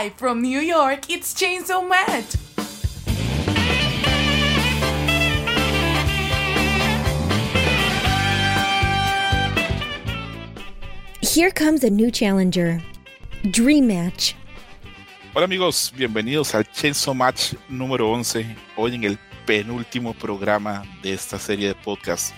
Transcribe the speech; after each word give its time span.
Live 0.00 0.14
from 0.14 0.40
New 0.40 0.60
York, 0.60 1.10
it's 1.10 1.34
Chainsaw 1.34 1.86
Match. 1.86 2.36
Here 11.20 11.50
comes 11.50 11.84
a 11.84 11.90
new 11.90 12.10
challenger. 12.10 12.80
Dream 13.50 13.88
Match. 13.88 14.34
Hola 15.34 15.44
amigos, 15.44 15.92
bienvenidos 15.94 16.54
al 16.54 16.64
Chainsaw 16.64 17.14
Match 17.14 17.52
número 17.68 18.10
11, 18.10 18.56
hoy 18.76 18.94
en 18.94 19.04
el 19.04 19.18
penúltimo 19.44 20.14
programa 20.14 20.82
de 21.02 21.12
esta 21.12 21.38
serie 21.38 21.68
de 21.68 21.74
podcast 21.74 22.34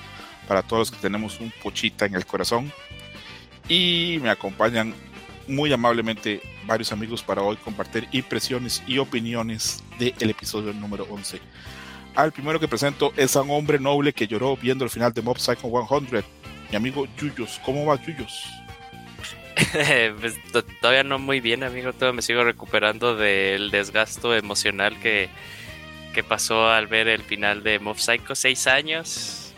para 0.49 0.63
todos 0.63 0.81
los 0.81 0.91
que 0.91 0.99
tenemos 1.01 1.39
un 1.39 1.53
pochita 1.63 2.07
en 2.07 2.17
el 2.17 2.27
corazón. 2.27 2.73
Y 3.69 4.19
me 4.21 4.31
acompañan 4.31 4.95
muy 5.53 5.73
amablemente 5.73 6.41
varios 6.67 6.93
amigos 6.93 7.23
para 7.23 7.43
hoy 7.43 7.57
compartir 7.57 8.09
impresiones 8.13 8.83
y 8.87 8.99
opiniones 8.99 9.85
del 9.99 10.31
episodio 10.31 10.73
número 10.73 11.07
11. 11.09 11.41
Al 12.15 12.33
primero 12.33 12.59
que 12.59 12.69
presento 12.69 13.13
es 13.17 13.37
a 13.37 13.43
un 13.43 13.51
hombre 13.51 13.79
noble 13.79 14.13
que 14.13 14.27
lloró 14.27 14.57
viendo 14.57 14.85
el 14.85 14.91
final 14.91 15.13
de 15.13 15.23
Mob 15.23 15.39
Psycho 15.39 15.71
100, 15.89 16.25
mi 16.71 16.77
amigo 16.77 17.07
Yuyos. 17.19 17.61
¿Cómo 17.65 17.87
va 17.87 18.03
Yuyos? 18.03 18.45
pues, 20.21 20.37
todavía 20.81 21.05
no 21.05 21.19
muy 21.19 21.41
bien, 21.41 21.63
amigo. 21.63 21.93
Todavía 21.93 22.17
me 22.17 22.23
sigo 22.23 22.45
recuperando 22.45 23.17
del 23.17 23.71
desgasto 23.71 24.35
emocional 24.35 24.99
que, 25.01 25.29
que 26.15 26.23
pasó 26.23 26.69
al 26.69 26.87
ver 26.87 27.09
el 27.09 27.23
final 27.23 27.63
de 27.63 27.79
Mob 27.79 27.99
Psycho. 27.99 28.35
Seis 28.35 28.67
años. 28.67 29.55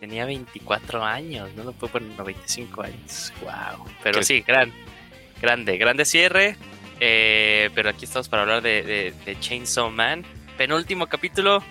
Tenía 0.00 0.24
24 0.24 1.04
años, 1.04 1.50
no 1.54 1.62
lo 1.62 1.72
puedo 1.72 1.92
poner 1.92 2.08
95 2.16 2.82
años. 2.82 3.32
Wow. 3.42 3.84
Pero 4.02 4.22
sí, 4.22 4.40
gran, 4.40 4.72
grande, 5.40 5.76
grande 5.76 6.04
cierre. 6.04 6.56
Eh, 7.00 7.70
pero 7.74 7.90
aquí 7.90 8.04
estamos 8.04 8.28
para 8.28 8.42
hablar 8.42 8.62
de, 8.62 9.14
de 9.24 9.40
Chainsaw 9.40 9.90
Man. 9.90 10.24
Penúltimo 10.56 11.06
capítulo. 11.06 11.62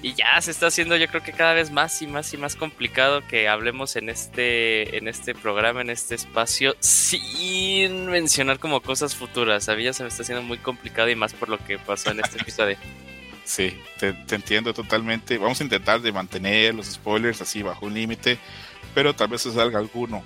Y 0.00 0.14
ya 0.14 0.40
se 0.40 0.52
está 0.52 0.68
haciendo 0.68 0.96
yo 0.96 1.08
creo 1.08 1.22
que 1.22 1.32
cada 1.32 1.54
vez 1.54 1.72
más 1.72 2.00
y 2.02 2.06
más 2.06 2.32
y 2.32 2.36
más 2.36 2.54
complicado 2.54 3.26
que 3.26 3.48
hablemos 3.48 3.96
en 3.96 4.08
este 4.08 4.96
en 4.96 5.08
este 5.08 5.34
programa 5.34 5.80
en 5.80 5.90
este 5.90 6.14
espacio 6.14 6.76
sin 6.78 8.06
mencionar 8.06 8.60
como 8.60 8.80
cosas 8.80 9.16
futuras. 9.16 9.64
Sabía 9.64 9.92
se 9.92 10.04
me 10.04 10.08
está 10.08 10.22
haciendo 10.22 10.42
muy 10.42 10.58
complicado 10.58 11.08
y 11.10 11.16
más 11.16 11.34
por 11.34 11.48
lo 11.48 11.58
que 11.58 11.78
pasó 11.78 12.12
en 12.12 12.20
este 12.20 12.38
episodio. 12.40 12.76
Sí 13.44 13.76
te, 13.98 14.14
entiendo 14.30 14.72
totalmente. 14.72 15.36
Vamos 15.36 15.60
a 15.60 15.64
intentar 15.64 16.00
de 16.00 16.12
mantener 16.12 16.76
los 16.76 16.86
spoilers 16.86 17.40
así 17.40 17.62
bajo 17.62 17.86
un 17.86 17.94
límite 17.94 18.38
pero 18.94 19.14
tal 19.14 19.28
vez 19.28 19.42
se 19.42 19.52
salga 19.52 19.78
alguno 19.78 20.22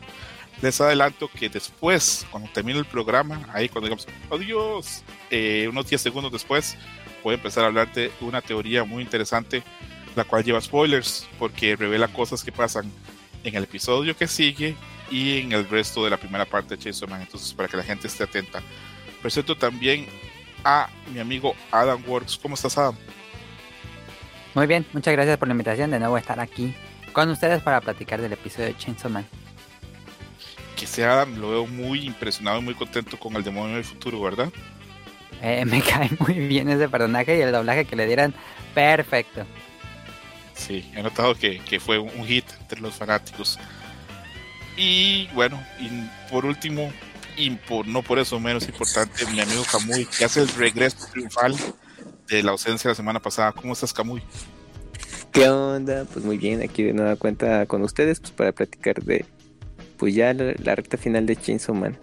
les 0.63 0.81
adelanto 0.81 1.29
que 1.29 1.49
después 1.49 2.25
cuando 2.31 2.49
termine 2.51 2.79
el 2.79 2.87
programa 2.87 3.47
ahí 3.53 3.69
cuando 3.69 3.89
digamos 3.89 4.07
adiós 4.31 5.03
eh, 5.31 5.67
unos 5.69 5.87
10 5.89 6.01
segundos 6.01 6.33
después 6.33 6.79
voy 7.23 7.33
a 7.33 7.37
empezar 7.37 7.65
a 7.65 7.69
hablarte 7.69 8.01
de 8.01 8.13
una 8.21 8.41
teoría 8.41 8.85
muy 8.85 9.03
interesante, 9.03 9.63
la 10.17 10.25
cual 10.25 10.45
lleva 10.45 10.61
spoilers, 10.61 11.29
porque 11.39 11.77
revela 11.77 12.09
cosas 12.09 12.43
que 12.43 12.53
pasan 12.53 12.91
en 13.45 13.55
el 13.55 13.65
episodio 13.65 14.17
que 14.17 14.27
sigue 14.27 14.77
y 15.11 15.39
en 15.39 15.53
el 15.53 15.69
resto 15.69 16.05
de 16.05 16.11
la 16.11 16.17
primera 16.17 16.45
parte 16.45 16.77
de 16.77 16.83
Chainsaw 16.83 17.09
Man. 17.09 17.23
Entonces, 17.23 17.53
para 17.55 17.69
que 17.69 17.77
la 17.77 17.83
gente 17.83 18.07
esté 18.07 18.25
atenta. 18.25 18.63
Presento 19.21 19.57
también 19.57 20.07
a 20.65 20.89
mi 21.13 21.21
amigo 21.21 21.55
Adam 21.71 22.03
Works. 22.07 22.39
¿Cómo 22.41 22.55
estás, 22.55 22.77
Adam? 22.79 22.97
Muy 24.55 24.67
bien, 24.67 24.85
muchas 24.93 25.13
gracias 25.13 25.39
por 25.39 25.49
la 25.49 25.53
invitación 25.53 25.91
de 25.91 25.99
nuevo 25.99 26.19
estar 26.19 26.39
aquí 26.41 26.75
con 27.13 27.29
ustedes 27.31 27.63
para 27.63 27.81
platicar 27.81 28.21
del 28.21 28.33
episodio 28.33 28.67
de 28.69 28.77
Chainsaw 28.77 29.11
Man. 29.11 29.27
Que 30.83 30.89
sea 30.89 31.13
Adam, 31.13 31.39
lo 31.39 31.51
veo 31.51 31.67
muy 31.69 32.05
impresionado 32.05 32.59
y 32.59 32.63
muy 32.63 32.75
contento 32.75 33.17
con 33.17 33.37
el 33.37 33.45
demonio 33.45 33.77
del 33.77 33.85
futuro, 33.85 34.21
¿verdad? 34.21 34.53
Eh, 35.41 35.65
me 35.69 35.81
cae 35.81 36.11
muy 36.19 36.35
bien 36.35 36.69
ese 36.71 36.89
personaje 36.89 37.39
y 37.39 37.41
el 37.41 37.53
doblaje 37.53 37.85
que 37.85 37.95
le 37.95 38.05
dieran, 38.05 38.35
perfecto. 38.75 39.47
Sí, 40.55 40.91
he 40.97 41.01
notado 41.05 41.37
que, 41.37 41.79
fue 41.79 41.99
un 41.99 42.27
hit 42.27 42.47
entre 42.59 42.81
los 42.81 42.97
fanáticos. 42.97 43.61
Y 44.77 45.29
bueno, 45.35 45.63
y 45.79 45.89
por 46.29 46.45
último, 46.45 46.93
y 47.37 47.51
por, 47.51 47.87
no 47.87 48.03
por 48.03 48.19
eso 48.19 48.41
menos 48.41 48.67
importante, 48.67 49.25
mi 49.27 49.39
amigo 49.39 49.63
Camuy, 49.71 50.07
que 50.07 50.25
hace 50.25 50.41
el 50.41 50.49
regreso 50.49 50.97
triunfal 51.13 51.55
de 52.27 52.43
la 52.43 52.51
ausencia 52.51 52.89
la 52.89 52.97
semana 52.97 53.21
pasada. 53.21 53.53
¿Cómo 53.53 53.75
estás, 53.75 53.93
Camuy? 53.93 54.21
¿Qué 55.31 55.49
onda? 55.49 56.07
Pues 56.13 56.25
muy 56.25 56.39
bien, 56.39 56.61
aquí 56.61 56.83
de 56.83 56.93
nueva 56.93 57.15
cuenta 57.15 57.67
con 57.67 57.83
ustedes, 57.83 58.19
pues 58.19 58.33
para 58.33 58.51
platicar 58.51 59.01
de 59.05 59.25
pues 60.03 60.17
ya 60.17 60.35
la, 60.35 60.53
la 60.59 60.75
recta 60.75 60.97
final 60.97 61.27
de 61.27 61.37
Chainsaw 61.37 61.77
Man. 61.77 61.97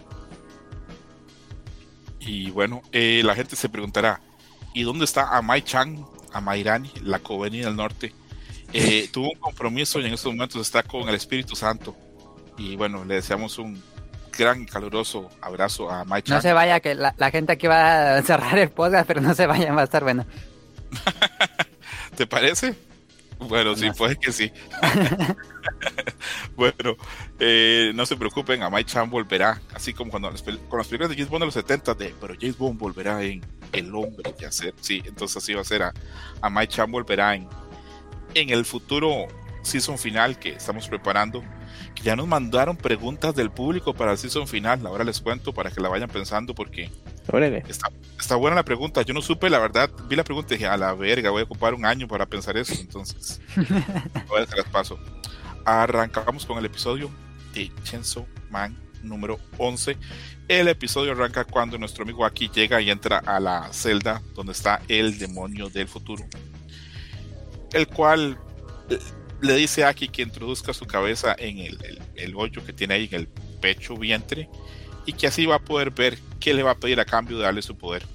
Y 2.18 2.50
bueno, 2.50 2.80
eh, 2.92 3.20
la 3.22 3.34
gente 3.34 3.56
se 3.56 3.68
preguntará, 3.68 4.22
¿y 4.72 4.84
dónde 4.84 5.04
está 5.04 5.36
Amai 5.36 5.60
Chan, 5.60 6.02
Amairani, 6.32 6.90
la 7.02 7.18
Coveni 7.18 7.58
del 7.58 7.76
Norte? 7.76 8.14
Eh, 8.72 9.06
tuvo 9.12 9.32
un 9.32 9.38
compromiso 9.38 10.00
y 10.00 10.06
en 10.06 10.14
estos 10.14 10.32
momentos 10.32 10.62
está 10.62 10.82
con 10.82 11.10
el 11.10 11.14
Espíritu 11.14 11.54
Santo. 11.54 11.94
Y 12.56 12.74
bueno, 12.74 13.04
le 13.04 13.16
deseamos 13.16 13.58
un 13.58 13.82
gran 14.32 14.64
caluroso 14.64 15.28
abrazo 15.42 15.90
a 15.90 16.00
Amai 16.00 16.22
Chan. 16.22 16.36
No 16.36 16.40
se 16.40 16.54
vaya, 16.54 16.80
que 16.80 16.94
la, 16.94 17.12
gente 17.30 17.52
aquí 17.52 17.66
va 17.66 18.16
a 18.16 18.22
cerrar 18.22 18.58
el 18.58 18.70
podcast, 18.70 19.06
pero 19.06 19.20
no 19.20 19.34
se 19.34 19.46
vaya, 19.46 19.74
va 19.74 19.82
a 19.82 19.84
estar 19.84 20.04
bueno. 20.04 20.24
¿Te 22.16 22.26
parece? 22.26 22.74
Bueno, 23.48 23.74
sí, 23.74 23.90
puede 23.96 24.16
que 24.16 24.32
sí. 24.32 24.52
bueno, 26.56 26.96
eh, 27.38 27.90
no 27.94 28.04
se 28.04 28.16
preocupen, 28.16 28.62
a 28.62 28.70
Mike 28.70 28.84
Chan 28.90 29.10
volverá, 29.10 29.60
así 29.74 29.94
como 29.94 30.10
cuando 30.10 30.28
con 30.68 30.78
las 30.78 30.88
películas 30.88 31.08
de 31.08 31.16
James 31.16 31.30
Bond 31.30 31.42
de 31.42 31.46
los 31.46 31.54
70, 31.54 31.94
de, 31.94 32.14
pero 32.20 32.34
James 32.38 32.58
Bond 32.58 32.78
volverá 32.78 33.22
en 33.22 33.40
El 33.72 33.94
Hombre 33.94 34.34
que 34.38 34.46
hacer, 34.46 34.74
sí, 34.80 35.02
entonces 35.06 35.38
así 35.38 35.54
va 35.54 35.62
a 35.62 35.64
ser, 35.64 35.82
a, 35.82 35.94
a 36.40 36.50
Mike 36.50 36.68
Chan 36.74 36.90
volverá 36.90 37.34
en, 37.34 37.48
en 38.34 38.50
el 38.50 38.64
futuro 38.64 39.26
season 39.62 39.98
final 39.98 40.38
que 40.38 40.50
estamos 40.50 40.88
preparando, 40.88 41.42
que 41.94 42.02
ya 42.02 42.16
nos 42.16 42.26
mandaron 42.26 42.76
preguntas 42.76 43.34
del 43.34 43.50
público 43.50 43.94
para 43.94 44.12
el 44.12 44.18
season 44.18 44.46
final, 44.46 44.86
ahora 44.86 45.04
les 45.04 45.20
cuento 45.20 45.52
para 45.52 45.70
que 45.70 45.80
la 45.80 45.88
vayan 45.88 46.08
pensando 46.10 46.54
porque 46.54 46.90
está, 47.68 47.90
está, 48.18 48.36
buena 48.36 48.56
la 48.56 48.64
pregunta, 48.64 49.02
yo 49.02 49.14
no 49.14 49.22
supe, 49.22 49.50
la 49.50 49.58
verdad, 49.58 49.90
vi 50.08 50.16
la 50.16 50.24
pregunta 50.24 50.54
y 50.54 50.58
dije, 50.58 50.68
a 50.68 50.76
la 50.76 50.94
verga, 50.94 51.30
voy 51.30 51.42
a 51.42 51.44
ocupar 51.44 51.74
un 51.74 51.84
año 51.84 52.06
para 52.08 52.26
pensar 52.26 52.56
eso, 52.56 52.74
entonces, 52.80 53.40
voy 54.28 54.42
a 54.42 54.56
las 54.56 54.68
paso. 54.70 54.98
Arrancamos 55.64 56.46
con 56.46 56.58
el 56.58 56.64
episodio 56.64 57.10
de 57.54 57.70
Chainsaw 57.84 58.26
Man 58.50 58.76
número 59.02 59.38
11. 59.58 59.96
El 60.48 60.68
episodio 60.68 61.12
arranca 61.12 61.44
cuando 61.44 61.78
nuestro 61.78 62.04
amigo 62.04 62.24
aquí 62.24 62.50
llega 62.52 62.80
y 62.80 62.90
entra 62.90 63.18
a 63.18 63.40
la 63.40 63.72
celda 63.72 64.22
donde 64.34 64.52
está 64.52 64.82
el 64.88 65.18
demonio 65.18 65.68
del 65.68 65.88
futuro, 65.88 66.24
el 67.72 67.86
cual 67.86 68.38
le 69.40 69.54
dice 69.54 69.84
a 69.84 69.88
Aki 69.88 70.08
que 70.08 70.22
introduzca 70.22 70.72
su 70.74 70.86
cabeza 70.86 71.34
en 71.38 71.58
el, 71.58 72.34
hoyo 72.34 72.64
que 72.64 72.72
tiene 72.72 72.94
ahí 72.94 73.08
en 73.10 73.20
el 73.20 73.28
pecho 73.60 73.96
vientre 73.96 74.48
y 75.06 75.12
que 75.12 75.26
así 75.26 75.46
va 75.46 75.56
a 75.56 75.58
poder 75.60 75.90
ver 75.90 76.18
qué 76.38 76.54
le 76.54 76.62
va 76.62 76.72
a 76.72 76.74
pedir 76.76 77.00
a 77.00 77.04
cambio 77.04 77.38
de 77.38 77.44
darle 77.44 77.62
su 77.62 77.76
poder. 77.76 78.06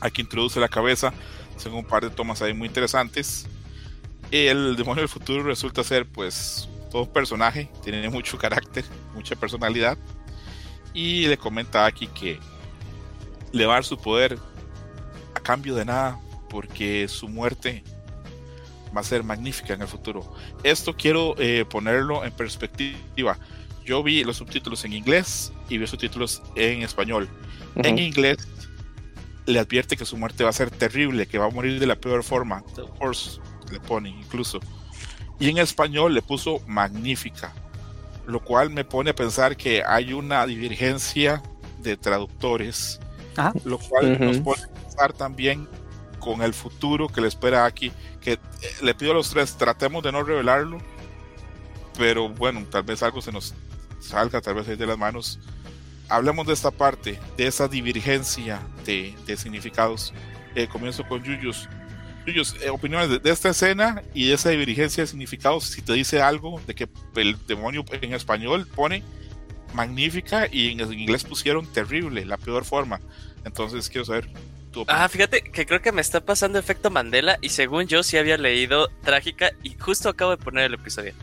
Aquí 0.00 0.22
introduce 0.22 0.60
la 0.60 0.68
cabeza, 0.68 1.12
según 1.56 1.80
un 1.80 1.84
par 1.84 2.02
de 2.02 2.10
tomas 2.10 2.42
ahí 2.42 2.52
muy 2.52 2.68
interesantes. 2.68 3.46
El 4.30 4.76
demonio 4.76 5.02
del 5.02 5.08
futuro 5.08 5.42
resulta 5.42 5.84
ser 5.84 6.06
pues 6.06 6.68
todo 6.90 7.02
un 7.02 7.12
personaje, 7.12 7.68
tiene 7.82 8.08
mucho 8.08 8.38
carácter, 8.38 8.84
mucha 9.14 9.36
personalidad 9.36 9.98
y 10.92 11.26
le 11.26 11.36
comenta 11.36 11.86
a 11.86 11.92
que 11.92 12.38
le 13.52 13.66
va 13.66 13.74
a 13.74 13.76
dar 13.76 13.84
su 13.84 13.98
poder 13.98 14.38
a 15.34 15.40
cambio 15.40 15.74
de 15.74 15.84
nada 15.84 16.18
porque 16.48 17.08
su 17.08 17.28
muerte 17.28 17.82
va 18.96 19.00
a 19.00 19.04
ser 19.04 19.24
magnífica 19.24 19.74
en 19.74 19.82
el 19.82 19.88
futuro. 19.88 20.32
Esto 20.62 20.94
quiero 20.96 21.34
eh, 21.38 21.64
ponerlo 21.68 22.24
en 22.24 22.32
perspectiva. 22.32 23.36
Yo 23.84 24.02
vi 24.02 24.24
los 24.24 24.36
subtítulos 24.38 24.84
en 24.84 24.92
inglés 24.92 25.52
y 25.68 25.74
vi 25.74 25.78
los 25.78 25.90
subtítulos 25.90 26.42
en 26.54 26.82
español. 26.82 27.28
En 27.76 27.98
inglés 27.98 28.48
le 29.46 29.58
advierte 29.58 29.96
que 29.96 30.06
su 30.06 30.16
muerte 30.16 30.44
va 30.44 30.50
a 30.50 30.54
ser 30.54 30.70
terrible, 30.70 31.26
que 31.26 31.38
va 31.38 31.46
a 31.46 31.50
morir 31.50 31.78
de 31.78 31.86
la 31.86 31.96
peor 31.96 32.22
forma. 32.22 32.62
The 32.74 32.82
horse 32.98 33.40
le 33.70 33.80
pone 33.80 34.08
incluso. 34.08 34.60
Y 35.38 35.50
en 35.50 35.58
español 35.58 36.14
le 36.14 36.22
puso 36.22 36.60
magnífica, 36.66 37.52
lo 38.26 38.42
cual 38.42 38.70
me 38.70 38.84
pone 38.84 39.10
a 39.10 39.14
pensar 39.14 39.56
que 39.56 39.82
hay 39.84 40.12
una 40.12 40.46
divergencia 40.46 41.42
de 41.78 41.96
traductores, 41.96 43.00
lo 43.64 43.78
cual 43.78 44.18
nos 44.20 44.38
pone 44.38 44.62
a 44.62 44.74
pensar 44.74 45.12
también 45.12 45.68
con 46.20 46.40
el 46.40 46.54
futuro 46.54 47.08
que 47.08 47.20
le 47.20 47.28
espera 47.28 47.66
aquí, 47.66 47.92
que 48.20 48.32
eh, 48.32 48.38
le 48.82 48.94
pido 48.94 49.10
a 49.10 49.14
los 49.14 49.28
tres, 49.28 49.56
tratemos 49.56 50.02
de 50.02 50.12
no 50.12 50.22
revelarlo, 50.22 50.78
pero 51.98 52.30
bueno, 52.30 52.64
tal 52.70 52.84
vez 52.84 53.02
algo 53.02 53.20
se 53.20 53.30
nos 53.30 53.54
salga, 54.04 54.40
tal 54.40 54.54
vez 54.54 54.66
de 54.66 54.86
las 54.86 54.98
manos. 54.98 55.38
Hablemos 56.08 56.46
de 56.46 56.52
esta 56.52 56.70
parte, 56.70 57.18
de 57.36 57.46
esa 57.46 57.66
divergencia 57.66 58.60
de, 58.84 59.14
significados. 59.36 60.12
Eh, 60.54 60.68
comienzo 60.68 61.04
con 61.04 61.22
Yuyos. 61.22 61.68
Yuyos, 62.26 62.56
eh, 62.62 62.70
opiniones 62.70 63.22
de, 63.22 63.30
esta 63.30 63.50
escena 63.50 64.02
y 64.12 64.28
de 64.28 64.34
esa 64.34 64.50
divergencia 64.50 65.02
de 65.02 65.06
significados. 65.06 65.64
Si 65.64 65.82
te 65.82 65.92
dice 65.94 66.20
algo 66.20 66.60
de 66.66 66.74
que 66.74 66.88
el 67.16 67.36
demonio 67.46 67.84
en 67.90 68.14
español 68.14 68.66
pone 68.66 69.02
magnífica 69.74 70.46
y 70.50 70.68
en 70.68 70.92
inglés 70.92 71.24
pusieron 71.24 71.66
terrible, 71.66 72.24
la 72.24 72.36
peor 72.36 72.64
forma. 72.64 73.00
Entonces 73.44 73.88
quiero 73.88 74.04
saber 74.04 74.28
tu. 74.72 74.84
Ah, 74.88 75.08
fíjate 75.08 75.42
que 75.42 75.66
creo 75.66 75.82
que 75.82 75.92
me 75.92 76.00
está 76.00 76.20
pasando 76.20 76.58
efecto 76.58 76.90
Mandela 76.90 77.38
y 77.40 77.50
según 77.50 77.86
yo 77.86 78.02
sí 78.02 78.16
había 78.16 78.38
leído 78.38 78.88
trágica 79.02 79.52
y 79.62 79.76
justo 79.78 80.08
acabo 80.08 80.30
de 80.30 80.38
poner 80.38 80.64
el 80.64 80.74
episodio. 80.74 81.14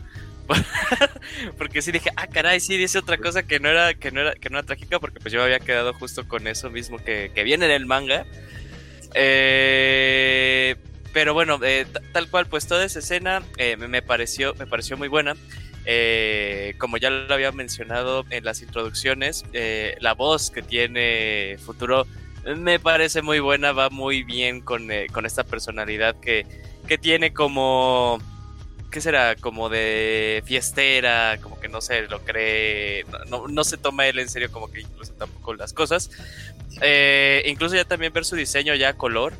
porque 1.58 1.82
sí 1.82 1.92
dije, 1.92 2.10
ah, 2.16 2.26
caray, 2.26 2.60
sí 2.60 2.76
dice 2.76 2.98
otra 2.98 3.18
cosa 3.18 3.42
que 3.42 3.60
no 3.60 3.68
era, 3.68 3.94
que 3.94 4.10
no 4.10 4.20
era, 4.20 4.34
que 4.34 4.50
no 4.50 4.58
era 4.58 4.66
trágica, 4.66 4.98
porque 4.98 5.20
pues 5.20 5.32
yo 5.32 5.38
me 5.40 5.44
había 5.44 5.60
quedado 5.60 5.94
justo 5.94 6.26
con 6.26 6.46
eso 6.46 6.70
mismo 6.70 6.98
que, 6.98 7.30
que 7.34 7.44
viene 7.44 7.66
en 7.66 7.72
el 7.72 7.86
manga. 7.86 8.26
Eh, 9.14 10.76
pero 11.12 11.34
bueno, 11.34 11.58
eh, 11.62 11.86
tal 12.12 12.28
cual, 12.28 12.46
pues 12.46 12.66
toda 12.66 12.84
esa 12.84 13.00
escena 13.00 13.42
eh, 13.58 13.76
me, 13.76 14.02
pareció, 14.02 14.54
me 14.54 14.66
pareció 14.66 14.96
muy 14.96 15.08
buena. 15.08 15.36
Eh, 15.84 16.74
como 16.78 16.96
ya 16.96 17.10
lo 17.10 17.34
había 17.34 17.50
mencionado 17.52 18.24
en 18.30 18.44
las 18.44 18.62
introducciones, 18.62 19.44
la 20.00 20.14
voz 20.14 20.50
que 20.50 20.62
tiene 20.62 21.58
Futuro 21.64 22.06
me 22.56 22.78
parece 22.78 23.20
muy 23.20 23.40
buena, 23.40 23.72
va 23.72 23.90
muy 23.90 24.22
bien 24.22 24.60
con, 24.60 24.88
con 25.12 25.26
esta 25.26 25.44
personalidad 25.44 26.16
que, 26.20 26.46
que 26.86 26.98
tiene 26.98 27.32
como... 27.32 28.20
¿Qué 28.92 29.00
será? 29.00 29.36
Como 29.36 29.70
de 29.70 30.42
fiestera, 30.44 31.38
como 31.40 31.58
que 31.58 31.68
no 31.68 31.80
se 31.80 32.02
lo 32.08 32.20
cree, 32.20 33.06
no, 33.30 33.48
no, 33.48 33.64
se 33.64 33.78
toma 33.78 34.06
él 34.06 34.18
en 34.18 34.28
serio 34.28 34.52
como 34.52 34.70
que 34.70 34.82
incluso 34.82 35.14
tampoco 35.14 35.54
las 35.54 35.72
cosas. 35.72 36.10
Eh, 36.82 37.42
incluso 37.46 37.74
ya 37.74 37.86
también 37.86 38.12
ver 38.12 38.26
su 38.26 38.36
diseño 38.36 38.74
ya 38.74 38.92
color, 38.92 39.32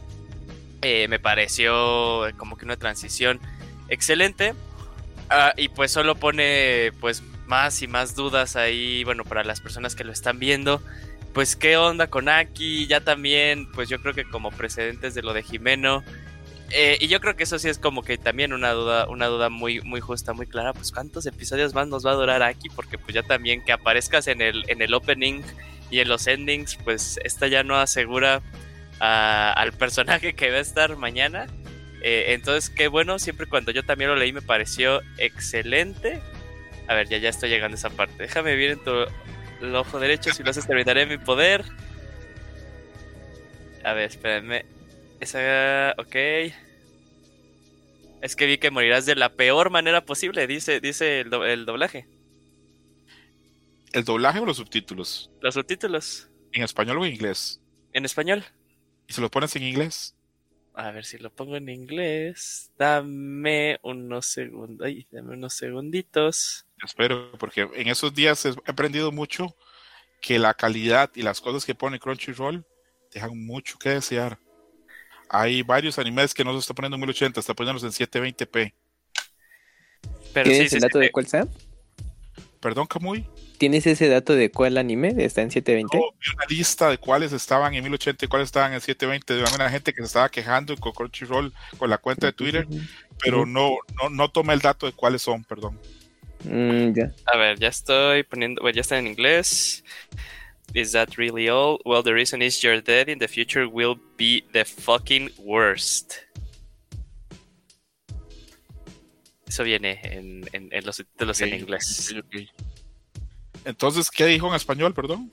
eh, 0.80 1.06
me 1.08 1.18
pareció 1.18 2.24
como 2.38 2.56
que 2.56 2.64
una 2.64 2.78
transición 2.78 3.40
excelente. 3.88 4.54
Ah, 5.28 5.52
y 5.54 5.68
pues 5.68 5.92
solo 5.92 6.14
pone 6.14 6.92
pues 6.98 7.22
más 7.46 7.82
y 7.82 7.88
más 7.88 8.14
dudas 8.14 8.56
ahí, 8.56 9.04
bueno, 9.04 9.22
para 9.22 9.44
las 9.44 9.60
personas 9.60 9.94
que 9.94 10.04
lo 10.04 10.12
están 10.12 10.38
viendo. 10.38 10.80
Pues 11.34 11.56
qué 11.56 11.76
onda 11.76 12.06
con 12.06 12.30
Aki, 12.30 12.86
ya 12.86 13.02
también, 13.02 13.70
pues 13.72 13.90
yo 13.90 14.00
creo 14.00 14.14
que 14.14 14.24
como 14.24 14.50
precedentes 14.50 15.14
de 15.14 15.20
lo 15.20 15.34
de 15.34 15.42
Jimeno. 15.42 16.02
Eh, 16.74 16.96
y 17.00 17.08
yo 17.08 17.20
creo 17.20 17.36
que 17.36 17.44
eso 17.44 17.58
sí 17.58 17.68
es 17.68 17.78
como 17.78 18.02
que 18.02 18.16
también 18.16 18.52
una 18.52 18.72
duda, 18.72 19.06
una 19.08 19.26
duda 19.26 19.50
muy, 19.50 19.80
muy 19.82 20.00
justa, 20.00 20.32
muy 20.32 20.46
clara. 20.46 20.72
Pues 20.72 20.90
cuántos 20.90 21.26
episodios 21.26 21.74
más 21.74 21.86
nos 21.88 22.04
va 22.04 22.12
a 22.12 22.14
durar 22.14 22.42
Aki, 22.42 22.70
porque 22.70 22.98
pues 22.98 23.14
ya 23.14 23.22
también 23.22 23.62
que 23.62 23.72
aparezcas 23.72 24.26
en 24.26 24.40
el, 24.40 24.64
en 24.68 24.80
el 24.80 24.94
opening 24.94 25.42
y 25.90 26.00
en 26.00 26.08
los 26.08 26.26
endings, 26.26 26.76
pues 26.76 27.20
esta 27.24 27.46
ya 27.48 27.62
no 27.62 27.76
asegura 27.76 28.42
al 28.98 29.72
personaje 29.72 30.34
que 30.34 30.50
va 30.50 30.58
a 30.58 30.60
estar 30.60 30.96
mañana. 30.96 31.46
Eh, 32.02 32.32
entonces, 32.34 32.70
qué 32.70 32.88
bueno, 32.88 33.18
siempre 33.18 33.46
cuando 33.46 33.70
yo 33.72 33.84
también 33.84 34.10
lo 34.10 34.16
leí 34.16 34.32
me 34.32 34.42
pareció 34.42 35.02
excelente. 35.18 36.20
A 36.88 36.94
ver, 36.94 37.08
ya, 37.08 37.18
ya 37.18 37.28
estoy 37.28 37.50
llegando 37.50 37.74
a 37.74 37.78
esa 37.78 37.90
parte. 37.90 38.14
Déjame 38.22 38.56
ver 38.56 38.70
en 38.70 38.84
tu 38.84 38.92
ojo 39.76 40.00
derecho, 40.00 40.32
si 40.32 40.42
lo 40.42 40.50
haces 40.50 40.66
terminaré 40.66 41.06
mi 41.06 41.18
poder. 41.18 41.64
A 43.84 43.92
ver, 43.92 44.10
espérenme. 44.10 44.64
Esa, 45.22 45.94
ok. 45.98 46.16
Es 48.22 48.36
que 48.36 48.46
vi 48.46 48.56
que 48.58 48.70
morirás 48.70 49.04
de 49.04 49.14
la 49.16 49.28
peor 49.36 49.68
manera 49.70 50.04
posible, 50.06 50.46
dice, 50.46 50.80
dice 50.80 51.20
el, 51.20 51.30
do- 51.30 51.44
el 51.44 51.66
doblaje. 51.66 52.08
¿El 53.92 54.04
doblaje 54.04 54.40
o 54.40 54.44
los 54.46 54.56
subtítulos? 54.58 55.30
Los 55.40 55.54
subtítulos 55.54 56.28
¿En 56.52 56.62
español 56.62 56.98
o 56.98 57.04
en 57.06 57.12
inglés? 57.12 57.60
en 57.92 58.04
español. 58.04 58.44
¿Y 59.06 59.12
se 59.12 59.20
los 59.20 59.30
pones 59.30 59.54
en 59.56 59.62
inglés? 59.64 60.16
A 60.74 60.90
ver 60.90 61.04
si 61.04 61.18
lo 61.18 61.30
pongo 61.30 61.56
en 61.56 61.68
inglés. 61.68 62.70
Dame 62.78 63.78
unos 63.82 64.26
segundos. 64.26 64.86
Ay, 64.86 65.06
dame 65.10 65.34
unos 65.34 65.54
segunditos. 65.54 66.66
Espero, 66.84 67.32
porque 67.38 67.68
en 67.74 67.88
esos 67.88 68.14
días 68.14 68.44
he 68.46 68.54
aprendido 68.66 69.12
mucho 69.12 69.54
que 70.20 70.38
la 70.38 70.54
calidad 70.54 71.10
y 71.14 71.22
las 71.22 71.40
cosas 71.40 71.64
que 71.66 71.74
pone 71.74 71.98
Crunchyroll 72.00 72.64
dejan 73.12 73.38
mucho 73.44 73.78
que 73.78 73.90
desear. 73.90 74.38
Hay 75.34 75.62
varios 75.62 75.98
animes 75.98 76.34
que 76.34 76.44
no 76.44 76.52
se 76.52 76.58
está 76.58 76.74
poniendo 76.74 76.96
en 76.96 77.00
1080, 77.00 77.40
está 77.40 77.54
poniéndolos 77.54 77.98
en 77.98 78.06
720p. 78.06 78.74
Pero 80.34 80.44
¿Tienes 80.44 80.58
sí, 80.58 80.62
el 80.62 80.70
sí, 80.70 80.78
dato 80.78 80.98
sí. 80.98 81.04
de 81.04 81.10
cuál 81.10 81.26
sea? 81.26 81.48
Perdón, 82.60 82.86
Kamui. 82.86 83.26
¿Tienes 83.56 83.86
ese 83.86 84.08
dato 84.08 84.34
de 84.34 84.50
cuál 84.50 84.76
anime 84.76 85.14
está 85.18 85.40
en 85.40 85.50
720? 85.50 85.96
No, 85.96 86.12
vi 86.20 86.34
una 86.34 86.44
lista 86.48 86.90
de 86.90 86.98
cuáles 86.98 87.32
estaban 87.32 87.74
en 87.74 87.82
1080 87.82 88.24
y 88.24 88.28
cuáles 88.28 88.46
estaban 88.46 88.74
en 88.74 88.80
720. 88.80 89.34
De 89.34 89.58
la 89.58 89.70
gente 89.70 89.94
que 89.94 90.02
se 90.02 90.06
estaba 90.06 90.28
quejando 90.28 90.76
con 90.76 90.92
Crunchyroll 90.92 91.52
con 91.78 91.88
la 91.88 91.96
cuenta 91.96 92.26
de 92.26 92.34
Twitter, 92.34 92.66
pero 93.22 93.46
no, 93.46 93.78
no, 94.00 94.10
no 94.10 94.30
tomé 94.30 94.52
el 94.52 94.60
dato 94.60 94.84
de 94.84 94.92
cuáles 94.92 95.22
son, 95.22 95.44
perdón. 95.44 95.80
Mm, 96.44 96.92
ya. 96.92 97.12
A 97.32 97.36
ver, 97.38 97.58
ya 97.58 97.68
estoy 97.68 98.22
poniendo. 98.24 98.60
Bueno, 98.60 98.74
ya 98.74 98.82
está 98.82 98.98
en 98.98 99.06
inglés. 99.06 99.84
Is 100.74 100.92
that 100.92 101.16
really 101.18 101.48
all? 101.48 101.78
Well, 101.84 102.02
the 102.02 102.12
reason 102.14 102.40
is 102.42 102.62
you're 102.62 102.80
dead 102.80 103.08
in 103.08 103.18
the 103.18 103.28
future 103.28 103.66
will 103.66 103.96
be 104.16 104.44
the 104.52 104.64
fucking 104.64 105.30
worst. 105.38 106.14
Eso 109.46 109.64
viene 109.64 110.00
en, 110.02 110.48
en- 110.52 110.68
en 110.72 110.86
los 110.86 110.96
subtítulos 110.96 111.40
en 111.42 111.54
inglés. 111.54 112.14
Entonces, 113.64 114.10
¿qué 114.10 114.24
dijo 114.26 114.48
en 114.48 114.54
español, 114.54 114.94
perdón? 114.94 115.30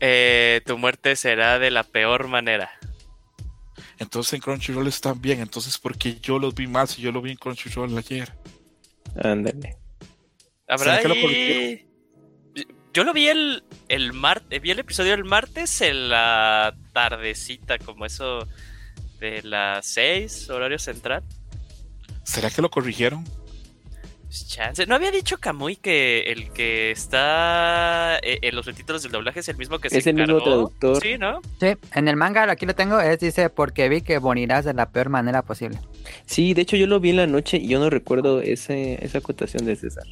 Eh, 0.00 0.62
tu 0.66 0.78
muerte 0.78 1.14
será 1.16 1.58
de 1.58 1.70
la 1.70 1.84
peor 1.84 2.28
manera. 2.28 2.70
Entonces 3.98 4.32
en 4.32 4.40
Crunchyroll 4.40 4.88
están 4.88 5.20
bien. 5.20 5.40
Entonces, 5.40 5.78
¿por 5.78 5.96
qué 5.96 6.18
yo 6.20 6.38
los 6.38 6.54
vi 6.54 6.66
mal 6.66 6.88
si 6.88 7.02
yo 7.02 7.12
lo 7.12 7.20
vi 7.20 7.32
en 7.32 7.36
Crunchyroll 7.36 7.96
ayer? 7.96 8.32
Ándale. 9.22 9.76
Habrá 10.66 10.96
¿Será 10.96 11.02
que 11.02 11.08
lo 11.08 11.14
ahí- 11.28 11.86
Yo 12.92 13.04
lo 13.04 13.12
vi 13.12 13.28
el, 13.28 13.64
el 13.88 14.12
martes, 14.12 14.60
vi 14.60 14.70
el 14.70 14.78
episodio 14.78 15.14
el 15.14 15.24
martes 15.24 15.80
en 15.80 16.10
la 16.10 16.74
tardecita, 16.92 17.78
como 17.78 18.04
eso 18.04 18.46
de 19.18 19.42
las 19.42 19.86
6, 19.86 20.50
horario 20.50 20.78
central. 20.78 21.22
¿Será 22.24 22.50
que 22.50 22.60
lo 22.60 22.70
corrigieron? 22.70 23.24
Chance. 24.46 24.86
¿No 24.86 24.94
había 24.94 25.10
dicho 25.10 25.36
Kamui 25.36 25.76
que 25.76 26.20
el 26.32 26.52
que 26.52 26.90
está 26.90 28.16
eh, 28.22 28.38
en 28.40 28.54
los 28.56 28.64
subtítulos 28.64 29.02
del 29.02 29.12
doblaje 29.12 29.40
es 29.40 29.48
el 29.48 29.58
mismo 29.58 29.78
que 29.78 29.90
se 29.90 29.98
Es 29.98 30.06
el 30.06 30.14
mismo 30.14 30.36
encargó? 30.38 30.44
traductor. 30.44 31.02
Sí, 31.02 31.18
¿no? 31.18 31.40
Sí, 31.60 31.74
en 31.94 32.08
el 32.08 32.16
manga, 32.16 32.50
aquí 32.50 32.64
lo 32.64 32.74
tengo, 32.74 32.98
es 32.98 33.20
dice, 33.20 33.50
porque 33.50 33.90
vi 33.90 34.00
que 34.00 34.20
morirás 34.20 34.64
de 34.64 34.72
la 34.72 34.90
peor 34.90 35.10
manera 35.10 35.42
posible. 35.42 35.78
Sí, 36.24 36.54
de 36.54 36.62
hecho 36.62 36.76
yo 36.76 36.86
lo 36.86 36.98
vi 36.98 37.10
en 37.10 37.16
la 37.16 37.26
noche 37.26 37.58
y 37.58 37.68
yo 37.68 37.78
no 37.78 37.90
recuerdo 37.90 38.40
ese, 38.40 39.04
esa 39.04 39.18
acotación 39.18 39.66
de 39.66 39.76
César. 39.76 40.04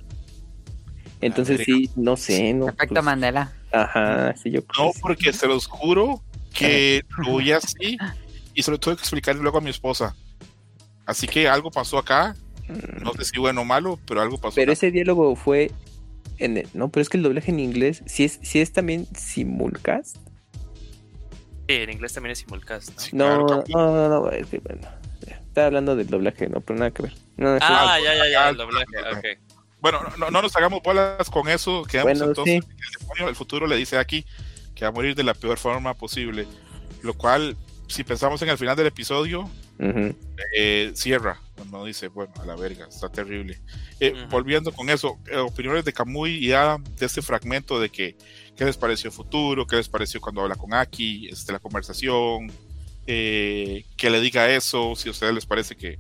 Entonces 1.21 1.63
sí, 1.65 1.91
no 1.97 2.17
sé, 2.17 2.55
no. 2.55 2.69
Efecto 2.69 2.95
pues, 2.95 3.05
Mandela. 3.05 3.53
Ajá, 3.73 4.35
sí, 4.37 4.51
yo 4.51 4.65
creo 4.65 4.87
No, 4.87 4.93
porque 5.01 5.33
se 5.33 5.47
los 5.47 5.67
juro 5.67 6.23
que 6.55 7.03
lo 7.19 7.37
vi 7.37 7.53
así 7.53 7.99
y 8.55 8.63
se 8.63 8.71
lo 8.71 8.79
tuve 8.79 8.97
que 8.97 9.03
explicar 9.03 9.37
luego 9.37 9.59
a 9.59 9.61
mi 9.61 9.71
esposa. 9.71 10.15
Así 11.07 11.27
que 11.27 11.49
algo 11.49 11.71
pasó 11.71 11.99
acá. 11.99 12.35
No 13.03 13.13
sé 13.15 13.25
si 13.25 13.39
bueno 13.39 13.63
o 13.63 13.65
malo, 13.65 13.99
pero 14.07 14.21
algo 14.21 14.39
pasó. 14.39 14.55
Pero 14.55 14.71
acá. 14.71 14.75
ese 14.75 14.91
diálogo 14.91 15.35
fue 15.37 15.73
en 16.39 16.57
el- 16.59 16.69
no, 16.73 16.89
pero 16.89 17.03
es 17.03 17.09
que 17.09 17.17
el 17.17 17.23
doblaje 17.25 17.51
en 17.51 17.61
inglés 17.61 18.03
sí 18.07 18.25
es, 18.25 18.39
sí 18.43 18.61
es 18.61 18.73
también 18.73 19.07
simulcast. 19.15 20.17
Sí, 21.69 21.77
en 21.77 21.91
inglés 21.91 22.13
también 22.15 22.33
es 22.33 22.39
simulcast, 22.39 22.91
¿no? 22.95 23.01
Sí, 23.01 23.11
No, 23.17 23.47
claro, 23.47 23.65
no, 23.69 24.09
no, 24.09 24.09
no, 24.09 24.31
es 24.31 24.47
que, 24.49 24.59
bueno, 24.59 24.89
estaba 25.29 25.67
hablando 25.67 25.97
del 25.97 26.07
doblaje, 26.09 26.49
no, 26.49 26.61
pero 26.61 26.79
nada 26.79 26.91
que 26.93 27.03
ver. 27.03 27.15
No, 27.37 27.57
es- 27.57 27.63
Ah, 27.65 27.99
ya, 28.03 28.15
ya, 28.15 28.29
ya, 28.29 28.49
el 28.51 28.57
doblaje, 28.57 28.87
ok. 29.13 29.50
Bueno, 29.81 30.01
no, 30.03 30.17
no- 30.17 30.31
no 30.31 30.43
nos 30.43 30.55
hagamos 30.57 30.83
bolas 30.83 31.29
con 31.31 31.49
eso. 31.49 31.85
Quedamos 31.85 32.13
Bueno, 32.19 32.27
entonces 32.27 32.65
sí. 32.65 32.71
el 32.71 33.01
demonio. 33.01 33.29
El 33.29 33.37
futuro 33.37 33.67
le 33.67 33.77
dice 33.77 33.99
aquí 33.99 34.25
que 34.75 34.85
va 34.85 34.89
a 34.89 34.93
morir 34.93 35.15
de 35.15 35.23
la 35.25 35.35
peor 35.35 35.59
forma 35.59 35.95
posible. 35.95 36.47
Lo 37.03 37.15
cual, 37.15 37.57
si 37.89 38.05
pensamos 38.05 38.41
en 38.43 38.49
el 38.51 38.59
final 38.59 38.77
del 38.77 38.87
episodio, 38.87 39.49
eh, 40.57 40.93
cierra. 40.95 41.41
No 41.71 41.85
dice, 41.85 42.09
bueno, 42.09 42.33
a 42.41 42.47
la 42.47 42.57
verga, 42.57 42.87
está 42.89 43.09
terrible. 43.11 43.61
Eh. 44.01 44.15
Volviendo 44.31 44.73
con 44.73 44.89
eso, 44.91 45.19
eh, 45.31 45.37
opiniones 45.37 45.85
de 45.85 45.93
Kamui 45.93 46.37
y 46.37 46.53
Adam 46.53 46.83
de 46.85 47.07
este 47.07 47.23
fragmento 47.23 47.79
de 47.81 47.91
que, 47.91 48.17
¿qué 48.57 48.65
les 48.65 48.77
pareció 48.77 49.11
futuro? 49.11 49.67
¿Qué 49.67 49.77
les 49.77 49.89
pareció 49.89 50.21
cuando 50.21 50.41
habla 50.43 50.57
con 50.57 50.73
Aki? 50.75 51.29
Este, 51.29 51.53
la 51.53 51.59
conversación, 51.59 52.51
eh, 53.07 53.85
que 53.97 54.11
le 54.11 54.21
diga 54.21 54.49
eso, 54.51 54.95
si 54.97 55.09
a 55.09 55.13
ustedes 55.13 55.35
les 55.35 55.47
parece 55.47 55.77
que, 55.77 55.97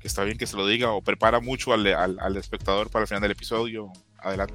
que 0.00 0.08
está 0.08 0.24
bien 0.24 0.38
que 0.38 0.46
se 0.46 0.56
lo 0.56 0.66
diga 0.66 0.92
o 0.92 1.02
prepara 1.02 1.40
mucho 1.40 1.72
al, 1.72 1.86
al- 1.88 2.18
al 2.20 2.36
espectador 2.36 2.90
para 2.90 3.02
el 3.02 3.08
final 3.08 3.22
del 3.22 3.32
episodio. 3.32 3.92
Adelante. 4.18 4.54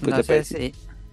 Pues 0.00 0.14
no 0.16 0.22
sé 0.22 0.44
si... 0.44 0.72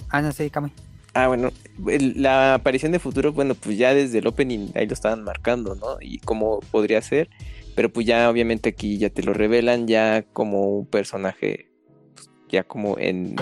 Ah, 0.09 0.21
no 0.21 0.31
sé, 0.31 0.49
Kamui. 0.49 0.71
Ah, 1.13 1.27
bueno, 1.27 1.51
el- 1.87 2.21
la 2.21 2.53
aparición 2.55 2.91
de 2.91 2.99
futuro, 2.99 3.31
bueno, 3.33 3.55
pues 3.55 3.77
ya 3.77 3.93
desde 3.93 4.19
el 4.19 4.27
opening 4.27 4.69
ahí 4.75 4.87
lo 4.87 4.93
estaban 4.93 5.23
marcando, 5.23 5.75
¿no? 5.75 5.97
Y 6.01 6.19
cómo 6.19 6.59
podría 6.71 7.01
ser, 7.01 7.29
pero 7.75 7.91
pues 7.91 8.05
ya 8.05 8.29
obviamente 8.29 8.69
aquí 8.69 8.97
ya 8.97 9.09
te 9.09 9.23
lo 9.23 9.33
revelan 9.33 9.87
ya 9.87 10.23
como 10.33 10.65
un 10.69 10.85
personaje, 10.85 11.67
pues, 12.15 12.29
ya 12.49 12.63
como 12.63 12.97
en 12.99 13.35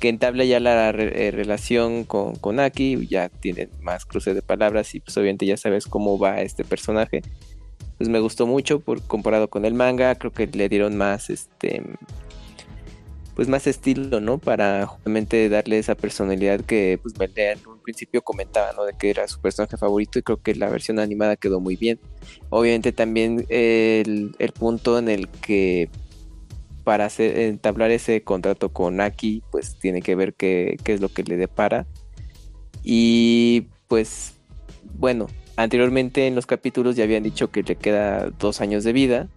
que 0.00 0.08
entabla 0.10 0.44
ya 0.44 0.60
la 0.60 0.92
re- 0.92 1.26
eh, 1.28 1.30
relación 1.32 2.04
con, 2.04 2.36
con 2.36 2.60
Aki, 2.60 3.06
ya 3.08 3.28
tienen 3.30 3.68
más 3.80 4.04
cruce 4.04 4.32
de 4.32 4.42
palabras 4.42 4.94
y 4.94 5.00
pues 5.00 5.16
obviamente 5.16 5.44
ya 5.44 5.56
sabes 5.56 5.86
cómo 5.86 6.18
va 6.18 6.40
este 6.40 6.62
personaje. 6.64 7.22
Pues 7.98 8.08
me 8.08 8.20
gustó 8.20 8.46
mucho 8.46 8.80
por 8.80 9.02
comparado 9.02 9.48
con 9.50 9.64
el 9.64 9.74
manga, 9.74 10.14
creo 10.14 10.32
que 10.32 10.46
le 10.46 10.68
dieron 10.68 10.96
más 10.96 11.30
este 11.30 11.82
pues 13.34 13.46
más 13.46 13.68
estilo, 13.68 14.20
¿no? 14.20 14.38
Para 14.38 14.84
justamente 14.86 15.48
darle 15.48 15.78
esa 15.78 15.94
personalidad 15.94 16.60
que 16.60 16.98
pues 17.00 17.14
en 17.36 17.68
un 17.68 17.78
principio 17.78 18.20
comentaba, 18.22 18.72
¿no? 18.72 18.84
De 18.84 18.94
que 18.94 19.10
era 19.10 19.28
su 19.28 19.40
personaje 19.40 19.76
favorito 19.76 20.18
y 20.18 20.22
creo 20.22 20.42
que 20.42 20.56
la 20.56 20.68
versión 20.68 20.98
animada 20.98 21.36
quedó 21.36 21.60
muy 21.60 21.76
bien. 21.76 22.00
Obviamente 22.50 22.90
también 22.90 23.46
el, 23.48 24.34
el 24.40 24.52
punto 24.52 24.98
en 24.98 25.08
el 25.08 25.28
que 25.28 25.88
para 26.82 27.04
hacer, 27.04 27.38
entablar 27.38 27.92
ese 27.92 28.22
contrato 28.22 28.70
con 28.70 29.00
Aki, 29.00 29.44
pues 29.52 29.78
tiene 29.78 30.02
que 30.02 30.16
ver 30.16 30.34
qué, 30.34 30.76
qué 30.82 30.94
es 30.94 31.00
lo 31.00 31.08
que 31.08 31.22
le 31.22 31.36
depara. 31.36 31.86
Y 32.82 33.68
pues, 33.86 34.32
bueno, 34.94 35.28
anteriormente 35.62 36.26
en 36.26 36.34
los 36.34 36.46
capítulos 36.46 36.96
ya 36.96 37.04
habían 37.04 37.22
dicho 37.22 37.50
que 37.50 37.62
le 37.62 37.76
queda 37.76 38.30
dos 38.30 38.60
años 38.60 38.84
de 38.84 38.92
vida 38.92 39.28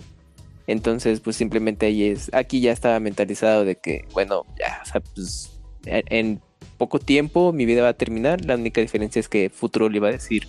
entonces, 0.68 1.20
pues 1.20 1.36
simplemente 1.36 1.88
ahí 1.88 2.04
es, 2.04 2.34
aquí 2.34 2.62
ya 2.62 2.72
estaba 2.72 3.00
mentalizado 3.00 3.66
de 3.66 3.76
que, 3.76 4.06
bueno, 4.14 4.46
ya, 4.58 4.80
o 4.82 4.86
sea, 4.86 5.02
pues 5.02 5.60
en 5.86 6.40
poco 6.78 7.00
tiempo 7.00 7.52
mi 7.52 7.66
vida 7.66 7.82
va 7.82 7.90
a 7.90 7.94
terminar. 7.94 8.46
La 8.46 8.56
única 8.56 8.80
diferencia 8.80 9.20
es 9.20 9.28
que 9.28 9.50
Futuro 9.50 9.90
le 9.90 9.98
iba 9.98 10.08
a 10.08 10.14
decir 10.14 10.48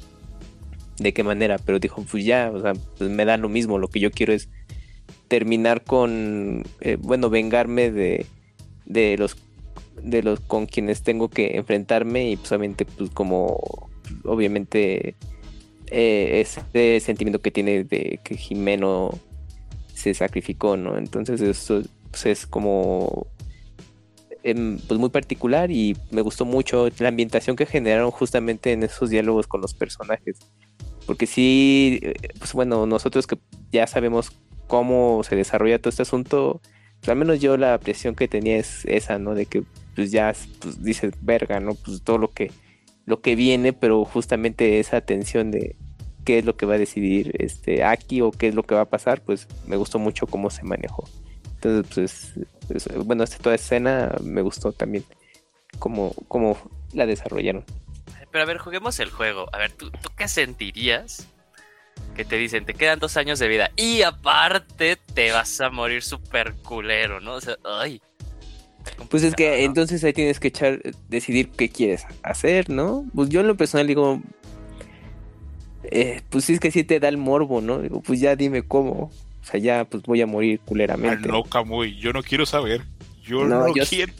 de 0.98 1.12
qué 1.12 1.24
manera, 1.24 1.58
pero 1.58 1.78
dijo, 1.78 2.04
pues 2.08 2.24
ya, 2.24 2.52
o 2.54 2.60
sea, 2.60 2.74
pues 2.98 3.10
me 3.10 3.24
da 3.24 3.36
lo 3.36 3.48
mismo. 3.48 3.78
Lo 3.78 3.88
que 3.88 4.00
yo 4.00 4.10
quiero 4.10 4.32
es 4.32 4.48
terminar 5.28 5.82
con, 5.82 6.62
eh, 6.80 6.98
bueno, 7.00 7.30
vengarme 7.30 7.90
de, 7.90 8.26
de 8.86 9.16
los 9.18 9.36
de 10.00 10.22
los 10.22 10.40
con 10.40 10.66
quienes 10.66 11.02
tengo 11.02 11.28
que 11.28 11.56
enfrentarme 11.56 12.30
y 12.30 12.36
pues 12.36 12.50
obviamente 12.52 12.86
pues 12.86 13.10
como 13.10 13.90
obviamente 14.24 15.16
eh, 15.94 16.40
ese 16.40 17.00
sentimiento 17.00 17.40
que 17.40 17.50
tiene 17.50 17.84
de 17.84 18.18
que 18.24 18.36
Jimeno 18.36 19.18
se 19.94 20.14
sacrificó, 20.14 20.76
¿no? 20.76 20.96
Entonces 20.96 21.40
eso 21.42 21.82
pues, 22.10 22.26
es 22.26 22.46
como 22.46 23.26
em, 24.42 24.78
pues 24.88 24.98
muy 24.98 25.10
particular 25.10 25.70
y 25.70 25.94
me 26.10 26.22
gustó 26.22 26.46
mucho 26.46 26.88
la 26.98 27.08
ambientación 27.08 27.56
que 27.56 27.66
generaron 27.66 28.10
justamente 28.10 28.72
en 28.72 28.82
esos 28.84 29.10
diálogos 29.10 29.46
con 29.46 29.60
los 29.60 29.74
personajes. 29.74 30.38
Porque 31.06 31.26
sí, 31.26 32.00
eh, 32.02 32.14
pues 32.38 32.54
bueno, 32.54 32.86
nosotros 32.86 33.26
que 33.26 33.38
ya 33.70 33.86
sabemos 33.86 34.32
cómo 34.68 35.22
se 35.24 35.36
desarrolla 35.36 35.78
todo 35.78 35.90
este 35.90 36.02
asunto, 36.02 36.62
pues 37.00 37.08
al 37.10 37.16
menos 37.16 37.40
yo 37.40 37.58
la 37.58 37.78
presión 37.78 38.14
que 38.14 38.28
tenía 38.28 38.56
es 38.56 38.86
esa, 38.86 39.18
¿no? 39.18 39.34
De 39.34 39.44
que 39.44 39.62
pues 39.94 40.10
ya 40.10 40.34
pues, 40.60 40.82
dices, 40.82 41.12
verga, 41.20 41.60
¿no? 41.60 41.74
Pues 41.74 42.02
todo 42.02 42.16
lo 42.16 42.28
que, 42.28 42.50
lo 43.04 43.20
que 43.20 43.34
viene, 43.34 43.72
pero 43.72 44.04
justamente 44.04 44.78
esa 44.78 45.00
tensión 45.00 45.50
de, 45.50 45.76
qué 46.24 46.38
es 46.38 46.44
lo 46.44 46.56
que 46.56 46.66
va 46.66 46.74
a 46.74 46.78
decidir 46.78 47.34
este 47.38 47.84
Aki 47.84 48.20
o 48.20 48.30
qué 48.30 48.48
es 48.48 48.54
lo 48.54 48.62
que 48.62 48.74
va 48.74 48.82
a 48.82 48.90
pasar, 48.90 49.22
pues 49.22 49.48
me 49.66 49.76
gustó 49.76 49.98
mucho 49.98 50.26
cómo 50.26 50.50
se 50.50 50.62
manejó. 50.64 51.08
Entonces, 51.54 52.34
pues, 52.68 52.88
bueno, 53.04 53.24
esta 53.24 53.38
toda 53.38 53.54
escena 53.54 54.14
me 54.22 54.42
gustó 54.42 54.72
también 54.72 55.04
cómo, 55.78 56.12
cómo 56.28 56.56
la 56.92 57.06
desarrollaron. 57.06 57.64
Pero 58.30 58.44
a 58.44 58.46
ver, 58.46 58.58
juguemos 58.58 58.98
el 59.00 59.10
juego. 59.10 59.48
A 59.52 59.58
ver, 59.58 59.72
¿tú, 59.72 59.90
¿tú 59.90 60.10
qué 60.16 60.26
sentirías? 60.26 61.28
Que 62.16 62.24
te 62.24 62.36
dicen, 62.36 62.64
te 62.64 62.74
quedan 62.74 62.98
dos 62.98 63.16
años 63.16 63.38
de 63.38 63.48
vida 63.48 63.70
y 63.76 64.02
aparte 64.02 64.96
te 64.96 65.32
vas 65.32 65.60
a 65.60 65.70
morir 65.70 66.02
súper 66.02 66.54
culero, 66.56 67.20
¿no? 67.20 67.34
O 67.34 67.40
sea, 67.40 67.56
ay. 67.64 68.00
Pues 69.08 69.22
es 69.22 69.34
que 69.34 69.64
entonces 69.64 70.02
ahí 70.04 70.12
tienes 70.12 70.40
que 70.40 70.48
echar, 70.48 70.80
decidir 71.08 71.50
qué 71.50 71.68
quieres 71.68 72.06
hacer, 72.22 72.70
¿no? 72.70 73.04
Pues 73.14 73.28
yo 73.28 73.40
en 73.40 73.46
lo 73.46 73.56
personal 73.56 73.86
digo, 73.86 74.20
eh, 75.84 76.22
pues 76.30 76.44
sí 76.44 76.54
es 76.54 76.60
que 76.60 76.70
sí 76.70 76.84
te 76.84 77.00
da 77.00 77.08
el 77.08 77.16
morbo, 77.16 77.60
¿no? 77.60 77.78
Digo, 77.78 78.00
pues 78.00 78.20
ya 78.20 78.36
dime 78.36 78.62
cómo. 78.62 79.10
O 79.42 79.44
sea, 79.44 79.58
ya 79.58 79.84
pues 79.84 80.02
voy 80.04 80.20
a 80.22 80.26
morir 80.26 80.60
culeramente. 80.60 81.28
No, 81.28 81.42
Camuy, 81.42 81.98
yo 81.98 82.12
no 82.12 82.22
quiero 82.22 82.46
saber. 82.46 82.82
Yo 83.22 83.44
no, 83.44 83.66
quiero 83.72 84.12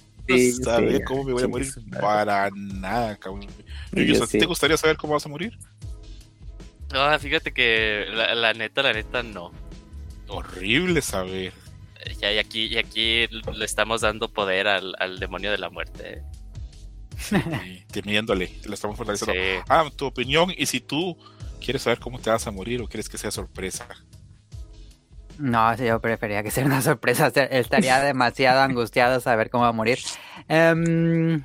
saber 0.64 1.04
cómo 1.04 1.25
me 1.25 1.33
voy 1.33 1.42
a 1.42 1.49
morir. 1.49 1.69
Para 2.00 2.50
nada, 2.54 3.16
Camuy. 3.16 3.47
Yo, 3.92 4.26
¿Te 4.26 4.47
gustaría 4.47 4.76
saber 4.76 4.97
cómo 4.97 5.14
vas 5.14 5.26
a 5.26 5.28
morir? 5.28 5.57
No, 6.92 7.19
fíjate 7.19 7.52
que 7.52 8.07
la, 8.11 8.52
neta, 8.52 8.83
la 8.83 8.92
neta, 8.92 9.23
no. 9.23 9.52
Horrible 10.28 11.00
saber. 11.00 11.52
Ya, 12.21 12.32
y 12.32 12.38
aquí, 12.38 12.66
y 12.66 12.78
aquí 12.78 13.26
le 13.28 13.64
estamos 13.64 14.00
dando 14.00 14.32
poder 14.32 14.68
al, 14.68 14.94
al 14.99 15.18
demonio 15.18 15.50
de 15.50 15.59
la 15.59 15.71
muerte. 15.71 16.23
Sí, 17.18 17.37
temiéndole, 17.92 18.50
le 18.66 18.75
estamos 18.75 18.97
fortaleciendo. 18.97 19.64
Ah, 19.68 19.88
tu 19.94 20.06
opinión, 20.06 20.52
y 20.56 20.66
si 20.66 20.80
tú 20.80 21.16
¿Quieres 21.62 21.82
saber 21.82 22.00
cómo 22.00 22.18
te 22.18 22.30
vas 22.30 22.47
a 22.47 22.50
morir 22.50 22.82
o 22.82 22.88
quieres 22.88 23.09
que 23.09 23.18
sea 23.18 23.30
sorpresa? 23.30 23.87
No, 25.38 25.75
yo 25.76 26.00
preferiría 26.00 26.42
que 26.42 26.50
sea 26.50 26.64
una 26.64 26.82
sorpresa. 26.82 27.28
Estaría 27.28 28.00
demasiado 28.04 28.61
angustiado 28.61 29.21
saber 29.21 29.49
cómo 29.49 29.62
va 29.62 29.71
a 29.71 29.73
morir. 29.73 29.99
Em, 30.49 31.44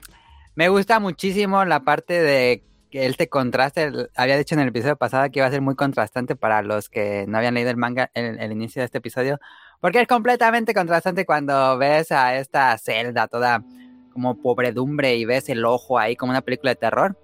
me 0.56 0.70
gusta 0.70 1.00
muchísimo 1.00 1.64
la 1.66 1.82
parte 1.82 2.22
de 2.22 2.64
que 2.90 3.06
él 3.06 3.16
te 3.16 3.30
contraste. 3.30 3.92
Había 4.16 4.38
dicho 4.38 4.56
en 4.56 4.62
el 4.62 4.70
episodio 4.70 4.96
pasado 4.96 5.30
que 5.30 5.40
iba 5.40 5.46
a 5.46 5.52
ser 5.52 5.62
muy 5.62 5.76
contrastante 5.76 6.36
para 6.36 6.64
los 6.64 6.90
que 6.90 7.26
no 7.28 7.38
habían 7.38 7.54
leído 7.54 7.70
el 7.70 7.78
manga, 7.78 8.10
el, 8.16 8.40
el 8.40 8.52
inicio 8.52 8.82
de 8.82 8.86
este 8.86 8.98
episodio. 8.98 9.40
Porque 9.80 10.02
es 10.02 10.08
completamente 10.08 10.74
contrastante 10.74 11.26
cuando 11.26 11.78
ves 11.78 12.12
a 12.12 12.36
esta 12.36 12.78
celda 12.78 13.28
toda 13.28 13.64
como 14.12 14.42
pobredumbre 14.42 15.16
y 15.16 15.26
ves 15.26 15.50
el 15.50 15.64
ojo 15.66 16.00
ahí 16.00 16.16
como 16.16 16.32
una 16.32 16.42
película 16.42 16.72
de 16.72 16.76
terror 16.76 17.18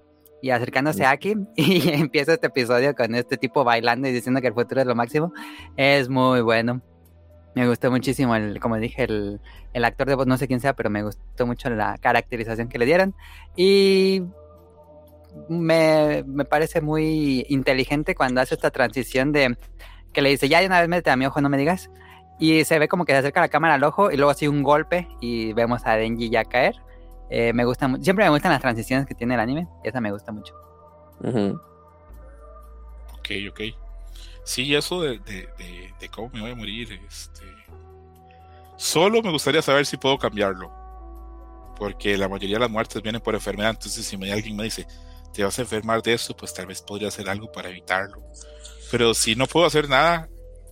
y 0.44 0.52
acercándose 0.52 1.06
a 1.06 1.12
Aki 1.12 1.36
y 1.56 1.90
empieza 1.90 2.34
este 2.34 2.48
episodio 2.48 2.94
con 2.96 3.16
este 3.16 3.38
tipo 3.38 3.64
bailando 3.64 4.08
y 4.08 4.12
diciendo 4.12 4.42
que 4.42 4.48
el 4.48 4.54
futuro 4.54 4.82
es 4.82 4.88
lo 4.88 4.94
máximo. 4.94 5.34
Es 5.78 6.10
muy 6.10 6.42
bueno. 6.42 6.82
Me 7.56 7.68
gustó 7.68 7.90
muchísimo, 7.92 8.36
el, 8.36 8.60
como 8.60 8.78
dije, 8.78 9.04
el, 9.04 9.40
el 9.74 9.86
actor 9.86 10.08
de 10.08 10.16
voz, 10.16 10.28
no 10.28 10.38
sé 10.38 10.48
quién 10.48 10.60
sea, 10.60 10.76
pero 10.76 10.90
me 10.90 11.04
gustó 11.04 11.46
mucho 11.46 11.70
la 11.70 11.98
caracterización 11.98 12.68
que 12.68 12.78
le 12.78 12.86
dieron. 12.86 13.16
Y 13.56 14.24
me, 15.50 16.24
me, 16.28 16.46
parece 16.46 16.82
muy 16.82 17.46
inteligente 17.50 18.16
cuando 18.16 18.42
hace 18.42 18.56
esta 18.56 18.72
transición 18.72 19.32
de 19.32 19.58
que 20.12 20.22
le 20.22 20.30
dice, 20.30 20.50
ya 20.50 20.60
de 20.60 20.68
una 20.68 20.80
vez 20.80 20.90
mete 20.90 21.10
a 21.10 21.16
mi 21.16 21.26
ojo, 21.26 21.42
no 21.42 21.50
me 21.50 21.58
digas. 21.58 21.90
Y 22.40 22.66
se 22.66 22.80
ve 22.80 22.88
como 22.88 23.06
que 23.06 23.13
se 23.13 23.20
acerca 23.20 23.42
la 23.42 23.48
cámara 23.48 23.75
al 23.75 23.84
ojo 23.84 24.12
y 24.12 24.18
luego 24.18 24.32
así 24.32 24.48
un 24.48 24.63
golpe 24.63 25.08
y 25.22 25.54
vemos 25.54 25.86
a 25.86 25.96
Denji 25.96 26.30
ya 26.30 26.44
caer. 26.44 26.75
Eh, 27.30 27.54
me 27.54 27.66
gusta 27.66 27.90
siempre 28.02 28.25
me 28.25 28.32
gustan 28.32 28.52
las 28.52 28.62
transiciones 28.62 29.06
que 29.06 29.16
tiene 29.16 29.36
el 29.36 29.40
anime. 29.40 29.68
Esa 29.84 30.02
me 30.02 30.12
gusta 30.12 30.32
mucho. 30.32 30.54
Ok, 33.13 33.30
ok. 33.50 33.62
Sí, 34.44 34.75
eso 34.75 35.02
de, 35.02 35.50
cómo 36.13 36.30
me 36.34 36.42
voy 36.42 36.52
a 36.52 36.56
morir. 36.56 37.00
Este... 37.08 37.46
Solo 38.75 39.22
me 39.22 39.32
gustaría 39.32 39.62
saber 39.62 39.86
si 39.86 39.98
puedo 39.98 40.18
cambiarlo. 40.18 40.72
Porque 41.78 42.18
la 42.18 42.28
mayoría 42.28 42.58
de 42.58 42.62
las 42.62 42.70
muertes 42.70 43.02
vienen 43.02 43.22
por 43.22 43.34
enfermedad. 43.34 43.72
Entonces, 43.72 44.06
si 44.06 44.16
alguien 44.30 44.56
me 44.56 44.66
dice, 44.66 44.86
te 45.34 45.44
vas 45.44 45.58
a 45.58 45.62
enfermar 45.62 46.02
de 46.02 46.13
eso, 46.13 46.36
pues 46.36 46.54
tal 46.54 46.66
vez 46.66 46.82
podría 46.82 47.08
hacer 47.08 47.30
algo 47.30 47.52
para 47.52 47.70
evitarlo. 47.70 48.22
Pero 48.92 49.13
si 49.13 49.36
no 49.36 49.48
puedo 49.48 49.66
hacer 49.66 49.90
nada, 49.90 50.30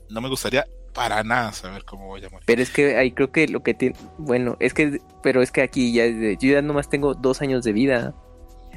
no 0.10 0.22
me 0.22 0.30
gustaría 0.30 0.65
para 0.93 1.24
nada 1.24 1.51
saber 1.53 1.83
cómo 1.86 2.07
voy 2.07 2.24
a 2.24 2.29
morir. 2.29 2.45
Pero 2.45 2.62
es 2.62 2.69
que 2.69 2.98
ahí 2.98 3.12
creo 3.12 3.31
que 3.31 3.48
lo 3.48 3.63
que 3.63 3.74
tiene, 3.74 3.95
bueno, 4.17 4.57
es 4.60 4.74
que, 4.74 5.01
pero 5.24 5.41
es 5.41 5.51
que 5.51 5.62
aquí 5.62 5.93
ya, 5.93 6.05
yo 6.07 6.53
ya 6.53 6.62
nomás 6.62 6.89
tengo 6.89 7.13
dos 7.13 7.41
años 7.41 7.63
de 7.63 7.74
vida. 7.74 8.13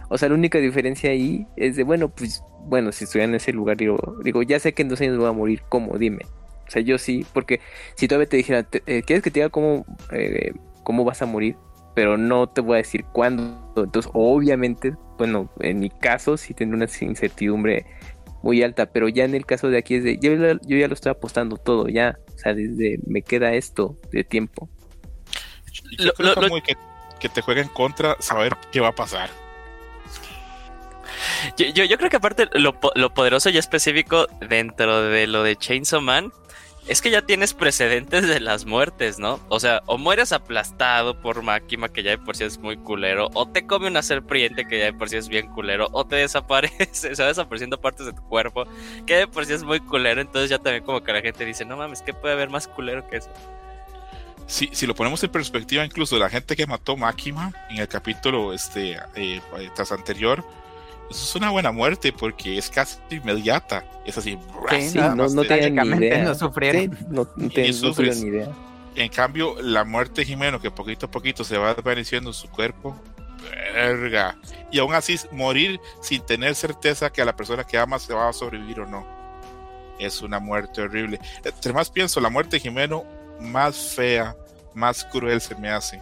O 0.09 0.19
sea, 0.19 0.29
la 0.29 0.35
única 0.35 0.59
diferencia 0.59 1.11
ahí 1.11 1.47
es 1.57 1.77
de, 1.77 1.83
bueno, 1.83 2.09
pues, 2.09 2.43
bueno, 2.67 2.93
si 2.93 3.05
estoy 3.05 3.23
en 3.23 3.35
ese 3.35 3.53
lugar, 3.53 3.77
digo, 3.77 3.99
digo, 4.23 4.43
ya 4.43 4.59
sé 4.61 4.75
que 4.75 4.83
en 4.83 4.89
dos 4.89 5.01
años 5.01 5.19
voy 5.19 5.29
a 5.29 5.33
morir, 5.33 5.63
¿cómo? 5.69 5.99
Dime. 5.99 6.25
O 6.67 6.71
sea, 6.71 6.83
yo 6.83 6.99
sí, 6.99 7.27
porque 7.33 7.61
si 7.97 8.09
todavía 8.09 8.29
te 8.29 8.37
dijera, 8.37 8.67
eh, 8.87 9.03
¿quieres 9.03 9.23
que 9.23 9.31
te 9.31 9.41
diga 9.41 9.51
cómo, 9.51 9.85
eh, 10.13 10.53
cómo 10.83 11.05
vas 11.05 11.23
a 11.23 11.27
morir? 11.27 11.57
Pero 11.95 12.17
no 12.17 12.49
te 12.49 12.61
voy 12.61 12.75
a 12.75 12.79
decir 12.79 13.05
cuándo. 13.13 13.73
Entonces, 13.77 14.11
obviamente, 14.15 14.95
bueno, 15.19 15.51
en 15.61 15.81
mi 15.81 15.91
caso 15.91 16.37
sí 16.37 16.55
tendré 16.55 16.77
una 16.77 16.87
incertidumbre 17.01 17.87
muy 18.45 18.63
alta, 18.63 18.87
pero 18.87 19.09
ya 19.09 19.25
en 19.25 19.35
el 19.35 19.47
caso 19.47 19.71
de 19.71 19.79
aquí 19.79 19.95
es 19.95 20.05
de, 20.05 20.19
yo, 20.19 20.31
yo 20.67 20.77
ya 20.77 20.87
lo 20.87 20.93
estoy 20.93 21.11
apostando 21.11 21.57
todo, 21.57 21.89
ya, 21.89 22.19
o 22.35 22.39
sea, 22.39 22.53
desde 22.53 23.01
me 23.07 23.23
queda 23.23 23.55
esto 23.55 23.97
de 24.13 24.23
tiempo. 24.23 24.69
Yo 25.99 26.13
creo 26.13 26.35
que, 26.63 26.77
que, 27.19 27.29
te 27.31 27.41
juega 27.41 27.63
en 27.63 27.69
contra 27.69 28.17
saber 28.21 28.55
qué 28.71 28.81
va 28.81 28.89
a 28.89 28.95
pasar. 28.95 29.31
Yo, 31.57 31.67
yo, 31.69 31.85
yo 31.85 31.97
creo 31.97 32.11
que 32.11 32.17
aparte 32.17 32.47
lo, 32.53 32.79
lo, 32.95 33.15
poderoso 33.15 33.49
y 33.49 33.57
específico 33.57 34.27
dentro 34.47 35.03
de 35.03 35.27
lo 35.27 35.43
de 35.43 35.57
Chainsaw 35.57 36.03
Man 36.03 36.31
es 36.87 37.01
que 37.01 37.11
ya 37.11 37.23
tienes 37.23 37.55
precedentes 37.55 38.29
de 38.29 38.41
las 38.41 38.67
muertes, 38.67 39.19
¿no? 39.19 39.41
O 39.49 39.59
sea, 39.59 39.83
o 39.87 39.97
mueres 39.97 40.33
aplastado 40.33 41.21
por 41.21 41.43
Máquina, 41.43 41.89
que 41.89 42.03
ya 42.03 42.11
de 42.11 42.19
por 42.19 42.37
sí 42.37 42.45
es 42.45 42.59
muy 42.59 42.77
culero, 42.77 43.31
o 43.35 43.49
te 43.49 43.67
come 43.67 43.89
una 43.89 44.03
serpiente, 44.03 44.67
que 44.67 44.79
ya 44.79 44.85
de 44.87 44.93
por 44.93 45.09
sí 45.09 45.17
es 45.17 45.29
bien 45.29 45.49
culero, 45.49 45.89
o 45.93 46.07
te 46.07 46.17
desaparece, 46.17 46.89
se 47.15 47.23
va 47.23 47.29
desapareciendo 47.29 47.81
partes 47.81 48.07
de 48.07 48.13
tu 48.13 48.23
cuerpo, 48.23 48.67
que 49.07 49.17
de 49.17 49.27
por 49.27 49.47
sí 49.47 49.55
es 49.55 49.63
muy 49.63 49.81
culero, 49.81 50.21
entonces 50.21 50.51
ya 50.51 50.59
también 50.59 50.85
como 50.85 51.03
que 51.03 51.13
la 51.13 51.23
gente 51.23 51.45
dice, 51.45 51.65
no 51.65 51.77
mames, 51.77 52.03
¿qué 52.03 52.13
puede 52.13 52.35
haber 52.35 52.51
más 52.51 52.69
culero 52.69 53.09
que 53.09 53.17
eso? 53.17 53.31
Si, 54.47 54.69
si 54.73 54.87
lo 54.87 54.95
ponemos 54.95 55.25
en 55.25 55.31
perspectiva, 55.31 55.87
incluso 55.87 56.19
la 56.19 56.29
gente 56.29 56.55
que 56.55 56.67
mató 56.67 56.99
Máquina 56.99 57.51
en 57.71 57.79
el 57.79 57.89
capítulo 57.89 58.53
este, 58.53 58.99
eh, 59.15 59.41
tras 59.75 59.91
anterior, 59.91 60.45
eso 61.11 61.25
es 61.25 61.35
una 61.37 61.51
buena 61.51 61.73
muerte 61.73 62.13
porque 62.13 62.59
es 62.59 62.71
casi 62.71 62.99
inmediata. 63.11 63.85
Es 64.05 64.19
así. 64.19 64.39
no, 64.95 65.15
no, 65.15 65.29
no 65.29 65.43
ni 65.43 65.97
idea. 65.97 66.25
No 66.25 66.35
sufrieron. 66.35 66.97
no, 67.09 67.29
ni 67.37 67.47
idea. 67.55 68.49
En 68.97 69.09
cambio, 69.09 69.57
la 69.61 69.85
muerte 69.85 70.21
de 70.21 70.27
Jimeno, 70.27 70.61
que 70.61 70.71
poquito 70.71 71.07
a 71.07 71.11
poquito 71.11 71.43
se 71.43 71.59
va 71.59 71.75
desvaneciendo 71.75 72.31
en 72.31 72.35
su 72.35 72.49
cuerpo, 72.49 72.97
verga. 73.75 74.37
Y 74.71 74.79
aún 74.79 74.95
así, 74.95 75.19
morir 75.33 75.81
sin 76.01 76.23
tener 76.23 76.55
certeza 76.55 77.11
que 77.11 77.23
a 77.23 77.25
la 77.25 77.37
persona 77.37 77.65
que 77.65 77.79
ama 77.79 77.99
se 77.99 78.15
va 78.15 78.29
a 78.29 78.33
sobrevivir 78.33 78.81
o 78.81 78.87
no. 78.87 79.07
Es 79.99 80.23
una 80.23 80.39
muerte 80.39 80.83
horrible. 80.83 81.21
Entre 81.45 81.73
más 81.73 81.91
pienso, 81.91 82.21
la 82.21 82.29
muerte 82.29 82.57
de 82.57 82.61
Jimeno, 82.61 83.05
más 83.41 83.95
fea, 83.95 84.37
más 84.75 85.05
cruel 85.05 85.41
se 85.41 85.55
me 85.57 85.71
hace. 85.71 86.01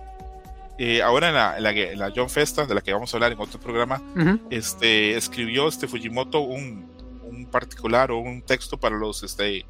Eh, 0.84 1.00
ahora 1.00 1.28
en 1.28 1.34
la, 1.36 1.56
en, 1.58 1.62
la, 1.62 1.70
en 1.70 1.98
la 2.00 2.12
John 2.12 2.28
Festa, 2.28 2.66
de 2.66 2.74
la 2.74 2.80
que 2.80 2.92
vamos 2.92 3.14
a 3.14 3.16
hablar 3.16 3.30
en 3.30 3.38
otro 3.38 3.60
programa, 3.60 4.02
Ujú. 4.16 4.40
este, 4.50 5.16
escribió 5.16 5.68
este 5.68 5.86
Fujimoto 5.86 6.40
un, 6.40 6.90
un 7.22 7.46
particular 7.46 8.10
o 8.10 8.18
un 8.18 8.42
texto 8.42 8.76
para 8.80 8.96
los 8.96 9.22
este, 9.22 9.64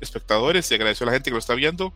espectadores 0.00 0.70
y 0.70 0.74
agradeció 0.76 1.02
a 1.02 1.06
la 1.08 1.12
gente 1.14 1.30
que 1.30 1.34
lo 1.34 1.40
está 1.40 1.56
viendo 1.56 1.92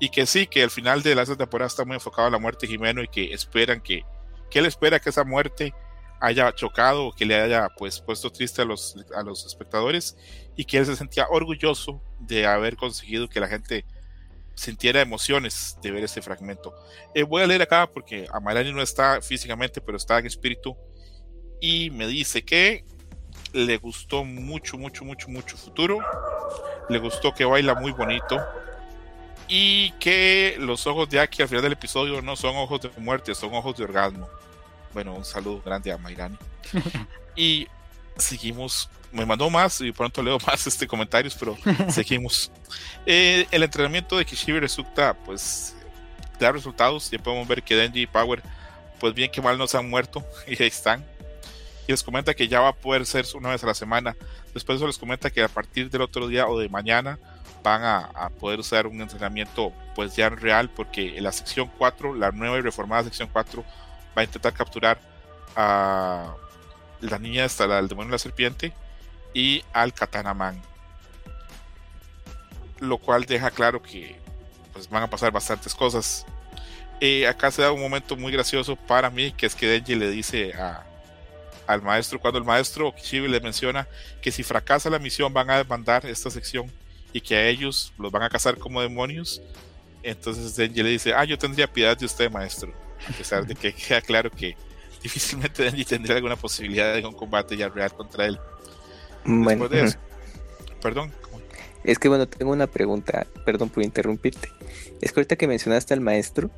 y 0.00 0.08
que 0.08 0.24
sí, 0.24 0.46
que 0.46 0.62
al 0.62 0.70
final 0.70 1.02
de 1.02 1.14
la 1.14 1.26
temporada 1.26 1.66
está 1.66 1.84
muy 1.84 1.96
enfocado 1.96 2.28
a 2.28 2.30
la 2.30 2.38
muerte 2.38 2.66
de 2.66 2.72
Jimeno 2.72 3.02
y 3.02 3.08
que 3.08 3.34
esperan 3.34 3.82
que, 3.82 4.04
que 4.50 4.60
él 4.60 4.64
espera 4.64 5.00
que 5.00 5.10
esa 5.10 5.24
muerte 5.24 5.74
haya 6.18 6.50
chocado 6.54 7.08
o 7.08 7.12
que 7.12 7.26
le 7.26 7.34
haya 7.38 7.68
pues 7.76 8.00
puesto 8.00 8.32
triste 8.32 8.62
a 8.62 8.64
los, 8.64 8.96
a 9.14 9.22
los 9.22 9.44
espectadores 9.44 10.16
y 10.56 10.64
que 10.64 10.78
él 10.78 10.86
se 10.86 10.96
sentía 10.96 11.26
orgulloso 11.28 12.00
de 12.20 12.46
haber 12.46 12.78
conseguido 12.78 13.28
que 13.28 13.38
la 13.38 13.48
gente 13.48 13.84
sintiera 14.58 15.00
emociones 15.00 15.78
de 15.80 15.92
ver 15.92 16.02
este 16.02 16.20
fragmento. 16.20 16.74
Eh, 17.14 17.22
voy 17.22 17.42
a 17.42 17.46
leer 17.46 17.62
acá 17.62 17.88
porque 17.88 18.26
Amarani 18.32 18.72
no 18.72 18.82
está 18.82 19.20
físicamente, 19.22 19.80
pero 19.80 19.96
está 19.96 20.18
en 20.18 20.26
espíritu 20.26 20.76
y 21.60 21.90
me 21.90 22.06
dice 22.06 22.44
que 22.44 22.84
le 23.52 23.76
gustó 23.78 24.24
mucho, 24.24 24.76
mucho, 24.76 25.04
mucho, 25.04 25.28
mucho 25.28 25.56
futuro. 25.56 25.98
Le 26.88 26.98
gustó 26.98 27.32
que 27.32 27.44
baila 27.44 27.74
muy 27.74 27.92
bonito. 27.92 28.38
Y 29.46 29.92
que 29.92 30.56
los 30.58 30.86
ojos 30.86 31.08
de 31.08 31.20
Aki 31.20 31.42
al 31.42 31.48
final 31.48 31.62
del 31.62 31.72
episodio 31.72 32.20
no 32.20 32.36
son 32.36 32.56
ojos 32.56 32.82
de 32.82 32.90
muerte, 32.98 33.34
son 33.34 33.54
ojos 33.54 33.76
de 33.76 33.84
orgasmo. 33.84 34.28
Bueno, 34.92 35.14
un 35.14 35.24
saludo 35.24 35.62
grande 35.64 35.92
a 35.92 35.98
Mairani. 35.98 36.36
y 37.36 37.66
seguimos. 38.18 38.88
Me 39.10 39.24
mandó 39.24 39.48
más 39.48 39.80
y 39.80 39.90
pronto 39.90 40.22
leo 40.22 40.38
más 40.46 40.66
este 40.66 40.86
comentarios, 40.86 41.34
pero 41.34 41.56
seguimos. 41.88 42.52
Eh, 43.06 43.46
el 43.50 43.62
entrenamiento 43.62 44.18
de 44.18 44.24
Kishibe 44.24 44.60
resulta, 44.60 45.14
pues, 45.14 45.74
da 46.38 46.52
resultados. 46.52 47.10
Ya 47.10 47.18
podemos 47.18 47.48
ver 47.48 47.62
que 47.62 47.74
Denji 47.74 48.02
y 48.02 48.06
Power, 48.06 48.42
pues 49.00 49.14
bien 49.14 49.30
que 49.30 49.40
mal 49.40 49.56
no 49.56 49.66
se 49.66 49.78
han 49.78 49.88
muerto 49.88 50.24
y 50.46 50.62
ahí 50.62 50.68
están 50.68 51.04
y 51.88 51.92
les 51.92 52.02
comenta 52.02 52.34
que 52.34 52.46
ya 52.46 52.60
va 52.60 52.68
a 52.68 52.72
poder 52.74 53.06
ser 53.06 53.24
una 53.34 53.48
vez 53.48 53.64
a 53.64 53.66
la 53.66 53.74
semana. 53.74 54.14
Después 54.52 54.78
de 54.78 54.84
eso 54.84 54.86
les 54.86 54.98
comenta 54.98 55.30
que 55.30 55.42
a 55.42 55.48
partir 55.48 55.90
del 55.90 56.02
otro 56.02 56.28
día 56.28 56.46
o 56.46 56.58
de 56.58 56.68
mañana 56.68 57.18
van 57.64 57.82
a, 57.82 58.28
poder 58.38 58.60
usar 58.60 58.86
un 58.86 59.00
entrenamiento 59.00 59.72
pues 59.94 60.14
ya 60.14 60.28
real 60.28 60.70
porque 60.70 61.18
la 61.20 61.32
sección 61.32 61.70
4, 61.78 62.14
la 62.14 62.30
nueva 62.30 62.58
y 62.58 62.60
reformada 62.60 63.04
sección 63.04 63.30
4 63.32 63.64
va 64.16 64.20
a 64.20 64.24
intentar 64.24 64.52
capturar 64.52 65.00
a 65.56 66.34
la 67.00 67.18
niña 67.18 67.46
la, 67.58 67.78
el 67.78 67.88
demonio 67.88 68.10
de 68.10 68.14
la 68.14 68.18
serpiente 68.18 68.72
y 69.34 69.64
al 69.72 69.92
Katana 69.92 70.34
Man. 70.34 70.60
Lo 72.80 72.98
cual 72.98 73.24
deja 73.24 73.50
claro 73.50 73.82
que 73.82 74.16
pues 74.72 74.88
van 74.88 75.02
a 75.02 75.10
pasar 75.10 75.32
bastantes 75.32 75.74
cosas. 75.74 76.24
Eh, 77.00 77.26
acá 77.26 77.50
se 77.50 77.62
da 77.62 77.72
un 77.72 77.80
momento 77.80 78.16
muy 78.16 78.32
gracioso 78.32 78.76
para 78.76 79.10
mí, 79.10 79.32
que 79.32 79.46
es 79.46 79.54
que 79.54 79.66
Denji 79.66 79.94
le 79.94 80.10
dice 80.10 80.52
a, 80.54 80.84
al 81.66 81.82
maestro, 81.82 82.18
cuando 82.18 82.38
el 82.38 82.44
maestro 82.44 82.94
Kishibe 82.94 83.28
le 83.28 83.40
menciona 83.40 83.86
que 84.20 84.32
si 84.32 84.42
fracasa 84.42 84.90
la 84.90 84.98
misión 84.98 85.32
van 85.32 85.50
a 85.50 85.58
demandar 85.58 86.06
esta 86.06 86.30
sección 86.30 86.70
y 87.12 87.20
que 87.20 87.36
a 87.36 87.46
ellos 87.48 87.92
los 87.98 88.10
van 88.10 88.22
a 88.22 88.30
cazar 88.30 88.58
como 88.58 88.80
demonios. 88.80 89.42
Entonces 90.02 90.56
Denji 90.56 90.82
le 90.82 90.90
dice, 90.90 91.14
ah, 91.14 91.24
yo 91.24 91.38
tendría 91.38 91.72
piedad 91.72 91.96
de 91.96 92.06
usted, 92.06 92.30
maestro. 92.30 92.72
A 93.08 93.12
pesar 93.12 93.46
de 93.46 93.54
que 93.54 93.72
queda 93.74 94.00
claro 94.00 94.30
que 94.30 94.56
difícilmente 95.02 95.62
Denji 95.62 95.84
tendría 95.84 96.16
alguna 96.16 96.36
posibilidad 96.36 96.94
de 96.94 97.06
un 97.06 97.14
combate 97.14 97.56
ya 97.56 97.68
real 97.68 97.92
contra 97.92 98.26
él. 98.26 98.38
Bueno, 99.24 99.68
de 99.68 99.84
eso, 99.84 99.98
perdón. 100.80 101.12
Es 101.84 101.98
que 101.98 102.08
bueno, 102.08 102.26
tengo 102.26 102.52
una 102.52 102.66
pregunta, 102.66 103.26
perdón 103.44 103.68
por 103.68 103.82
interrumpirte. 103.82 104.50
Es 105.00 105.12
que 105.12 105.20
ahorita 105.20 105.36
que 105.36 105.46
mencionaste 105.46 105.94
al 105.94 106.00
maestro, 106.00 106.50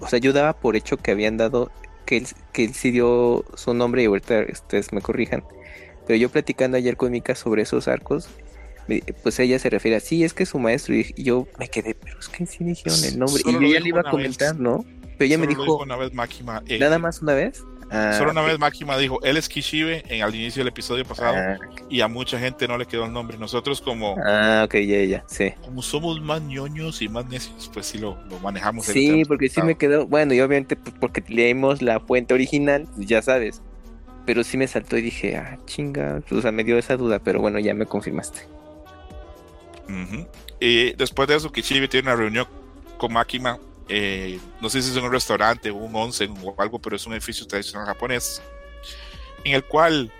o 0.00 0.08
sea, 0.08 0.18
yo 0.18 0.32
daba 0.32 0.54
por 0.54 0.76
hecho 0.76 0.96
que 0.96 1.10
habían 1.10 1.36
dado 1.36 1.70
que 2.06 2.18
él, 2.18 2.26
que 2.52 2.64
él 2.64 2.74
sí 2.74 2.90
dio 2.90 3.44
su 3.54 3.74
nombre 3.74 4.02
y 4.02 4.06
ahorita 4.06 4.46
ustedes 4.50 4.92
me 4.92 5.00
corrijan. 5.00 5.44
Pero 6.06 6.18
yo 6.18 6.30
platicando 6.30 6.76
ayer 6.76 6.96
con 6.96 7.12
Mika 7.12 7.34
sobre 7.34 7.62
esos 7.62 7.86
arcos, 7.86 8.28
pues 9.22 9.38
ella 9.38 9.58
se 9.58 9.70
refiere 9.70 9.96
a 9.96 10.00
sí, 10.00 10.24
es 10.24 10.32
que 10.32 10.42
es 10.42 10.48
su 10.48 10.58
maestro. 10.58 10.94
Y 10.94 11.12
yo 11.16 11.46
me 11.58 11.68
quedé, 11.68 11.94
pero 11.94 12.18
es 12.18 12.28
que 12.28 12.46
sí 12.46 12.64
dijeron 12.64 12.98
el 13.04 13.18
nombre. 13.18 13.42
Solo 13.42 13.60
y 13.60 13.68
yo 13.68 13.74
ya 13.74 13.80
le 13.80 13.88
iba 13.88 14.00
a 14.00 14.10
comentar, 14.10 14.54
vez. 14.54 14.60
¿no? 14.60 14.84
Pero 15.20 15.26
ella 15.26 15.38
me 15.38 15.52
Solo 15.52 15.64
dijo. 15.64 15.76
Una 15.82 15.96
vez 15.96 16.14
Máquima, 16.14 16.62
eh, 16.66 16.78
Nada 16.78 16.98
más 16.98 17.20
una 17.20 17.34
vez. 17.34 17.62
Ah, 17.90 18.14
Solo 18.16 18.30
una 18.30 18.40
okay. 18.40 18.52
vez 18.52 18.58
Máquima 18.58 18.96
dijo, 18.96 19.22
él 19.22 19.36
es 19.36 19.50
Kishibe 19.50 20.02
en 20.08 20.22
al 20.22 20.34
inicio 20.34 20.60
del 20.60 20.68
episodio 20.68 21.04
pasado 21.04 21.36
ah, 21.36 21.58
okay. 21.58 21.84
y 21.90 22.00
a 22.00 22.08
mucha 22.08 22.38
gente 22.38 22.66
no 22.66 22.78
le 22.78 22.86
quedó 22.86 23.04
el 23.04 23.12
nombre. 23.12 23.36
Nosotros 23.36 23.82
como... 23.82 24.16
Ah, 24.24 24.62
ok, 24.64 24.76
ya, 24.76 25.04
ya, 25.04 25.24
sí. 25.28 25.52
Como 25.60 25.82
somos 25.82 26.22
más 26.22 26.40
ñoños 26.40 27.02
y 27.02 27.10
más 27.10 27.26
necios, 27.26 27.70
pues 27.70 27.84
sí 27.84 27.98
lo, 27.98 28.16
lo 28.30 28.38
manejamos. 28.38 28.86
Sí, 28.86 29.24
porque 29.28 29.50
sí 29.50 29.60
me 29.60 29.74
quedó, 29.74 30.06
bueno, 30.06 30.32
y 30.32 30.40
obviamente 30.40 30.74
pues, 30.74 30.96
porque 30.98 31.22
leímos 31.28 31.82
la 31.82 32.00
fuente 32.00 32.32
original, 32.32 32.88
pues 32.96 33.06
ya 33.06 33.20
sabes. 33.20 33.60
Pero 34.24 34.42
sí 34.42 34.56
me 34.56 34.68
saltó 34.68 34.96
y 34.96 35.02
dije, 35.02 35.36
ah, 35.36 35.58
chinga, 35.66 36.22
o 36.30 36.40
sea, 36.40 36.50
me 36.50 36.64
dio 36.64 36.78
esa 36.78 36.96
duda, 36.96 37.18
pero 37.18 37.40
bueno, 37.42 37.58
ya 37.58 37.74
me 37.74 37.84
confirmaste. 37.84 38.40
Uh 39.86 39.92
-huh. 39.92 40.28
Y 40.60 40.94
después 40.94 41.28
de 41.28 41.36
eso, 41.36 41.52
Kishibe 41.52 41.88
tiene 41.88 42.08
una 42.08 42.16
reunión 42.16 42.46
con 42.96 43.12
Máquima 43.12 43.58
eh, 43.92 44.38
no 44.60 44.70
sé 44.70 44.80
si 44.80 44.92
es 44.92 44.96
un 44.96 45.10
restaurante 45.10 45.68
un 45.72 45.94
onsen 45.96 46.32
o 46.44 46.54
algo, 46.58 46.78
pero 46.78 46.94
es 46.94 47.04
un 47.06 47.12
edificio 47.12 47.44
tradicional 47.44 47.88
japonés, 47.88 48.40
en 49.42 49.52
el 49.54 49.64
cual, 49.64 50.12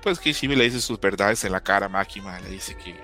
pues 0.00 0.20
Kishibe 0.20 0.54
le 0.54 0.62
dice 0.62 0.80
sus 0.80 1.00
verdades 1.00 1.42
en 1.42 1.50
la 1.50 1.60
cara 1.60 1.86
a 1.86 1.88
Makima, 1.88 2.38
le 2.38 2.48
dice 2.48 2.76
que, 2.76 2.94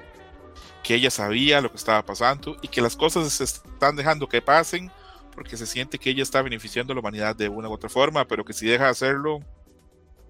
que 0.84 0.94
ella 0.94 1.10
sabía 1.10 1.60
lo 1.60 1.68
que 1.68 1.78
estaba 1.78 2.06
pasando 2.06 2.56
y 2.62 2.68
que 2.68 2.80
las 2.80 2.94
cosas 2.94 3.32
se 3.32 3.42
están 3.42 3.96
dejando 3.96 4.28
que 4.28 4.40
pasen 4.40 4.88
porque 5.34 5.56
se 5.56 5.66
siente 5.66 5.98
que 5.98 6.10
ella 6.10 6.22
está 6.22 6.42
beneficiando 6.42 6.92
a 6.92 6.94
la 6.94 7.00
humanidad 7.00 7.34
de 7.34 7.48
una 7.48 7.68
u 7.68 7.72
otra 7.72 7.90
forma, 7.90 8.24
pero 8.24 8.44
que 8.44 8.52
si 8.52 8.66
deja 8.66 8.84
de 8.84 8.90
hacerlo, 8.90 9.40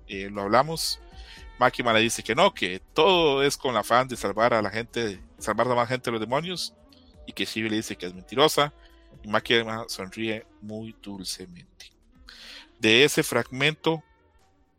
eh, 0.09 0.31
lo 0.31 0.40
hablamos. 0.40 0.99
Makima 1.59 1.92
le 1.92 2.01
dice 2.01 2.23
que 2.23 2.35
no, 2.35 2.55
que 2.55 2.81
todo 2.94 3.42
es 3.42 3.59
con 3.59 3.73
el 3.73 3.77
afán 3.77 4.09
de 4.09 4.16
salvar 4.16 4.55
a 4.55 4.62
la 4.62 4.70
gente, 4.70 5.20
salvar 5.38 5.70
a 5.70 5.75
más 5.75 5.90
gente 5.90 6.07
de 6.07 6.12
los 6.12 6.20
demonios, 6.23 6.73
y 7.27 7.35
que 7.35 7.44
Shibi 7.44 7.68
le 7.68 7.77
dice 7.77 7.97
que 7.97 8.07
es 8.07 8.14
mentirosa, 8.14 8.73
Makima 9.27 9.85
sonríe 9.88 10.46
muy 10.61 10.94
dulcemente. 11.03 11.92
De 12.79 13.05
ese 13.05 13.22
fragmento 13.22 14.03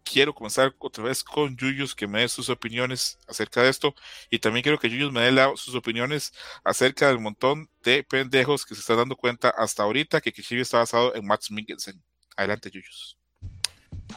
quiero 0.04 0.34
comenzar 0.34 0.74
otra 0.80 1.04
vez 1.04 1.24
con 1.24 1.58
Yuyus 1.58 1.96
que 1.96 2.08
me 2.08 2.22
dé 2.22 2.30
sus 2.30 2.50
opiniones 2.50 3.18
acerca 3.28 3.64
de 3.64 3.70
esto 3.70 3.96
y 4.30 4.40
también 4.40 4.64
quiero 4.64 4.80
que 4.80 4.90
Yuyus 4.90 5.12
me 5.12 5.22
dé 5.22 5.52
sus 5.56 5.76
opiniones 5.76 6.32
acerca 6.64 7.08
del 7.08 7.20
montón 7.20 7.70
de 7.84 8.04
pendejos 8.04 8.66
que 8.66 8.76
se 8.76 8.82
están 8.82 8.98
dando 8.98 9.16
cuenta 9.16 9.50
hasta 9.50 9.84
ahorita 9.84 10.22
que 10.22 10.32
Kishibe 10.32 10.62
está 10.62 10.78
basado 10.78 11.16
en 11.16 11.26
Max 11.26 11.52
Mikkelsen. 11.52 12.02
Adelante 12.38 12.70
Yuyus. 12.70 13.18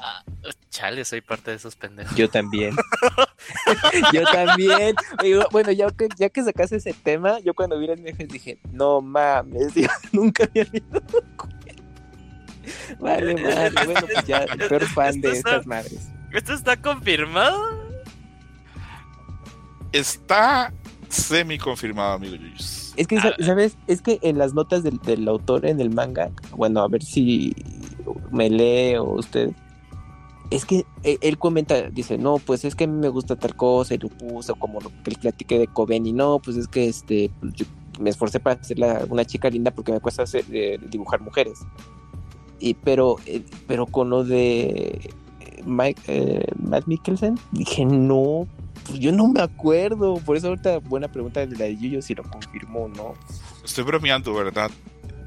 Ah, 0.00 0.22
chale, 0.70 1.04
soy 1.04 1.20
parte 1.20 1.50
de 1.50 1.56
esos 1.56 1.76
pendejos. 1.76 2.16
Yo 2.16 2.28
también. 2.28 2.76
yo 4.12 4.22
también. 4.24 4.94
Bueno, 5.50 5.72
ya 5.72 5.90
que, 5.90 6.08
ya 6.16 6.28
que 6.28 6.42
sacaste 6.42 6.76
ese 6.76 6.94
tema, 6.94 7.40
yo 7.40 7.54
cuando 7.54 7.78
vi 7.78 7.86
las 7.88 7.98
imágenes 7.98 8.28
dije, 8.28 8.58
no 8.70 9.00
mames, 9.00 9.74
yo 9.74 9.88
nunca 10.12 10.44
había 10.44 10.64
visto. 10.64 11.02
Vale, 13.00 13.34
vale, 13.34 13.70
bueno, 13.86 14.00
pues 14.12 14.26
ya, 14.26 14.38
el 14.38 14.58
peor 14.68 14.86
fan 14.86 15.20
de 15.20 15.32
estas 15.32 15.66
madres. 15.66 16.08
¿Esto 16.32 16.52
está 16.52 16.76
confirmado? 16.76 17.88
Está 19.92 20.72
semi 21.08 21.58
confirmado, 21.58 22.12
amigo 22.14 22.36
Yuyus. 22.36 22.92
Es 22.96 23.06
que, 23.06 23.18
¿sabes? 23.20 23.76
Es 23.86 24.02
que 24.02 24.18
en 24.22 24.38
las 24.38 24.54
notas 24.54 24.82
del, 24.82 24.98
del, 24.98 25.26
autor 25.28 25.64
en 25.64 25.80
el 25.80 25.90
manga, 25.90 26.30
bueno, 26.50 26.82
a 26.82 26.88
ver 26.88 27.02
si 27.02 27.54
me 28.30 28.50
lee 28.50 28.96
o 28.96 29.04
usted. 29.04 29.50
Es 30.50 30.64
que 30.64 30.86
él 31.02 31.38
comenta, 31.38 31.90
dice, 31.90 32.16
no, 32.16 32.38
pues 32.38 32.64
es 32.64 32.74
que 32.74 32.84
a 32.84 32.86
mí 32.86 32.98
me 32.98 33.08
gusta 33.08 33.36
tal 33.36 33.54
cosa 33.54 33.94
y 33.94 33.98
lo 33.98 34.08
puso 34.08 34.54
como 34.54 34.80
lo 34.80 34.90
que 35.04 35.14
platiqué 35.20 35.58
de 35.58 35.66
Coven 35.66 36.06
y 36.06 36.12
no, 36.12 36.38
pues 36.38 36.56
es 36.56 36.68
que 36.68 36.88
este, 36.88 37.30
pues 37.40 37.52
me 38.00 38.10
esforcé 38.10 38.40
para 38.40 38.62
ser 38.62 38.78
una 39.10 39.24
chica 39.24 39.50
linda 39.50 39.70
porque 39.70 39.92
me 39.92 40.00
cuesta 40.00 40.22
hacer, 40.22 40.44
eh, 40.50 40.78
dibujar 40.88 41.20
mujeres. 41.20 41.58
Y, 42.60 42.74
pero, 42.74 43.16
eh, 43.26 43.42
pero 43.66 43.86
con 43.86 44.10
lo 44.10 44.24
de 44.24 45.10
Mike, 45.64 46.00
eh, 46.06 46.46
Matt 46.58 46.86
Mikkelsen, 46.86 47.38
dije, 47.52 47.84
no, 47.84 48.46
pues 48.86 48.98
yo 48.98 49.12
no 49.12 49.28
me 49.28 49.40
acuerdo. 49.40 50.14
Por 50.16 50.36
eso 50.36 50.48
ahorita 50.48 50.78
buena 50.78 51.08
pregunta 51.08 51.44
de 51.44 51.56
la 51.56 51.64
de 51.66 51.76
Yuyo 51.76 52.02
si 52.02 52.14
lo 52.14 52.24
confirmó 52.24 52.88
no. 52.88 53.14
Estoy 53.64 53.84
bromeando, 53.84 54.34
¿verdad? 54.34 54.70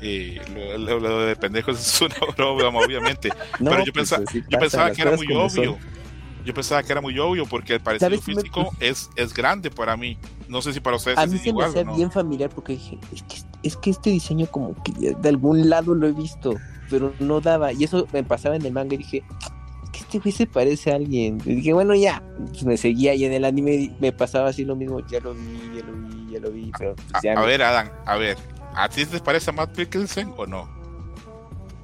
Eh, 0.02 0.42
lo, 0.56 0.78
lo, 0.78 1.00
lo, 1.00 1.20
de 1.26 1.36
pendejos 1.36 1.80
es 1.80 2.02
una 2.02 2.16
broma, 2.36 2.80
obviamente. 2.80 3.30
No, 3.60 3.70
pero 3.72 3.86
yo, 3.86 3.94
pues, 3.94 4.10
pensaba, 4.10 4.24
yo 4.50 4.60
pensaba 4.60 4.92
que 4.92 5.02
era 5.02 5.16
muy 5.16 5.28
obvio. 5.34 5.50
Son. 5.50 6.02
Yo 6.44 6.56
pensaba 6.56 6.82
que 6.82 6.92
era 6.92 7.02
muy 7.02 7.20
obvio 7.20 7.46
porque 7.46 7.76
el 7.76 7.82
parecido 7.82 8.10
¿Sabes 8.10 8.26
qué 8.26 8.34
me- 8.34 8.42
físico 8.42 8.72
es, 8.80 9.12
es 9.16 9.32
grande 9.32 9.70
para 9.70 9.96
mí. 9.96 10.18
No 10.48 10.60
sé 10.64 10.74
si 10.74 10.80
para 10.80 10.98
ustedes 10.98 11.20
A 11.20 11.26
es 11.26 11.32
mí 11.32 11.38
se 11.38 11.44
me 11.44 11.50
igual 11.50 11.72
o 11.78 11.84
no. 11.84 11.96
bien 11.96 12.12
familiar 12.12 12.50
porque 12.50 12.74
dije, 12.74 12.98
es 13.14 13.22
que, 13.22 13.36
es 13.62 13.78
que 13.78 13.90
este 13.92 14.10
diseño 14.10 14.48
como 14.48 14.76
que 14.84 15.14
de 15.14 15.30
algún 15.30 15.70
lado 15.70 15.94
lo 15.94 16.08
he 16.08 16.12
visto, 16.14 16.56
pero 16.90 17.14
no 17.20 17.42
daba. 17.42 17.72
Y 17.74 17.84
eso 17.84 18.08
me 18.12 18.24
pasaba 18.24 18.56
en 18.56 18.66
el 18.66 18.72
manga 18.74 18.96
y 18.96 18.98
dije, 18.98 19.24
es 19.84 19.90
que 19.92 20.00
este 20.00 20.18
güey 20.18 20.32
se 20.32 20.48
parece 20.48 20.92
a 20.92 20.96
alguien. 20.96 21.38
Y 21.46 21.54
dije, 21.58 21.74
bueno, 21.74 21.94
ya. 21.94 22.24
Pues 22.50 22.64
me 22.64 22.76
seguía 22.76 23.14
y 23.14 23.24
en 23.24 23.34
el 23.34 23.46
anime 23.46 23.96
me 24.00 24.12
pasaba 24.12 24.50
así 24.50 24.66
lo 24.66 24.76
mismo. 24.76 25.00
Ya 25.08 25.20
lo 25.20 25.36
vi, 25.36 25.60
ya 25.78 25.86
lo 25.86 25.94
vi, 25.94 26.32
ya 26.34 26.40
lo 26.40 26.50
vi. 26.52 26.72
Pero 26.76 26.96
pues, 26.96 27.24
A, 27.38 27.40
me- 27.40 27.46
ver, 27.46 27.62
Adam, 27.62 27.88
a 28.08 28.16
ver. 28.18 28.36
¿A 28.76 28.90
ti 28.90 29.06
te 29.06 29.20
parece 29.20 29.50
a 29.50 29.54
Matt 29.54 29.78
Mikkelsen 29.78 30.34
o 30.38 30.46
no? 30.46 30.70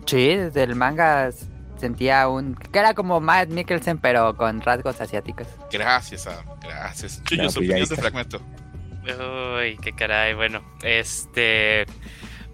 Sí, 0.06 0.36
desde 0.36 0.64
el 0.64 0.76
manga 0.76 1.32
sentía 1.78 2.28
un... 2.28 2.56
que 2.56 2.80
era 2.80 2.94
como 2.94 3.20
Matt 3.20 3.50
Mikkelsen, 3.50 3.98
pero 3.98 4.36
con 4.36 4.62
rasgos 4.62 5.00
asiáticos. 5.02 5.48
Gracias, 5.72 6.28
Adam. 6.28 6.46
Gracias. 6.62 7.22
Chuyo, 7.24 7.44
No, 7.44 7.50
su 7.50 7.60
pues 7.60 7.70
opinión 7.70 7.90
de 7.90 7.96
fragmento. 7.96 8.42
Uy, 9.04 9.78
qué 9.82 9.94
caray, 9.94 10.34
bueno, 10.34 10.62
este... 10.82 11.86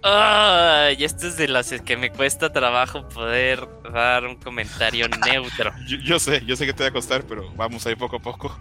Ay, 0.06 1.02
esto 1.02 1.26
es 1.28 1.38
de 1.38 1.48
las 1.48 1.72
que 1.80 1.96
me 1.96 2.10
cuesta 2.10 2.52
trabajo 2.52 3.08
poder 3.08 3.66
dar 3.90 4.26
un 4.26 4.36
comentario 4.36 5.08
neutro. 5.26 5.72
Yo, 5.88 5.96
yo 5.96 6.18
sé, 6.18 6.44
yo 6.44 6.56
sé 6.56 6.66
que 6.66 6.74
te 6.74 6.82
va 6.82 6.90
a 6.90 6.92
costar, 6.92 7.24
pero 7.24 7.50
vamos 7.54 7.86
ahí 7.86 7.96
poco 7.96 8.16
a 8.16 8.20
poco. 8.20 8.54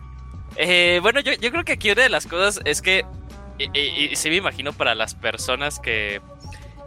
Eh, 0.55 0.99
bueno, 1.01 1.19
yo, 1.19 1.33
yo 1.33 1.51
creo 1.51 1.65
que 1.65 1.73
aquí 1.73 1.91
una 1.91 2.03
de 2.03 2.09
las 2.09 2.27
cosas 2.27 2.61
es 2.63 2.81
que, 2.81 3.05
y, 3.59 4.15
sí 4.15 4.29
me 4.29 4.37
imagino 4.37 4.73
para 4.73 4.95
las 4.95 5.15
personas 5.15 5.79
que, 5.79 6.21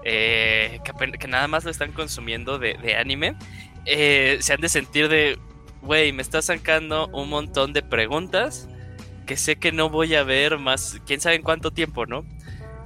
eh, 0.05 0.81
que, 0.85 1.29
nada 1.29 1.49
más 1.49 1.65
lo 1.65 1.71
están 1.71 1.93
consumiendo 1.93 2.59
de, 2.59 2.75
de 2.75 2.97
anime, 2.97 3.37
eh, 3.85 4.39
se 4.41 4.53
han 4.53 4.61
de 4.61 4.69
sentir 4.69 5.09
de, 5.09 5.39
güey, 5.83 6.13
me 6.13 6.23
estás 6.23 6.47
sacando 6.47 7.09
un 7.09 7.29
montón 7.29 7.73
de 7.73 7.83
preguntas 7.83 8.69
que 9.27 9.37
sé 9.37 9.57
que 9.57 9.73
no 9.73 9.91
voy 9.91 10.15
a 10.15 10.23
ver 10.23 10.59
más, 10.59 11.01
quién 11.07 11.21
sabe 11.21 11.37
en 11.37 11.43
cuánto 11.43 11.73
tiempo, 11.73 12.07
¿no? 12.07 12.25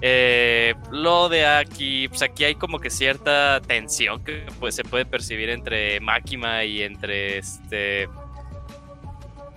Eh, 0.03 0.75
lo 0.91 1.29
de 1.29 1.45
aquí, 1.45 2.09
pues 2.09 2.23
aquí 2.23 2.45
hay 2.45 2.55
como 2.55 2.79
que 2.79 2.89
cierta 2.89 3.61
tensión 3.61 4.25
que 4.25 4.47
pues, 4.59 4.75
se 4.75 4.83
puede 4.83 5.05
percibir 5.05 5.51
entre 5.51 6.01
Makima 6.01 6.65
y 6.65 6.83
entre 6.83 7.37
este 7.37 8.09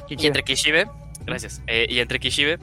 y 0.09 0.27
entre 0.27 0.43
Kishibe, 0.43 0.85
gracias, 1.25 1.61
y 1.67 1.99
entre 1.99 2.19
Kishibe. 2.19 2.59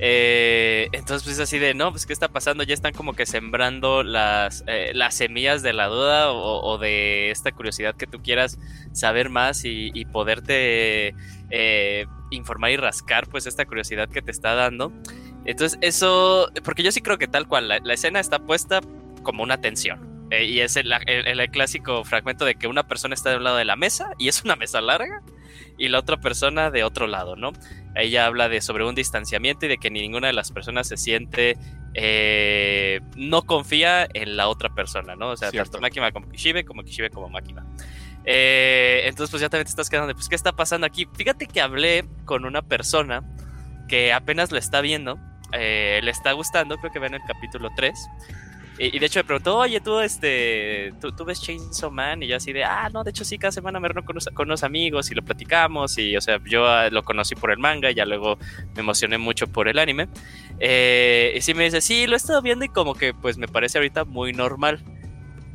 Eh, 0.00 0.88
entonces, 0.92 1.24
pues 1.24 1.40
así 1.40 1.58
de, 1.58 1.74
no, 1.74 1.90
pues 1.90 2.06
qué 2.06 2.12
está 2.12 2.28
pasando, 2.28 2.62
ya 2.62 2.74
están 2.74 2.92
como 2.92 3.14
que 3.14 3.26
sembrando 3.26 4.02
las, 4.02 4.62
eh, 4.66 4.92
las 4.94 5.14
semillas 5.14 5.62
de 5.62 5.72
la 5.72 5.88
duda 5.88 6.32
o, 6.32 6.78
de 6.78 7.30
esta 7.30 7.50
curiosidad 7.52 7.96
que 7.96 8.06
tú 8.06 8.22
quieras 8.22 8.58
saber 8.92 9.28
más 9.28 9.64
y, 9.64 9.90
y 9.94 10.04
poderte 10.04 11.14
eh, 11.50 12.06
informar 12.30 12.70
y 12.70 12.76
rascar, 12.76 13.26
pues 13.26 13.46
esta 13.46 13.64
curiosidad 13.66 14.08
que 14.08 14.22
te 14.22 14.30
está 14.30 14.54
dando. 14.54 14.92
Entonces, 15.44 15.78
eso, 15.82 16.50
porque 16.62 16.82
yo 16.82 16.92
sí 16.92 17.00
creo 17.00 17.18
que 17.18 17.26
tal 17.26 17.48
cual, 17.48 17.68
la, 17.68 17.94
escena 17.94 18.20
está 18.20 18.38
puesta 18.38 18.80
como 19.22 19.42
una 19.42 19.60
tensión. 19.60 20.28
y 20.30 20.60
es 20.60 20.76
el, 20.76 20.92
el- 21.06 21.50
clásico 21.50 22.04
fragmento 22.04 22.44
de 22.44 22.54
que 22.54 22.66
una 22.66 22.86
persona 22.86 23.14
está 23.14 23.30
de 23.30 23.40
lado 23.40 23.56
de 23.56 23.64
la 23.64 23.76
mesa 23.76 24.10
y 24.18 24.28
es 24.28 24.44
una 24.44 24.56
mesa 24.56 24.80
larga 24.80 25.22
y 25.78 25.88
la 25.88 26.00
otra 26.00 26.18
persona 26.18 26.70
de 26.70 26.84
otro 26.84 27.06
lado, 27.06 27.36
¿no? 27.36 27.52
Ella 27.94 28.26
habla 28.26 28.48
de 28.48 28.60
sobre 28.60 28.84
un 28.84 28.94
distanciamiento 28.94 29.66
y 29.66 29.68
de 29.68 29.78
que 29.78 29.90
ninguna 29.90 30.26
de 30.26 30.32
las 30.32 30.50
personas 30.50 30.88
se 30.88 30.96
siente, 30.96 31.56
eh, 31.94 33.00
no 33.16 33.42
confía 33.42 34.06
en 34.12 34.36
la 34.36 34.48
otra 34.48 34.74
persona, 34.74 35.16
¿no? 35.16 35.30
O 35.30 35.36
sea, 35.36 35.50
Cierto. 35.50 35.72
tanto 35.72 35.82
Makima 35.82 36.12
como 36.12 36.28
Kishibe, 36.28 36.64
como 36.64 36.82
Kishibe 36.82 37.10
como 37.10 37.28
Makima. 37.28 37.64
Eh, 38.24 39.02
entonces, 39.04 39.30
pues 39.30 39.40
ya 39.40 39.48
también 39.48 39.64
te 39.64 39.70
estás 39.70 39.88
quedando 39.88 40.08
de, 40.08 40.14
pues, 40.14 40.28
¿qué 40.28 40.34
está 40.34 40.52
pasando 40.52 40.86
aquí? 40.86 41.06
Fíjate 41.14 41.46
que 41.46 41.60
hablé 41.60 42.04
con 42.24 42.44
una 42.44 42.62
persona 42.62 43.22
que 43.88 44.12
apenas 44.12 44.52
lo 44.52 44.58
está 44.58 44.80
viendo, 44.80 45.18
eh, 45.52 46.00
le 46.02 46.10
está 46.10 46.32
gustando, 46.32 46.76
creo 46.76 46.92
que 46.92 46.98
ven 46.98 47.14
el 47.14 47.22
capítulo 47.26 47.70
3. 47.74 47.94
Y, 48.78 48.96
y 48.96 48.98
de 48.98 49.06
hecho 49.06 49.20
me 49.20 49.24
preguntó, 49.24 49.56
oye, 49.58 49.80
tú, 49.80 49.98
este, 50.00 50.92
¿tú, 51.00 51.12
tú 51.12 51.24
ves 51.24 51.42
Chainsaw 51.42 51.90
Man? 51.90 52.22
Y 52.22 52.28
yo 52.28 52.36
así 52.36 52.52
de, 52.52 52.64
ah, 52.64 52.88
no, 52.92 53.02
de 53.02 53.10
hecho 53.10 53.24
sí, 53.24 53.38
cada 53.38 53.52
semana 53.52 53.80
me 53.80 53.88
reúno 53.88 54.04
con 54.04 54.18
con 54.34 54.48
unos 54.48 54.62
amigos 54.62 55.10
y 55.10 55.14
lo 55.14 55.22
platicamos. 55.22 55.98
Y, 55.98 56.16
o 56.16 56.20
sea, 56.20 56.40
yo 56.44 56.66
ah, 56.66 56.88
lo 56.90 57.02
conocí 57.02 57.34
por 57.34 57.50
el 57.50 57.58
manga 57.58 57.90
y 57.90 57.94
ya 57.94 58.04
luego 58.04 58.38
me 58.74 58.80
emocioné 58.80 59.18
mucho 59.18 59.46
por 59.46 59.68
el 59.68 59.78
anime. 59.78 60.08
Eh, 60.60 61.34
y 61.36 61.40
sí 61.40 61.54
me 61.54 61.64
dice, 61.64 61.80
sí, 61.80 62.06
lo 62.06 62.14
he 62.14 62.16
estado 62.16 62.42
viendo 62.42 62.64
y 62.64 62.68
como 62.68 62.94
que 62.94 63.14
pues 63.14 63.38
me 63.38 63.48
parece 63.48 63.78
ahorita 63.78 64.04
muy 64.04 64.32
normal. 64.32 64.80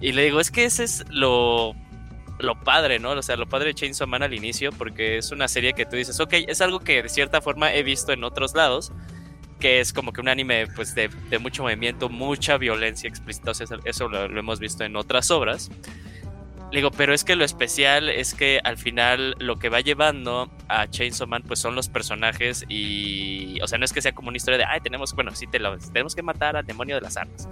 Y 0.02 0.12
le 0.12 0.26
digo, 0.26 0.40
es 0.40 0.52
que 0.52 0.66
ese 0.66 0.84
es 0.84 1.06
lo, 1.10 1.74
lo 2.40 2.60
padre, 2.60 3.00
¿no? 3.00 3.12
O 3.12 3.22
sea, 3.22 3.38
lo 3.38 3.48
padre 3.48 3.68
de 3.68 3.74
Chainsaw 3.76 4.08
Man 4.08 4.24
al 4.24 4.34
inicio, 4.34 4.72
porque 4.72 5.18
es 5.18 5.32
una 5.32 5.48
serie 5.48 5.74
que 5.74 5.86
tú 5.86 5.96
dices, 5.96 6.20
ok, 6.20 6.34
es 6.48 6.62
algo 6.62 6.80
que 6.80 7.04
de 7.04 7.10
cierta 7.10 7.42
forma 7.42 7.74
he 7.74 7.84
visto 7.84 8.12
en 8.12 8.24
otros 8.24 8.54
lados, 8.54 8.92
que 9.64 9.80
es 9.80 9.94
como 9.94 10.12
que 10.12 10.20
un 10.20 10.28
anime 10.28 10.68
pues 10.76 10.94
de, 10.94 11.10
de 11.30 11.40
mucho 11.40 11.64
movimiento, 11.64 12.10
mucha 12.10 12.58
violencia 12.58 13.08
explícita, 13.08 13.52
o 13.52 13.54
sea, 13.54 13.66
eso, 13.86 14.10
lo, 14.10 14.28
lo 14.28 14.38
hemos 14.42 14.60
visto 14.60 14.84
en 14.84 14.98
otras 14.98 15.32
obras. 15.32 15.72
Le 16.70 16.80
digo, 16.80 16.92
pero 16.92 17.14
es 17.14 17.24
que 17.24 17.38
lo 17.38 17.46
especial 17.46 18.10
es 18.10 18.34
que 18.34 18.60
al 18.66 18.78
final 18.78 19.36
lo 19.40 19.58
que 19.60 19.70
va 19.70 19.80
llevando 19.80 20.52
a 20.68 20.88
Chainsaw 20.90 21.28
Man 21.28 21.44
pues 21.48 21.60
son 21.60 21.76
los 21.76 21.88
personajes 21.88 22.66
y, 22.68 23.58
o 23.62 23.68
sea, 23.70 23.78
no 23.78 23.86
es 23.86 23.94
que 23.94 24.02
sea 24.02 24.12
como 24.12 24.28
una 24.28 24.36
historia 24.36 24.58
de, 24.58 24.66
ay, 24.66 24.82
tenemos, 24.82 25.14
bueno, 25.14 25.34
sí, 25.34 25.48
te 25.48 25.60
lo- 25.60 25.78
tenemos 25.78 26.14
que 26.14 26.24
matar 26.24 26.58
al 26.58 26.66
demonio 26.66 26.96
de 26.96 27.02
las 27.02 27.16
armas. 27.16 27.48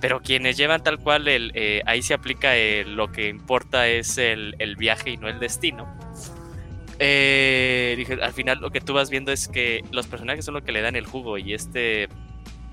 Pero 0.00 0.20
quienes 0.22 0.56
llevan 0.56 0.82
tal 0.82 0.98
cual, 0.98 1.28
el, 1.28 1.52
eh, 1.54 1.82
ahí 1.84 2.00
se 2.00 2.14
aplica 2.14 2.56
el- 2.56 2.94
lo 2.96 3.12
que 3.12 3.28
importa 3.28 3.86
es 3.86 4.16
el, 4.16 4.54
el 4.58 4.76
viaje 4.76 5.10
y 5.10 5.18
no 5.18 5.28
el 5.28 5.38
destino. 5.40 5.86
Eh, 6.98 7.94
dije, 7.96 8.18
al 8.22 8.32
final 8.32 8.60
lo 8.60 8.70
que 8.70 8.80
tú 8.80 8.92
vas 8.92 9.10
viendo 9.10 9.32
es 9.32 9.48
que 9.48 9.82
los 9.90 10.06
personajes 10.06 10.44
son 10.44 10.54
lo 10.54 10.62
que 10.62 10.72
le 10.72 10.80
dan 10.80 10.96
el 10.96 11.06
jugo 11.06 11.38
y 11.38 11.54
este 11.54 12.08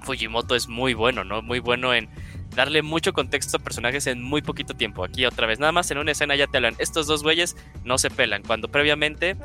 Fujimoto 0.01 0.55
es 0.55 0.67
muy 0.67 0.93
bueno, 0.93 1.23
¿no? 1.23 1.41
Muy 1.41 1.59
bueno 1.59 1.93
en 1.93 2.09
darle 2.55 2.81
mucho 2.81 3.13
contexto 3.13 3.57
a 3.57 3.59
personajes 3.59 4.07
en 4.07 4.21
muy 4.21 4.41
poquito 4.41 4.73
tiempo. 4.73 5.03
Aquí 5.03 5.25
otra 5.25 5.47
vez, 5.47 5.59
nada 5.59 5.71
más 5.71 5.89
en 5.91 5.97
una 5.97 6.11
escena 6.11 6.35
ya 6.35 6.47
te 6.47 6.57
hablan, 6.57 6.75
estos 6.79 7.07
dos 7.07 7.23
güeyes 7.23 7.55
no 7.83 7.97
se 7.97 8.09
pelan, 8.09 8.43
cuando 8.43 8.69
previamente 8.69 9.37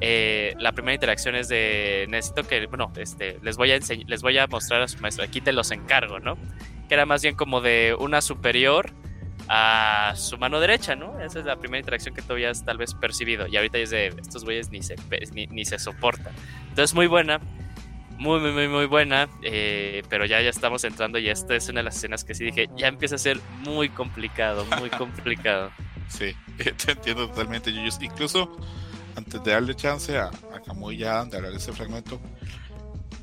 eh, 0.00 0.54
la 0.58 0.72
primera 0.72 0.94
interacción 0.94 1.34
es 1.34 1.48
de, 1.48 2.06
necesito 2.08 2.44
que, 2.44 2.66
bueno, 2.66 2.92
este, 2.96 3.38
les 3.42 3.56
voy 3.56 3.72
a 3.72 3.78
les 3.78 4.22
voy 4.22 4.38
a 4.38 4.46
mostrar 4.46 4.82
a 4.82 4.88
su 4.88 4.98
maestro, 4.98 5.24
aquí 5.24 5.40
te 5.40 5.52
los 5.52 5.70
encargo, 5.70 6.20
¿no? 6.20 6.36
Que 6.88 6.94
era 6.94 7.06
más 7.06 7.22
bien 7.22 7.34
como 7.34 7.60
de 7.60 7.96
una 7.98 8.20
superior 8.20 8.92
a 9.48 10.12
su 10.16 10.38
mano 10.38 10.60
derecha, 10.60 10.96
¿no? 10.96 11.20
Esa 11.20 11.40
es 11.40 11.44
la 11.44 11.56
primera 11.56 11.78
interacción 11.80 12.14
que 12.14 12.22
tú 12.22 12.32
habías 12.32 12.64
tal 12.64 12.78
vez 12.78 12.94
percibido. 12.94 13.46
Y 13.46 13.56
ahorita 13.56 13.78
es 13.78 13.90
de 13.90 14.08
estos 14.08 14.44
güeyes 14.44 14.70
ni 14.70 14.82
se, 14.82 14.96
ni, 15.32 15.46
ni 15.48 15.64
se 15.64 15.78
soportan. 15.78 16.32
Entonces, 16.68 16.94
muy 16.94 17.06
buena. 17.06 17.40
Muy, 18.16 18.38
muy, 18.40 18.52
muy, 18.52 18.68
muy 18.68 18.86
buena. 18.86 19.28
eh, 19.42 20.02
pero 20.08 20.24
ya, 20.24 20.40
ya 20.40 20.48
estamos 20.50 20.84
entrando 20.84 21.18
y 21.18 21.28
esta 21.28 21.54
es 21.56 21.68
una 21.68 21.80
de 21.80 21.84
las 21.84 21.96
escenas 21.96 22.24
que 22.24 22.34
sí 22.34 22.44
dije, 22.44 22.68
ya 22.76 22.86
empieza 22.88 23.16
a 23.16 23.18
ser 23.18 23.38
muy 23.64 23.88
complicado, 23.88 24.64
muy 24.78 24.88
complicado. 24.98 25.70
Sí, 26.08 26.34
te 26.56 26.92
entiendo 26.92 27.28
totalmente, 27.28 27.72
Yuyos. 27.72 27.98
Incluso 28.00 28.56
antes 29.16 29.42
de 29.42 29.50
darle 29.52 29.74
chance 29.74 30.16
a, 30.16 30.26
a 30.26 30.60
Kamui 30.64 30.96
y 30.96 31.04
a 31.04 31.12
Adam 31.16 31.30
de 31.30 31.36
hablar 31.38 31.52
de 31.52 31.58
ese 31.58 31.72
fragmento, 31.72 32.20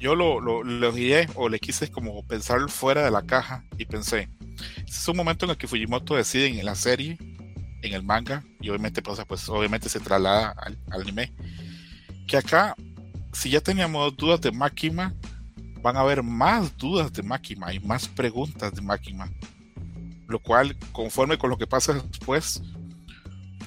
yo 0.01 0.15
lo, 0.15 0.41
lo, 0.41 0.93
guié 0.93 1.27
o 1.35 1.47
le 1.47 1.59
quise 1.59 1.89
como 1.89 2.25
pensar 2.27 2.69
fuera 2.69 3.03
de 3.05 3.11
la 3.11 3.21
caja 3.21 3.63
y 3.77 3.85
pensé, 3.85 4.27
este 4.77 4.91
es 4.91 5.07
un 5.07 5.15
momento 5.15 5.45
en 5.45 5.51
el 5.51 5.57
que 5.57 5.67
Fujimoto 5.67 6.15
decide 6.15 6.47
en 6.47 6.65
la 6.65 6.75
serie, 6.75 7.17
en 7.81 7.93
el 7.93 8.03
manga, 8.03 8.43
y 8.59 8.69
obviamente, 8.69 9.01
pues, 9.01 9.19
pues 9.27 9.47
obviamente 9.47 9.87
se 9.87 9.99
traslada 9.99 10.53
al, 10.57 10.77
al 10.89 11.01
anime, 11.01 11.31
que 12.27 12.37
acá, 12.37 12.75
si 13.31 13.49
ya 13.49 13.61
teníamos 13.61 14.17
dudas 14.17 14.41
de 14.41 14.51
Makima, 14.51 15.13
van 15.81 15.95
a 15.95 16.01
haber 16.01 16.21
más 16.21 16.75
dudas 16.77 17.13
de 17.13 17.23
Makima 17.23 17.73
y 17.73 17.79
más 17.79 18.07
preguntas 18.07 18.73
de 18.73 18.81
Makima 18.81 19.31
lo 20.31 20.39
cual, 20.39 20.75
conforme 20.91 21.37
con 21.37 21.49
lo 21.49 21.57
que 21.57 21.67
pasa 21.67 21.93
después, 21.93 22.63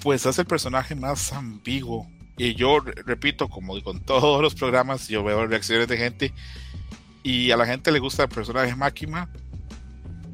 pues 0.03 0.27
hace 0.27 0.41
el 0.41 0.47
personaje 0.47 0.95
más 0.95 1.33
ambiguo. 1.33 2.09
Y 2.37 2.55
yo 2.55 2.81
re- 2.81 2.95
repito, 3.07 3.49
como 3.49 3.81
con 3.83 4.01
todos 4.01 4.43
los 4.43 4.55
programas, 4.55 5.09
yo 5.09 5.23
veo 5.23 5.47
reacciones 5.47 5.89
de 5.89 5.97
gente 5.97 6.33
y 7.23 7.51
a 7.53 7.57
la 7.57 7.67
gente 7.67 7.93
le 7.93 8.01
gusta 8.01 8.25
el 8.25 8.29
personaje 8.29 8.75
Máquina, 8.75 9.31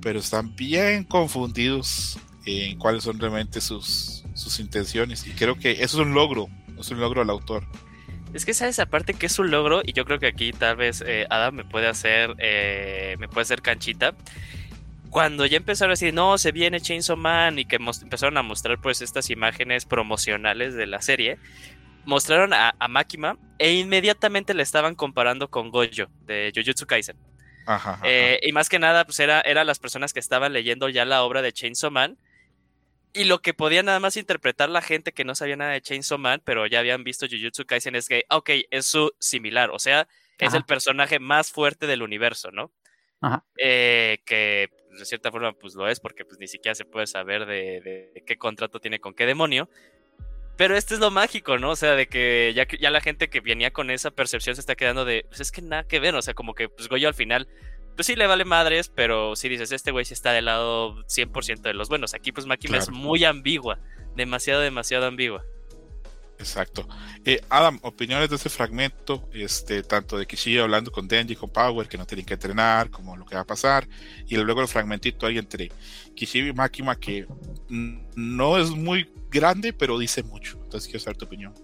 pero 0.00 0.18
están 0.18 0.56
bien 0.56 1.04
confundidos 1.04 2.18
en 2.46 2.78
cuáles 2.78 3.04
son 3.04 3.18
realmente 3.18 3.60
sus, 3.60 4.24
sus 4.34 4.58
intenciones. 4.60 5.26
Y 5.26 5.30
creo 5.32 5.56
que 5.56 5.72
eso 5.72 6.00
es 6.00 6.06
un 6.06 6.14
logro, 6.14 6.48
es 6.78 6.90
un 6.90 7.00
logro 7.00 7.20
al 7.20 7.30
autor. 7.30 7.66
Es 8.32 8.44
que 8.44 8.54
sabes 8.54 8.78
aparte 8.78 9.12
que 9.14 9.26
es 9.26 9.38
un 9.38 9.50
logro 9.50 9.82
y 9.84 9.92
yo 9.92 10.04
creo 10.04 10.18
que 10.20 10.28
aquí 10.28 10.52
tal 10.52 10.76
vez 10.76 11.02
eh, 11.04 11.26
Adam 11.30 11.54
me 11.54 11.64
puede 11.64 11.88
hacer 11.88 12.34
eh, 12.38 13.16
me 13.18 13.28
puede 13.28 13.42
hacer 13.42 13.60
canchita. 13.60 14.14
Cuando 15.10 15.44
ya 15.46 15.56
empezaron 15.56 15.90
a 15.90 15.94
decir, 15.94 16.14
no, 16.14 16.38
se 16.38 16.52
viene 16.52 16.80
Chainsaw 16.80 17.16
Man 17.16 17.58
y 17.58 17.64
que 17.64 17.76
empezaron 17.76 18.38
a 18.38 18.42
mostrar 18.42 18.80
pues 18.80 19.02
estas 19.02 19.28
imágenes 19.30 19.84
promocionales 19.84 20.74
de 20.74 20.86
la 20.86 21.02
serie, 21.02 21.38
mostraron 22.04 22.52
a, 22.52 22.74
a 22.78 22.88
Makima 22.88 23.38
e 23.58 23.72
inmediatamente 23.74 24.54
le 24.54 24.62
estaban 24.62 24.94
comparando 24.94 25.50
con 25.50 25.70
Gojo 25.70 26.10
de 26.22 26.52
Jujutsu 26.54 26.86
Kaisen. 26.86 27.16
Ajá, 27.66 27.92
ajá. 27.92 28.02
Eh, 28.04 28.40
y 28.42 28.52
más 28.52 28.68
que 28.68 28.78
nada, 28.78 29.04
pues 29.04 29.20
era, 29.20 29.40
eran 29.42 29.66
las 29.66 29.78
personas 29.78 30.12
que 30.12 30.20
estaban 30.20 30.52
leyendo 30.52 30.88
ya 30.88 31.04
la 31.04 31.22
obra 31.22 31.42
de 31.42 31.52
Chainsaw 31.52 31.90
Man. 31.90 32.18
Y 33.12 33.24
lo 33.24 33.42
que 33.42 33.54
podía 33.54 33.82
nada 33.82 33.98
más 33.98 34.16
interpretar 34.16 34.68
la 34.68 34.82
gente 34.82 35.12
que 35.12 35.24
no 35.24 35.34
sabía 35.34 35.56
nada 35.56 35.72
de 35.72 35.80
Chainsaw 35.80 36.18
Man, 36.18 36.40
pero 36.44 36.66
ya 36.66 36.78
habían 36.78 37.04
visto 37.04 37.26
Jujutsu 37.26 37.66
Kaisen, 37.66 37.96
es 37.96 38.08
que, 38.08 38.24
ok, 38.30 38.50
es 38.70 38.86
su 38.86 39.12
similar, 39.18 39.70
o 39.70 39.78
sea, 39.78 40.06
es 40.38 40.48
Ajá. 40.48 40.56
el 40.56 40.64
personaje 40.64 41.18
más 41.18 41.50
fuerte 41.50 41.86
del 41.86 42.02
universo, 42.02 42.50
¿no? 42.52 42.72
Ajá. 43.20 43.44
Eh, 43.58 44.22
que 44.24 44.70
de 44.98 45.04
cierta 45.04 45.30
forma 45.30 45.52
pues 45.52 45.74
lo 45.74 45.86
es 45.88 46.00
porque 46.00 46.24
pues 46.24 46.38
ni 46.38 46.48
siquiera 46.48 46.74
se 46.74 46.84
puede 46.84 47.06
saber 47.06 47.46
de, 47.46 48.10
de 48.14 48.24
qué 48.26 48.38
contrato 48.38 48.80
tiene 48.80 49.00
con 49.00 49.14
qué 49.14 49.26
demonio. 49.26 49.68
Pero 50.60 50.76
este 50.76 50.92
es 50.92 51.00
lo 51.00 51.10
mágico, 51.10 51.56
¿no? 51.56 51.70
O 51.70 51.74
sea, 51.76 51.92
de 51.94 52.06
que 52.06 52.52
ya, 52.54 52.66
que- 52.66 52.76
ya 52.76 52.90
la 52.90 53.00
gente 53.00 53.30
que 53.30 53.40
venía 53.40 53.70
con 53.70 53.88
esa 53.90 54.10
percepción 54.10 54.54
se 54.54 54.60
está 54.60 54.74
quedando 54.74 55.06
de, 55.06 55.24
pues 55.26 55.40
es 55.40 55.50
que 55.52 55.62
nada 55.62 55.84
que 55.84 56.00
ver, 56.00 56.14
o 56.14 56.20
sea, 56.20 56.34
como 56.34 56.54
que 56.54 56.68
pues 56.68 56.86
Goyo 56.86 57.08
al 57.08 57.14
final, 57.14 57.48
pues 57.96 58.06
sí 58.06 58.14
le 58.14 58.26
vale 58.26 58.44
madres, 58.44 58.92
pero 58.94 59.36
si 59.36 59.48
dices, 59.48 59.72
este 59.72 59.90
güey 59.90 60.04
sí 60.04 60.12
está 60.12 60.32
del 60.32 60.44
lado 60.44 61.02
100% 61.06 61.62
de 61.62 61.72
los 61.72 61.88
buenos. 61.88 62.12
Aquí 62.12 62.30
pues 62.30 62.44
Makima 62.44 62.76
es 62.76 62.90
muy 62.90 63.24
ambigua, 63.24 63.78
demasiado, 64.16 64.60
demasiado 64.60 65.06
ambigua. 65.06 65.42
Exacto. 66.38 66.86
Eh, 67.24 67.40
Adam, 67.48 67.78
opiniones 67.80 68.28
de 68.28 68.36
ese 68.36 68.50
fragmento, 68.50 69.30
este, 69.32 69.82
tanto 69.82 70.18
de 70.18 70.26
Kishi 70.26 70.58
hablando 70.58 70.92
con 70.92 71.08
Denji, 71.08 71.36
con 71.36 71.48
Power, 71.48 71.88
que 71.88 71.96
no 71.96 72.06
tienen 72.06 72.26
que 72.26 72.34
entrenar, 72.34 72.90
como 72.90 73.16
lo 73.16 73.24
que 73.24 73.34
va 73.34 73.40
a 73.40 73.46
pasar, 73.46 73.88
y 74.26 74.36
luego 74.36 74.60
el 74.60 74.68
fragmentito 74.68 75.24
ahí 75.24 75.38
entre 75.38 75.72
Kishibe 76.14 76.48
y 76.48 76.52
Makima, 76.52 76.96
que 76.96 77.26
no 77.70 78.58
es 78.58 78.68
muy 78.68 79.08
grande, 79.30 79.72
pero 79.72 79.98
dice 79.98 80.22
mucho. 80.22 80.58
Entonces 80.64 80.88
quiero 80.88 81.00
saber 81.00 81.16
tu 81.16 81.24
opinión. 81.26 81.54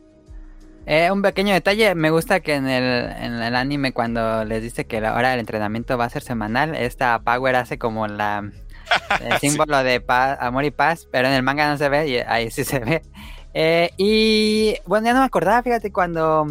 Eh, 0.86 1.10
un 1.10 1.20
pequeño 1.20 1.52
detalle, 1.52 1.94
me 1.96 2.10
gusta 2.10 2.38
que 2.40 2.54
en 2.54 2.68
el, 2.68 3.10
en 3.10 3.34
el 3.42 3.56
anime 3.56 3.92
cuando 3.92 4.44
les 4.44 4.62
dice 4.62 4.86
que 4.86 5.00
la 5.00 5.14
hora 5.14 5.30
del 5.30 5.40
entrenamiento 5.40 5.98
va 5.98 6.04
a 6.04 6.10
ser 6.10 6.22
semanal, 6.22 6.76
esta 6.76 7.18
Power 7.22 7.56
hace 7.56 7.76
como 7.76 8.06
la 8.06 8.48
el 9.20 9.38
Sí. 9.40 9.50
símbolo 9.50 9.82
de 9.82 10.00
paz, 10.00 10.38
amor 10.40 10.64
y 10.64 10.70
paz, 10.70 11.08
pero 11.10 11.26
en 11.26 11.34
el 11.34 11.42
manga 11.42 11.68
no 11.68 11.76
se 11.76 11.88
ve 11.88 12.08
y 12.08 12.16
ahí 12.18 12.50
sí 12.52 12.62
se 12.62 12.78
ve. 12.78 13.02
Eh, 13.52 13.90
y 13.96 14.76
bueno, 14.86 15.06
ya 15.06 15.12
no 15.14 15.20
me 15.20 15.26
acordaba, 15.26 15.60
fíjate, 15.62 15.90
cuando 15.90 16.46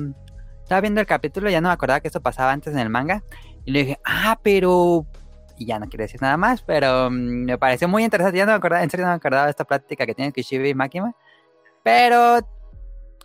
estaba 0.63 0.81
viendo 0.81 0.99
el 0.99 1.07
capítulo 1.07 1.49
ya 1.49 1.61
no 1.61 1.69
me 1.69 1.73
acordaba 1.73 2.01
que 2.01 2.07
esto 2.09 2.19
pasaba 2.21 2.51
antes 2.51 2.73
en 2.73 2.79
el 2.79 2.89
manga 2.89 3.23
y 3.63 3.71
le 3.71 3.79
dije, 3.79 3.99
ah, 4.03 4.37
pero... 4.43 5.05
Y 5.57 5.65
ya 5.65 5.79
no 5.79 5.87
quiero 5.87 6.03
decir 6.03 6.21
nada 6.21 6.37
más, 6.37 6.61
pero 6.61 7.09
mm, 7.09 7.45
me 7.45 7.57
pareció 7.57 7.87
muy 7.87 8.03
interesante, 8.03 8.37
ya 8.37 8.45
no 8.45 8.51
me 8.51 8.57
acordaba, 8.57 8.83
en 8.83 8.89
serio 8.89 9.05
no 9.05 9.11
me 9.11 9.17
acordaba 9.17 9.45
de 9.45 9.51
esta 9.51 9.63
plática 9.63 10.05
que 10.05 10.13
tienen 10.13 10.33
Kishibe 10.33 10.69
y 10.69 10.73
Makima, 10.73 11.15
pero 11.83 12.39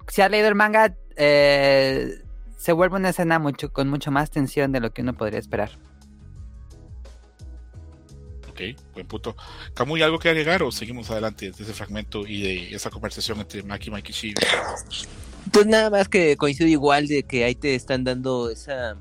si 0.08 0.22
has 0.22 0.30
leído 0.30 0.48
el 0.48 0.54
manga, 0.54 0.94
eh, 1.16 2.22
se 2.56 2.72
vuelve 2.72 2.96
una 2.96 3.08
escena 3.10 3.38
mucho, 3.38 3.72
con 3.72 3.88
mucho 3.88 4.10
más 4.10 4.30
tensión 4.30 4.72
de 4.72 4.80
lo 4.80 4.92
que 4.92 5.02
uno 5.02 5.14
podría 5.14 5.38
esperar. 5.38 5.70
Ok, 8.50 8.60
buen 8.92 9.06
punto. 9.06 9.36
¿Camuy 9.72 10.02
algo 10.02 10.18
que 10.18 10.28
agregar 10.28 10.62
o 10.62 10.70
seguimos 10.70 11.10
adelante 11.10 11.52
de 11.52 11.62
ese 11.62 11.72
fragmento 11.72 12.26
y 12.26 12.42
de 12.42 12.74
esa 12.74 12.90
conversación 12.90 13.40
entre 13.40 13.62
Makima 13.62 14.00
y 14.00 14.02
Kishibe? 14.02 14.40
Pues 15.50 15.66
nada 15.66 15.88
más 15.88 16.08
que 16.08 16.36
coincido 16.36 16.68
igual 16.68 17.06
de 17.06 17.22
que 17.22 17.44
ahí 17.44 17.54
te 17.54 17.74
están 17.74 18.04
dando 18.04 18.50
esa... 18.50 18.96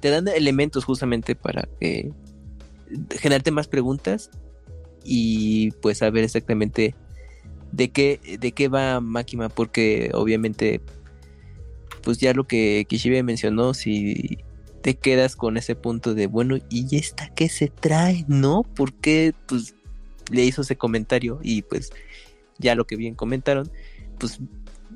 Te 0.00 0.10
dan 0.10 0.26
elementos 0.28 0.84
justamente 0.84 1.36
para 1.36 1.68
que 1.80 2.10
generarte 3.10 3.50
más 3.50 3.68
preguntas 3.68 4.30
y 5.04 5.70
pues 5.82 5.98
saber 5.98 6.24
exactamente 6.24 6.94
de 7.72 7.90
qué, 7.90 8.38
de 8.40 8.52
qué 8.52 8.68
va 8.68 9.00
Máquina, 9.00 9.48
porque 9.48 10.10
obviamente 10.14 10.80
pues 12.02 12.18
ya 12.18 12.32
lo 12.32 12.44
que 12.44 12.86
Kishibe 12.88 13.22
mencionó, 13.22 13.74
si 13.74 14.38
te 14.82 14.94
quedas 14.94 15.36
con 15.36 15.56
ese 15.56 15.74
punto 15.74 16.14
de 16.14 16.26
bueno, 16.26 16.56
¿y 16.70 16.96
esta 16.96 17.28
qué 17.34 17.48
se 17.48 17.68
trae? 17.68 18.24
¿No? 18.28 18.62
¿Por 18.62 18.94
qué 18.94 19.34
pues 19.46 19.74
le 20.30 20.44
hizo 20.44 20.62
ese 20.62 20.76
comentario? 20.76 21.40
Y 21.42 21.62
pues 21.62 21.90
ya 22.58 22.74
lo 22.74 22.86
que 22.86 22.96
bien 22.96 23.14
comentaron, 23.14 23.70
pues 24.18 24.40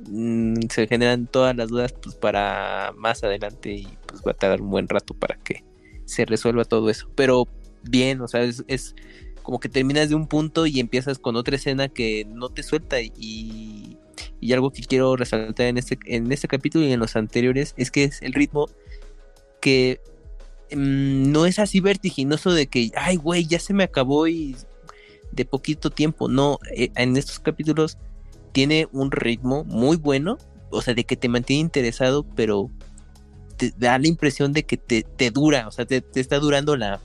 mm, 0.09 0.55
se 0.71 0.87
generan 0.87 1.27
todas 1.27 1.57
las 1.57 1.69
dudas 1.69 1.93
pues 1.93 2.15
para 2.15 2.93
más 2.97 3.25
adelante 3.25 3.73
y 3.73 3.89
pues 4.07 4.23
va 4.27 4.33
a 4.33 4.35
tardar 4.35 4.63
un 4.63 4.71
buen 4.71 4.89
rato 4.89 5.15
para 5.15 5.37
que 5.37 5.65
se 6.05 6.25
resuelva 6.25 6.65
todo 6.65 6.91
eso. 6.91 7.11
Pero 7.15 7.47
bien, 7.83 8.21
o 8.21 8.29
sea, 8.29 8.43
es, 8.43 8.65
es 8.69 8.95
como 9.43 9.61
que 9.61 9.69
terminas 9.69 10.09
de 10.09 10.15
un 10.15 10.27
punto 10.27 10.67
y 10.67 10.81
empiezas 10.81 11.19
con 11.19 11.37
otra 11.37 11.57
escena 11.57 11.89
que 11.89 12.25
no 12.25 12.49
te 12.49 12.63
suelta 12.63 13.01
y, 13.01 13.99
y 14.41 14.53
algo 14.53 14.71
que 14.71 14.83
quiero 14.83 15.17
resaltar 15.17 15.67
en 15.67 15.79
este, 15.79 15.99
en 16.07 16.31
este 16.33 16.49
capítulo 16.49 16.85
y 16.85 16.93
en 16.93 17.01
los 17.01 17.17
anteriores 17.17 17.75
es 17.77 17.91
que 17.91 18.05
es 18.05 18.23
el 18.23 18.33
ritmo 18.33 18.69
que 19.61 20.01
mm, 20.73 21.31
no 21.31 21.47
es 21.47 21.59
así 21.59 21.81
vertiginoso 21.81 22.53
de 22.53 22.67
que, 22.67 22.91
ay, 22.97 23.17
güey, 23.17 23.47
ya 23.47 23.59
se 23.59 23.75
me 23.75 23.85
acabó 23.85 24.27
y 24.29 24.57
de 25.33 25.45
poquito 25.45 25.91
tiempo. 25.91 26.29
No, 26.29 26.59
eh, 26.75 26.91
en 26.97 27.17
estos 27.17 27.39
capítulos 27.39 27.99
tiene 28.53 28.89
un 28.93 29.11
ritmo 29.11 29.65
muy 29.65 29.97
bueno, 29.97 30.39
o 30.71 30.83
sea, 30.83 30.95
de 30.95 31.05
que 31.05 31.17
te 31.17 31.29
mantiene 31.29 31.61
interesado, 31.61 32.25
pero 32.37 32.71
te 33.57 33.73
da 33.77 33.99
la 33.99 34.09
impresión 34.09 34.53
de 34.53 34.65
que 34.65 34.77
te, 34.77 35.03
te 35.03 35.31
dura, 35.31 35.69
o 35.69 35.71
sea, 35.71 35.87
te, 35.87 36.01
te 36.01 36.21
está 36.21 36.39
durando 36.39 36.77
la, 36.77 37.01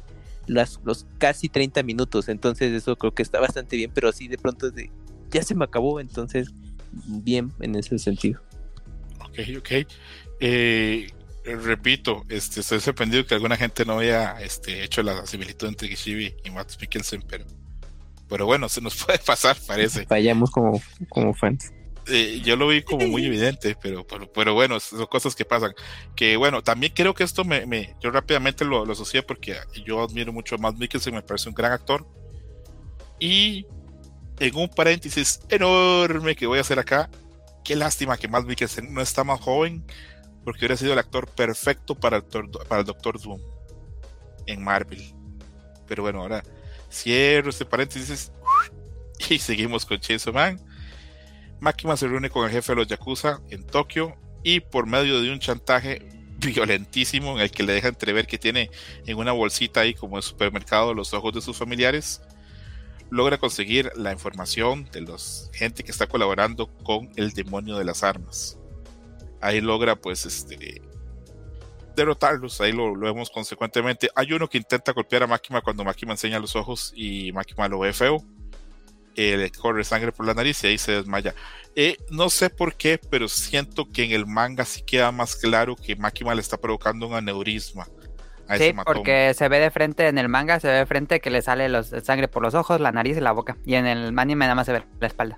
las, 0.48 0.80
los 0.84 1.06
casi 1.18 1.50
30 1.50 1.84
minutos, 1.84 2.30
entonces 2.30 2.72
eso 2.74 2.96
creo 2.96 3.14
que 3.14 3.22
está 3.22 3.40
bastante 3.40 3.76
bien, 3.76 3.92
pero 3.94 4.12
sí 4.12 4.28
de 4.28 4.38
pronto 4.38 4.72
de, 4.72 4.90
ya 5.30 5.44
se 5.44 5.56
me 5.56 5.66
acabó, 5.66 6.00
entonces 6.00 6.50
bien 6.92 7.52
en 7.60 7.76
ese 7.76 8.00
sentido. 8.00 8.42
Ok, 9.20 9.40
ok. 9.58 9.72
Eh, 10.40 11.12
repito, 11.44 12.24
este, 12.30 12.62
estoy 12.62 12.80
sorprendido 12.80 13.26
que 13.26 13.36
alguna 13.36 13.58
gente 13.58 13.86
no 13.86 14.00
haya 14.00 14.40
este, 14.42 14.84
hecho 14.84 15.04
la 15.04 15.26
similitud 15.26 15.68
entre 15.68 15.90
Kishibe 15.90 16.36
y 16.44 16.50
Matt 16.50 16.80
Mikkelsen, 16.80 17.24
pero, 17.28 17.46
pero 18.30 18.46
bueno, 18.46 18.70
se 18.70 18.82
nos 18.82 18.96
puede 19.06 19.20
pasar, 19.20 19.58
parece. 19.66 20.06
Fallamos 20.06 20.52
como, 20.52 20.82
como 21.10 21.34
fans. 21.34 21.72
Eh, 22.10 22.42
yo 22.44 22.56
lo 22.56 22.68
vi 22.68 22.84
como 22.84 23.08
muy 23.08 23.26
evidente, 23.28 23.76
pero, 23.82 24.06
pero, 24.06 24.32
pero 24.32 24.54
bueno, 24.54 24.80
son 24.80 25.06
cosas 25.08 25.36
que 25.36 25.46
pasan. 25.46 25.74
Que 26.16 26.38
bueno, 26.38 26.62
también 26.64 26.94
creo 26.96 27.14
que 27.14 27.24
esto 27.24 27.44
me, 27.44 27.66
me 27.66 27.96
yo 28.02 28.12
rápidamente 28.12 28.66
lo, 28.66 28.86
lo 28.86 28.94
asocié 28.94 29.24
porque 29.24 29.58
yo 29.86 30.04
admiro 30.04 30.32
mucho 30.32 30.56
a 30.56 30.58
Matt 30.58 30.78
Mikkelsen, 30.78 31.14
me 31.14 31.22
parece 31.22 31.50
un 31.50 31.56
gran 31.56 31.72
actor. 31.72 32.06
Y 33.20 33.66
en 34.40 34.56
un 34.56 34.70
paréntesis 34.70 35.40
enorme 35.50 36.36
que 36.36 36.48
voy 36.48 36.60
a 36.60 36.62
hacer 36.62 36.80
acá, 36.80 37.10
qué 37.64 37.76
lástima 37.76 38.18
que 38.18 38.28
Matt 38.28 38.46
Mikkelsen 38.46 38.94
no 38.94 39.02
está 39.02 39.24
más 39.24 39.42
joven, 39.42 39.84
porque 40.44 40.60
hubiera 40.60 40.78
sido 40.78 40.94
el 40.94 41.00
actor 41.00 41.28
perfecto 41.28 41.96
para 41.96 42.18
el, 42.18 42.24
para 42.70 42.82
el 42.82 42.86
Doctor 42.86 43.20
Doom 43.22 43.42
en 44.46 44.64
Marvel. 44.64 45.14
Pero 45.88 46.04
bueno, 46.04 46.22
ahora 46.22 46.44
cierro 46.90 47.50
este 47.50 47.66
paréntesis 47.66 48.32
y 49.30 49.40
seguimos 49.40 49.86
con 49.86 50.00
Chainsaw 50.00 50.34
Man. 50.34 50.60
Makima 51.60 51.98
se 51.98 52.08
reúne 52.08 52.30
con 52.30 52.46
el 52.46 52.52
jefe 52.52 52.72
de 52.72 52.76
los 52.78 52.88
Yakuza 52.88 53.42
en 53.50 53.66
Tokio 53.66 54.16
y 54.44 54.60
por 54.60 54.86
medio 54.86 55.22
de 55.22 55.32
un 55.32 55.40
chantaje 55.40 56.08
violentísimo 56.38 57.34
en 57.34 57.40
el 57.40 57.52
que 57.52 57.64
le 57.64 57.74
deja 57.74 57.88
entrever 57.88 58.28
que 58.28 58.38
tiene 58.38 58.70
en 59.06 59.18
una 59.18 59.32
bolsita 59.32 59.82
ahí 59.82 59.94
como 59.94 60.18
de 60.18 60.22
supermercado 60.22 60.94
los 60.94 61.14
ojos 61.14 61.34
de 61.34 61.42
sus 61.42 61.58
familiares, 61.58 62.22
logra 63.10 63.38
conseguir 63.38 63.92
la 63.96 64.12
información 64.12 64.88
de 64.92 65.02
los 65.02 65.50
gente 65.54 65.84
que 65.84 65.92
está 65.92 66.08
colaborando 66.08 66.68
con 66.84 67.10
el 67.16 67.32
demonio 67.32 67.78
de 67.78 67.86
las 67.86 68.04
armas. 68.04 68.58
Ahí 69.42 69.62
logra 69.62 69.96
pues 69.96 70.26
este 70.26 70.82
derrotarlos, 71.96 72.62
ahí 72.62 72.72
lo, 72.72 72.94
vemos 72.96 73.32
consecuentemente. 73.32 74.10
Hay 74.14 74.32
uno 74.32 74.48
que 74.48 74.60
intenta 74.60 74.92
golpear 74.92 75.24
a 75.24 75.28
Makima 75.28 75.62
cuando 75.62 75.84
Makima 75.84 76.12
enseña 76.14 76.40
los 76.40 76.56
ojos 76.56 76.94
y 76.96 77.32
Makima 77.32 77.68
lo 77.68 77.80
ve 77.80 77.92
feo 77.92 78.24
eh, 79.18 79.36
le 79.36 79.52
corre 79.52 79.84
sangre 79.84 80.12
por 80.14 80.26
la 80.26 80.34
nariz 80.34 80.64
y 80.64 80.68
ahí 80.68 80.78
se 80.78 80.94
desmaya. 80.94 81.36
Eh, 81.76 81.98
no 82.10 82.30
sé 82.30 82.50
por 82.50 82.76
qué, 82.76 83.00
pero 83.10 83.28
siento 83.28 83.90
que 83.92 84.04
en 84.04 84.12
el 84.12 84.26
manga 84.26 84.64
sí 84.64 84.82
queda 84.84 85.12
más 85.12 85.36
claro 85.36 85.76
que 85.76 85.96
Makima 85.96 86.34
le 86.34 86.42
está 86.42 86.58
provocando 86.58 87.08
un 87.08 87.14
aneurisma 87.16 87.88
a 88.48 88.58
Sí, 88.58 88.64
ese 88.64 88.76
porque 88.86 89.34
se 89.34 89.50
ve 89.50 89.60
de 89.60 89.72
frente 89.72 90.08
en 90.08 90.18
el 90.18 90.30
manga, 90.30 90.60
se 90.60 90.68
ve 90.68 90.74
de 90.76 90.86
frente 90.86 91.20
que 91.20 91.30
le 91.30 91.42
sale 91.42 91.68
los, 91.68 91.88
sangre 92.04 92.28
por 92.28 92.42
los 92.42 92.54
ojos, 92.54 92.80
la 92.80 92.92
nariz 92.92 93.18
y 93.18 93.20
la 93.22 93.32
boca. 93.34 93.58
Y 93.66 93.76
en 93.76 93.86
el 93.86 94.18
anime 94.18 94.46
nada 94.46 94.56
más 94.56 94.66
se 94.68 94.74
ve 94.74 94.84
la 95.00 95.08
espalda. 95.08 95.38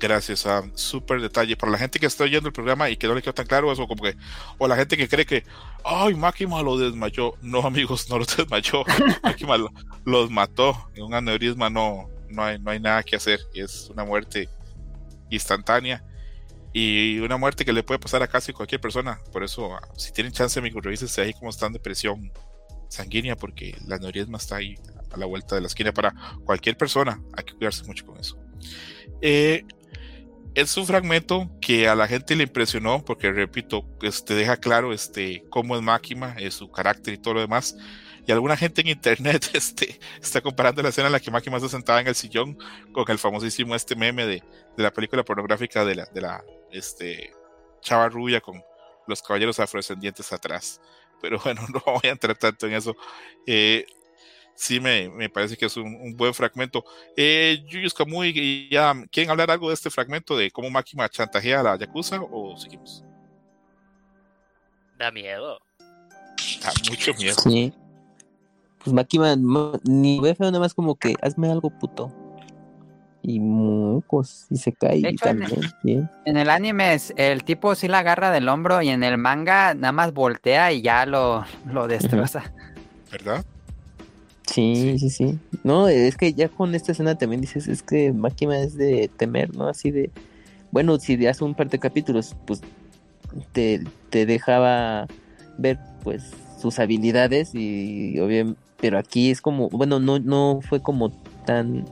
Gracias 0.00 0.46
a 0.46 0.62
súper 0.74 1.20
detalle. 1.20 1.56
Para 1.56 1.72
la 1.72 1.78
gente 1.78 1.98
que 1.98 2.06
está 2.06 2.22
oyendo 2.24 2.48
el 2.48 2.52
programa 2.52 2.88
y 2.88 2.96
que 2.96 3.08
no 3.08 3.14
le 3.14 3.22
quedó 3.22 3.34
tan 3.34 3.46
claro 3.46 3.72
eso, 3.72 3.88
como 3.88 4.02
que, 4.04 4.14
o 4.58 4.68
la 4.68 4.76
gente 4.76 4.96
que 4.96 5.08
cree 5.08 5.26
que, 5.26 5.42
ay, 5.84 6.14
Makima 6.14 6.62
lo 6.62 6.78
desmayó. 6.78 7.34
No, 7.42 7.60
amigos, 7.66 8.08
no 8.08 8.18
lo 8.18 8.24
desmayó. 8.24 8.84
Makima 9.22 9.56
lo- 9.56 9.72
los 10.04 10.30
mató. 10.30 10.88
En 10.94 11.02
un 11.04 11.14
aneurisma 11.14 11.68
no, 11.70 12.08
no, 12.30 12.44
hay, 12.44 12.58
no 12.58 12.70
hay 12.70 12.80
nada 12.80 13.02
que 13.02 13.16
hacer. 13.16 13.40
Es 13.54 13.88
una 13.90 14.04
muerte 14.04 14.48
instantánea 15.30 16.04
y 16.72 17.18
una 17.20 17.36
muerte 17.36 17.64
que 17.64 17.72
le 17.72 17.82
puede 17.82 17.98
pasar 17.98 18.22
a 18.22 18.28
casi 18.28 18.52
cualquier 18.52 18.80
persona. 18.80 19.20
Por 19.32 19.42
eso, 19.42 19.74
ah, 19.74 19.80
si 19.96 20.12
tienen 20.12 20.32
chance, 20.32 20.58
amigos, 20.58 20.82
revísense 20.82 21.20
ahí 21.20 21.32
cómo 21.32 21.50
están 21.50 21.72
de 21.72 21.80
presión 21.80 22.32
sanguínea, 22.88 23.36
porque 23.36 23.76
la 23.86 23.96
aneurisma 23.96 24.38
está 24.38 24.56
ahí 24.56 24.76
a 25.10 25.16
la 25.16 25.26
vuelta 25.26 25.54
de 25.54 25.60
la 25.60 25.66
esquina 25.66 25.92
para 25.92 26.14
cualquier 26.44 26.76
persona. 26.76 27.22
Hay 27.36 27.44
que 27.44 27.54
cuidarse 27.54 27.84
mucho 27.84 28.06
con 28.06 28.18
eso. 28.18 28.38
Eh, 29.20 29.64
es 30.54 30.76
un 30.76 30.86
fragmento 30.86 31.50
que 31.60 31.88
a 31.88 31.94
la 31.94 32.08
gente 32.08 32.34
le 32.34 32.44
impresionó 32.44 33.04
porque 33.04 33.30
repito 33.30 33.84
este 34.02 34.34
deja 34.34 34.56
claro 34.56 34.92
este 34.92 35.44
cómo 35.50 35.76
es 35.76 35.82
Máquina 35.82 36.36
su 36.50 36.70
carácter 36.70 37.14
y 37.14 37.18
todo 37.18 37.34
lo 37.34 37.40
demás 37.40 37.76
Y 38.28 38.32
alguna 38.32 38.58
gente 38.58 38.82
en 38.82 38.88
internet 38.88 39.48
este, 39.54 39.98
está 40.20 40.42
comparando 40.42 40.82
la 40.82 40.90
escena 40.90 41.06
en 41.06 41.12
la 41.12 41.20
que 41.20 41.30
Makima 41.30 41.56
está 41.56 41.70
sentada 41.70 42.02
en 42.02 42.08
el 42.08 42.14
sillón 42.14 42.58
con 42.92 43.10
el 43.10 43.18
famosísimo 43.18 43.74
este 43.74 43.96
meme 43.96 44.26
de, 44.26 44.44
de 44.76 44.82
la 44.82 44.92
película 44.92 45.24
pornográfica 45.24 45.82
de 45.82 45.94
la, 45.94 46.04
de 46.04 46.20
la 46.20 46.44
este, 46.70 47.32
chava 47.80 48.10
rubia 48.10 48.42
con 48.42 48.62
los 49.06 49.22
caballeros 49.22 49.58
afrodescendientes 49.58 50.30
atrás. 50.30 50.78
Pero 51.22 51.40
bueno, 51.44 51.62
no 51.72 51.82
voy 51.86 52.02
a 52.04 52.10
entrar 52.10 52.36
tanto 52.36 52.66
en 52.66 52.74
eso. 52.74 52.94
Eh, 53.46 53.86
sí 54.54 54.78
me, 54.78 55.08
me, 55.08 55.30
parece 55.30 55.56
que 55.56 55.64
es 55.64 55.76
un, 55.78 55.86
un 55.86 56.14
buen 56.14 56.34
fragmento. 56.34 56.84
Eh, 57.16 57.64
Yuyus 57.66 57.94
Kamui, 57.94 58.68
ya, 58.70 58.92
¿quieren 59.10 59.30
hablar 59.30 59.50
algo 59.50 59.68
de 59.68 59.74
este 59.74 59.88
fragmento 59.88 60.36
de 60.36 60.50
cómo 60.50 60.68
Makima 60.68 61.08
chantajea 61.08 61.60
a 61.60 61.62
la 61.62 61.78
Yakuza 61.78 62.20
o 62.20 62.58
seguimos? 62.58 63.02
Da 64.98 65.10
miedo. 65.10 65.58
Da 66.60 66.74
mucho 66.90 67.14
miedo. 67.14 67.34
Sí. 67.36 67.72
Pues 68.82 68.94
Makima 68.94 69.36
no- 69.36 69.72
ni 69.84 70.20
ve 70.20 70.34
feo, 70.34 70.46
nada 70.50 70.60
más 70.60 70.74
como 70.74 70.94
que 70.94 71.14
hazme 71.22 71.50
algo 71.50 71.70
puto. 71.70 72.12
Y 73.22 73.40
mucos, 73.40 74.46
y 74.50 74.56
se 74.56 74.72
cae 74.72 75.00
De 75.02 75.08
hecho, 75.10 75.28
en 75.28 75.42
el- 75.42 75.48
también. 75.48 75.70
sí. 75.82 76.02
En 76.24 76.36
el 76.36 76.48
anime 76.50 76.94
es- 76.94 77.12
el 77.16 77.42
tipo 77.44 77.74
sí 77.74 77.88
la 77.88 77.98
agarra 78.00 78.30
del 78.30 78.48
hombro 78.48 78.80
y 78.80 78.88
en 78.88 79.02
el 79.02 79.18
manga 79.18 79.74
nada 79.74 79.92
más 79.92 80.14
voltea 80.14 80.72
y 80.72 80.82
ya 80.82 81.04
lo, 81.06 81.44
lo 81.66 81.88
destroza. 81.88 82.52
¿Verdad? 83.10 83.44
Sí, 84.46 84.96
sí, 84.98 85.10
sí. 85.10 85.38
No, 85.62 85.88
es 85.88 86.16
que 86.16 86.32
ya 86.32 86.48
con 86.48 86.74
esta 86.74 86.92
escena 86.92 87.16
también 87.16 87.40
dices, 87.40 87.68
es 87.68 87.82
que 87.82 88.12
Makima 88.12 88.58
es 88.58 88.76
de 88.76 89.10
temer, 89.16 89.54
¿no? 89.54 89.68
Así 89.68 89.90
de, 89.90 90.10
bueno, 90.70 90.98
si 90.98 91.16
de 91.16 91.28
hace 91.28 91.44
un 91.44 91.54
par 91.54 91.68
de 91.68 91.78
capítulos, 91.78 92.34
pues 92.46 92.62
te, 93.52 93.84
te 94.10 94.24
dejaba 94.26 95.06
ver, 95.58 95.78
pues, 96.02 96.30
sus 96.60 96.78
habilidades 96.78 97.50
y 97.54 98.18
obviamente, 98.20 98.58
pero 98.80 98.98
aquí 98.98 99.30
es 99.30 99.40
como, 99.40 99.68
bueno, 99.70 99.98
no, 100.00 100.18
no 100.18 100.60
fue 100.62 100.80
como 100.80 101.10
tan 101.44 101.84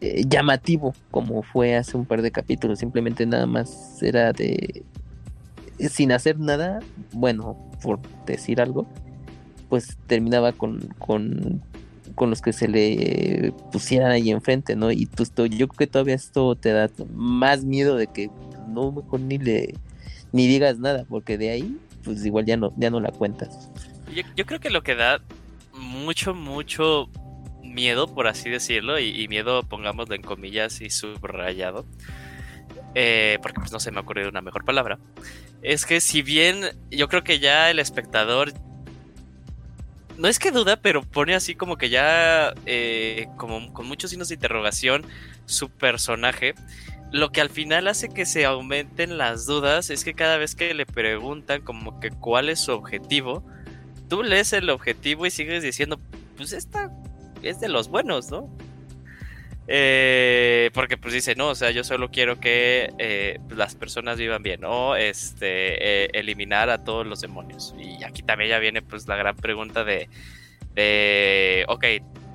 eh, 0.00 0.24
llamativo 0.26 0.94
como 1.10 1.42
fue 1.42 1.76
hace 1.76 1.96
un 1.96 2.06
par 2.06 2.22
de 2.22 2.30
capítulos, 2.30 2.78
simplemente 2.78 3.26
nada 3.26 3.46
más 3.46 4.02
era 4.02 4.32
de, 4.32 4.82
sin 5.90 6.12
hacer 6.12 6.38
nada, 6.38 6.80
bueno, 7.12 7.56
por 7.82 8.00
decir 8.26 8.60
algo, 8.60 8.86
pues 9.68 9.98
terminaba 10.06 10.52
con, 10.52 10.80
con, 10.98 11.62
con 12.14 12.30
los 12.30 12.40
que 12.40 12.52
se 12.52 12.66
le 12.66 13.52
pusieran 13.72 14.10
ahí 14.10 14.30
enfrente, 14.30 14.74
¿no? 14.74 14.90
Y 14.90 15.06
to- 15.06 15.46
yo 15.46 15.68
creo 15.68 15.78
que 15.78 15.86
todavía 15.86 16.14
esto 16.14 16.56
te 16.56 16.72
da 16.72 16.90
más 17.14 17.64
miedo 17.64 17.96
de 17.96 18.06
que 18.06 18.30
no 18.68 18.90
mejor 18.92 19.20
ni 19.20 19.38
le 19.38 19.74
ni 20.32 20.46
digas 20.46 20.78
nada, 20.78 21.04
porque 21.08 21.36
de 21.38 21.50
ahí, 21.50 21.76
pues 22.04 22.24
igual 22.24 22.46
ya 22.46 22.56
no, 22.56 22.72
ya 22.76 22.88
no 22.90 23.00
la 23.00 23.10
cuentas. 23.10 23.68
Yo 24.36 24.46
creo 24.46 24.60
que 24.60 24.70
lo 24.70 24.82
que 24.82 24.94
da 24.94 25.20
mucho, 25.90 26.34
mucho 26.34 27.10
miedo, 27.62 28.12
por 28.14 28.26
así 28.28 28.48
decirlo, 28.48 28.98
y, 28.98 29.26
miedo, 29.28 29.62
pongámoslo 29.64 30.14
en 30.14 30.22
comillas 30.22 30.80
y 30.80 30.90
subrayado, 30.90 31.84
eh, 32.94 33.38
porque 33.42 33.60
pues 33.60 33.72
no 33.72 33.80
se 33.80 33.90
me 33.90 33.98
ha 33.98 34.02
ocurrido 34.02 34.28
una 34.28 34.40
mejor 34.40 34.64
palabra, 34.64 34.98
es 35.62 35.84
que 35.84 36.00
si 36.00 36.22
bien 36.22 36.78
yo 36.90 37.08
creo 37.08 37.22
que 37.22 37.38
ya 37.38 37.70
el 37.70 37.78
espectador, 37.78 38.52
no 40.16 40.28
es 40.28 40.38
que 40.38 40.50
duda, 40.50 40.76
pero 40.76 41.02
pone 41.02 41.34
así 41.34 41.54
como 41.54 41.76
que 41.76 41.88
ya, 41.90 42.54
eh, 42.66 43.26
como 43.36 43.72
con 43.72 43.86
muchos 43.86 44.10
signos 44.10 44.28
de 44.28 44.34
interrogación, 44.34 45.04
su 45.46 45.70
personaje, 45.70 46.54
lo 47.10 47.30
que 47.30 47.40
al 47.40 47.50
final 47.50 47.88
hace 47.88 48.08
que 48.08 48.26
se 48.26 48.44
aumenten 48.44 49.18
las 49.18 49.46
dudas 49.46 49.90
es 49.90 50.04
que 50.04 50.14
cada 50.14 50.36
vez 50.36 50.54
que 50.54 50.72
le 50.74 50.86
preguntan 50.86 51.62
como 51.62 51.98
que 51.98 52.10
cuál 52.10 52.48
es 52.48 52.60
su 52.60 52.72
objetivo, 52.72 53.44
tú 54.10 54.22
lees 54.24 54.52
el 54.52 54.68
objetivo 54.68 55.24
y 55.24 55.30
sigues 55.30 55.62
diciendo, 55.62 55.98
pues 56.36 56.52
esta 56.52 56.90
es 57.42 57.60
de 57.60 57.68
los 57.68 57.88
buenos, 57.88 58.30
¿no? 58.30 58.54
Eh, 59.68 60.70
porque 60.74 60.96
pues 60.96 61.14
dice, 61.14 61.36
no, 61.36 61.48
o 61.50 61.54
sea, 61.54 61.70
yo 61.70 61.84
solo 61.84 62.10
quiero 62.10 62.40
que 62.40 62.92
eh, 62.98 63.38
las 63.50 63.76
personas 63.76 64.18
vivan 64.18 64.42
bien, 64.42 64.64
o 64.64 64.96
este, 64.96 66.06
eh, 66.06 66.10
eliminar 66.12 66.70
a 66.70 66.82
todos 66.82 67.06
los 67.06 67.20
demonios. 67.20 67.72
Y 67.78 68.02
aquí 68.02 68.22
también 68.22 68.50
ya 68.50 68.58
viene 68.58 68.82
pues 68.82 69.06
la 69.06 69.14
gran 69.14 69.36
pregunta 69.36 69.84
de, 69.84 70.08
de, 70.74 71.64
ok, 71.68 71.84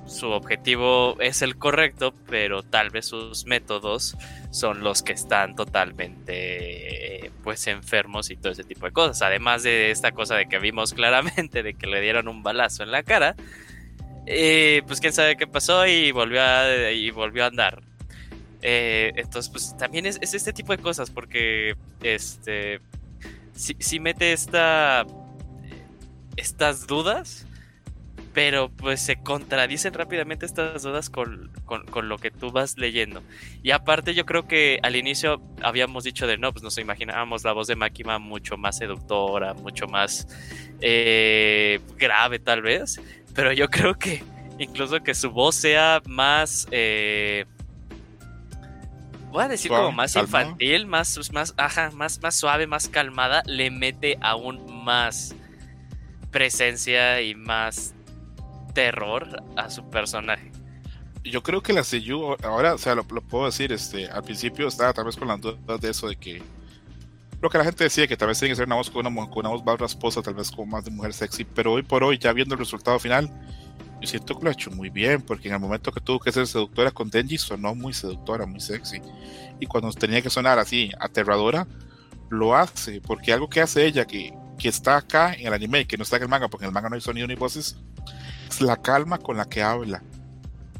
su 0.06 0.30
objetivo 0.30 1.20
es 1.20 1.42
el 1.42 1.56
correcto, 1.56 2.14
pero 2.28 2.62
tal 2.62 2.90
vez 2.90 3.06
sus 3.06 3.44
métodos 3.44 4.16
son 4.50 4.82
los 4.82 5.02
que 5.02 5.12
están 5.12 5.56
totalmente 5.56 7.30
pues 7.42 7.66
enfermos 7.66 8.30
y 8.30 8.36
todo 8.36 8.52
ese 8.52 8.64
tipo 8.64 8.86
de 8.86 8.92
cosas. 8.92 9.22
Además 9.22 9.62
de 9.62 9.90
esta 9.90 10.12
cosa 10.12 10.36
de 10.36 10.46
que 10.46 10.58
vimos 10.58 10.94
claramente 10.94 11.62
de 11.62 11.74
que 11.74 11.86
le 11.86 12.00
dieron 12.00 12.28
un 12.28 12.42
balazo 12.42 12.82
en 12.82 12.90
la 12.90 13.02
cara, 13.02 13.36
eh, 14.26 14.82
pues 14.86 15.00
quién 15.00 15.12
sabe 15.12 15.36
qué 15.36 15.46
pasó 15.46 15.86
y 15.86 16.10
volvió 16.10 16.42
a, 16.42 16.90
y 16.90 17.10
volvió 17.10 17.44
a 17.44 17.46
andar. 17.46 17.82
Eh, 18.62 19.12
entonces, 19.16 19.50
pues 19.50 19.76
también 19.76 20.06
es, 20.06 20.18
es, 20.20 20.34
este 20.34 20.52
tipo 20.52 20.72
de 20.72 20.82
cosas 20.82 21.10
porque 21.10 21.76
este 22.02 22.80
si, 23.54 23.76
si 23.78 24.00
mete 24.00 24.32
esta 24.32 25.06
estas 26.36 26.86
dudas 26.86 27.46
pero 28.36 28.68
pues 28.68 29.00
se 29.00 29.16
contradicen 29.16 29.94
rápidamente 29.94 30.44
estas 30.44 30.82
dudas 30.82 31.08
con, 31.08 31.50
con, 31.64 31.86
con, 31.86 32.10
lo 32.10 32.18
que 32.18 32.30
tú 32.30 32.52
vas 32.52 32.76
leyendo. 32.76 33.22
Y 33.62 33.70
aparte 33.70 34.12
yo 34.12 34.26
creo 34.26 34.46
que 34.46 34.78
al 34.82 34.94
inicio 34.94 35.40
habíamos 35.62 36.04
dicho 36.04 36.26
de 36.26 36.36
no, 36.36 36.52
pues 36.52 36.62
nos 36.62 36.76
imaginábamos 36.76 37.44
la 37.44 37.52
voz 37.54 37.66
de 37.66 37.76
Makima 37.76 38.18
mucho 38.18 38.58
más 38.58 38.76
seductora, 38.76 39.54
mucho 39.54 39.86
más 39.86 40.28
eh, 40.82 41.80
grave 41.96 42.38
tal 42.38 42.60
vez, 42.60 43.00
pero 43.34 43.54
yo 43.54 43.68
creo 43.70 43.94
que 43.94 44.22
incluso 44.58 45.02
que 45.02 45.14
su 45.14 45.30
voz 45.30 45.54
sea 45.54 46.02
más... 46.04 46.68
Eh, 46.72 47.46
voy 49.30 49.44
a 49.44 49.48
decir 49.48 49.70
como 49.70 49.92
más 49.92 50.14
infantil, 50.14 50.86
más, 50.86 51.18
más, 51.32 51.54
ajá, 51.56 51.90
más, 51.94 52.20
más 52.20 52.34
suave, 52.34 52.66
más 52.66 52.90
calmada, 52.90 53.42
le 53.46 53.70
mete 53.70 54.18
aún 54.20 54.84
más 54.84 55.34
presencia 56.30 57.22
y 57.22 57.34
más 57.34 57.95
terror 58.76 59.42
a 59.56 59.70
su 59.70 59.88
personaje. 59.88 60.52
Yo 61.24 61.42
creo 61.42 61.62
que 61.62 61.72
la 61.72 61.82
Seiyu, 61.82 62.36
ahora, 62.44 62.74
o 62.74 62.78
sea, 62.78 62.94
lo, 62.94 63.06
lo, 63.10 63.22
puedo 63.22 63.46
decir, 63.46 63.72
este, 63.72 64.06
al 64.06 64.22
principio 64.22 64.68
estaba 64.68 64.92
tal 64.92 65.06
vez 65.06 65.16
con 65.16 65.26
las 65.26 65.40
dudas 65.40 65.80
de 65.80 65.90
eso, 65.90 66.08
de 66.08 66.16
que 66.16 66.42
lo 67.40 67.48
que 67.48 67.56
la 67.56 67.64
gente 67.64 67.84
decía, 67.84 68.06
que 68.06 68.18
tal 68.18 68.28
vez 68.28 68.38
tiene 68.38 68.52
que 68.52 68.56
ser 68.56 68.66
una 68.66 68.76
voz 68.76 68.90
con 68.90 69.06
una, 69.06 69.30
con 69.30 69.38
una 69.38 69.48
voz 69.48 69.64
más 69.64 69.78
rasposa, 69.78 70.20
tal 70.20 70.34
vez 70.34 70.50
como 70.50 70.66
más 70.66 70.84
de 70.84 70.90
mujer 70.90 71.14
sexy, 71.14 71.44
pero 71.44 71.72
hoy 71.72 71.82
por 71.82 72.04
hoy, 72.04 72.18
ya 72.18 72.34
viendo 72.34 72.54
el 72.54 72.58
resultado 72.58 72.98
final, 72.98 73.30
yo 73.98 74.06
siento 74.06 74.36
que 74.36 74.44
lo 74.44 74.50
ha 74.50 74.52
hecho 74.52 74.70
muy 74.70 74.90
bien, 74.90 75.22
porque 75.22 75.48
en 75.48 75.54
el 75.54 75.60
momento 75.60 75.90
que 75.90 76.02
tuvo 76.02 76.20
que 76.20 76.30
ser 76.30 76.46
seductora 76.46 76.90
con 76.90 77.08
Denji, 77.08 77.38
sonó 77.38 77.74
muy 77.74 77.94
seductora, 77.94 78.44
muy 78.44 78.60
sexy, 78.60 79.00
y 79.58 79.64
cuando 79.64 79.90
tenía 79.92 80.20
que 80.20 80.28
sonar 80.28 80.58
así, 80.58 80.90
aterradora, 81.00 81.66
lo 82.28 82.54
hace, 82.54 83.00
porque 83.00 83.32
algo 83.32 83.48
que 83.48 83.62
hace 83.62 83.86
ella, 83.86 84.04
que, 84.04 84.34
que 84.58 84.68
está 84.68 84.98
acá 84.98 85.32
en 85.32 85.46
el 85.46 85.54
anime 85.54 85.80
y 85.80 85.86
que 85.86 85.96
no 85.96 86.02
está 86.02 86.16
en 86.16 86.24
el 86.24 86.28
manga, 86.28 86.48
porque 86.48 86.66
en 86.66 86.68
el 86.68 86.74
manga 86.74 86.90
no 86.90 86.94
hay 86.94 87.00
sonido 87.00 87.26
ni 87.26 87.36
voces, 87.36 87.68
es 87.68 88.15
la 88.60 88.76
calma 88.76 89.18
con 89.18 89.36
la 89.36 89.46
que 89.46 89.62
habla. 89.62 90.02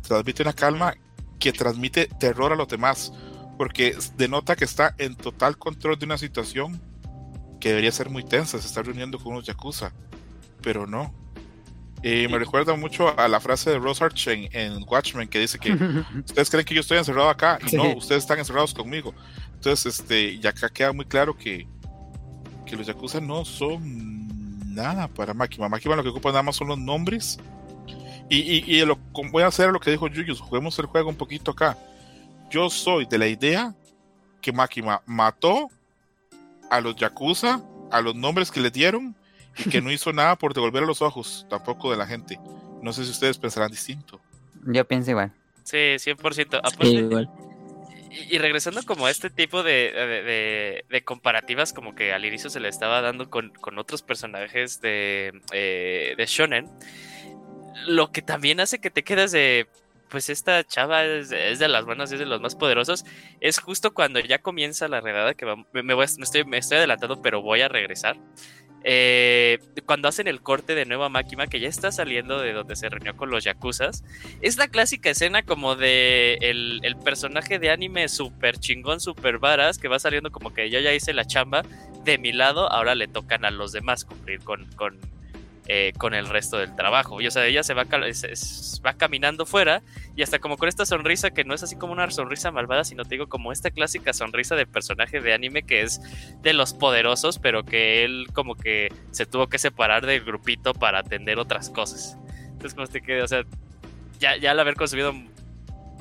Transmite 0.02 0.42
una 0.42 0.52
calma 0.52 0.94
que 1.38 1.52
transmite 1.52 2.06
terror 2.06 2.52
a 2.52 2.56
los 2.56 2.68
demás, 2.68 3.12
porque 3.58 3.96
denota 4.16 4.56
que 4.56 4.64
está 4.64 4.94
en 4.98 5.16
total 5.16 5.58
control 5.58 5.98
de 5.98 6.06
una 6.06 6.18
situación 6.18 6.80
que 7.60 7.70
debería 7.70 7.92
ser 7.92 8.10
muy 8.10 8.24
tensa. 8.24 8.58
Se 8.60 8.66
está 8.66 8.82
reuniendo 8.82 9.18
con 9.18 9.32
unos 9.32 9.46
yakuza, 9.46 9.92
pero 10.62 10.86
no. 10.86 11.12
Eh, 12.02 12.28
me 12.28 12.38
recuerda 12.38 12.76
mucho 12.76 13.18
a 13.18 13.26
la 13.26 13.40
frase 13.40 13.70
de 13.70 13.78
Rosarch 13.78 14.28
en, 14.28 14.48
en, 14.52 14.84
Watchmen 14.86 15.28
que 15.28 15.40
dice 15.40 15.58
que 15.58 15.72
ustedes 16.24 16.50
creen 16.50 16.64
que 16.64 16.74
yo 16.74 16.82
estoy 16.82 16.98
encerrado 16.98 17.28
acá 17.30 17.58
y 17.64 17.70
sí. 17.70 17.76
no, 17.76 17.96
ustedes 17.96 18.22
están 18.22 18.38
encerrados 18.38 18.74
conmigo. 18.74 19.14
Entonces, 19.54 19.98
este, 19.98 20.32
y 20.32 20.46
acá 20.46 20.68
queda 20.68 20.92
muy 20.92 21.06
claro 21.06 21.36
que, 21.36 21.66
que 22.66 22.76
los 22.76 22.86
yakuza 22.86 23.20
no 23.20 23.44
son 23.44 24.74
nada 24.74 25.08
para 25.08 25.34
Makima. 25.34 25.68
Makima 25.68 25.96
lo 25.96 26.02
que 26.04 26.10
ocupa 26.10 26.28
nada 26.28 26.44
más 26.44 26.56
son 26.56 26.68
los 26.68 26.78
nombres. 26.78 27.38
Y, 28.28 28.38
y, 28.38 28.80
y 28.80 28.84
lo, 28.84 28.98
voy 29.30 29.42
a 29.42 29.46
hacer 29.46 29.70
lo 29.70 29.80
que 29.80 29.90
dijo 29.90 30.08
Yuyus, 30.08 30.40
juguemos 30.40 30.78
el 30.78 30.86
juego 30.86 31.08
un 31.08 31.16
poquito 31.16 31.52
acá. 31.52 31.76
Yo 32.50 32.70
soy 32.70 33.06
de 33.06 33.18
la 33.18 33.26
idea 33.26 33.74
que 34.40 34.52
Makima 34.52 35.02
mató 35.06 35.70
a 36.70 36.80
los 36.80 36.96
Yakuza, 36.96 37.62
a 37.90 38.00
los 38.00 38.14
nombres 38.14 38.50
que 38.50 38.60
le 38.60 38.70
dieron, 38.70 39.14
y 39.56 39.68
que 39.70 39.80
no 39.80 39.90
hizo 39.92 40.12
nada 40.12 40.36
por 40.36 40.54
devolver 40.54 40.82
a 40.82 40.86
los 40.86 41.02
ojos, 41.02 41.46
tampoco 41.48 41.90
de 41.90 41.96
la 41.96 42.06
gente. 42.06 42.38
No 42.82 42.92
sé 42.92 43.04
si 43.04 43.10
ustedes 43.10 43.38
pensarán 43.38 43.70
distinto. 43.70 44.20
Yo 44.64 44.84
pienso 44.84 45.10
igual. 45.10 45.32
Sí, 45.62 45.76
100%. 45.76 46.58
Aparte, 46.58 46.86
sí, 46.86 46.96
igual. 46.96 47.30
Y, 48.10 48.36
y, 48.36 48.38
regresando 48.38 48.82
como 48.84 49.06
a 49.06 49.10
este 49.10 49.30
tipo 49.30 49.62
de, 49.62 49.92
de, 49.92 50.22
de, 50.22 50.84
de, 50.88 51.04
comparativas 51.04 51.72
como 51.72 51.94
que 51.94 52.12
al 52.12 52.24
inicio 52.24 52.48
se 52.48 52.60
le 52.60 52.68
estaba 52.68 53.00
dando 53.00 53.28
con, 53.28 53.50
con 53.50 53.78
otros 53.78 54.02
personajes 54.02 54.80
de, 54.80 55.42
eh, 55.52 56.14
de 56.16 56.26
Shonen, 56.26 56.70
lo 57.86 58.10
que 58.12 58.22
también 58.22 58.60
hace 58.60 58.80
que 58.80 58.90
te 58.90 59.04
quedes 59.04 59.32
de, 59.32 59.66
pues 60.08 60.28
esta 60.28 60.64
chava 60.64 61.04
es, 61.04 61.28
de 61.30 61.68
las 61.68 61.84
buenas, 61.84 62.12
es 62.12 62.18
de 62.18 62.26
los 62.26 62.40
más 62.40 62.54
poderosos, 62.54 63.04
es 63.40 63.58
justo 63.58 63.92
cuando 63.92 64.20
ya 64.20 64.38
comienza 64.38 64.88
la 64.88 65.00
redada, 65.00 65.34
que 65.34 65.44
va, 65.44 65.56
me, 65.72 65.82
me, 65.82 66.04
estoy, 66.04 66.44
me 66.44 66.58
estoy 66.58 66.78
adelantando, 66.78 67.22
pero 67.22 67.42
voy 67.42 67.60
a 67.62 67.68
regresar. 67.68 68.16
eh, 68.88 69.58
cuando 69.84 70.06
hacen 70.08 70.28
el 70.28 70.42
corte 70.42 70.74
de 70.76 70.84
Nueva 70.84 71.08
Máquina, 71.08 71.48
que 71.48 71.58
ya 71.58 71.68
está 71.68 71.90
saliendo 71.90 72.40
de 72.40 72.52
donde 72.52 72.76
se 72.76 72.88
reunió 72.88 73.16
con 73.16 73.30
los 73.30 73.42
Yakuzas, 73.42 74.04
es 74.42 74.56
la 74.58 74.68
clásica 74.68 75.10
escena 75.10 75.42
como 75.42 75.74
de 75.74 76.34
el, 76.40 76.96
personaje 77.04 77.58
de 77.58 77.70
anime 77.70 78.08
super 78.08 78.58
chingón, 78.58 79.00
super 79.00 79.38
varas, 79.38 79.78
que 79.78 79.88
va 79.88 79.98
saliendo 79.98 80.30
como 80.30 80.54
que 80.54 80.70
yo 80.70 80.78
ya 80.80 80.92
hice 80.92 81.14
la 81.14 81.26
chamba 81.26 81.62
de 82.04 82.18
mi 82.18 82.32
lado, 82.32 82.70
ahora 82.70 82.94
le 82.94 83.08
tocan 83.08 83.44
a 83.44 83.50
los 83.50 83.72
demás 83.72 84.04
cumplir 84.04 84.40
con, 84.40 84.68
eh, 85.68 85.92
con 85.98 86.14
el 86.14 86.26
resto 86.28 86.58
del 86.58 86.74
trabajo. 86.76 87.20
Y 87.20 87.26
o 87.26 87.30
sea, 87.30 87.46
ella 87.46 87.62
se 87.62 87.74
va, 87.74 87.84
se- 88.12 88.34
caminando 88.98 89.46
fuera 89.46 89.82
y 90.14 90.22
hasta 90.22 90.38
como 90.38 90.56
con 90.56 90.68
esta 90.68 90.86
sonrisa 90.86 91.30
que 91.30 91.44
no 91.44 91.54
es 91.54 91.62
así 91.62 91.76
como 91.76 91.92
una 91.92 92.10
sonrisa 92.10 92.50
malvada, 92.50 92.84
sino 92.84 93.04
te 93.04 93.10
digo 93.16 93.28
como 93.28 93.52
esta 93.52 93.70
clásica 93.70 94.12
sonrisa 94.12 94.54
de 94.54 94.66
personaje 94.66 95.20
de 95.20 95.34
anime 95.34 95.64
que 95.64 95.82
es 95.82 96.00
de 96.42 96.52
los 96.52 96.72
poderosos, 96.72 97.38
pero 97.38 97.64
que 97.64 98.04
él 98.04 98.28
como 98.32 98.54
que 98.54 98.92
se 99.10 99.26
tuvo 99.26 99.48
que 99.48 99.58
separar 99.58 100.06
del 100.06 100.24
grupito 100.24 100.72
para 100.72 101.00
atender 101.00 101.38
otras 101.38 101.70
cosas. 101.70 102.16
Entonces 102.44 102.74
como 102.74 102.86
te 102.86 103.02
queda, 103.02 103.24
o 103.24 103.28
sea, 103.28 103.44
ya, 104.20 104.36
ya 104.36 104.52
al 104.52 104.60
haber 104.60 104.74
consumido 104.74 105.14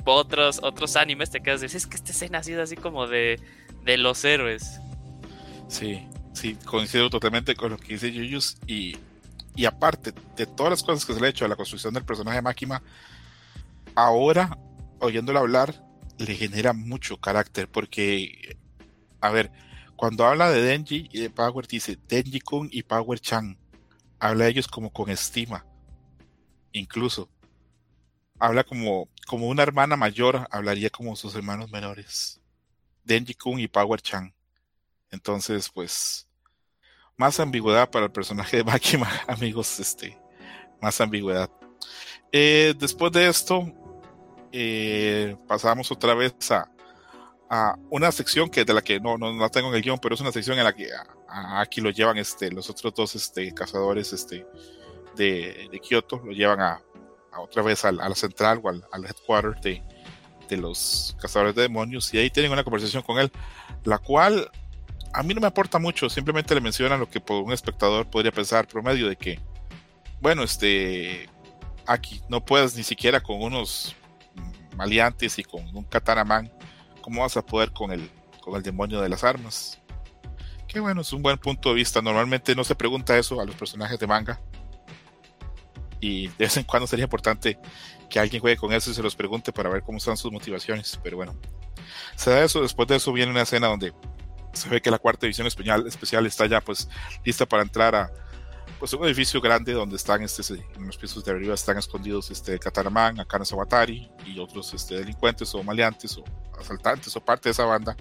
otros, 0.04 0.60
otros 0.62 0.96
animes 0.96 1.30
te 1.30 1.40
quedas 1.40 1.60
de, 1.60 1.66
es 1.66 1.86
que 1.86 1.96
esta 1.96 2.12
escena 2.12 2.38
ha 2.38 2.42
sido 2.42 2.62
así 2.62 2.76
como 2.76 3.06
de, 3.06 3.40
de 3.84 3.96
los 3.98 4.24
héroes. 4.24 4.80
Sí, 5.68 6.06
sí, 6.32 6.56
coincido 6.64 7.10
totalmente 7.10 7.56
con 7.56 7.72
lo 7.72 7.76
que 7.78 7.94
dice 7.94 8.12
Yuyus 8.12 8.56
y, 8.66 8.96
y 9.56 9.64
aparte 9.64 10.12
de 10.36 10.46
todas 10.46 10.70
las 10.70 10.82
cosas 10.82 11.04
que 11.06 11.14
se 11.14 11.20
le 11.20 11.26
ha 11.26 11.30
hecho 11.30 11.44
a 11.44 11.48
la 11.48 11.56
construcción 11.56 11.94
del 11.94 12.04
personaje 12.04 12.36
de 12.36 12.42
Máquina, 12.42 12.82
ahora, 13.94 14.58
oyéndolo 15.00 15.38
hablar, 15.38 15.82
le 16.18 16.34
genera 16.34 16.72
mucho 16.72 17.18
carácter 17.18 17.68
porque, 17.70 18.58
a 19.20 19.30
ver, 19.30 19.50
cuando 19.96 20.26
habla 20.26 20.50
de 20.50 20.60
Denji 20.60 21.08
y 21.10 21.20
de 21.20 21.30
Power, 21.30 21.66
dice 21.66 21.98
Denji-kun 22.08 22.68
y 22.70 22.82
Power-chan, 22.82 23.58
habla 24.18 24.44
de 24.44 24.50
ellos 24.50 24.68
como 24.68 24.92
con 24.92 25.08
estima, 25.10 25.64
incluso. 26.72 27.30
Habla 28.38 28.64
como, 28.64 29.08
como 29.26 29.48
una 29.48 29.62
hermana 29.62 29.96
mayor, 29.96 30.46
hablaría 30.50 30.90
como 30.90 31.16
sus 31.16 31.34
hermanos 31.34 31.70
menores. 31.70 32.42
Denji-kun 33.04 33.58
y 33.58 33.68
Power-chan. 33.68 34.34
Entonces, 35.10 35.70
pues, 35.70 36.25
más 37.16 37.40
ambigüedad 37.40 37.90
para 37.90 38.06
el 38.06 38.12
personaje 38.12 38.58
de 38.58 38.64
Makima, 38.64 39.08
amigos, 39.26 39.78
este, 39.80 40.18
más 40.80 41.00
ambigüedad. 41.00 41.50
Eh, 42.32 42.74
después 42.78 43.12
de 43.12 43.28
esto, 43.28 43.72
eh, 44.52 45.36
pasamos 45.46 45.90
otra 45.90 46.14
vez 46.14 46.34
a, 46.50 46.68
a 47.48 47.76
una 47.90 48.12
sección 48.12 48.50
que 48.50 48.64
de 48.64 48.74
la 48.74 48.82
que 48.82 49.00
no, 49.00 49.16
no, 49.16 49.32
no 49.32 49.48
tengo 49.48 49.68
en 49.68 49.74
el 49.76 49.82
guion, 49.82 49.98
pero 49.98 50.14
es 50.14 50.20
una 50.20 50.32
sección 50.32 50.58
en 50.58 50.64
la 50.64 50.74
que 50.74 50.88
a- 51.28 51.60
aquí 51.60 51.80
lo 51.80 51.90
llevan 51.90 52.18
este, 52.18 52.50
los 52.50 52.68
otros 52.70 52.94
dos 52.94 53.14
este, 53.14 53.52
cazadores 53.54 54.12
este, 54.12 54.46
de, 55.16 55.68
de 55.70 55.80
Kioto, 55.80 56.20
lo 56.24 56.32
llevan 56.32 56.60
a, 56.60 56.82
otra 57.38 57.62
vez 57.62 57.84
a, 57.84 57.92
la 57.92 58.14
central 58.14 58.60
o 58.62 58.68
al, 58.70 58.84
al 58.92 59.04
headquarter 59.04 59.60
de, 59.60 59.82
de 60.48 60.56
los 60.56 61.16
cazadores 61.20 61.54
de 61.54 61.62
demonios 61.62 62.12
y 62.14 62.18
ahí 62.18 62.30
tienen 62.30 62.52
una 62.52 62.64
conversación 62.64 63.02
con 63.02 63.18
él, 63.18 63.30
la 63.84 63.98
cual 63.98 64.50
a 65.16 65.22
mí 65.22 65.32
no 65.32 65.40
me 65.40 65.46
aporta 65.46 65.78
mucho, 65.78 66.10
simplemente 66.10 66.54
le 66.54 66.60
mencionan 66.60 67.00
lo 67.00 67.08
que 67.08 67.20
por 67.20 67.42
un 67.42 67.50
espectador 67.50 68.06
podría 68.06 68.32
pensar 68.32 68.68
promedio 68.68 69.08
de 69.08 69.16
que, 69.16 69.40
bueno, 70.20 70.42
este, 70.42 71.30
aquí 71.86 72.20
no 72.28 72.44
puedes 72.44 72.76
ni 72.76 72.82
siquiera 72.82 73.22
con 73.22 73.42
unos 73.42 73.96
maleantes 74.76 75.38
y 75.38 75.42
con 75.42 75.74
un 75.74 75.84
katanaman, 75.84 76.52
¿cómo 77.00 77.22
vas 77.22 77.34
a 77.38 77.46
poder 77.46 77.72
con 77.72 77.92
el, 77.92 78.10
con 78.42 78.56
el 78.56 78.62
demonio 78.62 79.00
de 79.00 79.08
las 79.08 79.24
armas? 79.24 79.80
Que 80.68 80.80
bueno, 80.80 81.00
es 81.00 81.10
un 81.14 81.22
buen 81.22 81.38
punto 81.38 81.70
de 81.70 81.76
vista. 81.76 82.02
Normalmente 82.02 82.54
no 82.54 82.62
se 82.62 82.74
pregunta 82.74 83.16
eso 83.16 83.40
a 83.40 83.46
los 83.46 83.54
personajes 83.54 83.98
de 83.98 84.06
manga. 84.06 84.38
Y 85.98 86.26
de 86.28 86.34
vez 86.40 86.58
en 86.58 86.64
cuando 86.64 86.86
sería 86.86 87.04
importante 87.04 87.58
que 88.10 88.18
alguien 88.18 88.42
juegue 88.42 88.58
con 88.58 88.74
eso 88.74 88.90
y 88.90 88.94
se 88.94 89.02
los 89.02 89.16
pregunte 89.16 89.50
para 89.50 89.70
ver 89.70 89.82
cómo 89.82 89.98
son 89.98 90.18
sus 90.18 90.30
motivaciones. 90.30 91.00
Pero 91.02 91.16
bueno, 91.16 91.34
se 92.16 92.30
da 92.30 92.44
eso. 92.44 92.60
Después 92.60 92.86
de 92.88 92.96
eso 92.96 93.12
viene 93.14 93.30
una 93.30 93.42
escena 93.42 93.68
donde 93.68 93.94
se 94.56 94.68
ve 94.68 94.80
que 94.80 94.90
la 94.90 94.98
cuarta 94.98 95.26
división 95.26 95.46
especial, 95.46 95.86
especial 95.86 96.26
está 96.26 96.46
ya 96.46 96.60
pues 96.60 96.88
lista 97.24 97.46
para 97.46 97.62
entrar 97.62 97.94
a 97.94 98.10
pues 98.78 98.92
un 98.92 99.04
edificio 99.04 99.40
grande 99.40 99.72
donde 99.72 99.96
están 99.96 100.22
este, 100.22 100.42
en 100.54 100.86
los 100.86 100.96
pisos 100.98 101.24
de 101.24 101.32
arriba 101.32 101.54
están 101.54 101.78
escondidos 101.78 102.30
este 102.30 102.58
Kataraman, 102.58 103.20
Akane 103.20 103.44
Sawatari 103.44 104.10
y 104.26 104.38
otros 104.38 104.74
este, 104.74 104.96
delincuentes 104.96 105.54
o 105.54 105.62
maleantes 105.62 106.18
o 106.18 106.24
asaltantes 106.58 107.14
o 107.16 107.20
parte 107.24 107.48
de 107.48 107.52
esa 107.52 107.64
banda. 107.64 107.96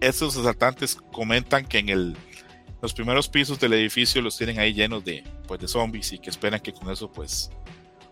Estos 0.00 0.36
asaltantes 0.36 0.96
comentan 1.12 1.64
que 1.66 1.78
en 1.78 1.88
el, 1.88 2.16
los 2.80 2.94
primeros 2.94 3.28
pisos 3.28 3.58
del 3.58 3.72
edificio 3.72 4.22
los 4.22 4.36
tienen 4.36 4.58
ahí 4.58 4.72
llenos 4.72 5.04
de, 5.04 5.24
pues, 5.46 5.60
de 5.60 5.68
zombies 5.68 6.12
y 6.12 6.18
que 6.18 6.30
esperan 6.30 6.60
que 6.60 6.72
con 6.72 6.90
eso 6.90 7.10
pues 7.10 7.50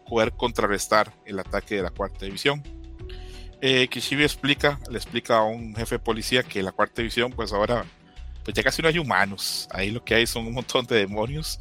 poder 0.09 0.33
contrarrestar 0.33 1.13
el 1.25 1.39
ataque 1.39 1.77
de 1.77 1.83
la 1.83 1.91
cuarta 1.91 2.25
división. 2.25 2.63
Eh, 3.63 3.89
Kishibe 3.89 4.25
explica, 4.25 4.79
le 4.91 4.97
explica 4.97 5.39
a 5.39 5.43
un 5.45 5.75
jefe 5.75 5.97
de 5.97 5.99
policía 5.99 6.43
que 6.43 6.63
la 6.63 6.73
cuarta 6.73 7.03
división, 7.03 7.31
pues 7.33 7.53
ahora, 7.53 7.85
pues 8.45 8.55
ya 8.55 8.63
casi 8.63 8.81
no 8.81 8.89
hay 8.89 8.99
humanos. 8.99 9.69
Ahí 9.71 9.91
lo 9.91 10.03
que 10.03 10.15
hay 10.15 10.27
son 10.27 10.47
un 10.47 10.55
montón 10.55 10.87
de 10.87 10.97
demonios. 10.97 11.61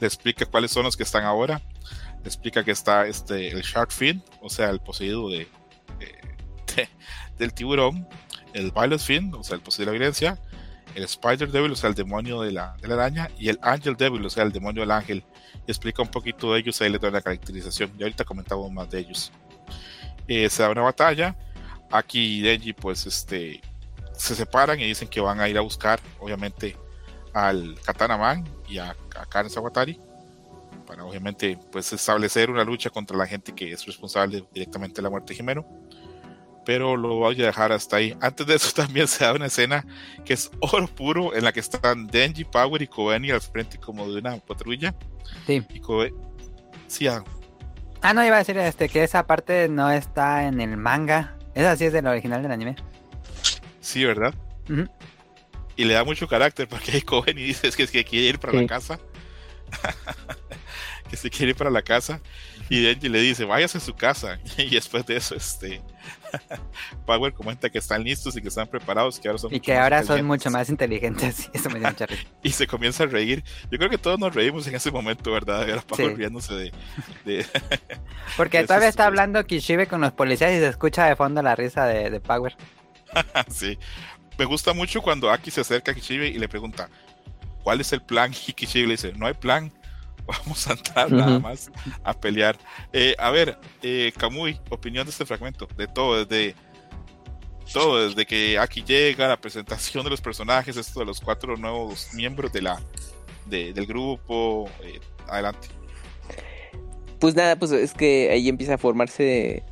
Le 0.00 0.06
explica 0.06 0.44
cuáles 0.46 0.70
son 0.70 0.84
los 0.84 0.96
que 0.96 1.02
están 1.04 1.24
ahora. 1.24 1.62
Le 2.22 2.26
explica 2.26 2.64
que 2.64 2.70
está 2.72 3.06
este, 3.06 3.48
el 3.48 3.62
Shark 3.62 3.90
Fin, 3.92 4.22
o 4.42 4.50
sea, 4.50 4.68
el 4.70 4.80
poseído 4.80 5.28
de, 5.30 5.48
de- 5.98 6.18
de- 6.76 6.88
del 7.38 7.52
tiburón. 7.54 8.06
El 8.52 8.70
Violet 8.70 9.00
Fin, 9.00 9.32
o 9.34 9.42
sea, 9.42 9.54
el 9.56 9.62
poseído 9.62 9.90
de 9.90 9.96
la 9.96 9.98
violencia. 10.00 10.38
El 10.94 11.04
Spider 11.04 11.50
Devil, 11.50 11.72
o 11.72 11.76
sea, 11.76 11.88
el 11.90 11.94
demonio 11.94 12.42
de 12.42 12.52
la, 12.52 12.76
de 12.80 12.88
la 12.88 12.94
araña. 12.94 13.30
Y 13.38 13.48
el 13.48 13.58
Angel 13.62 13.96
Devil, 13.96 14.24
o 14.26 14.30
sea, 14.30 14.42
el 14.42 14.52
demonio 14.52 14.82
del 14.82 14.90
ángel. 14.90 15.24
Y 15.66 15.70
explica 15.70 16.02
un 16.02 16.08
poquito 16.10 16.52
de 16.52 16.60
ellos. 16.60 16.80
Ahí 16.82 16.90
le 16.90 16.98
doy 16.98 17.10
la 17.10 17.22
caracterización. 17.22 17.92
Y 17.98 18.02
ahorita 18.02 18.24
comentamos 18.24 18.70
más 18.72 18.90
de 18.90 18.98
ellos 19.00 19.32
eh, 20.28 20.48
se 20.50 20.62
da 20.62 20.70
una 20.70 20.82
batalla. 20.82 21.36
Aki 21.90 22.38
y 22.38 22.40
Denji, 22.42 22.72
pues, 22.74 23.06
este, 23.06 23.60
se 24.12 24.34
separan 24.34 24.78
y 24.78 24.84
dicen 24.84 25.08
que 25.08 25.20
van 25.20 25.40
a 25.40 25.48
ir 25.48 25.56
a 25.56 25.62
buscar, 25.62 26.00
obviamente, 26.20 26.76
al 27.32 27.76
Katana 27.84 28.16
Man 28.16 28.44
y 28.68 28.78
a, 28.78 28.94
a 29.16 29.26
Karen 29.26 29.50
Sawatari 29.50 29.98
para, 30.86 31.04
obviamente, 31.04 31.58
pues, 31.72 31.92
establecer 31.92 32.50
una 32.50 32.64
lucha 32.64 32.90
contra 32.90 33.16
la 33.16 33.26
gente 33.26 33.54
que 33.54 33.72
es 33.72 33.84
responsable 33.86 34.44
directamente 34.52 34.96
de 34.96 35.02
la 35.02 35.10
muerte 35.10 35.32
de 35.32 35.36
Jimeno. 35.36 35.66
Pero 36.64 36.98
lo 36.98 37.16
voy 37.16 37.40
a 37.42 37.46
dejar 37.46 37.72
hasta 37.72 37.96
ahí. 37.96 38.14
Antes 38.20 38.46
de 38.46 38.54
eso 38.54 38.70
también 38.76 39.08
se 39.08 39.24
da 39.24 39.32
una 39.32 39.46
escena 39.46 39.86
que 40.26 40.34
es 40.34 40.50
oro 40.60 40.86
puro 40.86 41.34
en 41.34 41.44
la 41.44 41.52
que 41.52 41.60
están 41.60 42.06
Denji, 42.06 42.44
Power 42.44 42.82
y 42.82 42.86
Kobeni 42.86 43.30
al 43.30 43.40
frente 43.40 43.78
como 43.78 44.06
de 44.10 44.18
una 44.18 44.36
patrulla. 44.36 44.94
Sí. 45.46 45.64
Y 45.70 45.80
Kobe... 45.80 46.12
Sí, 46.86 47.06
ah, 47.06 47.22
Ah, 48.02 48.14
no, 48.14 48.24
iba 48.24 48.36
a 48.36 48.38
decir 48.38 48.56
este, 48.58 48.88
que 48.88 49.02
esa 49.04 49.26
parte 49.26 49.68
no 49.68 49.90
está 49.90 50.44
en 50.46 50.60
el 50.60 50.76
manga. 50.76 51.36
Esa 51.54 51.76
sí 51.76 51.86
es 51.86 51.92
del 51.92 52.06
original 52.06 52.42
del 52.42 52.52
anime. 52.52 52.76
sí, 53.80 54.04
¿verdad? 54.04 54.34
Y 55.76 55.84
le 55.84 55.94
da 55.94 56.04
mucho 56.04 56.28
carácter 56.28 56.68
porque 56.68 56.92
ahí 56.92 57.00
Cohen 57.02 57.38
y 57.38 57.42
dice 57.42 57.68
es 57.68 57.76
que, 57.76 57.84
es 57.84 57.90
que 57.90 58.04
quiere 58.04 58.26
ir 58.28 58.38
para 58.38 58.52
Sí. 58.52 58.58
la 58.60 58.66
casa 58.66 58.98
que 61.10 61.16
se 61.16 61.30
quiere 61.30 61.50
ir 61.50 61.56
para 61.56 61.70
la 61.70 61.82
casa 61.82 62.20
y 62.68 62.82
Denji 62.82 63.08
le 63.08 63.20
dice 63.20 63.44
váyase 63.44 63.78
a 63.78 63.80
su 63.80 63.94
casa 63.94 64.38
y 64.58 64.70
después 64.70 65.06
de 65.06 65.16
eso 65.16 65.34
este 65.34 65.80
Power 67.06 67.32
comenta 67.32 67.70
que 67.70 67.78
están 67.78 68.02
listos 68.04 68.36
y 68.36 68.42
que 68.42 68.48
están 68.48 68.66
preparados 68.66 69.18
que 69.18 69.28
ahora 69.28 69.38
son 69.38 69.54
Y 69.54 69.60
que 69.60 69.76
ahora 69.76 70.02
son 70.02 70.24
mucho 70.24 70.50
más 70.50 70.68
inteligentes. 70.70 71.50
Eso 71.54 71.70
me 71.70 71.78
dio 71.80 71.88
mucha 71.88 72.06
risa. 72.06 72.22
y 72.42 72.50
se 72.50 72.66
comienza 72.66 73.04
a 73.04 73.06
reír 73.06 73.42
yo 73.70 73.78
creo 73.78 73.90
que 73.90 73.98
todos 73.98 74.18
nos 74.18 74.34
reímos 74.34 74.66
en 74.66 74.74
ese 74.74 74.90
momento 74.90 75.32
verdad 75.32 75.68
era 75.68 75.80
Power 75.82 76.10
Sí. 76.10 76.14
riéndose 76.14 76.54
de, 76.54 76.72
de- 77.24 77.46
Porque 78.36 78.58
Eso 78.58 78.66
todavía 78.68 78.88
es- 78.88 78.92
está 78.92 79.06
hablando 79.06 79.44
Kishibe 79.46 79.86
con 79.86 80.00
los 80.00 80.12
policías 80.12 80.52
y 80.52 80.58
se 80.58 80.68
escucha 80.68 81.06
de 81.06 81.16
fondo 81.16 81.42
la 81.42 81.54
risa 81.56 81.86
de, 81.86 82.10
de 82.10 82.20
Power. 82.20 82.56
sí 83.48 83.78
me 84.38 84.44
gusta 84.44 84.72
mucho 84.72 85.02
cuando 85.02 85.30
Aki 85.30 85.50
se 85.50 85.60
acerca 85.62 85.92
a 85.92 85.94
Kishibe 85.94 86.28
y 86.28 86.38
le 86.38 86.48
pregunta 86.48 86.88
¿cuál 87.62 87.80
es 87.80 87.92
el 87.92 88.02
plan? 88.02 88.32
y 88.46 88.52
Kishibe 88.52 88.86
le 88.86 88.92
dice 88.92 89.12
no 89.16 89.26
hay 89.26 89.34
plan 89.34 89.72
vamos 90.28 90.68
a 90.68 90.72
entrar 90.74 91.10
nada 91.10 91.38
más 91.38 91.70
a 92.04 92.12
pelear. 92.12 92.56
Eh, 92.92 93.14
a 93.18 93.30
ver, 93.30 93.58
eh, 93.82 94.12
Kamui, 94.16 94.60
opinión 94.70 95.04
de 95.06 95.10
este 95.10 95.26
fragmento, 95.26 95.66
de 95.76 95.88
todo, 95.88 96.24
desde 96.24 96.54
todo, 97.72 98.08
desde 98.08 98.24
que 98.26 98.58
aquí 98.58 98.82
llega, 98.82 99.26
la 99.28 99.40
presentación 99.40 100.04
de 100.04 100.10
los 100.10 100.20
personajes, 100.20 100.76
esto 100.76 101.00
de 101.00 101.06
los 101.06 101.20
cuatro 101.20 101.56
nuevos 101.56 102.08
miembros 102.14 102.52
de 102.52 102.62
la 102.62 102.80
de- 103.46 103.72
del 103.72 103.86
grupo, 103.86 104.70
eh, 104.82 105.00
adelante. 105.26 105.68
Pues 107.18 107.34
nada, 107.34 107.56
pues 107.56 107.72
es 107.72 107.94
que 107.94 108.30
ahí 108.30 108.48
empieza 108.48 108.74
a 108.74 108.78
formarse. 108.78 109.64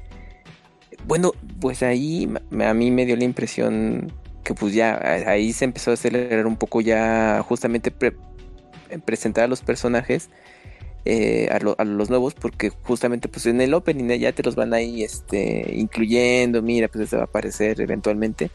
Bueno, 1.07 1.33
pues 1.61 1.83
ahí 1.83 2.29
a 2.61 2.75
mí 2.75 2.91
me 2.91 3.07
dio 3.07 3.17
la 3.17 3.25
impresión 3.25 4.13
que 4.43 4.55
pues 4.55 4.75
ya 4.75 4.99
ahí 5.27 5.53
se 5.53 5.65
empezó 5.65 5.91
a 5.91 5.95
acelerar 5.95 6.47
un 6.47 6.57
poco 6.57 6.81
ya 6.81 7.45
justamente 7.47 7.91
pre- 7.91 8.17
presentar 9.05 9.45
a 9.45 9.49
los 9.49 9.63
personajes 9.63 10.31
eh, 11.05 11.49
a, 11.53 11.59
lo- 11.61 11.77
a 11.79 11.85
los 11.85 12.11
nuevos 12.11 12.35
porque 12.35 12.71
justamente 12.83 13.29
pues 13.29 13.47
en 13.47 13.61
el 13.61 13.75
opening 13.75 14.19
ya 14.19 14.33
te 14.33 14.43
los 14.43 14.57
van 14.57 14.75
ahí 14.75 15.05
este 15.05 15.73
incluyendo, 15.75 16.63
mira 16.63 16.89
pues 16.89 17.05
este 17.05 17.17
va 17.17 17.23
a 17.23 17.27
aparecer 17.27 17.81
eventualmente 17.81 18.51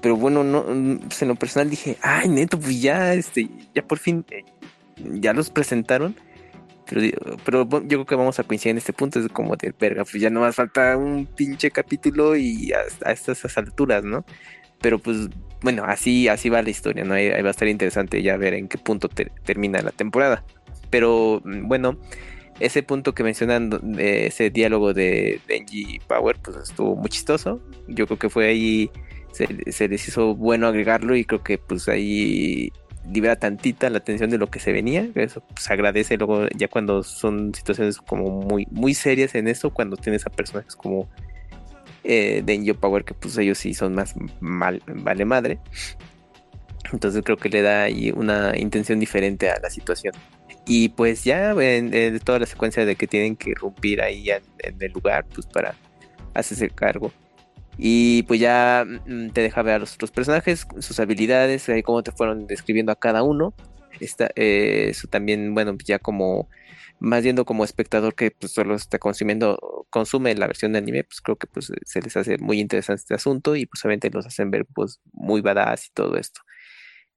pero 0.00 0.16
bueno, 0.16 0.44
no, 0.44 0.64
pues 1.00 1.22
en 1.22 1.28
lo 1.28 1.34
personal 1.34 1.70
dije, 1.70 1.96
ay, 2.02 2.28
neto, 2.28 2.58
pues 2.58 2.80
ya, 2.80 3.14
este, 3.14 3.48
ya 3.74 3.82
por 3.82 3.98
fin, 3.98 4.24
eh, 4.30 4.44
ya 4.96 5.32
los 5.32 5.50
presentaron. 5.50 6.14
Pero, 6.88 7.36
pero 7.44 7.68
yo 7.82 7.86
creo 7.88 8.06
que 8.06 8.14
vamos 8.14 8.38
a 8.38 8.44
coincidir 8.44 8.70
en 8.70 8.78
este 8.78 8.94
punto, 8.94 9.20
es 9.20 9.28
como 9.28 9.56
de 9.56 9.74
verga, 9.78 10.04
pues 10.04 10.22
ya 10.22 10.30
no 10.30 10.40
más 10.40 10.54
falta 10.56 10.96
un 10.96 11.26
pinche 11.26 11.70
capítulo 11.70 12.34
y 12.34 12.72
a, 12.72 13.10
estas 13.12 13.58
alturas, 13.58 14.04
¿no? 14.04 14.24
Pero 14.80 14.98
pues 14.98 15.28
bueno, 15.62 15.84
así, 15.84 16.28
así 16.28 16.48
va 16.48 16.62
la 16.62 16.70
historia, 16.70 17.04
¿no? 17.04 17.14
Ahí, 17.14 17.28
va 17.30 17.48
a 17.48 17.50
estar 17.50 17.68
interesante 17.68 18.22
ya 18.22 18.36
ver 18.36 18.54
en 18.54 18.68
qué 18.68 18.78
punto 18.78 19.08
termina 19.08 19.80
la 19.82 19.90
temporada. 19.90 20.44
Pero 20.90 21.42
mm, 21.44 21.66
bueno, 21.68 21.98
ese 22.60 22.82
punto 22.82 23.14
que 23.14 23.22
mencionan, 23.22 23.70
ese 23.98 24.50
diálogo 24.50 24.94
de 24.94 25.40
Benji 25.48 26.00
Power, 26.06 26.36
pues 26.42 26.56
estuvo 26.56 26.96
muy 26.96 27.08
chistoso. 27.08 27.60
Yo 27.88 28.06
creo 28.06 28.18
que 28.18 28.30
fue 28.30 28.48
ahí, 28.48 28.90
se, 29.32 29.88
les 29.88 30.08
hizo 30.08 30.34
bueno 30.34 30.66
agregarlo 30.66 31.16
y 31.16 31.24
creo 31.24 31.42
que 31.42 31.58
pues 31.58 31.88
ahí 31.88 32.72
libera 33.10 33.36
tantita 33.36 33.88
la 33.88 33.98
atención 33.98 34.30
de 34.30 34.38
lo 34.38 34.48
que 34.48 34.60
se 34.60 34.72
venía. 34.72 35.08
Eso 35.14 35.42
pues 35.54 35.70
agradece 35.70 36.16
luego 36.16 36.48
ya 36.56 36.68
cuando 36.68 37.02
son 37.02 37.54
situaciones 37.54 37.98
como 37.98 38.42
muy, 38.42 38.66
muy 38.70 38.94
serias 38.94 39.34
en 39.34 39.48
eso, 39.48 39.70
cuando 39.70 39.96
tienes 39.96 40.26
a 40.26 40.30
personajes 40.30 40.76
como 40.76 41.08
eh, 42.08 42.42
Denjo 42.44 42.74
Power, 42.74 43.04
que 43.04 43.12
pues 43.12 43.36
ellos 43.36 43.58
sí 43.58 43.74
son 43.74 43.94
más 43.94 44.14
mal, 44.40 44.82
vale 44.86 45.24
madre. 45.26 45.60
Entonces 46.92 47.22
creo 47.22 47.36
que 47.36 47.50
le 47.50 47.60
da 47.60 47.82
ahí 47.82 48.10
una 48.10 48.56
intención 48.56 48.98
diferente 48.98 49.50
a 49.50 49.60
la 49.60 49.68
situación. 49.68 50.14
Y 50.66 50.88
pues 50.88 51.24
ya 51.24 51.50
en, 51.52 52.18
toda 52.20 52.38
la 52.38 52.46
secuencia 52.46 52.86
de 52.86 52.96
que 52.96 53.06
tienen 53.06 53.36
que 53.36 53.50
irrumpir 53.50 54.00
ahí 54.00 54.30
en, 54.30 54.42
el 54.80 54.92
lugar, 54.92 55.26
pues 55.34 55.46
para 55.46 55.74
hacerse 56.32 56.70
cargo. 56.70 57.12
Y 57.76 58.22
pues 58.24 58.40
ya 58.40 58.86
mm, 58.86 59.30
te 59.30 59.42
deja 59.42 59.62
ver 59.62 59.74
a 59.74 59.78
los 59.80 59.94
otros 59.94 60.10
personajes, 60.10 60.66
sus 60.78 60.98
habilidades, 61.00 61.68
ahí 61.68 61.82
cómo 61.82 62.02
te 62.02 62.12
fueron 62.12 62.46
describiendo 62.46 62.90
a 62.90 62.96
cada 62.96 63.22
uno. 63.22 63.54
Está, 64.00 64.30
eh, 64.34 64.86
eso 64.90 65.08
también, 65.08 65.54
bueno, 65.54 65.76
ya 65.84 65.98
como 65.98 66.48
más 67.00 67.22
viendo 67.22 67.44
como 67.44 67.64
espectador 67.64 68.14
que 68.14 68.30
pues 68.30 68.52
solo 68.52 68.74
está 68.74 68.98
consumiendo, 68.98 69.77
consume 69.90 70.34
la 70.34 70.46
versión 70.46 70.72
de 70.72 70.78
anime, 70.78 71.04
pues 71.04 71.20
creo 71.20 71.36
que 71.36 71.46
pues 71.46 71.72
se 71.84 72.02
les 72.02 72.16
hace 72.16 72.38
muy 72.38 72.60
interesante 72.60 73.00
este 73.00 73.14
asunto 73.14 73.56
y 73.56 73.66
pues 73.66 73.84
obviamente 73.84 74.10
los 74.10 74.26
hacen 74.26 74.50
ver 74.50 74.66
pues 74.66 75.00
muy 75.12 75.40
badass 75.40 75.86
y 75.86 75.90
todo 75.92 76.16
esto. 76.16 76.40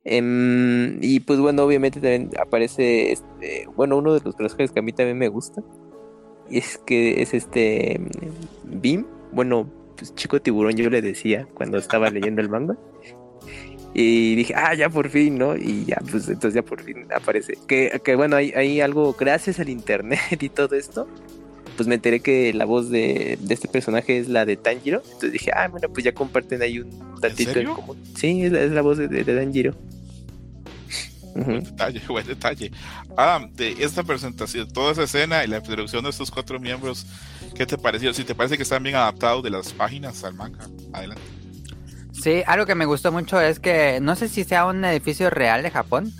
Em, 0.03 0.97
y 1.01 1.19
pues 1.19 1.39
bueno, 1.39 1.63
obviamente 1.63 1.99
también 1.99 2.31
aparece, 2.39 3.11
este, 3.11 3.67
bueno, 3.75 3.97
uno 3.97 4.13
de 4.13 4.21
los 4.23 4.35
personajes 4.35 4.71
que 4.71 4.79
a 4.79 4.83
mí 4.83 4.93
también 4.93 5.17
me 5.17 5.27
gusta, 5.27 5.61
es 6.49 6.77
que 6.79 7.21
es 7.21 7.33
este 7.33 8.01
Bim, 8.63 9.05
bueno, 9.31 9.71
pues 9.97 10.13
chico 10.15 10.41
tiburón 10.41 10.75
yo 10.75 10.89
le 10.89 11.01
decía 11.01 11.47
cuando 11.53 11.77
estaba 11.77 12.09
leyendo 12.09 12.41
el 12.41 12.49
manga. 12.49 12.77
Y 13.93 14.35
dije, 14.35 14.53
ah, 14.55 14.73
ya 14.73 14.89
por 14.89 15.09
fin, 15.09 15.37
¿no? 15.37 15.55
Y 15.57 15.83
ya, 15.85 15.97
pues 16.09 16.29
entonces 16.29 16.53
ya 16.53 16.61
por 16.61 16.81
fin 16.81 17.07
aparece. 17.13 17.57
Que, 17.67 18.01
que 18.03 18.15
bueno, 18.15 18.37
hay, 18.37 18.51
hay 18.51 18.79
algo, 18.79 19.13
gracias 19.19 19.59
al 19.59 19.67
internet 19.67 20.19
y 20.41 20.49
todo 20.49 20.75
esto, 20.75 21.07
pues 21.81 21.87
me 21.87 21.95
enteré 21.95 22.19
que 22.19 22.53
la 22.53 22.65
voz 22.65 22.91
de, 22.91 23.39
de, 23.41 23.53
este 23.55 23.67
personaje 23.67 24.19
es 24.19 24.29
la 24.29 24.45
de 24.45 24.55
Tanjiro. 24.55 25.01
Entonces 25.03 25.31
dije, 25.31 25.49
ah, 25.51 25.67
bueno, 25.67 25.89
pues 25.89 26.05
ya 26.05 26.13
comparten 26.13 26.61
ahí 26.61 26.77
un 26.77 27.19
tantito 27.19 27.57
en, 27.57 27.73
común. 27.73 27.97
Sí, 28.15 28.43
es 28.43 28.51
la, 28.51 28.61
es 28.61 28.71
la 28.71 28.83
voz 28.83 28.99
de, 28.99 29.07
de, 29.07 29.23
Tanjiro. 29.23 29.73
Buen 31.33 31.63
detalle, 31.63 32.01
buen 32.07 32.27
detalle. 32.27 32.71
Ah, 33.17 33.43
de 33.55 33.71
esta 33.79 34.03
presentación, 34.03 34.71
toda 34.71 34.91
esa 34.91 35.01
escena 35.01 35.43
y 35.43 35.47
la 35.47 35.57
introducción 35.57 36.03
de 36.03 36.11
estos 36.11 36.29
cuatro 36.29 36.59
miembros, 36.59 37.07
¿qué 37.55 37.65
te 37.65 37.79
pareció? 37.79 38.13
Si 38.13 38.23
te 38.23 38.35
parece 38.35 38.57
que 38.57 38.63
están 38.63 38.83
bien 38.83 38.95
adaptados 38.95 39.41
de 39.41 39.49
las 39.49 39.73
páginas 39.73 40.23
al 40.23 40.35
manga, 40.35 40.69
adelante. 40.93 41.23
Sí, 42.11 42.43
algo 42.45 42.67
que 42.67 42.75
me 42.75 42.85
gustó 42.85 43.11
mucho 43.11 43.41
es 43.41 43.59
que 43.59 43.97
no 44.01 44.15
sé 44.15 44.29
si 44.29 44.43
sea 44.43 44.67
un 44.67 44.85
edificio 44.85 45.31
real 45.31 45.63
de 45.63 45.71
Japón, 45.71 46.13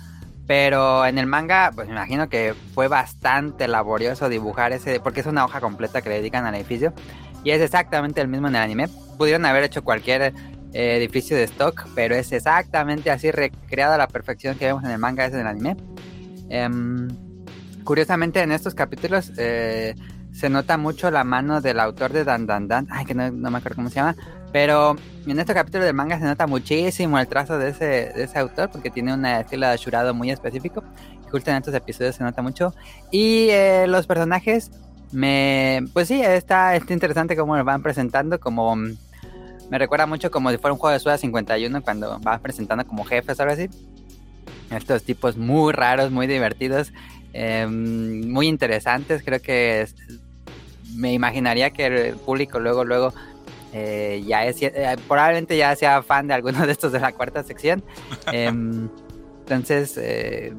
pero 0.52 1.06
en 1.06 1.16
el 1.16 1.26
manga, 1.26 1.72
pues 1.74 1.88
me 1.88 1.94
imagino 1.94 2.28
que 2.28 2.52
fue 2.74 2.86
bastante 2.86 3.66
laborioso 3.68 4.28
dibujar 4.28 4.72
ese, 4.72 5.00
porque 5.00 5.20
es 5.20 5.26
una 5.26 5.46
hoja 5.46 5.62
completa 5.62 6.02
que 6.02 6.10
le 6.10 6.16
dedican 6.16 6.44
al 6.44 6.54
edificio 6.54 6.92
y 7.42 7.52
es 7.52 7.62
exactamente 7.62 8.20
el 8.20 8.28
mismo 8.28 8.48
en 8.48 8.56
el 8.56 8.60
anime. 8.60 8.88
Pudieron 9.16 9.46
haber 9.46 9.64
hecho 9.64 9.82
cualquier 9.82 10.34
eh, 10.74 10.96
edificio 10.98 11.38
de 11.38 11.44
stock, 11.44 11.88
pero 11.94 12.14
es 12.14 12.32
exactamente 12.32 13.10
así 13.10 13.30
recreado 13.30 13.94
a 13.94 13.96
la 13.96 14.08
perfección 14.08 14.58
que 14.58 14.66
vemos 14.66 14.84
en 14.84 14.90
el 14.90 14.98
manga 14.98 15.24
ese 15.24 15.38
del 15.38 15.46
anime. 15.46 15.74
Em, 16.50 17.08
curiosamente 17.82 18.42
en 18.42 18.52
estos 18.52 18.74
capítulos 18.74 19.32
eh, 19.38 19.94
se 20.32 20.48
nota 20.48 20.76
mucho 20.76 21.10
la 21.10 21.24
mano 21.24 21.60
del 21.60 21.80
autor 21.80 22.12
de 22.12 22.24
Dan 22.24 22.46
Dan 22.46 22.68
Dan, 22.68 22.88
ay 22.90 23.04
que 23.04 23.14
no, 23.14 23.30
no 23.30 23.50
me 23.50 23.58
acuerdo 23.58 23.76
cómo 23.76 23.88
se 23.88 23.96
llama, 23.96 24.16
pero 24.52 24.96
en 25.26 25.38
este 25.40 25.54
capítulo 25.54 25.84
del 25.84 25.94
manga 25.94 26.18
se 26.18 26.26
nota 26.26 26.46
muchísimo 26.46 27.18
el 27.18 27.26
trazo 27.26 27.58
de 27.58 27.70
ese, 27.70 27.84
de 27.84 28.24
ese 28.24 28.38
autor 28.38 28.70
porque 28.70 28.90
tiene 28.90 29.14
un 29.14 29.24
estilo 29.24 29.66
de 29.66 29.76
Shurado 29.78 30.12
muy 30.12 30.30
específico. 30.30 30.84
Y 31.26 31.30
justo 31.30 31.50
en 31.50 31.56
estos 31.56 31.74
episodios 31.74 32.16
se 32.16 32.22
nota 32.22 32.42
mucho. 32.42 32.74
Y 33.10 33.48
eh, 33.48 33.86
los 33.88 34.06
personajes, 34.06 34.70
me 35.10 35.80
pues 35.94 36.08
sí, 36.08 36.20
está, 36.20 36.76
está 36.76 36.92
interesante 36.92 37.34
cómo 37.34 37.56
lo 37.56 37.64
van 37.64 37.82
presentando. 37.82 38.38
Como 38.38 38.76
me 38.76 39.78
recuerda 39.78 40.04
mucho 40.04 40.30
como 40.30 40.50
si 40.50 40.58
fuera 40.58 40.74
un 40.74 40.78
juego 40.78 40.92
de 40.92 41.00
Suda 41.00 41.16
51 41.16 41.82
cuando 41.82 42.18
vas 42.20 42.40
presentando 42.40 42.86
como 42.86 43.04
jefes 43.04 43.40
algo 43.40 43.54
así. 43.54 43.70
Estos 44.70 45.02
tipos 45.02 45.38
muy 45.38 45.72
raros, 45.72 46.10
muy 46.10 46.26
divertidos, 46.26 46.92
em, 47.32 48.30
muy 48.30 48.48
interesantes. 48.48 49.22
Creo 49.22 49.40
que 49.40 49.86
me 50.94 51.12
imaginaría 51.12 51.70
que 51.70 51.86
el 51.86 52.16
público 52.16 52.60
luego, 52.60 52.84
luego 52.84 53.12
eh, 53.72 54.22
ya 54.26 54.44
es, 54.44 54.60
eh, 54.62 54.96
probablemente 55.08 55.56
ya 55.56 55.74
sea 55.76 56.02
fan 56.02 56.28
de 56.28 56.34
alguno 56.34 56.66
de 56.66 56.72
estos 56.72 56.92
de 56.92 57.00
la 57.00 57.12
cuarta 57.12 57.42
sección. 57.42 57.82
Em, 58.32 58.88
entonces, 59.40 59.98
eh, 59.98 60.52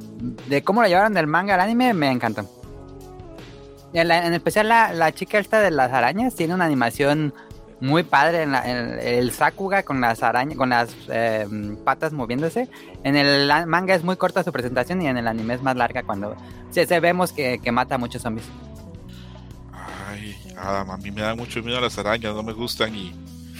de 0.47 0.63
cómo 0.63 0.81
lo 0.81 0.87
llevaron 0.87 1.13
del 1.13 1.27
manga 1.27 1.53
al 1.55 1.61
anime, 1.61 1.93
me 1.93 2.11
encantó. 2.11 2.47
En, 3.93 4.11
especial 4.33 4.67
la, 4.67 5.11
chica 5.13 5.37
esta 5.37 5.61
de 5.61 5.69
las 5.69 5.91
arañas 5.93 6.35
tiene 6.35 6.55
una 6.55 6.65
animación 6.65 7.33
muy 7.79 8.01
padre 8.01 8.43
en, 8.43 8.55
el 8.55 9.31
Sakuga 9.31 9.83
con 9.83 10.01
las 10.01 10.23
arañas, 10.23 10.57
con 10.57 10.69
las 10.69 10.95
em, 11.09 11.77
patas 11.77 12.11
moviéndose. 12.11 12.67
En 13.03 13.15
el 13.15 13.47
manga 13.67 13.93
es 13.93 14.03
muy 14.03 14.15
corta 14.15 14.43
su 14.43 14.51
presentación 14.51 15.01
y 15.01 15.07
en 15.07 15.17
el 15.17 15.27
anime 15.27 15.53
es 15.53 15.61
más 15.61 15.75
larga 15.75 16.03
cuando 16.03 16.35
se, 16.71 16.85
vemos 16.99 17.31
que, 17.31 17.59
que 17.59 17.71
mata 17.71 17.95
a 17.95 17.97
muchos 17.99 18.23
zombies. 18.23 18.47
Adam, 20.63 20.91
a 20.91 20.97
mí 20.97 21.11
me 21.11 21.21
da 21.21 21.35
mucho 21.35 21.61
miedo 21.61 21.79
las 21.81 21.97
arañas, 21.97 22.33
no 22.33 22.43
me 22.43 22.53
gustan 22.53 22.95
y 22.95 23.13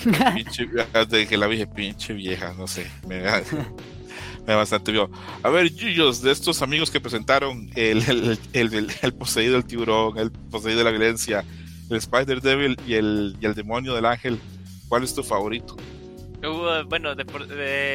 pinche, 0.36 0.68
desde 0.94 1.28
que 1.28 1.38
la 1.38 1.48
dije, 1.48 1.68
pinche 1.68 2.14
vieja, 2.14 2.54
no 2.58 2.68
sé, 2.68 2.90
me 3.08 3.20
da, 3.20 3.42
me 3.52 4.54
da 4.54 4.56
bastante 4.56 4.92
miedo. 4.92 5.10
A 5.44 5.50
ver, 5.50 5.74
Yuyos, 5.74 6.22
de 6.22 6.32
estos 6.32 6.62
amigos 6.62 6.90
que 6.90 7.00
presentaron 7.00 7.70
el, 7.76 8.04
el, 8.10 8.40
el, 8.54 8.92
el, 9.02 9.14
poseído 9.14 9.54
del 9.54 9.66
tiburón, 9.66 10.18
el 10.18 10.32
poseído 10.32 10.80
de 10.80 10.84
la 10.86 10.92
violencia, 10.92 11.44
el 11.90 11.98
Spider 11.98 12.42
Devil 12.42 12.78
y 12.88 12.96
el, 12.96 13.38
y 13.40 13.46
el 13.46 13.54
demonio 13.54 13.94
del 13.94 14.06
ángel, 14.06 14.40
¿cuál 14.88 15.04
es 15.04 15.14
tu 15.14 15.24
favorito? 15.24 15.76
bueno, 16.88 17.14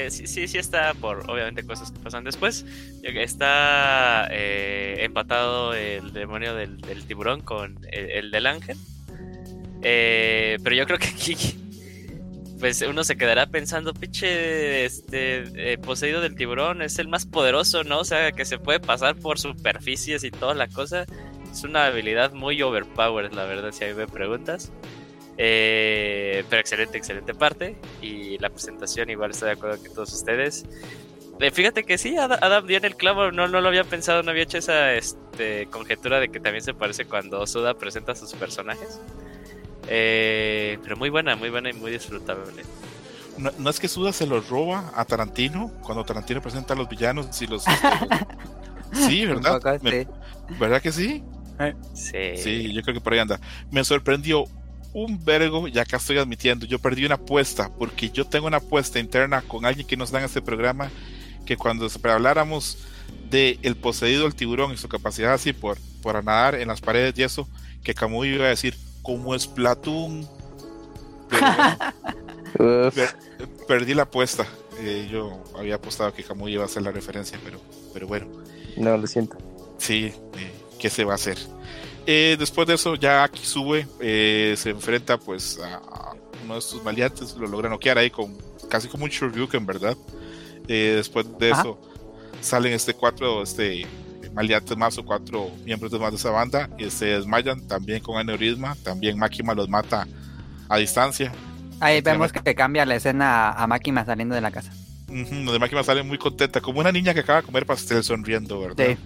sí, 0.08 0.26
sí, 0.26 0.48
sí 0.48 0.58
está 0.58 0.94
por 0.94 1.30
obviamente 1.30 1.64
cosas 1.64 1.92
que 1.92 1.98
pasan 1.98 2.24
después. 2.24 2.64
Está 3.02 4.28
eh, 4.30 4.96
empatado 5.00 5.74
el 5.74 6.12
demonio 6.12 6.54
del, 6.54 6.80
tiburón 7.06 7.42
con 7.42 7.78
el, 7.92 8.30
del 8.30 8.46
ángel. 8.46 8.78
Eh, 9.82 10.58
pero 10.62 10.76
yo 10.76 10.86
creo 10.86 10.98
que 10.98 11.08
aquí, 11.08 11.36
pues 12.60 12.82
uno 12.82 13.04
se 13.04 13.16
quedará 13.16 13.46
pensando, 13.46 13.94
pinche, 13.94 14.84
este, 14.84 15.72
eh, 15.72 15.78
poseído 15.78 16.20
del 16.20 16.34
tiburón 16.34 16.82
es 16.82 16.98
el 16.98 17.08
más 17.08 17.26
poderoso, 17.26 17.84
¿no? 17.84 18.00
O 18.00 18.04
sea, 18.04 18.32
que 18.32 18.44
se 18.44 18.58
puede 18.58 18.80
pasar 18.80 19.16
por 19.16 19.38
superficies 19.38 20.24
y 20.24 20.30
toda 20.30 20.54
la 20.54 20.68
cosa. 20.68 21.06
Es 21.50 21.64
una 21.64 21.86
habilidad 21.86 22.32
muy 22.32 22.60
overpowered, 22.62 23.32
la 23.32 23.44
verdad, 23.44 23.72
si 23.72 23.84
a 23.84 23.88
mí 23.88 23.94
me 23.94 24.06
preguntas. 24.06 24.72
Eh, 25.40 26.44
pero 26.50 26.60
excelente, 26.60 26.98
excelente 26.98 27.32
parte. 27.32 27.76
Y 28.02 28.38
la 28.38 28.50
presentación, 28.50 29.08
igual 29.08 29.30
estoy 29.30 29.46
de 29.46 29.52
acuerdo 29.52 29.82
que 29.82 29.88
todos 29.88 30.12
ustedes. 30.12 30.66
Eh, 31.40 31.52
fíjate 31.52 31.84
que 31.84 31.98
sí, 31.98 32.16
Adam 32.16 32.66
dio 32.66 32.78
en 32.78 32.84
el 32.84 32.96
clavo, 32.96 33.30
no, 33.30 33.46
no 33.46 33.60
lo 33.60 33.68
había 33.68 33.84
pensado, 33.84 34.24
no 34.24 34.32
había 34.32 34.42
hecho 34.42 34.58
esa 34.58 34.94
este, 34.94 35.66
conjetura 35.66 36.18
de 36.18 36.30
que 36.30 36.40
también 36.40 36.64
se 36.64 36.74
parece 36.74 37.04
cuando 37.04 37.46
Suda 37.46 37.74
presenta 37.74 38.12
a 38.12 38.14
sus 38.16 38.32
personajes. 38.32 39.00
Eh, 39.88 40.78
pero 40.82 40.96
muy 40.96 41.10
buena, 41.10 41.36
muy 41.36 41.50
buena 41.50 41.70
y 41.70 41.72
muy 41.72 41.90
disfrutable. 41.90 42.62
No, 43.38 43.70
es 43.70 43.78
que 43.78 43.86
Suda 43.86 44.12
se 44.12 44.26
los 44.26 44.48
roba 44.48 44.92
a 44.96 45.04
Tarantino 45.04 45.72
cuando 45.82 46.04
Tarantino 46.04 46.42
presenta 46.42 46.74
a 46.74 46.76
los 46.76 46.88
villanos 46.88 47.40
y 47.40 47.46
los... 47.46 47.64
sí, 48.92 49.26
¿verdad? 49.26 49.60
¿Verdad 50.58 50.82
que 50.82 50.90
sí? 50.90 51.22
Sí. 51.94 52.36
Sí, 52.36 52.72
yo 52.72 52.82
creo 52.82 52.94
que 52.94 53.00
por 53.00 53.12
ahí 53.12 53.20
anda. 53.20 53.40
Me 53.70 53.84
sorprendió 53.84 54.44
un 54.92 55.24
vergo, 55.24 55.68
ya 55.68 55.82
acá 55.82 55.98
estoy 55.98 56.18
admitiendo, 56.18 56.66
yo 56.66 56.78
perdí 56.78 57.04
una 57.04 57.16
apuesta, 57.16 57.70
porque 57.78 58.10
yo 58.10 58.24
tengo 58.24 58.46
una 58.46 58.56
apuesta 58.56 58.98
interna 58.98 59.42
con 59.42 59.64
alguien 59.64 59.86
que 59.86 59.96
nos 59.96 60.10
dan 60.10 60.24
este 60.24 60.42
programa, 60.42 60.90
que 61.46 61.56
cuando 61.56 61.88
habláramos 62.04 62.78
de 63.30 63.58
el 63.62 63.76
poseído 63.76 64.24
del 64.24 64.34
tiburón 64.34 64.72
y 64.72 64.76
su 64.76 64.88
capacidad 64.88 65.34
así 65.34 65.52
por, 65.52 65.78
por 66.02 66.22
nadar 66.24 66.54
en 66.54 66.68
las 66.68 66.80
paredes 66.80 67.14
y 67.18 67.22
eso, 67.22 67.48
que 67.82 67.94
Camus 67.94 68.26
iba 68.26 68.46
a 68.46 68.48
decir, 68.48 68.74
como 69.08 69.34
es 69.34 69.46
Platón. 69.46 70.28
Uf, 72.58 72.94
Per- 72.94 73.16
perdí 73.66 73.94
la 73.94 74.02
apuesta. 74.02 74.46
Eh, 74.80 75.08
yo 75.10 75.42
había 75.58 75.76
apostado 75.76 76.12
que 76.12 76.22
Kamui 76.22 76.52
iba 76.52 76.62
a 76.62 76.66
hacer 76.66 76.82
la 76.82 76.90
referencia, 76.92 77.38
pero, 77.42 77.58
pero 77.94 78.06
bueno, 78.06 78.26
no, 78.76 78.96
lo 78.98 79.06
siento. 79.06 79.36
sí, 79.78 80.12
eh, 80.36 80.52
¿qué 80.78 80.90
se 80.90 81.04
va 81.04 81.12
a 81.12 81.14
hacer? 81.16 81.38
Eh, 82.06 82.36
después 82.38 82.68
de 82.68 82.74
eso, 82.74 82.94
ya 82.96 83.24
Aki 83.24 83.44
sube, 83.46 83.86
eh, 84.00 84.54
se 84.58 84.70
enfrenta 84.70 85.16
pues 85.18 85.58
a, 85.58 85.76
a 85.76 86.14
uno 86.44 86.54
de 86.54 86.60
estos 86.60 86.82
maleantes, 86.84 87.34
lo 87.36 87.46
logra 87.46 87.68
noquear 87.70 87.96
ahí 87.98 88.10
con 88.10 88.36
casi 88.68 88.88
como 88.88 89.04
un 89.04 89.10
Shoryuken, 89.10 89.64
¿verdad? 89.66 89.96
Eh, 90.68 90.92
después 90.96 91.26
de 91.38 91.50
Ajá. 91.52 91.62
eso, 91.62 91.78
salen 92.42 92.72
este 92.74 92.92
cuatro, 92.94 93.42
este 93.42 93.86
maleantes 94.38 94.76
más 94.76 94.96
o 94.98 95.04
cuatro 95.04 95.50
miembros 95.64 95.90
de 95.90 95.98
más 95.98 96.12
de 96.12 96.16
esa 96.16 96.30
banda 96.30 96.70
y 96.78 96.88
se 96.90 97.06
desmayan 97.06 97.66
también 97.66 98.00
con 98.00 98.16
aneurisma, 98.18 98.76
también 98.84 99.18
Makima 99.18 99.52
los 99.52 99.68
mata 99.68 100.06
a 100.68 100.76
distancia. 100.76 101.32
Ahí 101.80 102.00
vemos 102.00 102.32
que 102.32 102.54
cambia 102.54 102.86
la 102.86 102.94
escena 102.94 103.50
a 103.50 103.66
Máquina 103.66 104.04
saliendo 104.04 104.36
de 104.36 104.40
la 104.40 104.52
casa. 104.52 104.70
Los 105.08 105.52
de 105.52 105.58
Máquina 105.58 105.82
sale 105.82 106.04
muy 106.04 106.18
contenta, 106.18 106.60
como 106.60 106.78
una 106.78 106.92
niña 106.92 107.14
que 107.14 107.20
acaba 107.20 107.40
de 107.40 107.46
comer 107.46 107.66
pastel 107.66 108.04
sonriendo, 108.04 108.60
¿verdad? 108.60 108.76
Sí. 108.90 108.96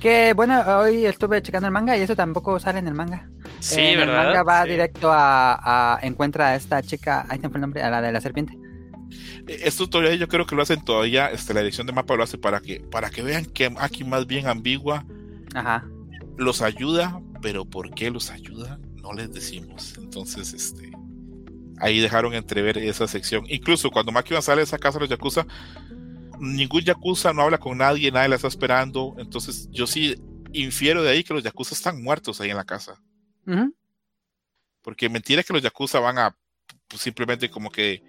Que 0.00 0.32
bueno, 0.32 0.60
hoy 0.78 1.06
estuve 1.06 1.42
checando 1.42 1.66
el 1.68 1.72
manga 1.72 1.96
y 1.96 2.00
eso 2.00 2.16
tampoco 2.16 2.58
sale 2.58 2.80
en 2.80 2.88
el 2.88 2.94
manga. 2.94 3.28
Sí, 3.60 3.80
en 3.80 3.98
¿verdad? 4.00 4.20
el 4.22 4.26
manga 4.26 4.42
va 4.42 4.62
Sí. 4.64 4.70
directo 4.70 5.12
a, 5.12 5.94
a- 5.94 5.98
encuentra 6.02 6.48
a 6.48 6.54
esta 6.56 6.82
chica, 6.82 7.24
ahí 7.28 7.38
fue 7.38 7.50
el 7.54 7.60
nombre, 7.60 7.82
a 7.82 7.90
la 7.90 8.00
de 8.02 8.10
la 8.10 8.20
serpiente. 8.20 8.54
Eh, 9.46 9.60
Esto 9.64 9.88
todavía 9.88 10.14
yo 10.14 10.28
creo 10.28 10.46
que 10.46 10.54
lo 10.54 10.62
hacen 10.62 10.84
todavía, 10.84 11.28
este, 11.30 11.54
la 11.54 11.60
edición 11.60 11.86
de 11.86 11.92
mapa 11.92 12.14
lo 12.16 12.22
hace 12.22 12.38
para 12.38 12.60
que, 12.60 12.80
para 12.80 13.10
que 13.10 13.22
vean 13.22 13.44
que 13.46 13.72
aquí 13.78 14.04
más 14.04 14.26
bien 14.26 14.46
ambigua 14.46 15.04
Ajá. 15.54 15.86
los 16.36 16.62
ayuda, 16.62 17.20
pero 17.42 17.64
¿por 17.64 17.90
qué 17.94 18.10
los 18.10 18.30
ayuda? 18.30 18.78
No 18.96 19.12
les 19.12 19.32
decimos. 19.32 19.94
Entonces, 19.98 20.52
este, 20.52 20.90
ahí 21.78 22.00
dejaron 22.00 22.34
entrever 22.34 22.78
esa 22.78 23.08
sección. 23.08 23.44
Incluso 23.48 23.90
cuando 23.90 24.12
Makima 24.12 24.42
sale 24.42 24.58
de 24.60 24.64
esa 24.64 24.78
casa 24.78 24.98
de 24.98 25.04
los 25.04 25.10
Yakuza, 25.10 25.46
ningún 26.38 26.82
Yakuza 26.82 27.32
no 27.32 27.42
habla 27.42 27.58
con 27.58 27.78
nadie, 27.78 28.10
nadie 28.12 28.28
la 28.28 28.36
está 28.36 28.48
esperando. 28.48 29.14
Entonces, 29.18 29.68
yo 29.70 29.86
sí 29.86 30.14
infiero 30.52 31.02
de 31.02 31.10
ahí 31.10 31.24
que 31.24 31.34
los 31.34 31.42
Yakuza 31.42 31.74
están 31.74 32.02
muertos 32.02 32.40
ahí 32.40 32.50
en 32.50 32.56
la 32.56 32.64
casa. 32.64 33.00
Ujú. 33.46 33.74
Porque 34.82 35.08
mentira 35.08 35.42
que 35.42 35.52
los 35.52 35.62
Yakuza 35.62 36.00
van 36.00 36.18
a 36.18 36.36
pues, 36.88 37.02
simplemente 37.02 37.50
como 37.50 37.70
que 37.70 38.02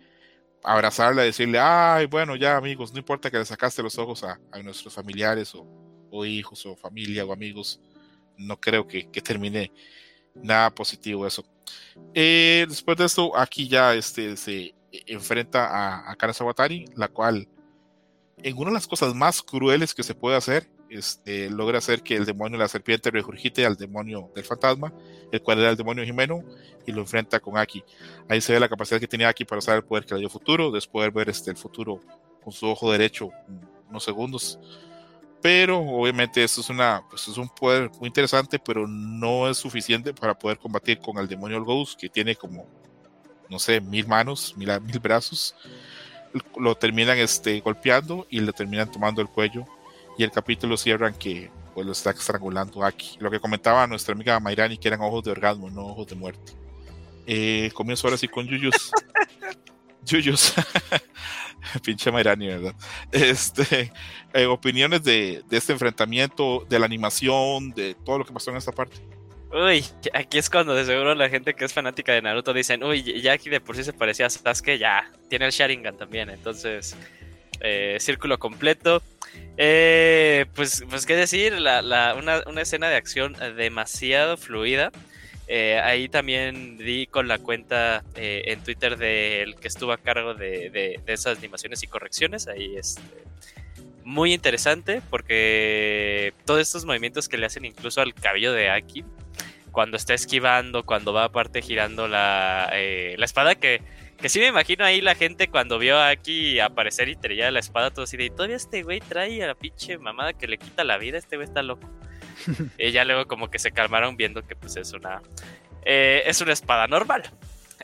abrazarla 0.64 1.24
decirle, 1.24 1.60
ay, 1.60 2.06
bueno, 2.06 2.36
ya 2.36 2.58
amigos, 2.58 2.92
no 2.94 3.00
importa 3.00 3.32
que 3.32 3.38
le 3.38 3.46
sacaste 3.46 3.84
los 3.84 3.98
ojos 3.98 4.24
a, 4.24 4.40
nuestros 4.64 4.94
familiares 4.94 5.54
o, 5.56 6.26
hijos 6.26 6.66
o 6.66 6.76
familia 6.76 7.26
o 7.26 7.34
amigos. 7.34 7.80
No 8.38 8.60
creo 8.60 8.88
que, 8.88 9.10
que 9.10 9.22
termine 9.22 9.72
nada 10.36 10.70
positivo 10.70 11.26
eso. 11.28 11.44
Eh, 12.14 12.66
después 12.68 12.98
de 12.98 13.06
esto, 13.06 13.38
aquí 13.38 13.68
ya 13.68 13.94
este, 13.94 14.36
se 14.38 14.74
enfrenta 14.92 15.68
a, 15.68 16.12
a 16.12 16.16
Kara 16.16 16.34
Sawatari, 16.34 16.86
la 16.96 17.08
cual, 17.08 17.48
en 18.38 18.58
una 18.58 18.72
de 18.72 18.76
las 18.76 18.88
cosas 18.88 19.14
más 19.14 19.42
crueles 19.42 19.94
que 19.94 20.04
se 20.04 20.16
puede 20.16 20.38
hacer, 20.38 20.70
este, 20.92 21.50
logra 21.50 21.78
hacer 21.78 22.04
que 22.04 22.16
el 22.16 22.26
demonio 22.26 22.58
de 22.58 22.64
la 22.64 22.68
serpiente 22.68 23.10
regurgite 23.10 23.66
al 23.66 23.78
demonio 23.78 24.30
del 24.36 24.44
fantasma, 24.44 24.94
el 25.32 25.42
cual 25.42 25.60
era 25.60 25.70
el 25.70 25.78
demonio 25.78 26.04
Jimeno, 26.04 26.44
y 26.86 26.92
lo 26.92 27.02
enfrenta 27.02 27.40
con 27.40 27.58
Aki. 27.58 27.84
Ahí 28.28 28.42
se 28.42 28.54
ve 28.54 28.60
la 28.60 28.70
capacidad 28.70 29.00
que 29.00 29.08
tenía 29.08 29.30
Aki 29.30 29.46
para 29.46 29.60
usar 29.60 29.78
el 29.78 29.84
poder 29.84 30.06
que 30.06 30.14
le 30.14 30.20
dio 30.20 30.30
futuro, 30.30 30.70
después 30.70 31.06
de 31.06 31.12
ver 31.12 31.30
este, 31.30 31.52
el 31.52 31.58
futuro 31.58 32.02
con 32.44 32.52
su 32.52 32.68
ojo 32.68 32.92
derecho 32.92 33.32
unos 33.90 34.04
segundos. 34.04 34.60
Pero 35.42 35.80
obviamente 35.80 36.44
esto 36.44 36.62
es, 36.62 36.70
una, 36.70 37.04
pues 37.10 37.28
es 37.28 37.38
un 37.38 37.50
poder 37.50 37.90
muy 38.00 38.08
interesante, 38.08 38.60
pero 38.60 38.88
no 38.88 39.50
es 39.50 39.58
suficiente 39.58 40.14
para 40.14 40.38
poder 40.38 40.60
combatir 40.60 41.00
con 41.00 41.18
el 41.18 41.28
demonio 41.28 41.64
Ghost, 41.64 42.00
que 42.00 42.10
tiene 42.10 42.36
como, 42.36 42.68
no 43.50 43.58
sé, 43.58 43.82
mil 43.82 44.08
manos, 44.08 44.56
mil, 44.56 45.00
brazos. 45.00 45.56
Lo 46.58 46.76
terminan 46.76 47.18
este, 47.18 47.60
golpeando 47.60 48.28
y 48.30 48.40
le 48.40 48.54
terminan 48.54 48.92
tomando 48.92 49.22
el 49.22 49.28
cuello. 49.28 49.66
Y 50.22 50.24
el 50.24 50.30
capítulo 50.30 50.78
cierran 50.78 51.16
que 51.16 51.50
pues, 51.74 51.84
lo 51.84 51.94
está 51.94 52.12
estrangulando 52.12 52.86
Aki. 52.86 53.18
Lo 53.18 53.32
que 53.32 53.40
comentaba 53.40 53.88
nuestra 53.88 54.14
amiga 54.14 54.40
Mairani, 54.40 54.78
que 54.78 54.88
eran 54.88 55.02
ojos 55.02 55.24
de 55.24 55.32
orgasmo, 55.32 55.72
no 55.72 55.88
ojos 55.88 56.06
de 56.06 56.16
muerte. 56.16 56.54
Eh, 57.26 57.72
comienzo 57.74 58.06
ahora 58.06 58.18
sí 58.18 58.28
con 58.28 58.46
Yuyus. 58.46 58.92
Yuyus. 60.06 60.54
Pinche 61.84 62.12
Mairani, 62.12 62.50
¿verdad? 62.50 62.76
Este, 63.12 63.92
eh, 64.32 64.46
opiniones 64.46 65.02
de, 65.02 65.42
de, 65.50 65.58
este 65.58 65.74
enfrentamiento, 65.74 66.68
de 66.70 66.78
la 66.78 66.86
animación, 66.86 67.72
de 67.72 67.96
todo 68.06 68.20
lo 68.20 68.26
que 68.26 68.32
pasó 68.32 68.52
en 68.52 68.58
esta 68.58 68.72
parte. 68.72 68.98
Uy, 69.52 69.84
aquí 70.14 70.38
es 70.38 70.52
cuando 70.52 70.76
de 70.76 70.86
seguro 70.86 71.16
la 71.16 71.30
gente 71.30 71.56
que 71.56 71.66
es 71.66 71.74
fanática 71.74 72.14
de 72.14 72.22
Naruto 72.22 72.54
dicen, 72.54 72.84
uy, 72.84 73.20
ya 73.24 73.34
aquí 73.34 73.50
de 73.50 73.60
por 73.60 73.76
sí 73.76 73.84
se 73.84 73.92
parecía 73.92 74.28
a 74.28 74.30
Sasuke, 74.30 74.78
ya, 74.78 75.12
tiene 75.30 75.48
el 75.48 75.52
Sharingan 75.52 75.98
también, 75.98 76.30
entonces, 76.30 76.96
eh, 77.60 77.98
círculo 78.00 78.38
completo. 78.38 79.02
Eh, 79.58 80.46
pues, 80.56 80.84
pues, 80.90 81.06
qué 81.06 81.16
decir, 81.16 81.54
una, 81.54 82.62
escena 82.62 82.90
de 82.90 82.96
acción 82.96 83.36
demasiado 83.56 84.38
fluida. 84.38 84.92
Eh, 85.48 85.80
ahí 85.84 86.08
también 86.08 86.78
di 86.78 87.08
con 87.08 87.28
la 87.28 87.38
cuenta 87.38 88.04
eh, 88.16 88.44
en 88.46 88.64
Twitter 88.64 88.98
del 88.98 89.56
que 89.58 89.68
estuvo 89.68 89.92
a 89.92 89.98
cargo 89.98 90.34
de, 90.34 90.70
de, 90.70 91.00
de, 91.06 91.14
esas 91.14 91.38
animaciones 91.38 91.84
y 91.84 91.88
correcciones. 91.88 92.48
Ahí 92.48 92.78
este, 92.78 93.02
muy 94.04 94.34
interesante 94.34 95.02
porque 95.10 96.34
todos 96.46 96.62
estos 96.62 96.86
movimientos 96.86 97.28
que 97.28 97.38
le 97.38 97.46
hacen 97.46 97.66
incluso 97.66 98.02
al 98.02 98.14
cabello 98.14 98.54
de 98.54 98.70
Aki, 98.70 99.04
cuando 99.72 99.98
está 99.98 100.14
esquivando, 100.14 100.86
cuando 100.86 101.12
va 101.12 101.26
aparte 101.26 101.62
girando 101.62 102.08
la, 102.08 102.72
la 102.72 103.26
espada, 103.26 103.56
que, 103.56 103.82
que 104.22 104.30
sí 104.30 104.40
me 104.40 104.48
imagino 104.48 104.86
ahí 104.86 105.02
la 105.02 105.16
gente 105.16 105.50
cuando 105.50 105.80
vio 105.80 105.98
a 105.98 106.10
Aki 106.10 106.60
aparecer 106.60 107.10
y 107.10 107.16
traía 107.16 107.50
la 107.50 107.60
espada, 107.60 107.92
todo 107.92 108.04
así 108.04 108.18
de, 108.18 108.30
todavía 108.30 108.56
este 108.56 108.84
güey 108.84 109.00
trae 109.00 109.44
a 109.44 109.48
la 109.48 109.56
pinche 109.56 109.98
mamada 109.98 110.34
que 110.34 110.48
le 110.48 110.58
quita 110.58 110.84
la 110.84 110.98
vida, 110.98 111.18
este 111.18 111.38
güey 111.38 111.48
está 111.48 111.64
loco. 111.64 111.90
y 112.78 112.92
ya 112.92 113.04
luego 113.04 113.26
como 113.26 113.50
que 113.50 113.60
se 113.60 113.72
calmaron 113.72 114.18
viendo 114.18 114.46
que 114.46 114.56
pues 114.56 114.76
es 114.78 114.94
una 114.94 115.22
eh, 115.86 116.24
es 116.26 116.40
una 116.42 116.54
espada 116.54 116.88
normal. 116.88 117.24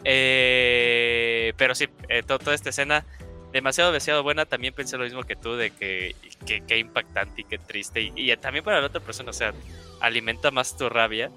Eh, 0.04 1.54
pero 1.58 1.74
sí 1.74 1.88
eh, 2.08 2.22
to 2.22 2.38
toda 2.38 2.54
esta 2.54 2.70
escena 2.70 3.04
demasiado 3.52 3.92
demasiado 3.92 4.22
buena. 4.22 4.46
También 4.46 4.74
pensé 4.74 4.98
lo 4.98 5.06
mismo 5.06 5.24
que 5.24 5.36
tú 5.36 5.56
de 5.56 5.72
que 5.72 6.16
que 6.46 6.78
impactante 6.78 7.42
y 7.42 7.44
que 7.46 7.58
triste. 7.58 8.02
Y, 8.02 8.14
y, 8.16 8.38
también 8.38 8.64
para 8.64 8.80
la 8.80 8.88
otra 8.88 9.02
persona 9.02 9.32
o 9.32 9.34
sea 9.34 9.54
alimenta 10.02 10.52
más 10.52 10.78
tu 10.78 10.88
rabia 10.88 11.32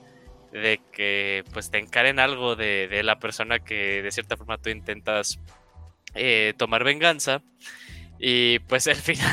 de 0.52 0.80
que 0.92 1.44
pues 1.52 1.70
te 1.70 1.78
encaren 1.78 2.18
algo 2.18 2.56
de, 2.56 2.88
de 2.88 3.02
la 3.02 3.18
persona 3.18 3.60
que 3.60 4.02
de 4.02 4.10
cierta 4.10 4.36
forma 4.36 4.58
tú 4.58 4.70
intentas 4.70 5.38
eh, 6.14 6.54
tomar 6.56 6.84
venganza 6.84 7.42
y 8.18 8.58
pues 8.60 8.88
al 8.88 8.96
final 8.96 9.28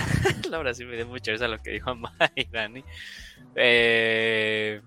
ahora 0.53 0.73
sí 0.73 0.85
me 0.85 0.95
dio 0.95 1.07
mucha 1.07 1.31
risa 1.31 1.47
lo 1.47 1.61
que 1.61 1.71
dijo 1.71 1.95
Mayrani 1.95 2.83
eh... 3.55 4.81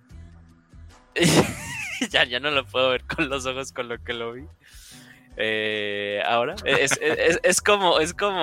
ya, 2.10 2.24
ya 2.24 2.40
no 2.40 2.50
lo 2.50 2.64
puedo 2.64 2.90
ver 2.90 3.04
con 3.04 3.28
los 3.28 3.44
ojos 3.46 3.72
con 3.72 3.88
lo 3.88 4.02
que 4.02 4.12
lo 4.12 4.32
vi. 4.32 4.44
Eh, 5.36 6.22
ahora 6.26 6.54
es, 6.64 6.98
es, 7.00 7.40
es, 7.42 7.60
como 7.60 7.98
es 7.98 8.14
como 8.14 8.42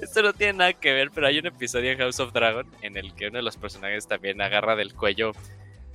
esto 0.00 0.22
no 0.22 0.32
tiene 0.32 0.54
nada 0.54 0.72
que 0.72 0.92
ver, 0.92 1.10
pero 1.14 1.26
hay 1.26 1.38
un 1.38 1.46
episodio 1.46 1.92
en 1.92 1.98
House 1.98 2.20
of 2.20 2.32
Dragon 2.32 2.66
en 2.82 2.96
el 2.96 3.14
que 3.14 3.28
uno 3.28 3.38
de 3.38 3.42
los 3.42 3.56
personajes 3.56 4.06
también 4.06 4.40
agarra 4.40 4.76
del 4.76 4.94
cuello 4.94 5.32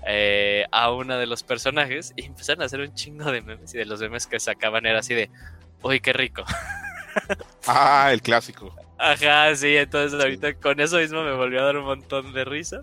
eh, 0.05 0.65
a 0.71 0.91
uno 0.91 1.17
de 1.17 1.25
los 1.25 1.43
personajes 1.43 2.13
y 2.15 2.25
empezaron 2.25 2.61
a 2.61 2.65
hacer 2.65 2.81
un 2.81 2.93
chingo 2.93 3.31
de 3.31 3.41
memes 3.41 3.73
y 3.73 3.77
de 3.77 3.85
los 3.85 3.99
memes 3.99 4.27
que 4.27 4.39
sacaban 4.39 4.85
era 4.85 4.99
así 4.99 5.13
de, 5.13 5.29
uy, 5.81 5.99
qué 5.99 6.13
rico. 6.13 6.43
Ah, 7.65 8.09
el 8.11 8.21
clásico. 8.21 8.75
Ajá, 8.97 9.55
sí, 9.55 9.77
entonces 9.77 10.19
ahorita 10.19 10.53
con 10.55 10.81
eso 10.81 10.97
mismo 10.97 11.23
me 11.23 11.31
volvió 11.31 11.61
a 11.61 11.65
dar 11.65 11.77
un 11.77 11.85
montón 11.85 12.33
de 12.33 12.43
risa. 12.43 12.81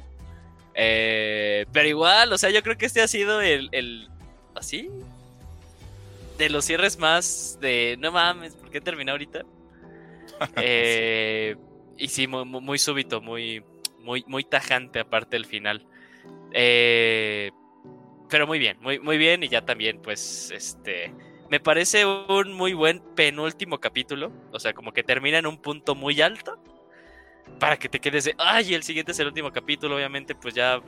Eh, 0.74 1.66
pero 1.70 1.86
igual, 1.86 2.32
o 2.32 2.38
sea, 2.38 2.48
yo 2.48 2.62
creo 2.62 2.78
que 2.78 2.86
este 2.86 3.02
ha 3.02 3.08
sido 3.08 3.42
el, 3.42 3.68
el 3.72 4.08
así 4.54 4.90
de 6.38 6.50
los 6.50 6.64
cierres 6.64 6.98
más 6.98 7.58
de 7.60 7.96
no 8.00 8.10
mames, 8.10 8.54
¿por 8.54 8.70
qué 8.70 8.80
terminé 8.80 9.10
ahorita? 9.10 9.44
eh, 10.56 11.56
y 11.96 12.08
sí, 12.08 12.26
muy, 12.26 12.44
muy, 12.44 12.78
súbito, 12.78 13.20
muy, 13.20 13.64
muy, 13.98 14.24
muy 14.26 14.44
tajante 14.44 15.00
aparte 15.00 15.36
del 15.36 15.46
final. 15.46 15.86
Eh, 16.52 17.50
pero 18.28 18.46
muy 18.46 18.58
bien, 18.58 18.78
muy, 18.80 18.98
muy 18.98 19.18
bien. 19.18 19.42
Y 19.42 19.48
ya 19.48 19.64
también, 19.64 20.00
pues, 20.02 20.50
este. 20.50 21.12
Me 21.50 21.60
parece 21.60 22.06
un 22.06 22.54
muy 22.54 22.72
buen 22.72 23.00
penúltimo 23.14 23.78
capítulo. 23.78 24.32
O 24.52 24.58
sea, 24.58 24.72
como 24.72 24.92
que 24.92 25.02
termina 25.02 25.38
en 25.38 25.46
un 25.46 25.58
punto 25.58 25.94
muy 25.94 26.20
alto. 26.22 26.58
Para 27.58 27.76
que 27.76 27.88
te 27.88 28.00
quedes 28.00 28.24
de. 28.24 28.34
Ay, 28.38 28.74
el 28.74 28.82
siguiente 28.82 29.12
es 29.12 29.18
el 29.18 29.26
último 29.26 29.52
capítulo. 29.52 29.96
Obviamente, 29.96 30.34
pues 30.34 30.54
ya 30.54 30.80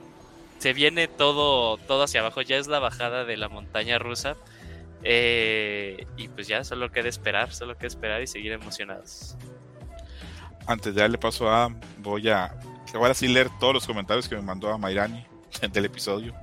se 0.58 0.72
viene 0.72 1.06
todo, 1.06 1.76
todo 1.76 2.04
hacia 2.04 2.20
abajo. 2.20 2.40
Ya 2.40 2.56
es 2.56 2.66
la 2.66 2.78
bajada 2.78 3.24
de 3.24 3.36
la 3.36 3.48
montaña 3.48 3.98
rusa. 3.98 4.36
Eh, 5.02 6.06
y 6.16 6.28
pues 6.28 6.48
ya 6.48 6.64
solo 6.64 6.90
queda 6.90 7.10
esperar, 7.10 7.52
solo 7.52 7.76
queda 7.76 7.88
esperar 7.88 8.22
y 8.22 8.26
seguir 8.26 8.52
emocionados. 8.52 9.36
Antes 10.66 10.94
de 10.94 11.02
darle 11.02 11.18
paso 11.18 11.46
a 11.46 11.64
Adam, 11.64 11.80
voy 11.98 12.30
a 12.30 12.58
ahora 12.94 13.12
sí 13.12 13.28
leer 13.28 13.50
todos 13.60 13.74
los 13.74 13.86
comentarios 13.86 14.28
que 14.28 14.36
me 14.36 14.40
mandó 14.40 14.70
a 14.70 14.78
Mairani 14.78 15.26
del 15.72 15.84
episodio. 15.84 16.34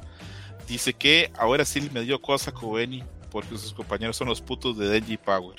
Dice 0.68 0.93
que 0.93 1.32
ahora 1.38 1.66
sí 1.66 1.89
me 1.93 2.01
dio 2.01 2.22
cosa 2.22 2.51
Kobeni 2.51 3.03
porque 3.30 3.57
sus 3.57 3.74
compañeros 3.74 4.18
son 4.18 4.28
los 4.28 4.41
putos 4.41 4.78
de 4.78 4.88
Denji 4.88 5.18
Power. 5.18 5.57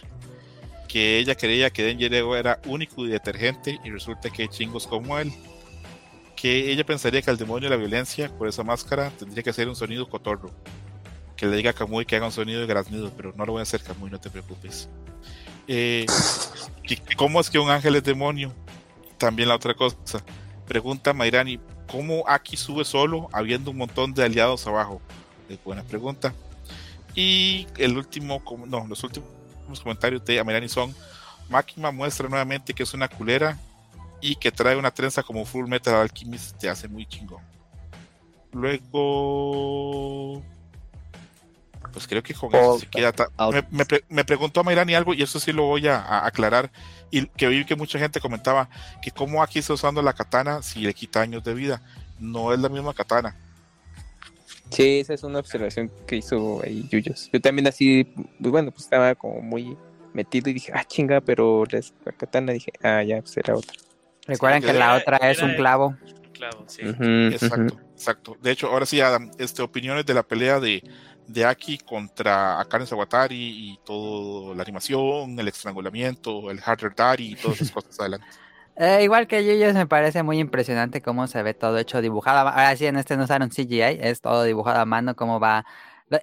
Que 0.89 1.19
ella 1.19 1.35
creía 1.35 1.71
que 1.71 1.83
Denji 1.83 2.07
era 2.07 2.61
único 2.67 3.07
y 3.07 3.09
detergente 3.09 3.79
y 3.83 3.91
resulta 3.91 4.31
que 4.31 4.43
hay 4.43 4.49
chingos 4.49 4.87
como 4.87 5.19
él. 5.19 5.33
Que 6.37 6.71
ella 6.71 6.85
pensaría 6.85 7.23
que 7.23 7.31
el 7.31 7.39
demonio 7.39 7.69
de 7.71 7.77
la 7.77 7.81
violencia, 7.81 8.29
por 8.37 8.49
esa 8.49 8.63
máscara, 8.63 9.11
tendría 9.11 9.43
que 9.43 9.51
hacer 9.51 9.69
un 9.69 9.77
sonido 9.77 10.09
cotorro. 10.09 10.51
Que 11.37 11.47
le 11.47 11.57
diga 11.57 11.71
a 11.71 11.73
Kamui 11.73 12.05
que 12.05 12.17
haga 12.17 12.27
un 12.27 12.33
sonido 12.33 12.61
de 12.61 12.67
graznido, 12.67 13.11
pero 13.17 13.33
no 13.37 13.47
lo 13.47 13.53
voy 13.53 13.61
a 13.61 13.63
hacer 13.63 13.83
Kamui, 13.83 14.11
no 14.11 14.21
te 14.21 14.29
preocupes. 14.29 14.89
Eh, 15.67 16.05
¿Cómo 17.17 17.41
es 17.41 17.49
que 17.49 17.59
un 17.59 17.71
ángel 17.71 17.97
es 17.97 18.05
demonio? 18.05 18.53
También 19.19 19.49
la 19.49 19.57
otra 19.57 19.75
cosa. 19.75 20.23
Pregunta 20.67 21.13
Mairani, 21.13 21.59
¿cómo 21.93 22.24
Aki 22.26 22.57
sube 22.57 22.84
solo 22.84 23.28
habiendo 23.32 23.70
un 23.70 23.76
montón 23.76 24.14
de 24.14 24.24
aliados 24.24 24.66
abajo? 24.66 25.01
Es 25.49 25.62
buena 25.62 25.84
pregunta. 25.84 26.34
Y 27.14 27.66
el 27.76 27.99
último, 27.99 28.43
no, 28.66 28.86
los 28.86 29.05
últimos 29.05 29.28
comentarios 29.82 30.24
de 30.24 30.43
Mairani 30.43 30.68
son, 30.68 30.95
Máquina 31.51 31.90
muestra 31.90 32.28
nuevamente 32.28 32.72
que 32.72 32.82
es 32.82 32.95
una 32.95 33.09
culera 33.09 33.59
y 34.22 34.36
que 34.36 34.51
trae 34.51 34.76
una 34.76 34.90
trenza 34.90 35.22
como 35.22 35.45
Full 35.45 35.68
Metal 35.68 35.95
Alchemist, 35.95 36.57
te 36.57 36.70
hace 36.70 36.88
muy 36.88 37.05
chingón. 37.05 37.43
Luego, 38.53 40.43
pues 41.93 42.07
creo 42.07 42.22
que 42.22 42.32
con 42.32 42.55
eso 42.55 42.78
se 42.78 42.86
queda. 42.86 43.12
Me, 43.51 43.84
me, 44.09 44.24
preguntó 44.24 44.61
a 44.61 44.62
Mayrani 44.62 44.95
algo 44.95 45.12
y 45.12 45.22
eso 45.22 45.38
sí 45.38 45.53
lo 45.53 45.64
voy 45.64 45.88
a, 45.88 46.24
aclarar. 46.24 46.70
Y 47.13 47.27
que 47.27 47.47
vi 47.47 47.65
que 47.65 47.77
mucha 47.77 47.99
gente 47.99 48.21
comentaba 48.21 48.69
que 49.01 49.13
cómo 49.13 49.43
aquí 49.43 49.61
está 49.61 49.75
usando 49.75 50.03
la 50.03 50.15
katana 50.15 50.63
si 50.63 50.81
le 50.81 50.95
quita 50.95 51.21
años 51.21 51.45
de 51.45 51.55
vida. 51.55 51.81
No 52.19 52.53
es 52.53 52.59
la 52.59 52.69
misma 52.69 52.95
katana. 52.95 53.37
Sí, 54.71 55.01
esa 55.01 55.13
es 55.13 55.23
una 55.23 55.39
observación 55.39 55.91
que 56.07 56.17
hizo 56.17 56.63
ahí 56.65 56.89
Yuyos. 56.91 57.29
Yo 57.31 57.41
también 57.41 57.69
así, 57.69 58.05
pues 58.05 58.51
bueno, 58.51 58.71
pues 58.71 58.85
estaba 58.85 59.15
como 59.15 59.43
muy 59.43 59.77
metido 60.15 60.49
y 60.49 60.55
dije, 60.55 60.73
ah, 60.75 60.85
chinga, 60.85 61.21
pero 61.21 61.65
la, 61.71 62.13
katana 62.13 62.53
dije, 62.53 62.73
ah, 62.83 63.03
ya, 63.03 63.21
pues 63.21 63.37
era 63.37 63.55
otra. 63.55 63.77
Recuerden 64.27 64.63
que 64.63 64.73
la 64.73 64.97
otra 64.97 65.19
es 65.31 65.43
un 65.43 65.55
clavo. 65.55 65.97
Clavo, 66.33 66.65
sí. 66.67 66.81
exacto, 66.83 67.79
exacto. 67.93 68.37
De 68.41 68.51
hecho, 68.51 68.69
ahora 68.69 68.87
sí, 68.87 69.01
Adam, 69.01 69.31
este, 69.39 69.61
opiniones 69.61 70.07
de 70.07 70.15
la 70.15 70.23
pelea 70.23 70.59
de, 70.59 70.83
de 71.27 71.45
Aki 71.45 71.79
contra 71.79 72.61
Akane 72.61 72.87
Sawatari 72.87 73.37
y 73.37 73.79
todo 73.85 74.55
la 74.55 74.62
animación, 74.62 75.39
el 75.39 75.49
estrangulamiento, 75.49 76.51
el 76.51 76.61
harder 76.64 76.95
daddy 76.95 77.33
y 77.33 77.37
todas 77.37 77.61
esas 77.61 77.70
cosas 77.75 78.01
adelante. 78.01 78.27
Eh, 78.77 79.05
igual 79.05 79.27
que 79.27 79.45
Yuyos 79.45 79.75
me 79.75 79.87
parece 79.87 80.23
muy 80.23 80.39
impresionante 80.39 81.03
cómo 81.03 81.27
se 81.27 81.43
ve 81.43 81.53
todo 81.55 81.79
hecho 81.79 82.01
dibujado. 82.01 82.49
Ahora 82.49 82.75
sí, 82.77 82.87
en 82.87 82.97
este 82.97 83.16
no 83.16 83.25
usaron 83.25 83.51
CGI, 83.51 83.99
es 84.01 84.20
todo 84.20 84.45
dibujado 84.45 84.81
a 84.81 84.87
mano, 84.87 85.14
cómo 85.14 85.39
va 85.39 85.66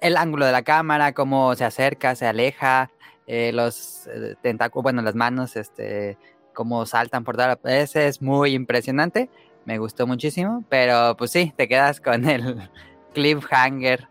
el 0.00 0.16
ángulo 0.16 0.46
de 0.46 0.52
la 0.52 0.62
cámara, 0.62 1.12
cómo 1.12 1.54
se 1.54 1.64
acerca, 1.64 2.14
se 2.14 2.26
aleja, 2.26 2.90
eh, 3.26 3.52
los 3.52 4.06
eh, 4.08 4.34
tentáculos, 4.42 4.82
bueno, 4.82 5.02
las 5.02 5.14
manos, 5.14 5.56
este, 5.56 6.18
cómo 6.52 6.86
saltan 6.86 7.24
por 7.24 7.36
dar. 7.36 7.58
Ese 7.64 8.08
es 8.08 8.20
muy 8.20 8.54
impresionante, 8.54 9.30
me 9.64 9.78
gustó 9.78 10.06
muchísimo, 10.06 10.64
pero 10.68 11.16
pues 11.16 11.30
sí, 11.30 11.52
te 11.56 11.68
quedas 11.68 12.00
con 12.00 12.28
el 12.28 12.68
cliffhanger 13.14 14.08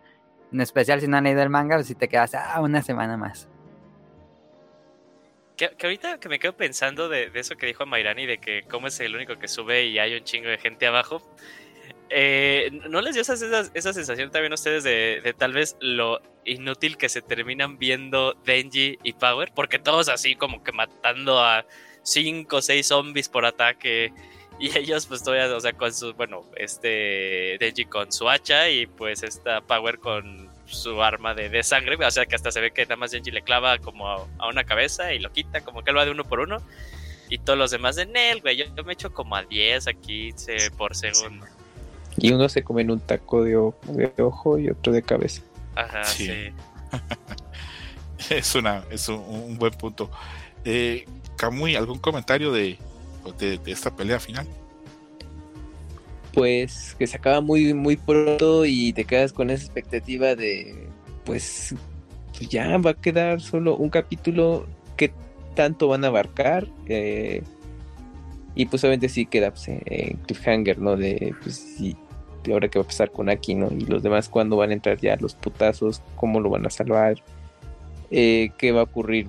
en 0.52 0.62
especial 0.62 1.02
si 1.02 1.08
no 1.08 1.18
han 1.18 1.24
leído 1.24 1.42
el 1.42 1.50
manga, 1.50 1.76
pues 1.76 1.88
si 1.88 1.96
te 1.96 2.08
quedas 2.08 2.34
ah, 2.36 2.62
una 2.62 2.82
semana 2.82 3.18
más. 3.18 3.48
Que, 5.56 5.72
ahorita 5.82 6.20
que 6.20 6.30
me 6.30 6.40
quedo 6.40 6.56
pensando 6.56 7.10
de, 7.10 7.32
eso 7.34 7.58
que 7.58 7.66
dijo 7.66 7.86
Mairani, 7.86 8.26
de 8.26 8.38
que 8.38 8.64
cómo 8.70 8.88
es 8.88 9.00
el 9.02 9.16
único 9.16 9.38
que 9.38 9.48
sube 9.48 9.86
y 9.86 10.00
hay 10.00 10.16
un 10.16 10.24
chingo 10.24 10.48
de 10.48 10.58
gente 10.58 10.88
abajo. 10.88 11.22
Eh, 12.10 12.70
¿No 12.90 13.02
les 13.02 13.14
dio 13.14 13.22
esa, 13.22 13.34
esa, 13.34 13.94
sensación 13.94 14.32
también 14.32 14.52
a 14.52 14.56
ustedes 14.56 14.84
de, 14.84 15.22
de, 15.24 15.34
tal 15.34 15.54
vez 15.54 15.76
lo 15.80 16.22
inútil 16.44 16.98
que 16.98 17.08
se 17.08 17.22
terminan 17.22 17.78
viendo 17.78 18.34
Denji 18.46 18.98
y 19.04 19.14
Power? 19.14 19.52
Porque 19.54 19.80
todos 19.80 20.10
así 20.10 20.36
como 20.36 20.64
que 20.64 20.72
matando 20.72 21.40
a 21.40 21.66
5 22.04 22.56
o 22.56 22.62
6 22.62 22.88
zombies 22.88 23.30
por 23.30 23.46
ataque 23.46 24.14
y 24.62 24.78
ellos 24.78 25.06
pues 25.06 25.24
todavía, 25.24 25.56
o 25.56 25.60
sea, 25.60 25.74
con 25.74 25.94
su, 25.94 26.14
bueno, 26.14 26.44
este 26.56 27.58
Denji 27.60 27.86
con 27.86 28.12
su 28.12 28.30
hacha 28.30 28.70
y 28.70 28.88
pues 28.88 29.24
esta 29.24 29.62
Power 29.62 30.00
con 30.00 30.50
su 30.66 31.02
arma 31.02 31.34
de, 31.34 31.50
de, 31.50 31.64
sangre, 31.64 31.96
o 31.96 32.12
sea 32.12 32.26
que 32.26 32.36
hasta 32.36 32.52
se 32.52 32.62
ve 32.62 32.72
que 32.72 32.84
nada 32.84 32.98
más 32.98 33.12
Denji 33.12 33.32
le 33.32 33.42
clava 33.42 33.78
como 33.80 34.08
a, 34.08 34.48
una 34.48 34.66
cabeza 34.66 35.14
y 35.14 35.20
lo 35.20 35.32
quita, 35.32 35.62
como 35.62 35.84
que 35.84 35.92
lo 35.92 36.00
va 36.00 36.06
de 36.06 36.12
uno 36.12 36.26
por 36.26 36.40
uno. 36.40 36.62
Y 37.30 37.38
todos 37.38 37.58
los 37.60 37.72
demás 37.72 37.96
de 37.96 38.08
Nel, 38.08 38.42
güey, 38.42 38.58
yo, 38.58 38.66
me 38.84 38.94
echo 38.94 39.14
como 39.14 39.36
a 39.36 39.44
10 39.44 39.88
aquí 39.88 40.34
por 40.78 40.96
segundo. 40.96 41.46
Y 42.18 42.32
uno 42.32 42.50
se 42.50 42.64
come 42.64 42.82
en 42.82 42.92
un 42.92 43.00
taco 43.00 43.44
de, 43.44 43.56
ojo, 43.56 44.58
y 44.58 44.70
otro 44.70 44.92
de 44.92 45.04
cabeza. 45.04 45.44
Ajá, 45.76 46.04
sí. 46.04 46.52
es 48.32 48.56
una, 48.56 48.84
es 48.90 49.08
un, 49.10 49.58
buen 49.60 49.74
punto. 49.74 50.10
Eh, 50.66 51.06
Kamui, 51.38 51.76
¿algún 51.76 52.00
comentario 52.00 52.52
de, 52.52 52.80
de, 53.38 53.60
esta 53.66 53.96
pelea 53.96 54.20
final? 54.20 54.48
Pues 56.34 56.96
que 56.98 57.08
se 57.08 57.18
acaba 57.18 57.42
muy, 57.42 57.74
muy 57.74 57.98
pronto 57.98 58.66
y 58.66 58.94
te 58.94 59.06
quedas 59.06 59.34
con 59.34 59.50
esa 59.50 59.64
expectativa 59.64 60.36
de, 60.36 60.88
pues, 61.26 61.76
pues 62.38 62.50
ya 62.50 62.78
va 62.78 62.92
a 62.92 62.94
quedar 62.94 63.42
solo 63.42 63.76
un 63.76 63.90
capítulo 63.90 64.68
que 64.96 65.12
tanto 65.56 65.88
van 65.88 66.04
a 66.04 66.08
abarcar. 66.08 66.68
Eh, 66.88 67.42
y 68.56 68.66
pues 68.66 68.84
obviamente 68.84 69.10
sí 69.10 69.26
queda 69.26 69.52
pues, 69.52 69.68
en 69.70 70.18
cliffhanger, 70.26 70.80
¿no? 70.80 70.96
De, 70.96 71.34
pues, 71.42 71.80
y, 71.80 71.96
ahora 72.52 72.68
qué 72.68 72.80
va 72.80 72.84
a 72.84 72.88
pasar 72.88 73.12
con 73.12 73.30
Aki, 73.30 73.56
¿no? 73.56 73.70
Y 73.72 73.86
los 73.86 74.04
demás, 74.04 74.30
cuándo 74.30 74.58
van 74.58 74.72
a 74.72 74.74
entrar 74.74 75.00
ya 75.00 75.16
los 75.18 75.36
putazos, 75.36 76.02
cómo 76.16 76.40
lo 76.40 76.50
van 76.50 76.66
a 76.66 76.70
salvar, 76.70 77.16
eh, 78.12 78.52
qué 78.58 78.72
va 78.72 78.82
a 78.82 78.84
ocurrir 78.84 79.28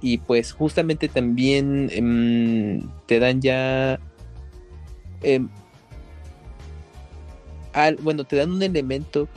y 0.00 0.18
pues 0.18 0.52
justamente 0.52 1.08
también 1.08 1.88
em, 1.92 2.88
te 3.06 3.18
dan 3.18 3.40
ya 3.40 4.00
em, 5.22 5.48
bueno 8.02 8.24
te 8.24 8.36
dan 8.36 8.50
un 8.50 8.62
elemento 8.62 9.28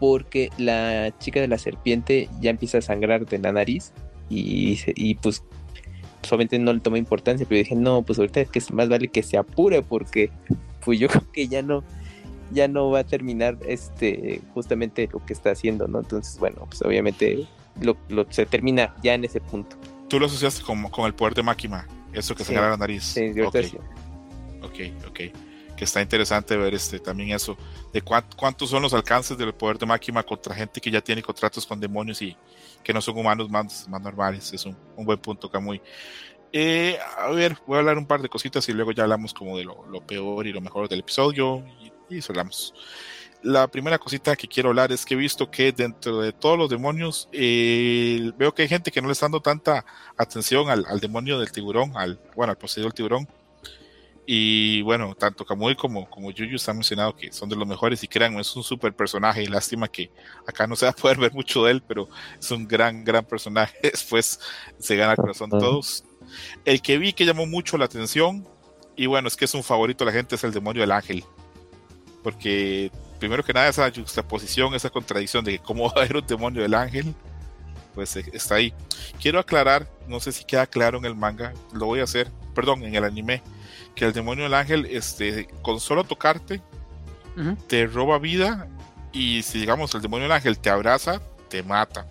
porque 0.00 0.50
la 0.58 1.12
chica 1.18 1.40
de 1.40 1.48
la 1.48 1.58
serpiente 1.58 2.28
ya 2.40 2.50
empieza 2.50 2.78
a 2.78 2.82
sangrar 2.82 3.26
de 3.26 3.38
la 3.38 3.52
nariz 3.52 3.92
y, 4.28 4.78
y 4.94 5.14
pues 5.16 5.42
solamente 6.22 6.58
no 6.58 6.72
le 6.72 6.80
toma 6.80 6.98
importancia 6.98 7.46
pero 7.48 7.58
dije 7.58 7.74
no 7.74 8.02
pues 8.02 8.18
ahorita 8.18 8.40
es 8.40 8.50
que 8.50 8.60
más 8.72 8.88
vale 8.88 9.08
que 9.08 9.22
se 9.22 9.36
apure 9.36 9.82
porque 9.82 10.30
pues 10.84 10.98
yo 10.98 11.08
creo 11.08 11.30
que 11.32 11.48
ya 11.48 11.62
no 11.62 11.84
ya 12.50 12.66
no 12.66 12.90
va 12.90 13.00
a 13.00 13.04
terminar 13.04 13.58
este 13.66 14.40
justamente 14.54 15.08
lo 15.12 15.24
que 15.24 15.32
está 15.32 15.50
haciendo 15.50 15.86
no 15.86 16.00
entonces 16.00 16.38
bueno 16.38 16.66
pues 16.68 16.82
obviamente 16.82 17.46
lo, 17.80 17.96
se 18.30 18.46
termina 18.46 18.94
ya 19.02 19.14
en 19.14 19.24
ese 19.24 19.40
punto. 19.40 19.76
Tú 20.08 20.18
lo 20.18 20.26
asociaste 20.26 20.62
con, 20.62 20.82
con 20.90 21.06
el 21.06 21.14
poder 21.14 21.34
de 21.34 21.42
Máquina, 21.42 21.86
eso 22.12 22.34
que 22.34 22.44
se 22.44 22.54
la 22.54 22.76
nariz. 22.76 23.04
Sí, 23.04 23.32
okay. 23.40 23.72
ok, 24.62 25.06
ok. 25.08 25.20
Que 25.76 25.84
está 25.84 26.00
interesante 26.00 26.56
ver 26.56 26.74
este 26.74 26.98
también 26.98 27.30
eso, 27.30 27.56
de 27.92 28.02
cuántos 28.02 28.70
son 28.70 28.82
los 28.82 28.92
alcances 28.94 29.38
del 29.38 29.54
poder 29.54 29.78
de 29.78 29.86
Máquina 29.86 30.22
contra 30.24 30.54
gente 30.54 30.80
que 30.80 30.90
ya 30.90 31.00
tiene 31.00 31.22
contratos 31.22 31.64
con 31.64 31.78
demonios 31.78 32.20
y 32.20 32.36
que 32.82 32.92
no 32.92 33.00
son 33.00 33.16
humanos 33.16 33.48
más, 33.48 33.88
más 33.88 34.02
normales. 34.02 34.52
Es 34.52 34.66
un, 34.66 34.76
un 34.96 35.04
buen 35.04 35.18
punto, 35.18 35.48
Camuy. 35.48 35.80
Eh, 36.52 36.98
a 37.18 37.28
ver, 37.28 37.58
voy 37.66 37.76
a 37.76 37.80
hablar 37.80 37.98
un 37.98 38.06
par 38.06 38.22
de 38.22 38.28
cositas 38.28 38.68
y 38.68 38.72
luego 38.72 38.92
ya 38.92 39.02
hablamos 39.02 39.34
como 39.34 39.56
de 39.56 39.64
lo, 39.64 39.86
lo 39.86 40.00
peor 40.00 40.46
y 40.46 40.52
lo 40.52 40.60
mejor 40.60 40.88
del 40.88 41.00
episodio 41.00 41.62
y, 41.80 42.16
y 42.16 42.20
hablamos 42.28 42.74
la 43.42 43.68
primera 43.68 43.98
cosita 43.98 44.36
que 44.36 44.48
quiero 44.48 44.70
hablar 44.70 44.90
es 44.92 45.04
que 45.04 45.14
he 45.14 45.16
visto 45.16 45.50
que 45.50 45.72
dentro 45.72 46.20
de 46.20 46.32
todos 46.32 46.58
los 46.58 46.68
demonios, 46.68 47.28
eh, 47.32 48.32
veo 48.36 48.52
que 48.52 48.62
hay 48.62 48.68
gente 48.68 48.90
que 48.90 49.00
no 49.00 49.06
le 49.08 49.12
está 49.12 49.26
dando 49.26 49.40
tanta 49.40 49.84
atención 50.16 50.68
al, 50.70 51.00
demonio 51.00 51.38
del 51.38 51.52
tiburón, 51.52 51.92
al, 51.96 52.18
bueno, 52.34 52.50
al 52.50 52.58
poseído 52.58 52.88
del 52.88 52.94
tiburón. 52.94 53.28
Y 54.30 54.82
bueno, 54.82 55.14
tanto 55.14 55.46
Kamui 55.46 55.74
como, 55.74 56.10
como 56.10 56.30
Yuyu 56.30 56.56
están 56.56 56.76
mencionado 56.76 57.16
que 57.16 57.32
son 57.32 57.48
de 57.48 57.56
los 57.56 57.66
mejores 57.66 58.04
y 58.04 58.08
crean, 58.08 58.38
es 58.38 58.54
un 58.56 58.62
super 58.62 58.92
personaje. 58.92 59.42
Y 59.42 59.46
lástima 59.46 59.88
que 59.88 60.10
acá 60.46 60.66
no 60.66 60.76
se 60.76 60.84
va 60.84 60.90
a 60.90 60.94
poder 60.94 61.16
ver 61.16 61.32
mucho 61.32 61.64
de 61.64 61.70
él, 61.70 61.82
pero 61.86 62.10
es 62.38 62.50
un 62.50 62.68
gran, 62.68 63.04
gran 63.04 63.24
personaje. 63.24 63.74
Después 63.82 64.38
se 64.78 64.96
gana 64.96 65.12
el 65.12 65.16
corazón 65.16 65.48
de 65.48 65.58
todos. 65.58 66.04
El 66.66 66.82
que 66.82 66.98
vi 66.98 67.14
que 67.14 67.24
llamó 67.24 67.46
mucho 67.46 67.78
la 67.78 67.86
atención, 67.86 68.46
y 68.96 69.06
bueno, 69.06 69.28
es 69.28 69.36
que 69.36 69.46
es 69.46 69.54
un 69.54 69.62
favorito 69.62 70.04
de 70.04 70.10
la 70.10 70.16
gente, 70.16 70.34
es 70.34 70.44
el 70.44 70.52
demonio 70.52 70.82
del 70.82 70.92
ángel. 70.92 71.24
Porque 72.22 72.90
primero 73.18 73.44
que 73.44 73.52
nada 73.52 73.68
esa 73.68 73.90
juxtaposición, 73.90 74.74
esa 74.74 74.90
contradicción 74.90 75.44
de 75.44 75.58
cómo 75.58 75.84
va 75.90 75.92
a 75.96 76.04
haber 76.04 76.16
un 76.16 76.26
demonio 76.26 76.62
del 76.62 76.74
ángel, 76.74 77.14
pues 77.94 78.16
eh, 78.16 78.24
está 78.32 78.56
ahí. 78.56 78.72
Quiero 79.20 79.38
aclarar, 79.38 79.88
no 80.06 80.20
sé 80.20 80.32
si 80.32 80.44
queda 80.44 80.66
claro 80.66 80.98
en 80.98 81.04
el 81.04 81.14
manga, 81.14 81.52
lo 81.72 81.86
voy 81.86 82.00
a 82.00 82.04
hacer, 82.04 82.30
perdón, 82.54 82.82
en 82.84 82.94
el 82.94 83.04
anime, 83.04 83.42
que 83.94 84.04
el 84.04 84.12
demonio 84.12 84.44
del 84.44 84.54
ángel, 84.54 84.86
este, 84.86 85.48
con 85.62 85.80
solo 85.80 86.04
tocarte, 86.04 86.62
te 87.68 87.86
roba 87.86 88.18
vida 88.18 88.66
y 89.12 89.42
si 89.42 89.60
digamos 89.60 89.94
el 89.94 90.02
demonio 90.02 90.24
del 90.24 90.32
ángel 90.32 90.58
te 90.58 90.70
abraza, 90.70 91.20
te 91.48 91.62
mata. 91.62 92.06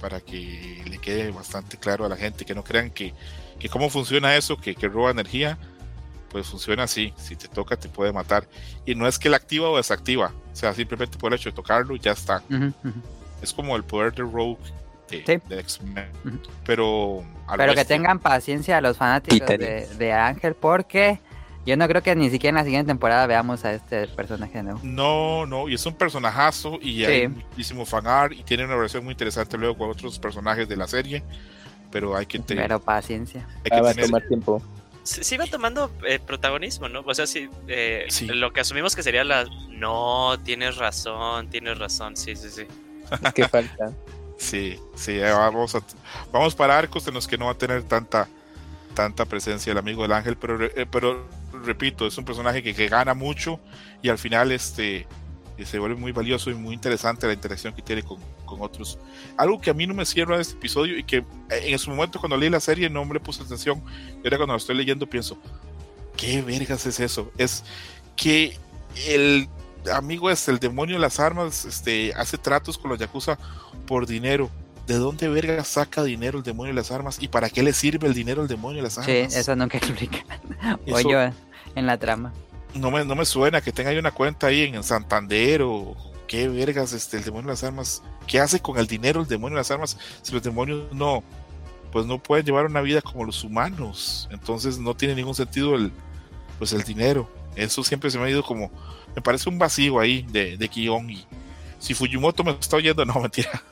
Para 0.00 0.20
que 0.20 0.84
le 0.88 0.98
quede 0.98 1.32
bastante 1.32 1.76
claro 1.76 2.04
a 2.04 2.08
la 2.08 2.16
gente, 2.16 2.44
que 2.44 2.54
no 2.54 2.62
crean 2.62 2.90
que, 2.90 3.14
que 3.58 3.68
cómo 3.68 3.90
funciona 3.90 4.36
eso, 4.36 4.56
que, 4.56 4.76
que 4.76 4.86
roba 4.86 5.10
energía 5.10 5.58
pues 6.30 6.46
funciona 6.46 6.84
así. 6.84 7.12
Si 7.16 7.36
te 7.36 7.48
toca, 7.48 7.76
te 7.76 7.88
puede 7.88 8.12
matar. 8.12 8.46
Y 8.86 8.94
no 8.94 9.06
es 9.06 9.18
que 9.18 9.28
la 9.28 9.36
activa 9.36 9.68
o 9.70 9.76
desactiva. 9.76 10.32
O 10.52 10.56
sea, 10.56 10.74
simplemente 10.74 11.18
por 11.18 11.32
el 11.32 11.38
hecho 11.38 11.50
de 11.50 11.56
tocarlo, 11.56 11.96
ya 11.96 12.12
está. 12.12 12.42
Es 13.42 13.52
como 13.52 13.76
el 13.76 13.84
poder 13.84 14.12
de 14.14 14.22
Rogue 14.22 14.58
de, 15.10 15.24
Sí. 15.24 15.40
de 15.48 15.60
X-Men. 15.60 16.10
Pero. 16.66 17.24
a 17.46 17.56
Pero 17.56 17.74
que 17.74 17.84
tengan 17.84 18.18
paciencia 18.18 18.80
los 18.80 18.96
fanáticos 18.96 19.48
de, 19.48 19.86
de 19.96 20.12
Ángel, 20.12 20.54
porque 20.54 21.20
yo 21.64 21.76
no 21.76 21.86
creo 21.88 22.02
que 22.02 22.14
ni 22.16 22.28
siquiera 22.30 22.50
en 22.50 22.54
la 22.56 22.64
siguiente 22.64 22.88
temporada 22.88 23.26
veamos 23.26 23.64
a 23.64 23.72
este 23.72 24.06
personaje 24.08 24.62
nuevo. 24.62 24.80
No, 24.82 25.46
no, 25.46 25.68
y 25.68 25.74
es 25.74 25.86
un 25.86 25.94
personajazo 25.94 26.78
y 26.82 27.04
hay 27.04 27.22
Sí. 27.22 27.28
muchísimo 27.28 27.86
fanart 27.86 28.32
y 28.32 28.42
tiene 28.42 28.64
una 28.64 28.74
relación 28.74 29.04
muy 29.04 29.12
interesante 29.12 29.56
luego 29.56 29.78
con 29.78 29.90
otros 29.90 30.18
personajes 30.18 30.68
de 30.68 30.76
la 30.76 30.86
serie. 30.88 31.22
Pero 31.90 32.14
hay 32.14 32.26
que, 32.26 32.38
te- 32.38 32.54
Pero 32.54 32.78
paciencia. 32.80 33.46
hay 33.64 33.70
que 33.70 33.76
Ah, 33.76 33.80
va 33.80 33.90
a 33.90 33.94
tener- 33.94 34.06
tomar 34.10 34.22
tiempo. 34.28 34.62
Sí, 35.08 35.24
sí 35.24 35.36
va 35.38 35.46
tomando 35.46 35.90
eh, 36.06 36.18
protagonismo, 36.18 36.88
¿no? 36.90 37.00
O 37.06 37.14
sea, 37.14 37.26
sí, 37.26 37.48
eh, 37.66 38.04
Sí. 38.10 38.26
lo 38.26 38.52
que 38.52 38.60
asumimos 38.60 38.94
que 38.94 39.02
sería 39.02 39.24
la... 39.24 39.46
No, 39.70 40.36
tienes 40.44 40.76
razón, 40.76 41.48
tienes 41.48 41.78
razón, 41.78 42.14
sí, 42.14 42.36
sí, 42.36 42.50
sí. 42.50 42.66
Es 43.24 43.32
que 43.32 43.48
falta. 43.48 43.90
Sí, 44.36 44.78
sí, 44.94 45.12
eh, 45.12 45.32
vamos, 45.32 45.74
a, 45.74 45.80
vamos 46.30 46.54
para 46.54 46.76
arcos 46.76 47.08
en 47.08 47.14
los 47.14 47.26
que 47.26 47.38
no 47.38 47.46
va 47.46 47.52
a 47.52 47.58
tener 47.58 47.84
tanta, 47.84 48.28
tanta 48.94 49.24
presencia 49.24 49.72
el 49.72 49.78
amigo 49.78 50.02
del 50.02 50.12
ángel, 50.12 50.36
pero, 50.36 50.62
eh, 50.62 50.86
pero 50.90 51.26
repito, 51.64 52.06
es 52.06 52.18
un 52.18 52.26
personaje 52.26 52.62
que, 52.62 52.74
que 52.74 52.88
gana 52.88 53.14
mucho 53.14 53.58
y 54.02 54.10
al 54.10 54.18
final 54.18 54.52
este, 54.52 55.06
eh, 55.58 55.66
se 55.66 55.78
vuelve 55.78 55.96
muy 55.96 56.12
valioso 56.12 56.50
y 56.50 56.54
muy 56.54 56.74
interesante 56.74 57.26
la 57.26 57.32
interacción 57.32 57.74
que 57.74 57.82
tiene 57.82 58.02
con, 58.02 58.18
con 58.44 58.62
otros. 58.62 58.98
Algo 59.36 59.60
que 59.60 59.70
a 59.70 59.74
mí 59.74 59.86
no 59.86 59.94
me 59.94 60.06
cierra 60.06 60.36
de 60.36 60.42
este 60.42 60.54
episodio 60.54 60.96
y 60.98 61.04
que 61.04 61.18
eh, 61.18 61.24
en 61.64 61.78
su 61.78 61.90
momento 61.90 62.18
cuando 62.18 62.36
leí 62.36 62.48
la 62.50 62.60
serie 62.60 62.88
no 62.88 63.04
me 63.04 63.14
le 63.14 63.20
puse 63.20 63.42
atención, 63.42 63.82
y 64.22 64.26
ahora 64.26 64.36
cuando 64.38 64.54
lo 64.54 64.58
estoy 64.58 64.76
leyendo 64.76 65.06
pienso, 65.08 65.38
¿qué 66.16 66.42
vergas 66.42 66.86
es 66.86 67.00
eso? 67.00 67.30
Es 67.38 67.64
que 68.16 68.56
el 69.06 69.48
amigo 69.92 70.30
es 70.30 70.48
el 70.48 70.58
demonio 70.58 70.96
de 70.96 71.00
las 71.00 71.20
armas, 71.20 71.64
este, 71.64 72.12
hace 72.14 72.38
tratos 72.38 72.78
con 72.78 72.90
los 72.90 72.98
yakuza 72.98 73.38
por 73.86 74.06
dinero. 74.06 74.50
¿De 74.86 74.94
dónde 74.94 75.28
verga 75.28 75.62
saca 75.64 76.02
dinero 76.02 76.38
el 76.38 76.44
demonio 76.44 76.72
de 76.72 76.80
las 76.80 76.90
armas? 76.90 77.18
¿Y 77.20 77.28
para 77.28 77.50
qué 77.50 77.62
le 77.62 77.74
sirve 77.74 78.08
el 78.08 78.14
dinero 78.14 78.40
al 78.40 78.48
demonio 78.48 78.78
de 78.78 78.82
las 78.84 78.94
Sí, 78.94 79.00
armas? 79.18 79.36
eso 79.36 79.54
nunca 79.54 79.76
explica. 79.78 80.24
O 80.86 80.98
Eso 80.98 81.10
yo 81.10 81.20
en 81.74 81.86
la 81.86 81.98
trama. 81.98 82.32
No, 82.74 82.90
me, 82.90 83.04
no 83.04 83.14
me 83.14 83.24
suena 83.24 83.60
que 83.60 83.72
tenga 83.72 83.90
ahí 83.90 83.98
una 83.98 84.10
cuenta 84.10 84.48
ahí 84.48 84.62
en 84.62 84.82
Santander 84.82 85.62
o 85.62 85.96
qué 86.26 86.48
vergas 86.48 86.92
este, 86.92 87.16
el 87.16 87.24
demonio 87.24 87.48
de 87.48 87.52
las 87.52 87.64
armas. 87.64 88.02
¿Qué 88.26 88.40
hace 88.40 88.60
con 88.60 88.78
el 88.78 88.86
dinero 88.86 89.20
el 89.20 89.28
demonio 89.28 89.56
de 89.56 89.60
las 89.60 89.70
armas 89.70 89.98
si 90.22 90.32
los 90.32 90.42
demonios 90.42 90.92
no, 90.92 91.22
pues 91.90 92.06
no 92.06 92.22
pueden 92.22 92.44
llevar 92.44 92.66
una 92.66 92.80
vida 92.80 93.00
como 93.02 93.24
los 93.24 93.42
humanos? 93.44 94.28
Entonces 94.30 94.78
no 94.78 94.94
tiene 94.94 95.14
ningún 95.14 95.34
sentido 95.34 95.74
el, 95.74 95.92
pues 96.58 96.72
el 96.72 96.82
dinero. 96.82 97.28
Eso 97.56 97.82
siempre 97.82 98.10
se 98.10 98.18
me 98.18 98.26
ha 98.26 98.30
ido 98.30 98.42
como, 98.42 98.70
me 99.16 99.22
parece 99.22 99.48
un 99.48 99.58
vacío 99.58 99.98
ahí 99.98 100.22
de, 100.30 100.56
de 100.56 100.68
guion 100.68 101.10
y 101.10 101.26
si 101.78 101.94
Fujimoto 101.94 102.44
me 102.44 102.52
está 102.52 102.76
oyendo, 102.76 103.04
no, 103.04 103.14
mentira. 103.20 103.62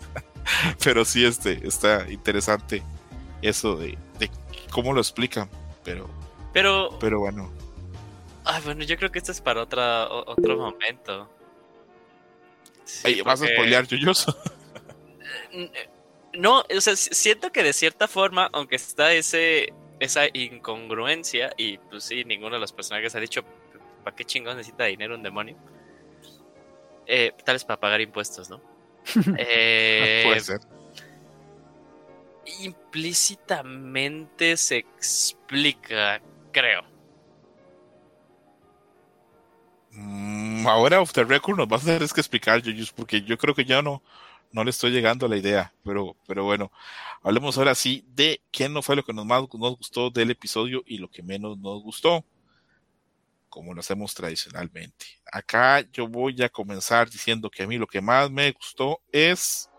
Pero 0.83 1.05
sí, 1.05 1.25
este, 1.25 1.67
está 1.67 2.11
interesante 2.11 2.83
eso 3.43 3.77
de, 3.77 3.99
de 4.19 4.31
cómo 4.71 4.93
lo 4.93 5.01
explican. 5.01 5.49
Pero, 5.85 6.09
Pero, 6.53 6.99
pero 6.99 7.21
bueno. 7.21 7.51
Ah, 8.47 8.61
bueno, 8.65 8.83
yo 8.85 8.97
creo 8.97 9.11
que 9.13 9.19
esto 9.19 9.33
es 9.33 9.41
para 9.41 9.61
otra, 9.63 10.07
o- 10.07 10.25
otro 10.31 10.57
momento. 10.57 11.31
Sí, 12.85 13.09
Ey, 13.15 13.21
¿Vas 13.23 13.43
a 13.43 13.47
spoilear, 13.49 13.87
Yuyos? 13.87 14.27
No, 16.33 16.61
o 16.61 16.81
sea, 16.81 16.97
si- 16.97 17.15
siento 17.15 17.51
que 17.51 17.63
de 17.63 17.73
cierta 17.73 18.09
forma, 18.09 18.49
aunque 18.53 18.77
está 18.77 19.13
ese 19.13 19.73
esa 19.99 20.25
incongruencia, 20.35 21.51
y 21.57 21.79
pues 21.79 22.05
sí, 22.05 22.23
ninguno 22.25 22.57
de 22.57 22.61
los 22.61 22.73
personajes 22.73 23.15
ha 23.15 23.21
dicho, 23.21 23.43
¿para 24.05 24.15
qué 24.15 24.25
chingón 24.27 24.57
necesita 24.59 24.85
dinero 24.85 25.15
un 25.15 25.23
demonio? 25.23 25.57
Eh, 27.07 27.33
tal 27.45 27.55
vez 27.55 27.65
para 27.65 27.81
pagar 27.81 28.01
impuestos, 28.03 28.51
¿no? 28.51 28.61
Eh, 29.39 30.23
Puede 30.25 30.41
ser. 30.41 30.61
implícitamente 32.61 34.57
se 34.59 34.77
explica, 34.79 36.21
creo. 36.53 36.83
Ahora, 40.67 41.01
off 41.01 41.13
the 41.13 41.25
record, 41.25 41.57
nos 41.57 41.69
vas 41.69 41.83
a 41.83 41.87
tener 41.87 42.09
que 42.09 42.21
explicar, 42.21 42.61
Yuyus, 42.63 42.93
porque 42.93 43.23
yo 43.23 43.39
creo 43.39 43.55
que 43.55 43.65
ya 43.65 43.83
no, 43.83 44.03
no 44.53 44.65
le 44.65 44.71
estoy 44.71 44.91
llegando 44.91 45.27
a 45.27 45.29
la 45.29 45.37
idea. 45.37 45.73
Pero, 45.85 46.17
pero 46.27 46.45
bueno, 46.45 46.71
hablemos 47.23 47.57
ahora 47.59 47.75
sí 47.75 48.05
de 48.15 48.41
qué 48.51 48.69
no 48.69 48.83
fue 48.83 48.97
lo 48.97 49.05
que 49.05 49.13
nos 49.13 49.27
más 49.27 49.43
nos 49.55 49.77
gustó 49.77 50.11
del 50.11 50.31
episodio 50.31 50.83
y 50.87 50.99
lo 50.99 51.11
que 51.11 51.23
menos 51.23 51.59
nos 51.59 51.83
gustó, 51.83 52.25
como 53.49 53.75
lo 53.75 53.81
hacemos 53.81 54.15
tradicionalmente. 54.15 55.07
Acá 55.31 55.81
yo 55.93 56.09
voy 56.09 56.43
a 56.43 56.49
comenzar 56.49 57.09
diciendo 57.11 57.51
que 57.51 57.63
a 57.63 57.67
mí 57.67 57.79
lo 57.79 57.87
que 57.87 58.01
más 58.01 58.31
me 58.31 58.51
gustó 58.53 59.01
es. 59.13 59.71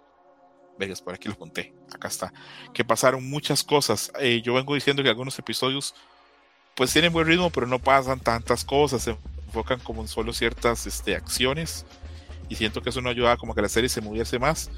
Vegas, 0.79 1.01
por 1.01 1.15
aquí 1.15 1.27
lo 1.27 1.37
conté. 1.37 1.73
Acá 1.91 2.07
está. 2.07 2.31
Que 2.73 2.85
pasaron 2.85 3.27
muchas 3.27 3.63
cosas. 3.63 4.11
Eh, 4.19 4.41
yo 4.43 4.53
vengo 4.53 4.75
diciendo 4.75 5.01
que 5.01 5.09
algunos 5.09 5.37
episodios 5.39 5.95
pues 6.75 6.93
tienen 6.93 7.11
buen 7.11 7.25
ritmo, 7.25 7.49
pero 7.49 7.65
no 7.65 7.79
pasan 7.79 8.19
tantas 8.19 8.63
cosas. 8.63 9.09
Enfocan 9.47 9.79
como 9.79 10.01
en 10.01 10.07
solo 10.07 10.33
ciertas 10.33 10.85
este, 10.85 11.15
acciones. 11.15 11.85
Y 12.49 12.55
siento 12.55 12.81
que 12.81 12.89
eso 12.89 13.01
no 13.01 13.09
ayudaba 13.09 13.37
como 13.37 13.55
que 13.55 13.61
la 13.61 13.69
serie 13.69 13.89
se 13.89 14.01
moviese 14.01 14.39
más. 14.39 14.69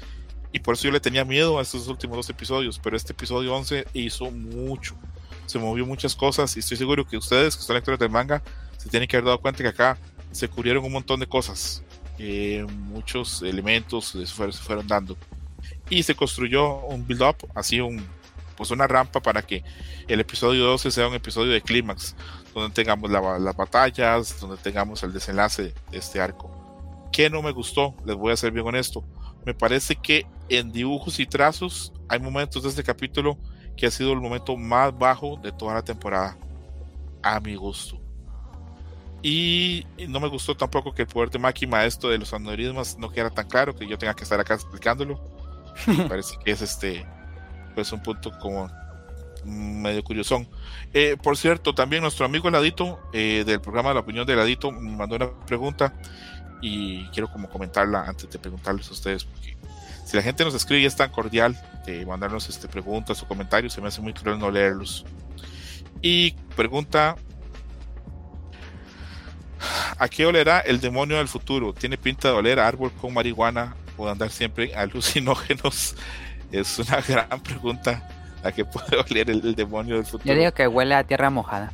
Y 0.52 0.60
por 0.60 0.74
eso 0.74 0.84
yo 0.84 0.90
le 0.90 1.00
tenía 1.00 1.24
miedo 1.24 1.58
a 1.58 1.62
estos 1.62 1.86
últimos 1.88 2.16
dos 2.16 2.30
episodios. 2.30 2.78
Pero 2.78 2.96
este 2.96 3.12
episodio 3.12 3.54
11 3.54 3.86
hizo 3.94 4.30
mucho. 4.30 4.96
Se 5.46 5.58
movió 5.58 5.86
muchas 5.86 6.16
cosas. 6.16 6.56
Y 6.56 6.60
estoy 6.60 6.76
seguro 6.76 7.06
que 7.06 7.16
ustedes, 7.16 7.56
que 7.56 7.62
son 7.62 7.76
lectores 7.76 8.00
del 8.00 8.10
manga, 8.10 8.42
se 8.76 8.88
tienen 8.88 9.08
que 9.08 9.16
haber 9.16 9.26
dado 9.26 9.40
cuenta 9.40 9.62
que 9.62 9.68
acá 9.68 9.98
se 10.32 10.48
cubrieron 10.48 10.84
un 10.84 10.92
montón 10.92 11.20
de 11.20 11.26
cosas. 11.26 11.82
Eh, 12.18 12.66
muchos 12.68 13.42
elementos 13.42 14.06
se 14.08 14.26
fueron, 14.26 14.52
se 14.52 14.62
fueron 14.62 14.86
dando. 14.86 15.16
Y 15.88 16.02
se 16.02 16.14
construyó 16.14 16.80
un 16.80 17.06
build-up, 17.06 17.36
así 17.54 17.80
un, 17.80 18.04
pues 18.56 18.70
una 18.70 18.86
rampa 18.86 19.20
para 19.20 19.42
que 19.42 19.64
el 20.06 20.20
episodio 20.20 20.64
12 20.64 20.90
sea 20.90 21.08
un 21.08 21.14
episodio 21.14 21.52
de 21.52 21.62
clímax, 21.62 22.14
donde 22.54 22.74
tengamos 22.74 23.10
la- 23.10 23.38
las 23.38 23.56
batallas, 23.56 24.40
donde 24.40 24.56
tengamos 24.56 25.02
el 25.02 25.12
desenlace 25.12 25.74
de 25.90 25.98
este 25.98 26.20
arco. 26.20 26.50
¿Qué 27.12 27.28
no 27.30 27.42
me 27.42 27.52
gustó? 27.52 27.94
Les 28.04 28.16
voy 28.16 28.32
a 28.32 28.36
ser 28.36 28.52
bien 28.52 28.66
honesto. 28.66 29.04
Me 29.44 29.54
parece 29.54 29.96
que 29.96 30.26
en 30.48 30.70
dibujos 30.72 31.18
y 31.20 31.26
trazos 31.26 31.92
hay 32.08 32.18
momentos 32.20 32.62
de 32.62 32.68
este 32.68 32.82
capítulo 32.82 33.38
que 33.76 33.86
ha 33.86 33.90
sido 33.90 34.12
el 34.12 34.20
momento 34.20 34.56
más 34.56 34.96
bajo 34.96 35.38
de 35.42 35.52
toda 35.52 35.74
la 35.74 35.82
temporada, 35.82 36.36
a 37.22 37.40
mi 37.40 37.54
gusto. 37.54 38.00
Y 39.22 39.86
y 39.96 40.06
no 40.08 40.18
me 40.20 40.28
gustó 40.28 40.56
tampoco 40.56 40.92
que 40.94 41.02
el 41.02 41.08
poder 41.08 41.30
de 41.30 41.38
Máquina, 41.38 41.84
esto 41.84 42.08
de 42.08 42.18
los 42.18 42.32
aneurismas, 42.32 42.96
no 42.98 43.10
quedara 43.10 43.30
tan 43.30 43.48
claro 43.48 43.74
que 43.74 43.86
yo 43.86 43.98
tenga 43.98 44.14
que 44.14 44.24
estar 44.24 44.40
acá 44.40 44.54
explicándolo. 44.54 45.20
Me 45.86 46.08
parece 46.08 46.36
que 46.42 46.50
es 46.52 46.62
este, 46.62 47.06
pues 47.74 47.92
un 47.92 48.02
punto 48.02 48.30
como 48.40 48.70
medio 49.44 50.02
curiosón. 50.02 50.48
Eh, 50.92 51.16
por 51.22 51.36
cierto, 51.36 51.74
también 51.74 52.02
nuestro 52.02 52.26
amigo 52.26 52.48
Heladito 52.48 53.00
eh, 53.12 53.44
del 53.46 53.60
programa 53.60 53.94
La 53.94 54.00
Opinión 54.00 54.26
de 54.26 54.32
Heladito 54.32 54.72
me 54.72 54.96
mandó 54.96 55.16
una 55.16 55.30
pregunta 55.46 55.94
y 56.60 57.06
quiero 57.08 57.30
como 57.30 57.48
comentarla 57.48 58.04
antes 58.06 58.30
de 58.30 58.38
preguntarles 58.38 58.88
a 58.88 58.92
ustedes 58.92 59.24
porque 59.24 59.56
si 60.04 60.16
la 60.16 60.22
gente 60.22 60.44
nos 60.44 60.54
escribe 60.54 60.84
es 60.84 60.96
tan 60.96 61.10
cordial 61.10 61.56
de 61.86 62.04
mandarnos 62.04 62.48
este, 62.48 62.68
preguntas 62.68 63.22
o 63.22 63.28
comentarios, 63.28 63.72
se 63.72 63.80
me 63.80 63.88
hace 63.88 64.00
muy 64.00 64.12
cruel 64.12 64.38
no 64.38 64.50
leerlos. 64.50 65.04
Y 66.02 66.32
pregunta 66.56 67.16
¿A 69.98 70.08
qué 70.08 70.24
olerá 70.24 70.60
el 70.60 70.80
demonio 70.80 71.18
del 71.18 71.28
futuro? 71.28 71.72
¿Tiene 71.74 71.98
pinta 71.98 72.28
de 72.28 72.34
oler 72.34 72.58
a 72.58 72.66
árbol 72.66 72.90
con 72.92 73.12
marihuana 73.12 73.76
o 73.96 74.08
andar 74.08 74.30
siempre 74.30 74.72
en 74.72 74.78
alucinógenos? 74.78 75.94
Es 76.50 76.78
una 76.78 77.00
gran 77.00 77.40
pregunta. 77.42 78.08
¿A 78.44 78.52
qué 78.52 78.64
puede 78.66 78.96
oler 78.98 79.30
el, 79.30 79.44
el 79.46 79.54
demonio 79.54 79.96
del 79.96 80.04
futuro? 80.06 80.32
Yo 80.32 80.38
digo 80.38 80.52
que 80.52 80.66
huele 80.66 80.94
a 80.94 81.04
tierra 81.04 81.30
mojada. 81.30 81.72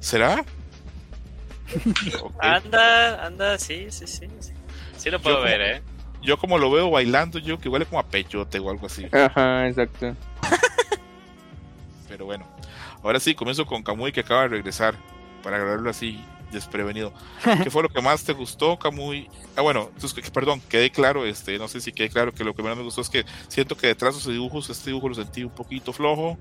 ¿Será? 0.00 0.44
Anda, 2.40 3.26
anda, 3.26 3.58
sí, 3.58 3.86
sí, 3.90 4.06
sí. 4.06 4.26
Sí, 4.40 4.52
Sí 4.96 5.10
lo 5.10 5.20
puedo 5.20 5.38
Yo 5.38 5.42
ver, 5.44 5.60
como- 5.60 5.72
¿eh? 5.76 5.82
Yo 6.20 6.36
como 6.36 6.58
lo 6.58 6.70
veo 6.70 6.90
bailando, 6.90 7.38
yo 7.38 7.58
que 7.60 7.68
huele 7.68 7.86
como 7.86 8.00
a 8.00 8.06
peyote 8.08 8.58
o 8.58 8.70
algo 8.70 8.86
así. 8.86 9.06
Ajá, 9.12 9.68
exacto. 9.68 10.16
Pero 12.08 12.24
bueno, 12.24 12.44
ahora 13.04 13.20
sí, 13.20 13.34
comienzo 13.34 13.66
con 13.66 13.82
Kamui 13.84 14.10
que 14.12 14.20
acaba 14.20 14.42
de 14.42 14.48
regresar 14.48 14.94
para 15.44 15.56
agarrarlo 15.56 15.90
así 15.90 16.24
desprevenido. 16.52 17.12
¿Qué 17.62 17.70
fue 17.70 17.82
lo 17.82 17.88
que 17.88 18.00
más 18.00 18.24
te 18.24 18.32
gustó, 18.32 18.78
Kamui? 18.78 19.28
Ah, 19.56 19.62
bueno, 19.62 19.90
entonces, 19.94 20.30
perdón, 20.30 20.60
quedé 20.68 20.90
claro, 20.90 21.24
este, 21.24 21.58
no 21.58 21.68
sé 21.68 21.80
si 21.80 21.92
quedé 21.92 22.08
claro 22.08 22.32
que 22.32 22.44
lo 22.44 22.54
que 22.54 22.62
más 22.62 22.76
me 22.76 22.82
gustó 22.82 23.00
es 23.00 23.08
que 23.08 23.24
siento 23.48 23.76
que 23.76 23.88
detrás 23.88 24.14
de 24.14 24.20
sus 24.20 24.32
dibujos, 24.32 24.70
este 24.70 24.90
dibujo 24.90 25.08
lo 25.08 25.14
sentí 25.14 25.44
un 25.44 25.50
poquito 25.50 25.92
flojo 25.92 26.38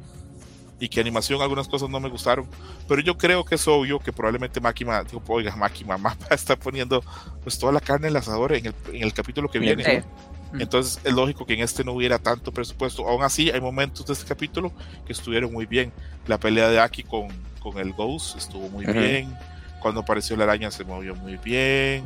y 0.80 0.90
que 0.90 1.00
animación 1.00 1.42
algunas 1.42 1.68
cosas 1.68 1.90
no 1.90 2.00
me 2.00 2.10
gustaron, 2.10 2.48
pero 2.88 3.02
yo 3.02 3.18
creo 3.18 3.44
que 3.44 3.56
es 3.56 3.68
obvio 3.68 4.00
que 4.00 4.14
probablemente 4.14 4.62
Máquina, 4.62 5.04
digo, 5.04 5.22
oiga, 5.28 5.56
Máquina, 5.56 5.98
Mapa 5.98 6.36
está 6.36 6.56
poniendo 6.56 7.04
pues 7.44 7.58
toda 7.58 7.72
la 7.72 7.80
carne 7.80 8.08
en 8.08 8.12
el 8.12 8.18
asador 8.18 8.54
en 8.54 8.68
el, 8.68 8.76
en 8.94 9.04
el 9.04 9.14
capítulo 9.14 9.50
que 9.50 9.60
viene. 9.60 9.84
¿no? 9.84 10.60
Entonces 10.60 11.00
es 11.04 11.14
lógico 11.14 11.46
que 11.46 11.54
en 11.54 11.62
este 11.62 11.84
no 11.84 11.94
hubiera 11.94 12.20
tanto 12.20 12.52
presupuesto. 12.52 13.08
Aún 13.08 13.24
así, 13.24 13.50
hay 13.50 13.60
momentos 13.60 14.06
de 14.06 14.14
este 14.14 14.26
capítulo 14.26 14.72
que 15.06 15.14
estuvieron 15.14 15.52
muy 15.52 15.66
bien. 15.66 15.92
La 16.26 16.38
pelea 16.38 16.70
de 16.70 16.80
Aki 16.80 17.04
con, 17.04 17.28
con 17.60 17.78
el 17.80 17.94
Ghost 17.94 18.38
estuvo 18.38 18.70
muy 18.70 18.86
Ujú. 18.86 18.94
bien. 18.94 19.38
Cuando 19.82 20.02
apareció 20.02 20.36
la 20.36 20.44
araña 20.46 20.72
se 20.72 20.84
movió 20.84 21.16
muy 21.16 21.38
bien. 21.38 22.06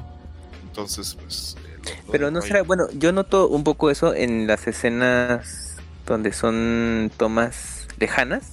Entonces, 0.63 1.17
pues, 1.21 1.57
Pero 2.11 2.31
no 2.31 2.41
será, 2.41 2.63
bueno, 2.63 2.87
yo 2.93 3.11
noto 3.11 3.47
un 3.47 3.63
poco 3.63 3.89
eso 3.89 4.13
en 4.13 4.47
las 4.47 4.67
escenas 4.67 5.77
donde 6.05 6.33
son 6.33 7.11
tomas 7.17 7.87
lejanas, 7.97 8.51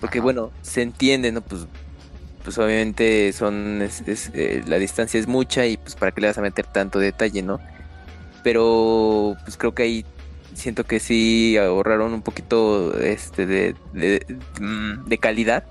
porque 0.00 0.18
Ajá. 0.18 0.24
bueno, 0.24 0.50
se 0.62 0.82
entiende, 0.82 1.32
¿no? 1.32 1.40
Pues, 1.40 1.62
pues 2.44 2.56
obviamente 2.58 3.32
son, 3.32 3.82
es- 3.82 4.02
es, 4.06 4.30
eh, 4.34 4.62
la 4.66 4.78
distancia 4.78 5.18
es 5.20 5.26
mucha 5.26 5.66
y 5.66 5.76
pues 5.76 5.96
para 5.96 6.12
qué 6.12 6.20
le 6.22 6.28
vas 6.28 6.38
a 6.38 6.42
meter 6.42 6.66
tanto 6.66 6.98
detalle, 6.98 7.42
¿no? 7.42 7.60
Pero 8.42 9.36
pues 9.44 9.56
creo 9.56 9.74
que 9.74 9.82
ahí 9.82 10.06
siento 10.54 10.84
que 10.84 11.00
sí 11.00 11.56
ahorraron 11.58 12.12
un 12.14 12.22
poquito 12.22 12.98
este 12.98 13.46
de, 13.46 13.74
de, 13.92 14.24
mm, 14.60 15.04
de 15.08 15.18
calidad, 15.18 15.64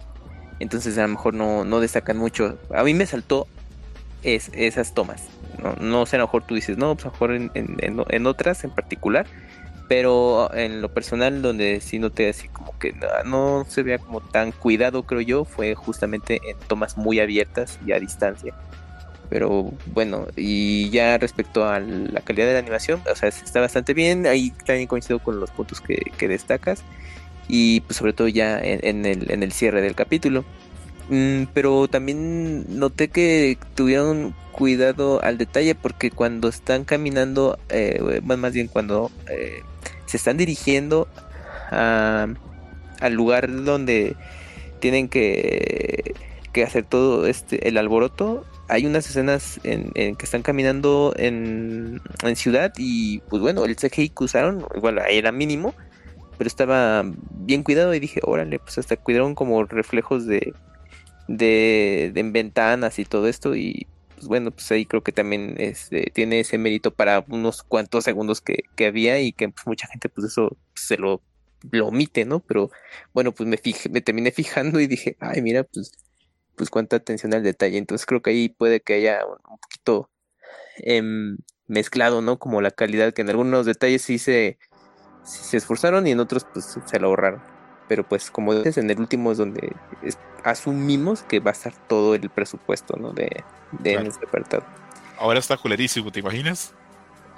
entonces 0.59 0.97
a 0.97 1.03
lo 1.03 1.09
mejor 1.09 1.33
no, 1.33 1.63
no 1.65 1.79
destacan 1.79 2.17
mucho. 2.17 2.57
A 2.73 2.83
mí 2.83 2.93
me 2.93 3.05
saltó 3.05 3.47
es, 4.23 4.49
esas 4.53 4.93
tomas. 4.93 5.23
No, 5.61 5.73
no 5.79 6.05
sé, 6.05 6.15
a 6.17 6.19
lo 6.19 6.25
mejor 6.25 6.43
tú 6.45 6.55
dices, 6.55 6.77
no, 6.77 6.95
pues 6.95 7.05
a 7.05 7.07
lo 7.09 7.11
mejor 7.13 7.31
en, 7.33 7.51
en- 7.53 7.77
en- 7.79 8.03
en 8.09 8.27
otras 8.27 8.63
en 8.63 8.71
particular, 8.71 9.25
pero 9.87 10.53
en 10.53 10.81
lo 10.81 10.89
personal, 10.89 11.41
donde 11.41 11.79
sí 11.81 11.97
noté 11.99 12.29
así 12.29 12.47
como 12.49 12.77
que 12.77 12.93
no, 12.93 13.07
no 13.25 13.65
se 13.69 13.83
vea 13.83 13.97
como 13.99 14.19
tan 14.21 14.51
cuidado, 14.51 15.03
creo 15.03 15.21
yo, 15.21 15.45
fue 15.45 15.75
justamente 15.75 16.41
en 16.47 16.57
tomas 16.67 16.97
muy 16.97 17.19
abiertas 17.19 17.79
y 17.85 17.91
a 17.93 17.99
distancia. 17.99 18.53
Pero 19.29 19.73
bueno, 19.87 20.27
y 20.37 20.89
ya 20.89 21.17
respecto 21.17 21.67
a 21.67 21.79
la 21.79 22.21
calidad 22.21 22.47
de 22.47 22.53
la 22.53 22.59
animación, 22.59 23.01
o 23.11 23.15
sea, 23.15 23.27
está 23.29 23.59
bastante 23.59 23.93
bien. 23.93 24.25
Ahí 24.25 24.51
también 24.65 24.87
coincido 24.87 25.19
con 25.19 25.39
los 25.41 25.51
puntos 25.51 25.81
que, 25.81 25.97
que 26.17 26.27
destacas. 26.29 26.81
Y 27.47 27.81
pues 27.81 27.97
sobre 27.97 28.13
todo 28.13 28.27
ya 28.27 28.59
en, 28.59 28.79
en 28.83 29.05
el, 29.05 29.31
en 29.31 29.43
el 29.43 29.51
cierre 29.51 29.81
del 29.81 29.95
capítulo. 29.95 30.45
Mm, 31.09 31.43
pero 31.53 31.87
también 31.87 32.65
noté 32.79 33.09
que 33.09 33.57
tuvieron 33.75 34.35
cuidado 34.51 35.21
al 35.23 35.37
detalle 35.37 35.75
porque 35.75 36.11
cuando 36.11 36.49
están 36.49 36.83
caminando, 36.83 37.57
eh, 37.69 38.21
más 38.23 38.53
bien 38.53 38.67
cuando 38.67 39.11
eh, 39.29 39.61
se 40.05 40.17
están 40.17 40.37
dirigiendo 40.37 41.07
a- 41.71 42.27
al 42.99 43.13
lugar 43.13 43.63
donde 43.63 44.15
tienen 44.79 45.09
que, 45.09 46.15
que 46.53 46.63
hacer 46.63 46.85
todo 46.85 47.27
este 47.27 47.67
el 47.67 47.77
alboroto, 47.77 48.45
hay 48.69 48.85
unas 48.85 49.09
escenas 49.09 49.59
en, 49.63 49.91
en 49.95 50.15
que 50.15 50.25
están 50.25 50.41
caminando 50.41 51.13
en, 51.17 52.01
en 52.23 52.35
ciudad 52.35 52.73
y 52.77 53.19
pues 53.29 53.41
bueno, 53.41 53.65
el 53.65 53.75
CGI 53.77 54.09
que 54.09 54.23
usaron, 54.23 54.65
igual 54.75 54.99
ahí 54.99 55.17
era 55.17 55.31
mínimo, 55.31 55.73
pero 56.37 56.47
estaba 56.47 57.03
bien 57.31 57.63
cuidado 57.63 57.93
y 57.93 57.99
dije, 57.99 58.21
órale, 58.23 58.59
pues 58.59 58.77
hasta 58.77 58.97
cuidaron 58.97 59.35
como 59.35 59.63
reflejos 59.65 60.25
de, 60.25 60.53
de, 61.27 62.11
de 62.13 62.19
en 62.19 62.33
ventanas 62.33 62.99
y 62.99 63.05
todo 63.05 63.27
esto 63.27 63.55
y 63.55 63.87
pues 64.17 64.27
bueno, 64.27 64.49
pues 64.49 64.71
ahí 64.71 64.85
creo 64.87 65.03
que 65.03 65.11
también 65.11 65.55
este, 65.59 66.09
tiene 66.11 66.39
ese 66.39 66.57
mérito 66.57 66.91
para 66.91 67.23
unos 67.29 67.61
cuantos 67.61 68.03
segundos 68.03 68.41
que, 68.41 68.63
que 68.75 68.87
había 68.87 69.19
y 69.19 69.31
que 69.31 69.49
pues, 69.49 69.67
mucha 69.67 69.87
gente 69.87 70.09
pues 70.09 70.25
eso 70.27 70.57
se 70.73 70.97
lo, 70.97 71.21
lo 71.71 71.87
omite, 71.87 72.25
¿no? 72.25 72.39
Pero 72.39 72.71
bueno, 73.13 73.31
pues 73.31 73.47
me 73.47 73.57
fijé, 73.57 73.89
me 73.89 74.01
terminé 74.01 74.31
fijando 74.33 74.79
y 74.79 74.87
dije, 74.87 75.17
ay, 75.19 75.43
mira, 75.43 75.63
pues, 75.65 75.91
pues 76.55 76.69
cuánta 76.71 76.95
atención 76.95 77.33
al 77.35 77.43
detalle. 77.43 77.77
Entonces 77.77 78.07
creo 78.07 78.21
que 78.23 78.31
ahí 78.31 78.49
puede 78.49 78.81
que 78.81 78.95
haya 78.95 79.19
un, 79.25 79.59
poquito 79.59 80.09
em, 80.77 81.37
mezclado, 81.67 82.21
¿no? 82.21 82.39
Como 82.39 82.61
la 82.61 82.71
calidad, 82.71 83.13
que 83.13 83.21
en 83.21 83.29
algunos 83.29 83.67
detalles 83.67 84.01
sí 84.01 84.17
se, 84.17 84.57
se 85.27 85.57
esforzaron 85.57 86.07
y 86.07 86.11
en 86.11 86.19
otros 86.19 86.45
pues 86.45 86.77
se 86.85 86.99
lo 86.99 87.07
ahorraron. 87.07 87.41
Pero 87.87 88.03
pues 88.03 88.31
como 88.31 88.53
dices, 88.53 88.77
en 88.77 88.89
el 88.89 88.99
último 88.99 89.31
es 89.31 89.37
donde 89.37 89.73
es- 90.01 90.17
asumimos 90.43 91.23
que 91.23 91.39
va 91.39 91.51
a 91.51 91.53
estar 91.53 91.73
todo 91.87 92.15
el 92.15 92.29
presupuesto, 92.29 92.97
¿no? 92.97 93.11
De, 93.11 93.43
de 93.71 93.93
Claro. 93.93 94.09
apartado. 94.27 94.63
Ahora 95.19 95.39
está 95.39 95.57
culerísimo, 95.57 96.11
¿te 96.11 96.19
imaginas? 96.19 96.73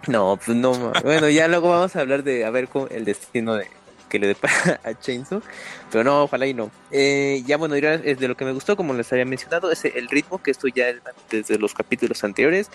No, 0.07 0.37
pues 0.43 0.57
no. 0.57 0.91
Bueno, 1.03 1.29
ya 1.29 1.47
luego 1.47 1.69
vamos 1.69 1.95
a 1.95 2.01
hablar 2.01 2.23
de 2.23 2.45
a 2.45 2.49
ver 2.49 2.69
el 2.89 3.05
destino 3.05 3.55
de 3.55 3.67
que 4.09 4.19
le 4.19 4.27
depara 4.27 4.81
a 4.83 4.93
Chainsaw. 4.93 5.41
Pero 5.91 6.03
no, 6.03 6.23
ojalá 6.23 6.47
y 6.47 6.53
no. 6.53 6.71
Eh, 6.91 7.43
ya 7.45 7.57
bueno, 7.57 7.75
es 7.75 8.19
de 8.19 8.27
lo 8.27 8.35
que 8.35 8.45
me 8.45 8.51
gustó, 8.51 8.75
como 8.75 8.93
les 8.93 9.11
había 9.13 9.25
mencionado, 9.25 9.71
es 9.71 9.85
el 9.85 10.09
ritmo, 10.09 10.41
que 10.41 10.51
esto 10.51 10.67
ya 10.67 10.89
es 10.89 10.97
desde 11.29 11.57
los 11.57 11.73
capítulos 11.73 12.23
anteriores. 12.23 12.69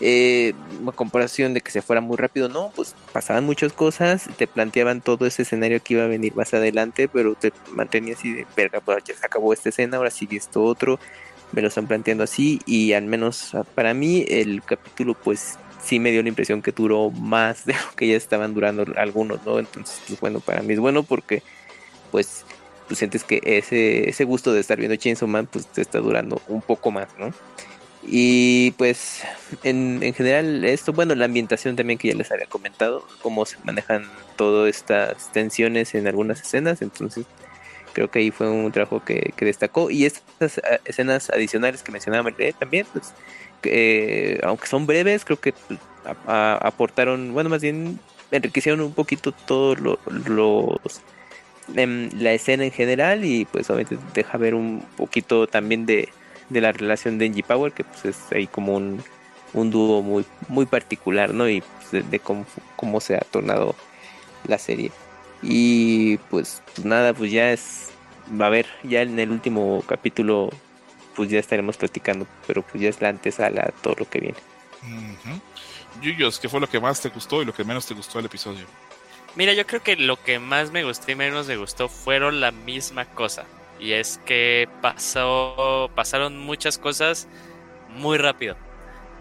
Eh, 0.00 0.52
a 0.86 0.92
comparación 0.92 1.54
de 1.54 1.62
que 1.62 1.70
se 1.70 1.80
fuera 1.80 2.00
muy 2.00 2.16
rápido, 2.16 2.48
no, 2.48 2.70
pues 2.76 2.94
pasaban 3.12 3.44
muchas 3.44 3.72
cosas, 3.72 4.28
te 4.36 4.46
planteaban 4.46 5.00
todo 5.00 5.26
ese 5.26 5.42
escenario 5.42 5.82
que 5.82 5.94
iba 5.94 6.04
a 6.04 6.08
venir 6.08 6.34
más 6.36 6.52
adelante, 6.52 7.08
pero 7.08 7.34
te 7.34 7.52
mantenía 7.72 8.14
así 8.14 8.32
de 8.32 8.46
verga, 8.54 8.80
pues 8.80 9.02
ya 9.04 9.14
se 9.14 9.24
acabó 9.24 9.54
esta 9.54 9.70
escena, 9.70 9.96
ahora 9.96 10.10
sigue 10.10 10.36
esto 10.36 10.62
otro, 10.62 11.00
me 11.52 11.62
lo 11.62 11.68
están 11.68 11.86
planteando 11.86 12.24
así, 12.24 12.60
y 12.66 12.92
al 12.92 13.04
menos 13.04 13.54
ah, 13.54 13.64
para 13.64 13.94
mí 13.94 14.24
el 14.28 14.62
capítulo 14.62 15.14
pues 15.14 15.58
sí 15.86 16.00
me 16.00 16.10
dio 16.10 16.22
la 16.22 16.28
impresión 16.28 16.62
que 16.62 16.72
duró 16.72 17.10
más 17.10 17.64
de 17.64 17.74
lo 17.74 17.96
que 17.96 18.08
ya 18.08 18.16
estaban 18.16 18.54
durando 18.54 18.84
algunos, 18.96 19.44
¿no? 19.44 19.58
Entonces, 19.58 20.00
pues 20.06 20.20
bueno, 20.20 20.40
para 20.40 20.62
mí 20.62 20.74
es 20.74 20.80
bueno 20.80 21.02
porque 21.02 21.42
pues 22.10 22.44
tú 22.88 22.94
sientes 22.94 23.24
que 23.24 23.40
ese, 23.42 24.08
ese 24.08 24.24
gusto 24.24 24.52
de 24.52 24.60
estar 24.60 24.78
viendo 24.78 24.96
Chainsaw 24.96 25.28
Man 25.28 25.46
pues 25.46 25.66
te 25.66 25.82
está 25.82 25.98
durando 25.98 26.40
un 26.48 26.62
poco 26.62 26.90
más, 26.90 27.08
¿no? 27.18 27.32
Y 28.08 28.70
pues 28.72 29.22
en, 29.64 30.00
en 30.02 30.14
general 30.14 30.64
esto, 30.64 30.92
bueno, 30.92 31.14
la 31.14 31.24
ambientación 31.24 31.74
también 31.74 31.98
que 31.98 32.08
ya 32.08 32.14
les 32.14 32.30
había 32.30 32.46
comentado, 32.46 33.04
cómo 33.20 33.44
se 33.46 33.56
manejan 33.64 34.04
todas 34.36 34.70
estas 34.70 35.32
tensiones 35.32 35.94
en 35.94 36.06
algunas 36.06 36.40
escenas, 36.40 36.82
entonces 36.82 37.26
creo 37.96 38.10
que 38.10 38.18
ahí 38.18 38.30
fue 38.30 38.50
un 38.50 38.70
trabajo 38.72 39.02
que, 39.02 39.32
que 39.36 39.46
destacó. 39.46 39.90
Y 39.90 40.04
estas 40.04 40.58
eh, 40.58 40.80
escenas 40.84 41.30
adicionales 41.30 41.82
que 41.82 41.90
mencionaba 41.90 42.24
Merlé 42.24 42.52
también, 42.52 42.86
pues 42.92 43.14
eh, 43.64 44.40
aunque 44.42 44.66
son 44.66 44.86
breves, 44.86 45.24
creo 45.24 45.40
que 45.40 45.54
a- 46.26 46.58
aportaron, 46.62 47.32
bueno, 47.32 47.50
más 47.50 47.62
bien 47.62 47.98
enriquecieron 48.30 48.80
un 48.80 48.92
poquito 48.92 49.32
todos 49.32 49.78
lo- 49.80 49.98
los 50.26 51.00
em, 51.74 52.10
la 52.18 52.32
escena 52.32 52.64
en 52.64 52.70
general 52.70 53.24
y 53.24 53.44
pues 53.44 53.68
obviamente 53.70 53.98
deja 54.14 54.38
ver 54.38 54.54
un 54.54 54.84
poquito 54.96 55.46
también 55.46 55.84
de, 55.86 56.08
de 56.48 56.60
la 56.60 56.70
relación 56.72 57.18
de 57.18 57.26
Angie 57.26 57.42
Power 57.42 57.72
que 57.72 57.82
pues 57.84 58.04
es 58.04 58.18
ahí 58.32 58.46
como 58.46 58.76
un, 58.76 59.02
un 59.52 59.70
dúo 59.70 60.00
muy 60.02 60.24
muy 60.48 60.66
particular 60.66 61.34
no 61.34 61.48
y 61.48 61.60
pues, 61.62 61.90
de, 61.90 62.02
de 62.02 62.18
cómo, 62.20 62.46
cómo 62.76 63.00
se 63.00 63.16
ha 63.16 63.20
tornado 63.20 63.74
la 64.46 64.58
serie. 64.58 64.92
Y 65.42 66.18
pues, 66.30 66.62
pues 66.74 66.84
nada 66.86 67.12
pues 67.14 67.32
ya 67.32 67.52
es 67.52 67.88
va 68.40 68.46
a 68.46 68.50
ver 68.50 68.66
ya 68.84 69.02
en 69.02 69.18
el 69.18 69.30
último 69.30 69.82
capítulo 69.86 70.50
pues 71.16 71.30
ya 71.30 71.40
estaremos 71.40 71.76
platicando 71.76 72.26
pero 72.46 72.62
pues 72.62 72.82
ya 72.82 72.88
es 72.88 73.00
la 73.00 73.08
antesala 73.08 73.62
a 73.62 73.72
todo 73.82 73.94
lo 73.98 74.08
que 74.08 74.20
viene. 74.20 74.38
Yuyos, 76.00 76.38
¿qué 76.38 76.48
fue 76.48 76.60
lo 76.60 76.68
que 76.68 76.78
más 76.78 77.00
te 77.00 77.08
gustó 77.08 77.42
y 77.42 77.44
lo 77.44 77.54
que 77.54 77.64
menos 77.64 77.86
te 77.86 77.94
gustó 77.94 78.18
del 78.18 78.26
episodio? 78.26 78.66
Mira, 79.34 79.52
yo 79.52 79.66
creo 79.66 79.82
que 79.82 79.96
lo 79.96 80.22
que 80.22 80.38
más 80.38 80.70
me 80.70 80.84
gustó 80.84 81.10
y 81.10 81.14
menos 81.14 81.46
me 81.46 81.56
gustó 81.56 81.88
fueron 81.88 82.40
la 82.40 82.52
misma 82.52 83.04
cosa. 83.06 83.44
Y 83.78 83.92
es 83.92 84.18
que 84.24 84.68
pasó, 84.80 85.90
pasaron 85.94 86.38
muchas 86.38 86.78
cosas 86.78 87.28
muy 87.90 88.18
rápido. 88.18 88.56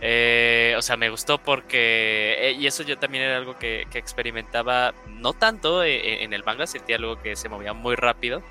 Eh, 0.01 0.75
o 0.77 0.81
sea, 0.81 0.97
me 0.97 1.09
gustó 1.09 1.37
porque... 1.37 2.35
eh, 2.39 2.51
y 2.57 2.67
eso 2.67 2.83
yo 2.83 2.97
también 2.97 3.23
era 3.23 3.37
algo 3.37 3.57
que, 3.57 3.87
que 3.91 3.97
experimentaba, 3.97 4.93
no 5.07 5.33
tanto 5.33 5.83
eh, 5.83 6.23
en 6.23 6.33
el 6.33 6.43
manga, 6.43 6.67
sentía 6.67 6.97
algo 6.97 7.21
que 7.21 7.35
se 7.35 7.49
movía 7.49 7.73
muy 7.73 7.95
rápido. 7.95 8.41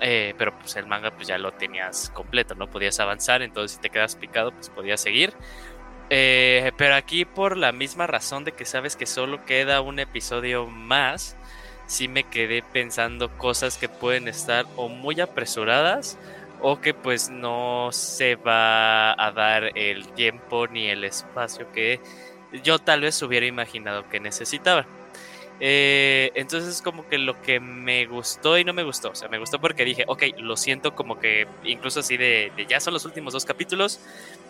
Eh, 0.00 0.34
pero 0.38 0.56
pues 0.56 0.76
el 0.76 0.86
manga 0.86 1.10
pues 1.10 1.26
ya 1.26 1.38
lo 1.38 1.52
tenías 1.52 2.10
completo, 2.10 2.54
no 2.54 2.68
podías 2.68 3.00
avanzar, 3.00 3.42
entonces 3.42 3.76
si 3.76 3.80
te 3.80 3.90
quedas 3.90 4.16
picado 4.16 4.52
pues 4.52 4.68
podías 4.68 5.00
seguir. 5.00 5.32
Eh, 6.10 6.72
pero 6.76 6.94
aquí 6.94 7.24
por 7.24 7.56
la 7.56 7.72
misma 7.72 8.06
razón 8.06 8.44
de 8.44 8.52
que 8.52 8.64
sabes 8.64 8.96
que 8.96 9.06
solo 9.06 9.44
queda 9.44 9.80
un 9.80 9.98
episodio 9.98 10.66
más, 10.66 11.36
sí 11.86 12.08
me 12.08 12.24
quedé 12.24 12.62
pensando 12.62 13.36
cosas 13.36 13.76
que 13.76 13.88
pueden 13.88 14.28
estar 14.28 14.66
o 14.76 14.88
muy 14.88 15.20
apresuradas 15.20 16.18
o 16.60 16.80
que 16.80 16.94
pues 16.94 17.28
no 17.30 17.90
se 17.92 18.36
va 18.36 19.12
a 19.12 19.32
dar 19.32 19.76
el 19.76 20.08
tiempo 20.08 20.66
ni 20.66 20.88
el 20.88 21.04
espacio 21.04 21.70
que 21.72 22.00
yo 22.62 22.78
tal 22.78 23.02
vez 23.02 23.20
hubiera 23.22 23.46
imaginado 23.46 24.08
que 24.08 24.20
necesitaba. 24.20 24.86
Eh, 25.60 26.30
entonces 26.36 26.80
como 26.82 27.08
que 27.08 27.18
lo 27.18 27.40
que 27.42 27.58
me 27.58 28.06
gustó 28.06 28.58
y 28.58 28.64
no 28.64 28.72
me 28.72 28.84
gustó, 28.84 29.10
o 29.10 29.14
sea, 29.16 29.28
me 29.28 29.38
gustó 29.38 29.60
porque 29.60 29.84
dije, 29.84 30.04
ok, 30.06 30.22
lo 30.38 30.56
siento 30.56 30.94
como 30.94 31.18
que 31.18 31.48
incluso 31.64 32.00
así 32.00 32.16
de, 32.16 32.52
ya 32.68 32.78
son 32.78 32.94
los 32.94 33.04
últimos 33.04 33.32
dos 33.32 33.44
capítulos, 33.44 33.98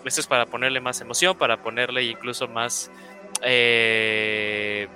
esto 0.05 0.21
es 0.21 0.27
para 0.27 0.45
ponerle 0.45 0.81
más 0.81 1.01
emoción, 1.01 1.37
para 1.37 1.57
ponerle 1.57 2.05
incluso 2.05 2.47
más, 2.47 2.91
eh, 3.43 4.87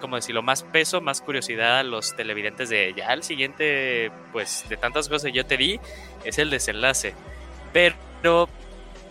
¿cómo 0.00 0.16
decirlo? 0.16 0.42
Más 0.42 0.62
peso, 0.62 1.02
más 1.02 1.20
curiosidad 1.20 1.80
a 1.80 1.82
los 1.82 2.16
televidentes 2.16 2.70
de 2.70 2.94
ya 2.96 3.12
el 3.12 3.22
siguiente, 3.22 4.10
pues 4.32 4.64
de 4.70 4.78
tantas 4.78 5.06
cosas 5.06 5.24
que 5.24 5.32
yo 5.32 5.44
te 5.44 5.58
di, 5.58 5.78
es 6.24 6.38
el 6.38 6.48
desenlace. 6.48 7.12
Pero 7.74 8.48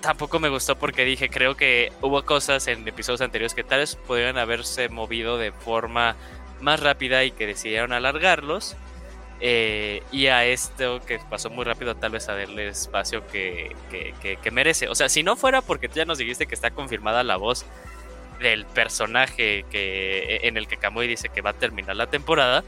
tampoco 0.01 0.39
me 0.39 0.49
gustó 0.49 0.75
porque 0.75 1.05
dije, 1.05 1.29
creo 1.29 1.55
que 1.55 1.91
hubo 2.01 2.23
cosas 2.23 2.67
en 2.67 2.87
episodios 2.87 3.21
anteriores 3.21 3.53
que 3.53 3.63
tal 3.63 3.79
vez 3.79 3.95
podrían 3.95 4.37
haberse 4.39 4.89
movido 4.89 5.37
de 5.37 5.51
forma 5.51 6.15
más 6.61 6.79
rápida 6.79 7.23
y 7.23 7.31
que 7.31 7.47
decidieron 7.47 7.93
alargarlos. 7.93 8.75
Eh, 9.39 10.01
y 10.11 10.27
a 10.27 10.45
esto 10.45 10.99
que 11.05 11.19
pasó 11.29 11.51
muy 11.51 11.63
rápido, 11.63 11.95
tal 11.95 12.11
vez 12.11 12.27
a 12.27 12.35
darle 12.35 12.69
espacio 12.69 13.25
que, 13.27 13.75
que, 13.91 14.13
que, 14.21 14.37
que 14.37 14.51
merece. 14.51 14.87
O 14.89 14.95
sea, 14.95 15.09
si 15.09 15.21
no 15.21 15.35
fuera 15.35 15.61
porque 15.61 15.87
tú 15.87 15.95
ya 15.95 16.05
nos 16.05 16.17
dijiste 16.17 16.47
que 16.47 16.55
está 16.55 16.71
confirmada 16.71 17.23
la 17.23 17.37
voz 17.37 17.65
del 18.39 18.65
personaje 18.65 19.65
que 19.69 20.39
en 20.43 20.57
el 20.57 20.67
que 20.67 20.77
Kamui 20.77 21.07
dice 21.07 21.29
que 21.29 21.41
va 21.41 21.51
a 21.51 21.53
terminar 21.53 21.95
la 21.95 22.07
temporada. 22.07 22.63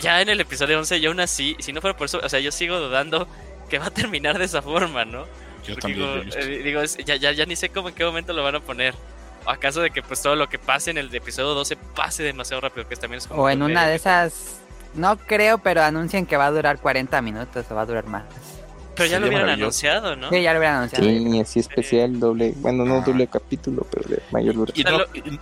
Ya 0.00 0.20
en 0.20 0.28
el 0.28 0.40
episodio 0.40 0.78
11 0.78 1.00
yo 1.00 1.10
aún 1.10 1.20
así, 1.20 1.56
si 1.60 1.72
no 1.72 1.80
fuera 1.80 1.96
por 1.96 2.06
eso, 2.06 2.20
o 2.22 2.28
sea, 2.28 2.40
yo 2.40 2.52
sigo 2.52 2.78
dudando 2.78 3.26
que 3.70 3.78
va 3.78 3.86
a 3.86 3.90
terminar 3.90 4.38
de 4.38 4.44
esa 4.44 4.62
forma, 4.62 5.04
¿no? 5.04 5.26
Yo 5.64 5.74
Porque 5.74 5.80
también. 5.80 6.30
digo, 6.30 6.36
eh, 6.36 6.62
digo, 6.62 6.82
ya, 6.84 7.16
ya, 7.16 7.32
ya 7.32 7.46
ni 7.46 7.56
sé 7.56 7.70
cómo 7.70 7.88
en 7.88 7.94
qué 7.94 8.04
momento 8.04 8.32
lo 8.32 8.42
van 8.42 8.56
a 8.56 8.60
poner. 8.60 8.94
¿O 9.48 9.50
acaso 9.50 9.80
de 9.80 9.90
que 9.90 10.02
pues 10.02 10.20
todo 10.20 10.36
lo 10.36 10.46
que 10.50 10.58
pase 10.58 10.90
en 10.90 10.98
el 10.98 11.14
episodio 11.14 11.54
12 11.54 11.76
pase 11.96 12.22
demasiado 12.22 12.60
rápido? 12.60 12.86
Que 12.86 12.96
también 12.96 13.16
es 13.18 13.26
como 13.26 13.42
O 13.44 13.48
en 13.48 13.62
una 13.62 13.86
de 13.86 13.94
esas, 13.94 14.58
no 14.94 15.16
creo, 15.16 15.56
pero 15.56 15.82
anuncian 15.82 16.26
que 16.26 16.36
va 16.36 16.44
a 16.46 16.50
durar 16.50 16.78
40 16.78 17.22
minutos 17.22 17.64
o 17.70 17.74
va 17.74 17.80
a 17.80 17.86
durar 17.86 18.06
más. 18.06 18.24
Pero 18.94 19.08
ya 19.08 19.18
lo 19.18 19.28
hubieran 19.28 19.48
anunciado, 19.48 20.16
¿no? 20.16 20.28
Sí, 20.28 20.42
ya 20.42 20.52
lo 20.52 20.58
hubieran 20.58 20.76
anunciado. 20.78 21.04
Sí, 21.06 21.40
así 21.40 21.60
especial, 21.60 22.20
doble, 22.20 22.52
bueno, 22.56 22.84
no 22.84 22.96
Ah. 22.96 23.02
doble 23.06 23.26
capítulo, 23.26 23.86
pero 23.90 24.06
de 24.10 24.22
mayor 24.32 24.52
Y 24.74 24.82
duración. 24.84 25.32
no- 25.36 25.38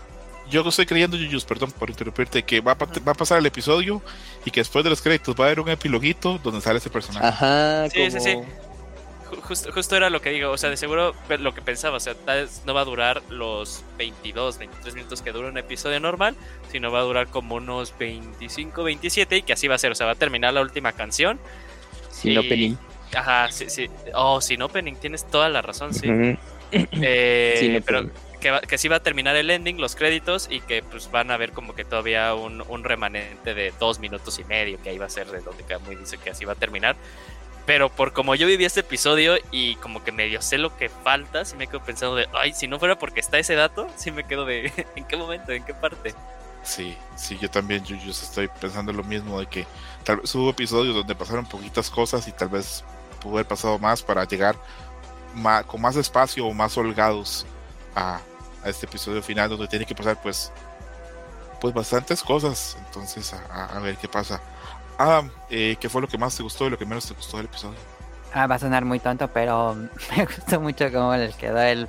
yo 0.49 0.69
estoy 0.69 0.87
creyendo, 0.87 1.17
Yuyus, 1.17 1.45
perdón 1.45 1.73
por 1.73 1.91
interrumpirte, 1.91 2.45
que 2.45 2.61
va 2.61 2.73
a, 2.73 2.77
va 2.77 3.11
a 3.11 3.15
pasar 3.17 3.39
el 3.39 3.47
episodio 3.47 4.01
y 4.45 4.53
que 4.53 4.61
después 4.61 4.85
de 4.85 4.91
los 4.91 5.03
créditos 5.03 5.35
va 5.35 5.45
a 5.45 5.47
haber 5.49 5.59
un 5.59 5.69
epiloguito 5.71 6.39
donde 6.39 6.61
sale 6.61 6.79
ese 6.79 6.91
personaje. 6.91 7.27
Ajá, 7.27 7.91
Sí, 7.91 8.09
sí, 8.13 8.19
como... 8.19 8.25
sí. 8.25 8.39
Justo, 9.43 9.73
justo 9.73 9.97
era 9.97 10.11
lo 10.11 10.21
que 10.21 10.31
digo, 10.31 10.51
o 10.51 10.59
sea, 10.59 10.71
de 10.71 10.77
seguro 10.77 11.15
lo 11.39 11.55
que 11.55 11.63
pensaba, 11.63 11.97
o 11.97 12.01
sea, 12.01 12.15
tal 12.15 12.49
no 12.65 12.75
va 12.75 12.81
a 12.81 12.85
durar 12.85 13.23
los 13.29 13.85
22, 13.99 14.59
23 14.59 14.95
minutos 14.95 15.23
que 15.23 15.33
dura 15.33 15.49
un 15.49 15.59
episodio 15.59 16.01
normal, 16.01 16.35
sino 16.71 16.91
va 16.91 17.01
a 17.01 17.03
durar 17.03 17.29
como 17.29 17.55
unos 17.57 17.97
25, 17.99 18.83
27 18.83 19.37
y 19.39 19.43
que 19.43 19.53
así 19.53 19.69
va 19.69 19.75
a 19.77 19.79
ser, 19.79 19.93
o 19.93 19.95
sea, 19.95 20.07
va 20.07 20.13
a 20.13 20.17
terminar 20.17 20.53
la 20.55 20.63
última 20.63 20.93
canción. 20.93 21.39
Sin 22.11 22.33
y- 22.33 22.39
opening. 22.39 22.77
Ajá, 23.15 23.51
sí, 23.53 23.71
sí. 23.71 23.89
Oh, 24.15 24.41
sin 24.41 24.63
opening, 24.63 24.95
tienes 24.97 25.25
toda 25.27 25.49
la 25.49 25.63
razón, 25.63 25.95
sí. 25.95 26.11
Ujú. 26.11 26.37
Eh, 26.73 27.57
Sin 27.61 27.81
pero 27.83 28.11
que, 28.41 28.51
va- 28.51 28.61
que 28.61 28.79
sí 28.79 28.89
va 28.89 28.97
a 28.97 29.01
terminar 29.03 29.37
el 29.37 29.49
ending, 29.51 29.81
los 29.81 29.95
créditos, 29.95 30.49
y 30.51 30.61
que 30.61 30.83
pues 30.83 31.11
van 31.11 31.31
a 31.31 31.37
ver 31.37 31.53
como 31.53 31.75
que 31.75 31.85
todavía 31.85 32.35
un, 32.35 32.65
un 32.69 32.85
remanente 32.85 33.55
de 33.55 33.73
dos 33.79 34.01
minutos 34.01 34.39
y 34.41 34.45
medio, 34.45 34.83
que 34.83 34.91
ahí 34.91 34.99
va 34.99 35.07
a 35.07 35.11
ser 35.11 35.29
de 35.29 35.41
donde 35.41 35.63
Kamui 35.63 35.95
dice 35.95 36.19
que 36.19 36.31
así 36.31 36.45
va 36.45 36.55
a 36.55 36.57
terminar. 36.57 36.97
Pero 37.67 37.91
por 37.91 38.13
como 38.13 38.35
yo 38.37 38.47
viví 38.47 38.65
este 38.65 38.81
episodio 38.81 39.35
y 39.51 39.75
como 39.77 40.05
que 40.05 40.13
medio 40.13 40.41
sé 40.41 40.57
lo 40.59 40.77
que 40.77 40.89
falta, 40.89 41.45
sí 41.45 41.57
me 41.57 41.67
quedo 41.67 41.83
pensando 41.85 42.15
de, 42.17 42.29
ay, 42.33 42.53
si 42.55 42.69
no 42.69 42.79
fuera 42.79 42.97
porque 42.99 43.21
está 43.21 43.39
ese 43.39 43.55
dato, 43.57 43.89
sí 43.97 44.13
me 44.13 44.25
quedo 44.25 44.45
de, 44.47 44.73
¿en 44.97 45.05
qué 45.05 45.17
momento? 45.17 45.53
¿En 45.53 45.65
qué 45.65 45.75
parte? 45.75 46.15
Sí, 46.63 46.97
sí, 47.17 47.39
yo 47.39 47.51
también, 47.51 47.85
Yuyus, 47.85 48.23
estoy 48.23 48.49
pensando 48.49 48.93
lo 48.93 49.05
mismo 49.05 49.39
de 49.41 49.47
que 49.47 49.67
tal 50.05 50.19
vez 50.19 50.35
hubo 50.35 50.51
episodios 50.51 50.95
donde 50.97 51.15
pasaron 51.15 51.47
poquitas 51.47 51.91
cosas 51.91 52.27
y 52.29 52.33
tal 52.33 52.49
vez 52.49 52.85
pudo 53.21 53.35
haber 53.35 53.47
pasado 53.47 53.79
más 53.79 54.03
para 54.03 54.25
llegar 54.25 54.57
ma- 55.35 55.63
con 55.65 55.81
más 55.81 55.95
espacio 55.97 56.47
o 56.47 56.53
más 56.55 56.77
holgados 56.77 57.47
a, 57.95 58.21
a 58.65 58.69
este 58.69 58.87
episodio 58.87 59.23
final 59.23 59.49
donde 59.51 59.69
tiene 59.69 59.87
que 59.87 59.95
pasar 59.95 60.21
pues 60.23 60.53
pues 61.61 61.73
bastantes 61.73 62.23
cosas. 62.23 62.77
Entonces, 62.87 63.33
a 63.33 63.79
ver 63.81 63.97
qué 63.97 64.09
pasa. 64.09 64.41
Adam, 64.99 65.31
eh, 65.51 65.77
¿qué 65.79 65.89
fue 65.89 66.01
lo 66.01 66.09
que 66.09 66.19
más 66.19 66.37
te 66.37 66.43
gustó 66.43 66.67
y 66.67 66.71
lo 66.71 66.79
que 66.79 66.87
menos 66.87 67.07
te 67.07 67.15
gustó 67.15 67.37
del 67.37 67.47
episodio? 67.47 67.79
Ah, 68.33 68.47
va 68.47 68.57
a 68.57 68.59
sonar 68.59 68.85
muy 68.85 68.99
tonto, 68.99 69.29
pero 69.29 69.75
me 70.17 70.25
gustó 70.25 70.61
mucho 70.61 70.91
cómo 70.93 71.15
les 71.17 71.35
quedó 71.37 71.61
el, 71.61 71.89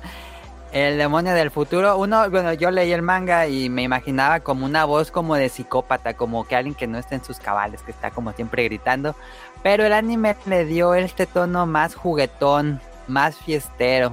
el 0.72 0.98
demonio 0.98 1.34
del 1.34 1.50
futuro. 1.50 1.96
Uno, 1.96 2.28
bueno, 2.30 2.52
yo 2.52 2.70
leí 2.70 2.92
el 2.92 3.02
manga 3.02 3.46
y 3.46 3.68
me 3.68 3.82
imaginaba 3.82 4.40
como 4.40 4.66
una 4.66 4.84
voz 4.84 5.10
como 5.10 5.34
de 5.36 5.48
psicópata, 5.48 6.14
como 6.14 6.46
que 6.46 6.56
alguien 6.56 6.74
que 6.74 6.86
no 6.86 6.98
está 6.98 7.14
en 7.14 7.24
sus 7.24 7.38
cabales, 7.38 7.82
que 7.82 7.90
está 7.90 8.10
como 8.10 8.32
siempre 8.32 8.64
gritando. 8.64 9.14
Pero 9.62 9.84
el 9.84 9.92
anime 9.92 10.36
le 10.46 10.64
dio 10.64 10.94
este 10.94 11.26
tono 11.26 11.66
más 11.66 11.94
juguetón, 11.94 12.80
más 13.06 13.36
fiestero. 13.36 14.12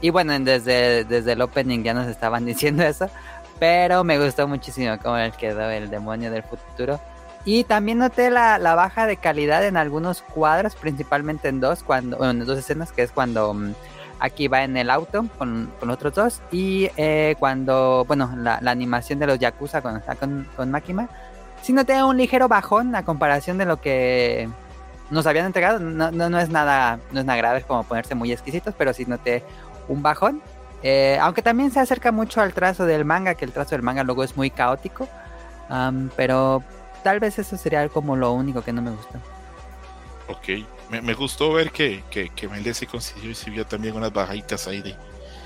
Y 0.00 0.10
bueno, 0.10 0.38
desde, 0.38 1.04
desde 1.04 1.32
el 1.32 1.40
opening 1.40 1.82
ya 1.82 1.94
nos 1.94 2.06
estaban 2.08 2.44
diciendo 2.46 2.82
eso. 2.82 3.08
Pero 3.58 4.04
me 4.04 4.18
gustó 4.18 4.46
muchísimo 4.48 4.98
cómo 5.02 5.16
les 5.16 5.36
quedó 5.36 5.70
el 5.70 5.88
demonio 5.88 6.30
del 6.30 6.42
futuro. 6.42 7.00
Y 7.44 7.64
también 7.64 7.98
noté 7.98 8.30
la, 8.30 8.58
la 8.58 8.74
baja 8.74 9.06
de 9.06 9.18
calidad 9.18 9.64
en 9.66 9.76
algunos 9.76 10.22
cuadros, 10.22 10.74
principalmente 10.76 11.48
en 11.48 11.60
dos, 11.60 11.82
cuando, 11.82 12.30
en 12.30 12.44
dos 12.44 12.58
escenas, 12.58 12.90
que 12.90 13.02
es 13.02 13.10
cuando 13.10 13.52
mm, 13.52 13.74
aquí 14.18 14.48
va 14.48 14.64
en 14.64 14.76
el 14.76 14.88
auto 14.88 15.26
con, 15.36 15.70
con 15.78 15.90
otros 15.90 16.14
dos, 16.14 16.42
y 16.50 16.90
eh, 16.96 17.36
cuando, 17.38 18.04
bueno, 18.06 18.30
la, 18.36 18.58
animación 18.70 19.18
de 19.18 19.26
los 19.26 19.38
Yakuza 19.38 19.82
cuando 19.82 20.00
con, 20.18 20.48
con 20.56 20.70
Makima, 20.70 21.08
sí 21.62 21.72
noté 21.72 22.02
un 22.02 22.16
ligero 22.16 22.48
bajón 22.48 22.94
a 22.94 23.04
comparación 23.04 23.58
de 23.58 23.66
lo 23.66 23.80
que 23.80 24.48
nos 25.10 25.26
habían 25.26 25.46
entregado. 25.46 25.78
No, 25.78 26.10
no, 26.10 26.30
no 26.30 26.40
es 26.40 26.48
nada, 26.48 26.98
no 27.12 27.20
es 27.20 27.26
nada 27.26 27.36
grave, 27.36 27.58
es 27.58 27.66
como 27.66 27.84
ponerse 27.84 28.14
muy 28.14 28.32
exquisitos, 28.32 28.74
pero 28.76 28.92
sí 28.94 29.04
noté 29.06 29.42
un 29.88 30.02
bajón. 30.02 30.40
Eh, 30.82 31.18
aunque 31.20 31.40
también 31.40 31.70
se 31.70 31.80
acerca 31.80 32.12
mucho 32.12 32.40
al 32.40 32.52
trazo 32.52 32.84
del 32.84 33.04
manga, 33.04 33.34
que 33.34 33.44
el 33.44 33.52
trazo 33.52 33.70
del 33.70 33.82
manga 33.82 34.02
luego 34.04 34.24
es 34.24 34.36
muy 34.36 34.50
caótico. 34.50 35.08
pero 36.16 36.62
tal 37.04 37.20
vez 37.20 37.38
eso 37.38 37.56
sería 37.56 37.88
como 37.88 38.16
lo 38.16 38.32
único 38.32 38.62
que 38.62 38.72
no 38.72 38.82
me 38.82 38.90
gusta. 38.90 39.20
Ok, 40.26 40.48
me, 40.90 41.02
me 41.02 41.14
gustó 41.14 41.52
ver 41.52 41.70
que, 41.70 42.02
que, 42.10 42.30
que 42.30 42.48
Melissa 42.48 42.80
sí 42.80 42.86
consiguió 42.86 43.30
y 43.30 43.34
sí 43.34 43.50
vio 43.50 43.66
también 43.66 43.94
unas 43.94 44.12
bajitas 44.12 44.66
ahí 44.66 44.80
de, 44.82 44.96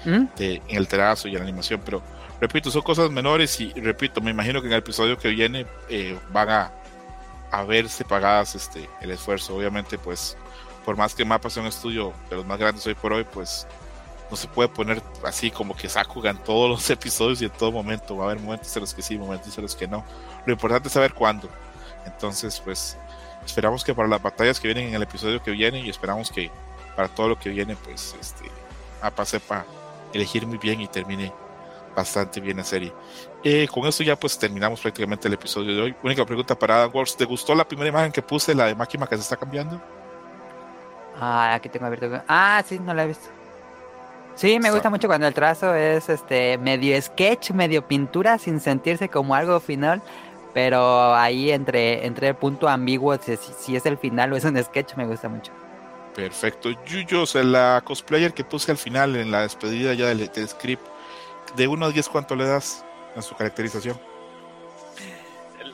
¿Mm? 0.05 0.27
de- 0.37 0.63
en 0.69 0.77
el 0.77 0.89
trazo 0.89 1.29
y 1.29 1.33
en 1.33 1.39
la 1.39 1.45
animación, 1.45 1.83
pero 1.85 2.01
repito, 2.41 2.71
son 2.71 2.83
cosas 2.83 3.11
menores 3.11 3.61
y 3.61 3.73
repito, 3.75 4.21
me 4.21 4.31
imagino 4.31 4.61
que 4.61 4.69
en 4.69 4.75
el 4.75 4.79
episodio 4.79 5.19
que 5.19 5.29
viene 5.29 5.67
eh, 5.89 6.17
van 6.33 6.49
a, 6.51 6.73
a 7.51 7.65
verse 7.65 8.05
pagadas 8.05 8.55
este, 8.55 8.89
el 9.01 9.11
esfuerzo. 9.11 9.57
Obviamente, 9.57 9.99
pues, 9.99 10.37
por 10.85 10.97
más 10.97 11.15
que 11.15 11.25
Mapa 11.25 11.51
sea 11.51 11.63
un 11.63 11.69
estudio 11.69 12.13
de 12.31 12.37
los 12.37 12.47
más 12.47 12.59
grandes 12.59 12.87
hoy 12.87 12.95
por 12.95 13.13
hoy, 13.13 13.25
pues 13.25 13.67
no 14.31 14.37
se 14.37 14.47
puede 14.47 14.69
poner 14.69 15.03
así 15.25 15.51
como 15.51 15.75
que 15.75 15.89
Sakuga 15.89 16.31
en 16.31 16.39
todos 16.39 16.69
los 16.71 16.89
episodios 16.91 17.43
y 17.43 17.47
en 17.47 17.51
todo 17.51 17.73
momento. 17.73 18.17
Va 18.17 18.27
a 18.27 18.31
haber 18.31 18.41
momentos 18.43 18.77
en 18.77 18.83
los 18.83 18.95
que 18.95 19.03
sí, 19.03 19.19
momentos 19.19 19.57
en 19.59 19.63
los 19.63 19.75
que 19.75 19.89
no. 19.89 20.05
Lo 20.49 20.55
importante 20.55 20.89
es 20.89 20.95
saber 20.95 21.13
cuándo. 21.13 21.47
Entonces, 22.07 22.59
pues, 22.65 22.97
esperamos 23.45 23.85
que 23.85 23.95
para 23.95 24.09
las 24.09 24.23
batallas 24.23 24.59
que 24.59 24.67
vienen 24.67 24.89
en 24.89 24.95
el 24.95 25.03
episodio 25.03 25.43
que 25.43 25.51
viene 25.51 25.81
y 25.81 25.91
esperamos 25.91 26.31
que 26.31 26.51
para 26.97 27.07
todo 27.07 27.29
lo 27.29 27.39
que 27.39 27.51
viene, 27.51 27.77
pues, 27.77 28.17
este, 28.19 28.47
Mapa 29.03 29.27
sepa 29.27 29.67
elegir 30.15 30.47
muy 30.47 30.57
bien 30.57 30.81
y 30.81 30.89
termine 30.89 31.31
bastante 31.95 32.41
bien 32.41 32.57
la 32.57 32.65
serie. 32.65 32.95
Eh, 33.45 33.69
con 33.71 33.85
esto 33.85 34.03
ya 34.03 34.17
pues 34.17 34.39
terminamos 34.39 34.81
prácticamente 34.81 35.29
el 35.29 35.35
episodio 35.35 35.77
de 35.77 35.83
hoy. 35.83 35.97
Única 36.03 36.25
pregunta 36.25 36.59
para 36.59 36.85
Adam 36.85 37.05
¿te 37.19 37.27
gustó 37.27 37.55
la 37.55 37.69
primera 37.69 37.91
imagen 37.91 38.11
que 38.11 38.23
puse, 38.23 38.55
la 38.55 38.65
de 38.65 38.75
Máquina 38.75 39.07
que 39.07 39.17
se 39.17 39.21
está 39.21 39.37
cambiando? 39.37 39.79
Ah, 41.21 41.53
aquí 41.53 41.69
tengo 41.69 41.85
abierto. 41.85 42.23
Ah, 42.27 42.65
sí, 42.67 42.79
no 42.79 42.95
la 42.95 43.05
he 43.05 43.09
visto. 43.09 43.29
Sí, 44.39 44.61
me 44.61 44.71
gusta 44.71 44.89
mucho 44.89 45.09
cuando 45.09 45.27
el 45.27 45.35
trazo 45.35 45.75
es 45.75 46.09
este 46.09 46.59
medio 46.59 47.03
sketch, 47.03 47.51
medio 47.51 47.85
pintura, 47.85 48.39
sin 48.39 48.61
sentirse 48.61 49.09
como 49.09 49.35
algo 49.35 49.59
final. 49.59 50.01
Pero 50.55 51.15
ahí 51.15 51.51
entre, 51.51 52.07
entre 52.07 52.29
el 52.29 52.35
punto 52.35 52.69
ambiguo, 52.69 53.17
si, 53.19 53.37
si- 53.37 53.77
es 53.77 53.87
el 53.87 53.99
final 53.99 54.33
o 54.33 54.37
es 54.37 54.45
un 54.45 54.63
sketch, 54.63 54.95
me 54.97 55.07
gusta 55.07 55.29
mucho. 55.29 55.53
Perfecto. 56.15 56.71
Yuyos, 56.87 57.35
la 57.37 57.81
cosplayer 57.85 58.33
que 58.35 58.43
puse 58.45 58.71
al 58.73 58.79
final 58.79 59.15
en 59.17 59.31
la 59.31 59.43
despedida 59.43 59.95
ya 59.95 60.07
del, 60.07 60.27
del 60.33 60.49
script, 60.49 60.85
de 61.55 61.69
1 61.69 61.87
a 61.87 61.91
10, 61.91 62.09
¿cuánto 62.09 62.35
le 62.35 62.45
das 62.47 62.85
a 63.15 63.23
su 63.23 63.37
caracterización? 63.37 64.01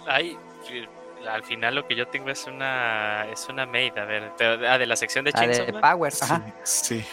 Ay, 0.07 0.37
al 1.31 1.43
final 1.45 1.75
lo 1.77 1.87
que 1.87 1.95
yo 1.97 2.07
tengo 2.09 2.29
es 2.29 2.47
una 2.47 3.27
es 3.33 3.49
una 3.49 3.65
maid, 3.65 3.97
a 3.97 4.05
ver, 4.05 4.33
pero, 4.37 4.69
ah, 4.69 4.77
de 4.77 4.87
la 4.87 4.97
sección 4.97 5.25
de 5.25 5.31
La 5.33 5.39
Chainsaw 5.41 5.67
de 5.67 5.73
Man. 5.73 5.81
Power, 5.81 6.13
ajá. 6.21 6.43
Sí, 6.65 7.01
sí. 7.01 7.07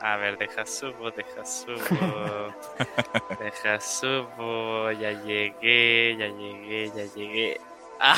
A 0.00 0.16
ver, 0.16 0.38
deja 0.38 0.64
subo, 0.64 1.10
deja 1.10 1.44
subo. 1.44 2.54
deja 3.40 3.80
subo. 3.80 4.92
Ya 4.92 5.10
llegué, 5.12 6.16
ya 6.16 6.26
llegué, 6.28 6.92
ya 6.94 7.04
llegué. 7.14 7.60
Ah, 8.00 8.16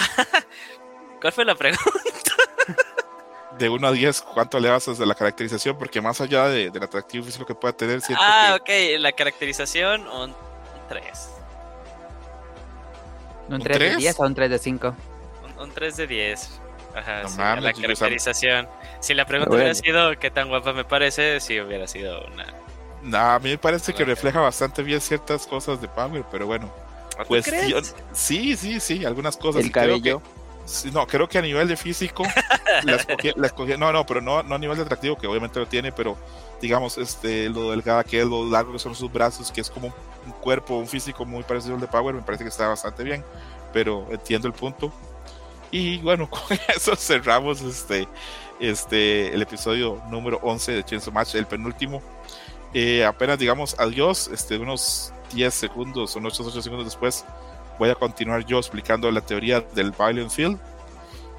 ¿Cuál 1.23 1.33
fue 1.33 1.43
la 1.47 1.55
pregunta? 1.55 1.89
De 3.59 3.69
1 3.71 3.87
a 3.87 3.93
10, 3.93 4.21
¿cuánto 4.23 4.61
le 4.61 4.69
das 4.69 4.89
a 4.89 5.07
la 5.07 5.15
caracterización? 5.15 5.79
Porque 5.79 6.03
más 6.03 6.21
allá 6.21 6.49
de, 6.49 6.71
del 6.71 6.83
atractivo 6.83 7.25
físico 7.25 7.47
que 7.47 7.55
pueda 7.55 7.73
tener, 7.75 8.03
siento 8.03 8.23
Ah, 8.23 8.59
que 8.63 8.97
ok, 8.97 9.01
la 9.01 9.13
caracterización, 9.13 10.07
un 10.07 10.35
3. 10.91 11.31
¿Un 13.49 13.55
¿Un 13.55 13.63
3 13.63 13.79
de 13.79 13.87
tres? 13.87 13.99
10 13.99 14.21
o 14.21 14.23
un 14.25 14.35
3 14.35 14.51
de 14.51 14.59
5? 14.59 14.95
Un, 15.59 15.71
3 15.73 15.97
de 15.97 16.07
10. 16.07 16.61
Ajá, 16.95 17.23
No 17.23 17.29
sí, 17.29 17.39
mames, 17.39 17.65
la 17.65 17.73
caracterización. 17.73 18.69
Si 19.01 19.15
la 19.15 19.25
pregunta 19.27 19.51
Bueno. 19.51 19.65
hubiera 19.65 19.75
sido 19.75 20.19
qué 20.19 20.31
tan 20.31 20.49
guapa 20.49 20.73
me 20.73 20.85
parece, 20.85 21.41
sí 21.41 21.61
hubiera 21.61 21.87
sido 21.87 22.25
una. 22.27 22.47
Nah, 23.03 23.35
a 23.37 23.39
mí 23.39 23.51
me 23.51 23.59
parece 23.59 23.95
que 23.95 24.05
refleja 24.05 24.41
bastante 24.41 24.83
bien 24.83 25.01
ciertas 25.01 25.47
cosas 25.47 25.81
de 25.81 25.89
Power, 25.89 26.25
pero 26.31 26.47
bueno. 26.47 26.71
¿Tú 27.17 27.25
Pues 27.29 27.47
yo- 27.69 27.81
sí, 28.13 28.57
sí, 28.57 28.81
sí, 28.81 29.05
algunas 29.05 29.37
cosas. 29.37 29.61
El 29.63 29.69
y 29.69 29.71
creo 29.71 29.85
cabello. 29.99 30.19
que- 30.21 30.25
sí, 30.67 30.91
no, 30.91 31.07
creo 31.07 31.29
que 31.29 31.39
a 31.39 31.43
nivel 31.43 31.69
de 31.69 31.77
físico, 31.77 32.25
la 32.83 32.97
escogí, 32.97 33.33
la 33.37 33.49
escogí- 33.49 33.77
no, 33.79 33.93
no, 33.93 34.05
pero 34.07 34.21
no, 34.21 34.43
no 34.43 34.55
a 34.55 34.59
nivel 34.59 34.77
de 34.77 34.83
atractivo, 34.85 35.17
que 35.17 35.27
obviamente 35.27 35.59
lo 35.59 35.67
tiene, 35.67 35.93
pero 35.93 36.17
digamos, 36.61 36.99
este, 36.99 37.49
lo 37.49 37.71
delgada 37.71 38.05
que 38.05 38.21
es, 38.21 38.27
lo 38.27 38.49
largo 38.49 38.73
que 38.73 38.79
son 38.79 38.95
sus 38.95 39.11
brazos, 39.13 39.51
que 39.53 39.61
es 39.61 39.71
como 39.71 39.89
un, 39.89 39.95
un 40.27 40.33
cuerpo, 40.33 40.75
un 40.77 40.87
físico 40.89 41.25
muy 41.25 41.43
parecido 41.43 41.75
al 41.75 41.81
de 41.81 41.87
Power, 41.89 42.15
me 42.15 42.23
parece 42.23 42.45
que 42.45 42.49
está 42.51 42.69
bastante 42.69 43.03
bien, 43.03 43.25
pero 43.73 44.07
entiendo 44.11 44.47
el 44.49 44.55
punto. 44.55 44.93
Y 45.71 45.99
bueno, 45.99 46.29
con 46.31 46.59
eso 46.75 46.97
cerramos 46.97 47.61
este, 47.63 48.09
este, 48.59 49.35
el 49.35 49.43
episodio 49.43 50.03
número 50.11 50.39
11 50.43 50.73
de 50.73 50.85
Chainsaw 50.85 51.13
Match, 51.13 51.35
el 51.35 51.47
penúltimo. 51.47 52.03
Eh, 52.73 53.05
apenas 53.05 53.39
digamos 53.39 53.75
adiós, 53.79 54.29
este, 54.33 54.57
unos 54.59 55.13
10 55.33 55.53
segundos, 55.53 56.15
unos 56.17 56.39
8 56.39 56.63
segundos 56.63 56.87
después, 56.87 57.25
voy 57.79 57.91
a 57.91 57.95
continuar 57.95 58.45
yo 58.45 58.59
explicando 58.59 59.11
la 59.11 59.21
teoría 59.21 59.61
del 59.61 59.93
Violent 59.93 60.31
Field. 60.31 60.59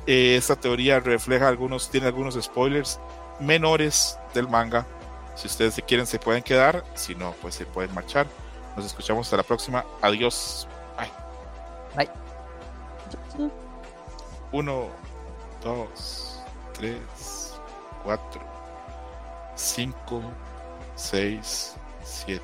Eh, 0.07 0.35
esta 0.35 0.55
teoría 0.55 0.99
refleja 0.99 1.47
algunos, 1.47 1.89
tiene 1.89 2.07
algunos 2.07 2.35
spoilers 2.41 2.99
menores 3.39 4.17
del 4.33 4.47
manga. 4.47 4.85
Si 5.35 5.47
ustedes 5.47 5.75
se 5.75 5.81
quieren, 5.81 6.05
se 6.05 6.19
pueden 6.19 6.43
quedar. 6.43 6.83
Si 6.95 7.15
no, 7.15 7.33
pues 7.41 7.55
se 7.55 7.65
pueden 7.65 7.93
marchar. 7.93 8.27
Nos 8.75 8.85
escuchamos 8.85 9.27
hasta 9.27 9.37
la 9.37 9.43
próxima. 9.43 9.85
Adiós. 10.01 10.67
Bye. 11.95 12.05
Bye. 13.37 13.60
1, 14.51 14.89
2, 15.63 16.43
3, 16.73 16.97
4, 18.03 18.41
5, 19.55 20.21
6, 20.95 21.75
7, 22.03 22.41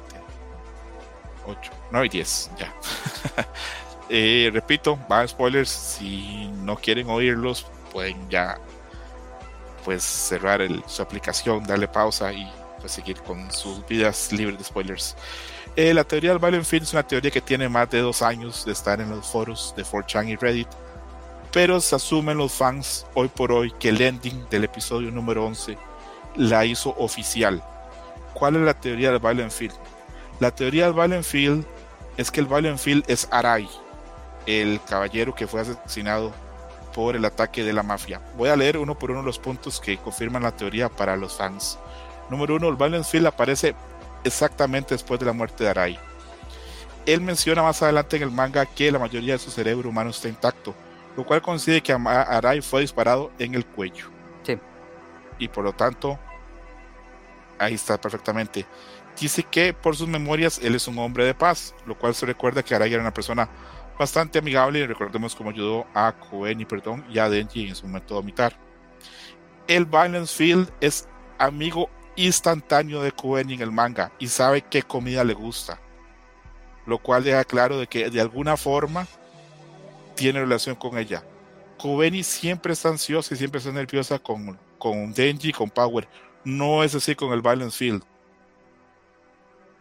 8, 1.46 1.72
9 1.92 2.06
y 2.06 2.10
10. 2.10 2.52
Ya. 2.58 2.74
eh, 4.10 4.50
repito, 4.54 4.98
van 5.10 5.28
spoilers. 5.28 5.70
Si 5.70 6.48
no 6.64 6.76
quieren 6.76 7.10
oírlos, 7.10 7.66
pueden 7.92 8.30
ya 8.30 8.58
pues 9.84 10.04
cerrar 10.04 10.62
el, 10.62 10.84
su 10.86 11.02
aplicación, 11.02 11.64
darle 11.64 11.88
pausa 11.88 12.34
y 12.34 12.46
pues 12.80 12.92
seguir 12.92 13.22
con 13.22 13.50
sus 13.52 13.86
vidas 13.88 14.32
libres 14.32 14.58
de 14.58 14.64
spoilers. 14.66 15.16
Eh, 15.76 15.94
la 15.94 16.04
teoría 16.04 16.32
del 16.32 16.40
Violent 16.40 16.66
Field 16.66 16.84
es 16.84 16.94
una 16.94 17.04
teoría 17.04 17.32
que 17.32 17.40
tiene 17.40 17.70
más 17.70 17.90
de 17.90 18.00
dos 18.00 18.22
años 18.22 18.66
de 18.66 18.72
estar 18.72 19.00
en 19.00 19.10
los 19.10 19.28
foros 19.28 19.74
de 19.78 19.86
4chan 19.86 20.28
y 20.28 20.36
Reddit, 20.36 20.68
pero 21.58 21.82
se 21.82 21.96
asumen 21.96 22.38
los 22.38 22.54
fans 22.54 23.08
hoy 23.16 23.30
por 23.30 23.52
hoy 23.52 23.72
que 23.80 23.90
el 23.90 24.00
ending 24.00 24.48
del 24.52 24.66
episodio 24.66 25.10
número 25.10 25.44
11 25.44 25.76
la 26.36 26.66
hizo 26.66 26.94
oficial. 27.00 27.64
¿Cuál 28.36 28.58
es 28.58 28.62
la 28.62 28.76
teoría 28.76 29.10
del 29.10 29.20
Violent 29.20 29.52
Field? 29.52 29.74
La 30.40 30.52
teoría 30.52 30.86
del 30.86 30.94
Violent 30.94 31.24
Field 31.24 31.66
es 32.16 32.30
que 32.30 32.42
el 32.42 32.46
Violent 32.46 32.78
Field 32.78 33.06
es 33.08 33.28
Arai, 33.32 33.68
el 34.46 34.80
caballero 34.88 35.34
que 35.34 35.48
fue 35.48 35.62
asesinado 35.62 36.32
por 36.94 37.16
el 37.16 37.26
ataque 37.26 37.64
de 37.64 37.74
la 37.74 37.82
mafia. 37.82 38.22
Voy 38.38 38.50
a 38.50 38.56
leer 38.56 38.78
uno 38.78 38.94
por 38.94 39.10
uno 39.10 39.24
los 39.24 39.40
puntos 39.40 39.80
que 39.80 39.98
confirman 39.98 40.44
la 40.44 40.56
teoría 40.56 40.90
para 40.90 41.18
los 41.18 41.38
fans. 41.38 41.80
Número 42.30 42.58
uno, 42.58 42.70
el 42.70 42.76
Violent 42.76 43.04
Field 43.04 43.26
aparece 43.26 43.74
exactamente 44.24 44.94
después 44.94 45.20
de 45.20 45.26
la 45.26 45.34
muerte 45.34 45.64
de 45.64 45.72
Arai. 45.72 46.00
Él 47.08 47.22
menciona 47.22 47.64
más 47.64 47.82
adelante 47.82 48.18
en 48.18 48.22
el 48.22 48.32
manga 48.32 48.68
que 48.68 48.92
la 48.92 49.00
mayoría 49.00 49.34
de 49.34 49.40
su 49.40 49.50
cerebro 49.50 49.90
humano 49.90 50.12
está 50.12 50.30
intacto, 50.30 50.76
lo 51.18 51.26
cual 51.26 51.42
coincide 51.42 51.82
que 51.82 51.92
Arai 51.92 52.62
fue 52.62 52.82
disparado 52.82 53.32
en 53.40 53.56
el 53.56 53.66
cuello. 53.66 54.06
Sí. 54.44 54.58
Y 55.40 55.48
por 55.48 55.64
lo 55.64 55.74
tanto, 55.74 56.18
ahí 57.58 57.74
está 57.74 58.00
perfectamente. 58.00 58.66
Dice 59.20 59.42
que 59.42 59.74
por 59.74 59.96
sus 59.96 60.08
memorias 60.08 60.60
él 60.64 60.76
es 60.76 60.88
un 60.88 61.00
hombre 61.00 61.26
de 61.26 61.34
paz, 61.34 61.74
lo 61.88 61.98
cual 61.98 62.14
se 62.14 62.28
recuerda 62.28 62.62
que 62.62 62.76
Arai 62.76 62.94
era 62.94 63.02
una 63.02 63.14
persona 63.14 63.50
bastante 63.98 64.38
amigable 64.38 64.80
y 64.80 64.86
recordemos 64.86 65.36
cómo 65.36 65.50
ayudó 65.50 65.88
a 65.96 66.14
Koen 66.14 66.62
y 66.62 66.66
perdón 66.66 67.04
y 67.10 67.18
a 67.18 67.28
Denji 67.28 67.68
en 67.68 67.76
su 67.76 67.88
momento 67.88 68.14
de 68.14 68.20
vomitar. 68.20 68.54
El 69.68 69.86
Violence 69.86 70.36
Field 70.36 70.72
es 70.82 71.10
amigo 71.40 71.90
instantáneo 72.16 73.02
de 73.02 73.12
Koen 73.12 73.50
en 73.50 73.62
el 73.62 73.72
manga 73.72 74.12
y 74.20 74.28
sabe 74.28 74.62
qué 74.62 74.84
comida 74.84 75.24
le 75.24 75.34
gusta, 75.34 75.80
lo 76.86 77.00
cual 77.00 77.24
deja 77.24 77.44
claro 77.44 77.80
de 77.80 77.88
que 77.88 78.12
de 78.12 78.22
alguna 78.22 78.56
forma 78.56 79.08
tiene 80.18 80.42
relación 80.42 80.76
con 80.76 80.98
ella. 80.98 81.24
Kobeni 81.78 82.24
siempre 82.24 82.74
está 82.74 82.90
ansiosa 82.90 83.34
y 83.34 83.38
siempre 83.38 83.60
está 83.60 83.72
nerviosa 83.72 84.20
con, 84.20 84.60
con 84.80 85.14
Denji, 85.14 85.54
con 85.54 85.70
Power. 85.70 86.08
No 86.44 86.84
es 86.84 86.96
así 86.96 87.16
con 87.16 87.32
el 87.32 87.42
Violence 87.42 87.78
Field. 87.78 88.04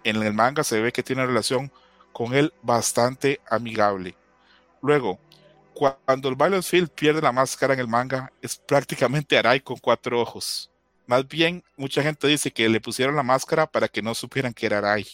En 0.04 0.22
el 0.22 0.34
manga 0.34 0.62
se 0.62 0.80
ve 0.80 0.92
que 0.92 1.02
tiene 1.02 1.26
relación 1.26 1.72
con 2.12 2.34
él 2.34 2.52
bastante 2.62 3.40
amigable. 3.48 4.14
Luego, 4.82 5.18
cuando 5.74 6.28
el 6.28 6.36
Violence 6.36 6.68
Field 6.68 6.90
pierde 6.90 7.22
la 7.22 7.32
máscara 7.32 7.74
en 7.74 7.80
el 7.80 7.88
manga, 7.88 8.30
es 8.42 8.56
prácticamente 8.56 9.38
Arai 9.38 9.60
con 9.60 9.78
cuatro 9.78 10.20
ojos. 10.20 10.70
Más 11.06 11.26
bien, 11.26 11.64
mucha 11.76 12.02
gente 12.02 12.28
dice 12.28 12.50
que 12.50 12.68
le 12.68 12.80
pusieron 12.80 13.16
la 13.16 13.22
máscara 13.22 13.66
para 13.66 13.88
que 13.88 14.02
no 14.02 14.14
supieran 14.14 14.52
que 14.52 14.66
era 14.66 14.78
Arai. 14.78 15.06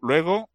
Luego, 0.00 0.48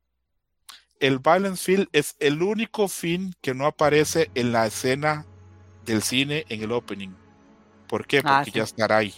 el 1.00 1.20
Violence 1.20 1.64
Field 1.64 1.88
es 1.92 2.16
el 2.20 2.42
único 2.42 2.88
fin 2.88 3.34
que 3.42 3.54
no 3.54 3.66
aparece 3.66 4.30
en 4.36 4.52
la 4.52 4.66
escena 4.68 5.26
del 5.86 6.02
cine 6.02 6.46
en 6.50 6.62
el 6.64 6.72
opening. 6.72 7.10
¿Por 7.88 8.06
qué? 8.06 8.22
Porque 8.22 8.34
Ah, 8.36 8.44
sí. 8.46 8.52
ya 8.52 8.64
estará 8.64 8.98
ahí. 8.98 9.14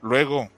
Luego, 0.00 0.48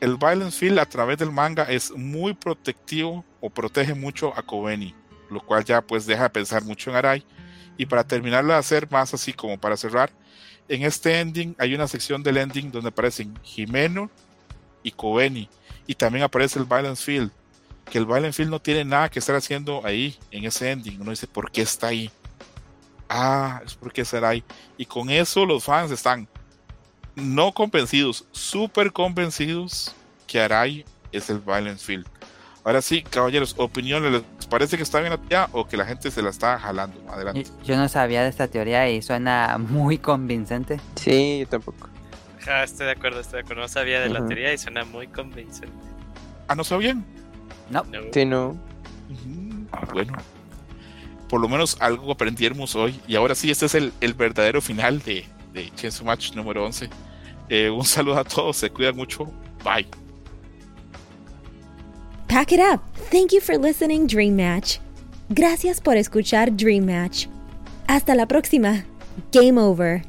el 0.00 0.16
Violence 0.16 0.58
Field 0.58 0.78
a 0.78 0.86
través 0.86 1.18
del 1.18 1.30
manga 1.30 1.64
es 1.64 1.92
muy 1.92 2.34
protectivo 2.34 3.24
o 3.40 3.50
protege 3.50 3.94
mucho 3.94 4.36
a 4.36 4.42
Kobeni, 4.42 4.94
lo 5.30 5.40
cual 5.40 5.64
ya 5.64 5.80
pues 5.82 6.06
deja 6.06 6.24
de 6.24 6.30
pensar 6.30 6.64
mucho 6.64 6.90
en 6.90 6.96
Arai. 6.96 7.24
Y 7.76 7.86
para 7.86 8.04
terminarlo 8.04 8.52
de 8.52 8.58
hacer 8.58 8.90
más 8.90 9.14
así 9.14 9.32
como 9.32 9.58
para 9.58 9.76
cerrar, 9.76 10.10
en 10.68 10.82
este 10.82 11.20
ending 11.20 11.54
hay 11.58 11.74
una 11.74 11.88
sección 11.88 12.22
del 12.22 12.36
ending 12.36 12.70
donde 12.70 12.88
aparecen 12.88 13.34
Jimeno 13.42 14.10
y 14.82 14.90
Kobeni. 14.90 15.48
Y 15.86 15.94
también 15.94 16.24
aparece 16.24 16.58
el 16.58 16.64
Violence 16.64 17.02
Field. 17.02 17.30
Que 17.90 17.98
el 17.98 18.06
Violent 18.06 18.34
Field 18.34 18.50
no 18.50 18.60
tiene 18.60 18.84
nada 18.84 19.08
que 19.08 19.18
estar 19.18 19.34
haciendo 19.34 19.84
ahí, 19.84 20.16
en 20.30 20.44
ese 20.44 20.70
ending. 20.70 21.00
Uno 21.00 21.10
dice, 21.10 21.26
¿por 21.26 21.50
qué 21.50 21.62
está 21.62 21.88
ahí? 21.88 22.10
Ah, 23.08 23.60
es 23.64 23.74
porque 23.74 24.04
será 24.04 24.30
ahí. 24.30 24.44
Y 24.78 24.86
con 24.86 25.10
eso 25.10 25.44
los 25.44 25.64
fans 25.64 25.90
están 25.90 26.28
no 27.14 27.52
convencidos, 27.52 28.24
súper 28.32 28.92
convencidos 28.92 29.94
que 30.26 30.40
Arai 30.40 30.84
es 31.10 31.28
el 31.28 31.40
Violent 31.40 31.78
Field. 31.78 32.06
Ahora 32.64 32.80
sí, 32.80 33.02
caballeros, 33.02 33.54
opiniones, 33.58 34.12
¿les 34.12 34.46
parece 34.46 34.76
que 34.76 34.84
está 34.84 35.00
bien 35.00 35.12
ya 35.28 35.48
o 35.52 35.66
que 35.66 35.76
la 35.76 35.84
gente 35.84 36.10
se 36.10 36.22
la 36.22 36.30
está 36.30 36.58
jalando? 36.58 37.02
Adelante. 37.10 37.44
Yo, 37.44 37.50
yo 37.64 37.76
no 37.76 37.88
sabía 37.88 38.22
de 38.22 38.28
esta 38.28 38.46
teoría 38.46 38.88
y 38.88 39.02
suena 39.02 39.58
muy 39.58 39.98
convincente. 39.98 40.80
Sí, 40.94 41.40
yo 41.40 41.48
tampoco. 41.48 41.91
Ah, 42.48 42.64
estoy 42.64 42.86
de 42.86 42.92
acuerdo, 42.92 43.20
estoy 43.20 43.38
de 43.38 43.40
acuerdo. 43.42 43.62
No 43.62 43.68
sabía 43.68 44.00
de 44.00 44.08
la 44.08 44.20
Ujú. 44.20 44.28
teoría 44.28 44.52
y 44.52 44.58
suena 44.58 44.84
muy 44.84 45.06
convincente. 45.08 45.72
Ah, 46.48 46.54
¿no 46.54 46.64
sabían? 46.64 47.04
No, 47.70 47.84
No. 47.84 48.00
Sí, 48.12 48.24
no. 48.24 48.48
Ujú, 49.10 49.66
Bueno, 49.92 50.12
por 51.28 51.40
lo 51.40 51.48
menos 51.48 51.76
algo 51.80 52.12
aprendimos 52.12 52.74
hoy. 52.76 53.00
Y 53.06 53.14
ahora 53.16 53.34
sí, 53.34 53.50
este 53.50 53.66
es 53.66 53.74
el, 53.74 53.92
el 54.00 54.14
verdadero 54.14 54.60
final 54.60 55.00
de, 55.02 55.24
de 55.52 55.70
Chainsaw 55.74 56.04
Match 56.06 56.32
número 56.34 56.64
11. 56.66 56.90
Eh, 57.48 57.70
un 57.70 57.84
saludo 57.84 58.18
a 58.18 58.24
todos, 58.24 58.56
se 58.56 58.70
cuidan 58.70 58.96
mucho. 58.96 59.24
Bye. 59.64 59.86
Pack 62.28 62.52
it 62.52 62.60
up. 62.60 62.80
Thank 63.10 63.32
you 63.32 63.40
for 63.40 63.56
listening, 63.58 64.06
Dream 64.06 64.36
Match. 64.36 64.78
Gracias 65.28 65.80
por 65.80 65.96
escuchar 65.96 66.54
Dream 66.56 66.86
Match. 66.86 67.26
Hasta 67.86 68.14
la 68.14 68.26
próxima. 68.26 68.84
Game 69.32 69.60
over. 69.60 70.02